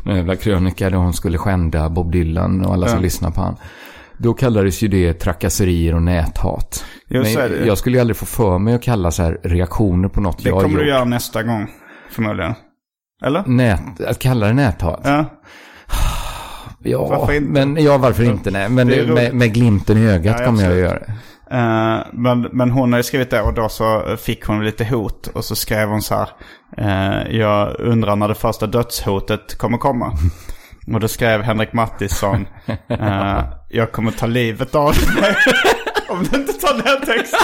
den 0.04 0.16
jävla 0.16 0.36
krönika 0.36 0.90
där 0.90 0.98
hon 0.98 1.14
skulle 1.14 1.38
skända 1.38 1.90
Bob 1.90 2.12
Dylan 2.12 2.66
och 2.66 2.74
alla 2.74 2.88
som 2.88 3.02
lyssnar 3.02 3.32
på 3.32 3.42
han. 3.42 3.56
Då 4.18 4.34
kallades 4.34 4.82
ju 4.82 4.88
det 4.88 5.14
trakasserier 5.14 5.96
och 5.96 6.02
näthat. 6.02 6.86
Är 7.10 7.14
men 7.24 7.34
det. 7.52 7.66
jag 7.68 7.78
skulle 7.78 7.98
ju 7.98 8.02
aldrig 8.02 8.18
få 8.18 8.26
för 8.26 8.58
mig 8.58 8.74
att 8.76 8.82
kalla 8.84 9.12
så 9.12 9.24
här 9.24 9.40
reaktioner 9.44 10.08
på 10.10 10.22
något 10.22 10.44
Det 10.44 10.50
jag 10.50 10.56
har 10.56 10.62
kommer 10.62 10.76
gjort. 10.76 10.84
du 10.84 10.90
göra 10.90 11.06
nästa 11.06 11.44
gång. 11.44 11.68
Förmodligen. 12.12 12.54
Eller? 13.26 13.44
Nät, 13.46 14.02
att 14.08 14.20
kalla 14.20 14.48
det 14.48 14.54
näthat? 14.54 15.02
Ja. 15.04 15.26
Ja, 16.84 17.30
men 17.42 17.84
ja, 17.84 17.98
varför 17.98 18.24
inte? 18.24 18.52
Nej, 18.52 18.70
men 18.70 18.88
Det 18.88 19.08
med, 19.08 19.34
med 19.34 19.54
glimten 19.54 19.98
i 19.98 20.08
ögat 20.10 20.36
Ja, 20.40 20.46
kommer 20.46 20.64
jag 20.64 20.72
att 20.72 20.78
göra 20.80 21.00
det. 21.00 21.12
Eh, 21.52 22.06
men, 22.14 22.42
men 22.42 22.72
hon 22.72 22.92
har 22.94 23.00
ju 23.00 23.04
skrivit 23.04 23.30
det 23.30 23.42
och 23.42 23.54
då 23.54 23.70
så 23.70 24.18
fick 24.18 24.46
hon 24.46 24.66
lite 24.66 24.86
hot. 24.86 25.28
Och 25.28 25.46
så 25.46 25.56
skrev 25.56 25.90
hon 25.90 26.02
så 26.02 26.16
här. 26.16 26.30
eh, 26.78 27.36
jag 27.38 27.80
undrar 27.80 28.16
när 28.16 28.28
det 28.28 28.36
första 28.36 28.68
dödshotet 28.68 29.58
kommer 29.58 29.78
komma. 29.78 30.14
Och 30.94 31.00
då 31.00 31.08
skrev 31.08 31.42
Henrik 31.42 31.74
Mattisson. 31.74 32.48
eh, 32.88 33.40
jag 33.70 33.92
kommer 33.92 34.12
ta 34.12 34.26
livet 34.26 34.76
av 34.76 34.94
dig. 34.94 35.36
Om 36.10 36.24
du 36.32 36.38
inte 36.40 36.54
tar 36.54 36.74
den 36.84 37.06
texten. 37.06 37.40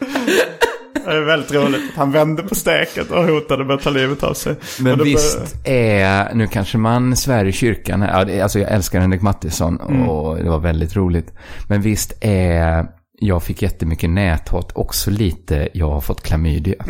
Det 1.04 1.10
är 1.10 1.20
väldigt 1.20 1.52
roligt. 1.52 1.82
Han 1.96 2.12
vände 2.12 2.42
på 2.42 2.54
steket 2.54 3.10
och 3.10 3.24
hotade 3.24 3.64
med 3.64 3.74
att 3.76 3.82
ta 3.82 3.90
livet 3.90 4.22
av 4.22 4.34
sig. 4.34 4.54
Men 4.80 5.04
visst 5.04 5.38
är, 5.64 6.34
nu 6.34 6.46
kanske 6.46 6.78
man 6.78 7.16
svär 7.16 7.44
i 7.44 7.52
kyrkan 7.52 8.02
alltså 8.02 8.58
jag 8.58 8.72
älskar 8.72 9.00
Henrik 9.00 9.22
Mattisson 9.22 9.80
Mm. 9.88 10.08
och 10.08 10.36
det 10.36 10.50
var 10.50 10.58
väldigt 10.58 10.96
roligt. 10.96 11.32
Men 11.68 11.80
visst 11.82 12.12
är, 12.20 12.86
jag 13.20 13.42
fick 13.42 13.62
jättemycket 13.62 14.10
näthat, 14.10 14.72
också 14.74 15.10
lite, 15.10 15.68
jag 15.74 15.90
har 15.90 16.00
fått 16.00 16.22
klamydia. 16.22 16.84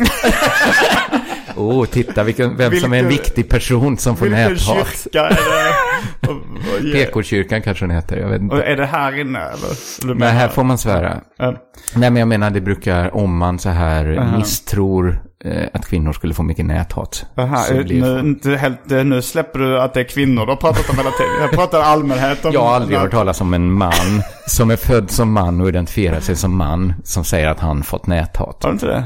Åh, 1.55 1.63
oh, 1.81 1.85
titta 1.85 2.23
vilken, 2.23 2.57
vem 2.57 2.75
som 2.75 2.93
är 2.93 2.97
en 2.99 3.07
Vilken- 3.07 3.23
viktig 3.25 3.49
person 3.49 3.97
som 3.97 4.17
får 4.17 4.25
Vilken 4.25 4.41
näthat. 4.53 4.87
kyrka 5.03 5.19
är 5.25 5.29
det? 5.29 5.73
Och, 6.27 6.29
och, 6.31 6.93
PK-kyrkan 6.93 7.61
kanske 7.61 7.85
den 7.85 7.95
heter, 7.95 8.17
jag 8.17 8.27
vet 8.29 8.37
och 8.37 8.43
inte. 8.43 8.63
är 8.63 8.75
det 8.75 8.85
här 8.85 9.19
inne 9.19 9.39
eller? 9.39 10.03
Eller 10.03 10.13
menar- 10.13 10.31
här 10.31 10.47
får 10.47 10.63
man 10.63 10.77
svära. 10.77 11.21
Ja. 11.37 11.55
Nej 11.95 12.09
men 12.09 12.15
jag 12.15 12.27
menar 12.27 12.49
det 12.49 12.61
brukar, 12.61 13.15
om 13.15 13.37
man 13.37 13.59
så 13.59 13.69
här 13.69 14.33
misstror 14.37 15.21
eh, 15.45 15.67
att 15.73 15.87
kvinnor 15.87 16.13
skulle 16.13 16.33
få 16.33 16.43
mycket 16.43 16.65
näthat. 16.65 17.25
Aha, 17.37 17.65
blir 17.83 18.01
nu, 18.01 18.19
inte 18.19 18.55
helt, 18.55 18.89
nu 18.89 19.21
släpper 19.21 19.59
du 19.59 19.81
att 19.81 19.93
det 19.93 19.99
är 19.99 20.03
kvinnor 20.03 20.45
du 20.45 20.51
har 20.51 20.57
pratat 20.57 20.89
om 20.89 20.97
hela 20.97 21.11
tiden. 21.11 21.31
Jag 21.41 21.51
pratar 21.51 21.79
allmänhet 21.79 22.45
om... 22.45 22.53
Jag 22.53 22.61
har 22.61 22.75
aldrig 22.75 22.99
hört 22.99 23.11
talas 23.11 23.41
om 23.41 23.53
en 23.53 23.71
man 23.71 24.21
som 24.47 24.71
är 24.71 24.75
född 24.75 25.11
som 25.11 25.31
man 25.31 25.61
och 25.61 25.69
identifierar 25.69 26.19
sig 26.19 26.35
som 26.35 26.57
man 26.57 26.93
som 27.03 27.23
säger 27.23 27.47
att 27.47 27.59
han 27.59 27.83
fått 27.83 28.07
näthat. 28.07 28.63
Har 28.63 28.69
du 28.69 28.73
inte 28.73 28.87
det? 28.87 29.03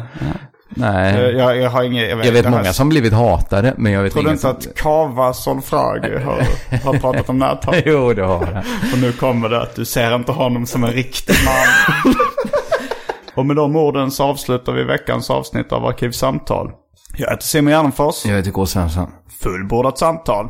Nej. 0.69 1.15
Jag, 1.21 1.33
jag, 1.33 1.57
jag 1.57 1.69
har 1.69 1.83
inget... 1.83 2.09
Jag 2.09 2.17
vet 2.17 2.33
det 2.33 2.49
här- 2.49 2.57
många 2.57 2.73
som 2.73 2.89
blivit 2.89 3.13
hatade, 3.13 3.73
men 3.77 3.91
jag 3.91 4.03
vet 4.03 4.13
Tror 4.13 4.23
du 4.23 4.29
inte 4.29 4.41
som... 4.41 4.51
att 4.51 4.75
Kava 4.75 5.33
Solfragi 5.33 6.17
har, 6.17 6.43
har 6.83 6.99
pratat 6.99 7.29
om 7.29 7.37
näthat? 7.37 7.75
Jo, 7.85 8.13
det 8.13 8.23
har 8.23 8.45
han. 8.45 8.57
Och 8.93 8.99
nu 9.01 9.11
kommer 9.11 9.49
det 9.49 9.61
att 9.61 9.75
du 9.75 9.85
ser 9.85 10.15
inte 10.15 10.31
honom 10.31 10.65
som 10.65 10.83
en 10.83 10.91
riktig 10.91 11.35
man. 11.45 12.13
Och 13.35 13.45
med 13.45 13.55
de 13.55 13.75
orden 13.75 14.11
så 14.11 14.23
avslutar 14.23 14.73
vi 14.73 14.83
veckans 14.83 15.29
avsnitt 15.29 15.71
av 15.71 15.85
Arkivsamtal. 15.85 16.71
Jag 17.17 17.29
heter 17.29 17.43
Simon 17.43 17.71
Gärdenfors. 17.73 18.25
Jag 18.25 18.35
heter 18.35 18.51
K. 18.51 18.65
Svensson. 18.65 19.11
Fullbordat 19.43 19.97
samtal. 19.97 20.49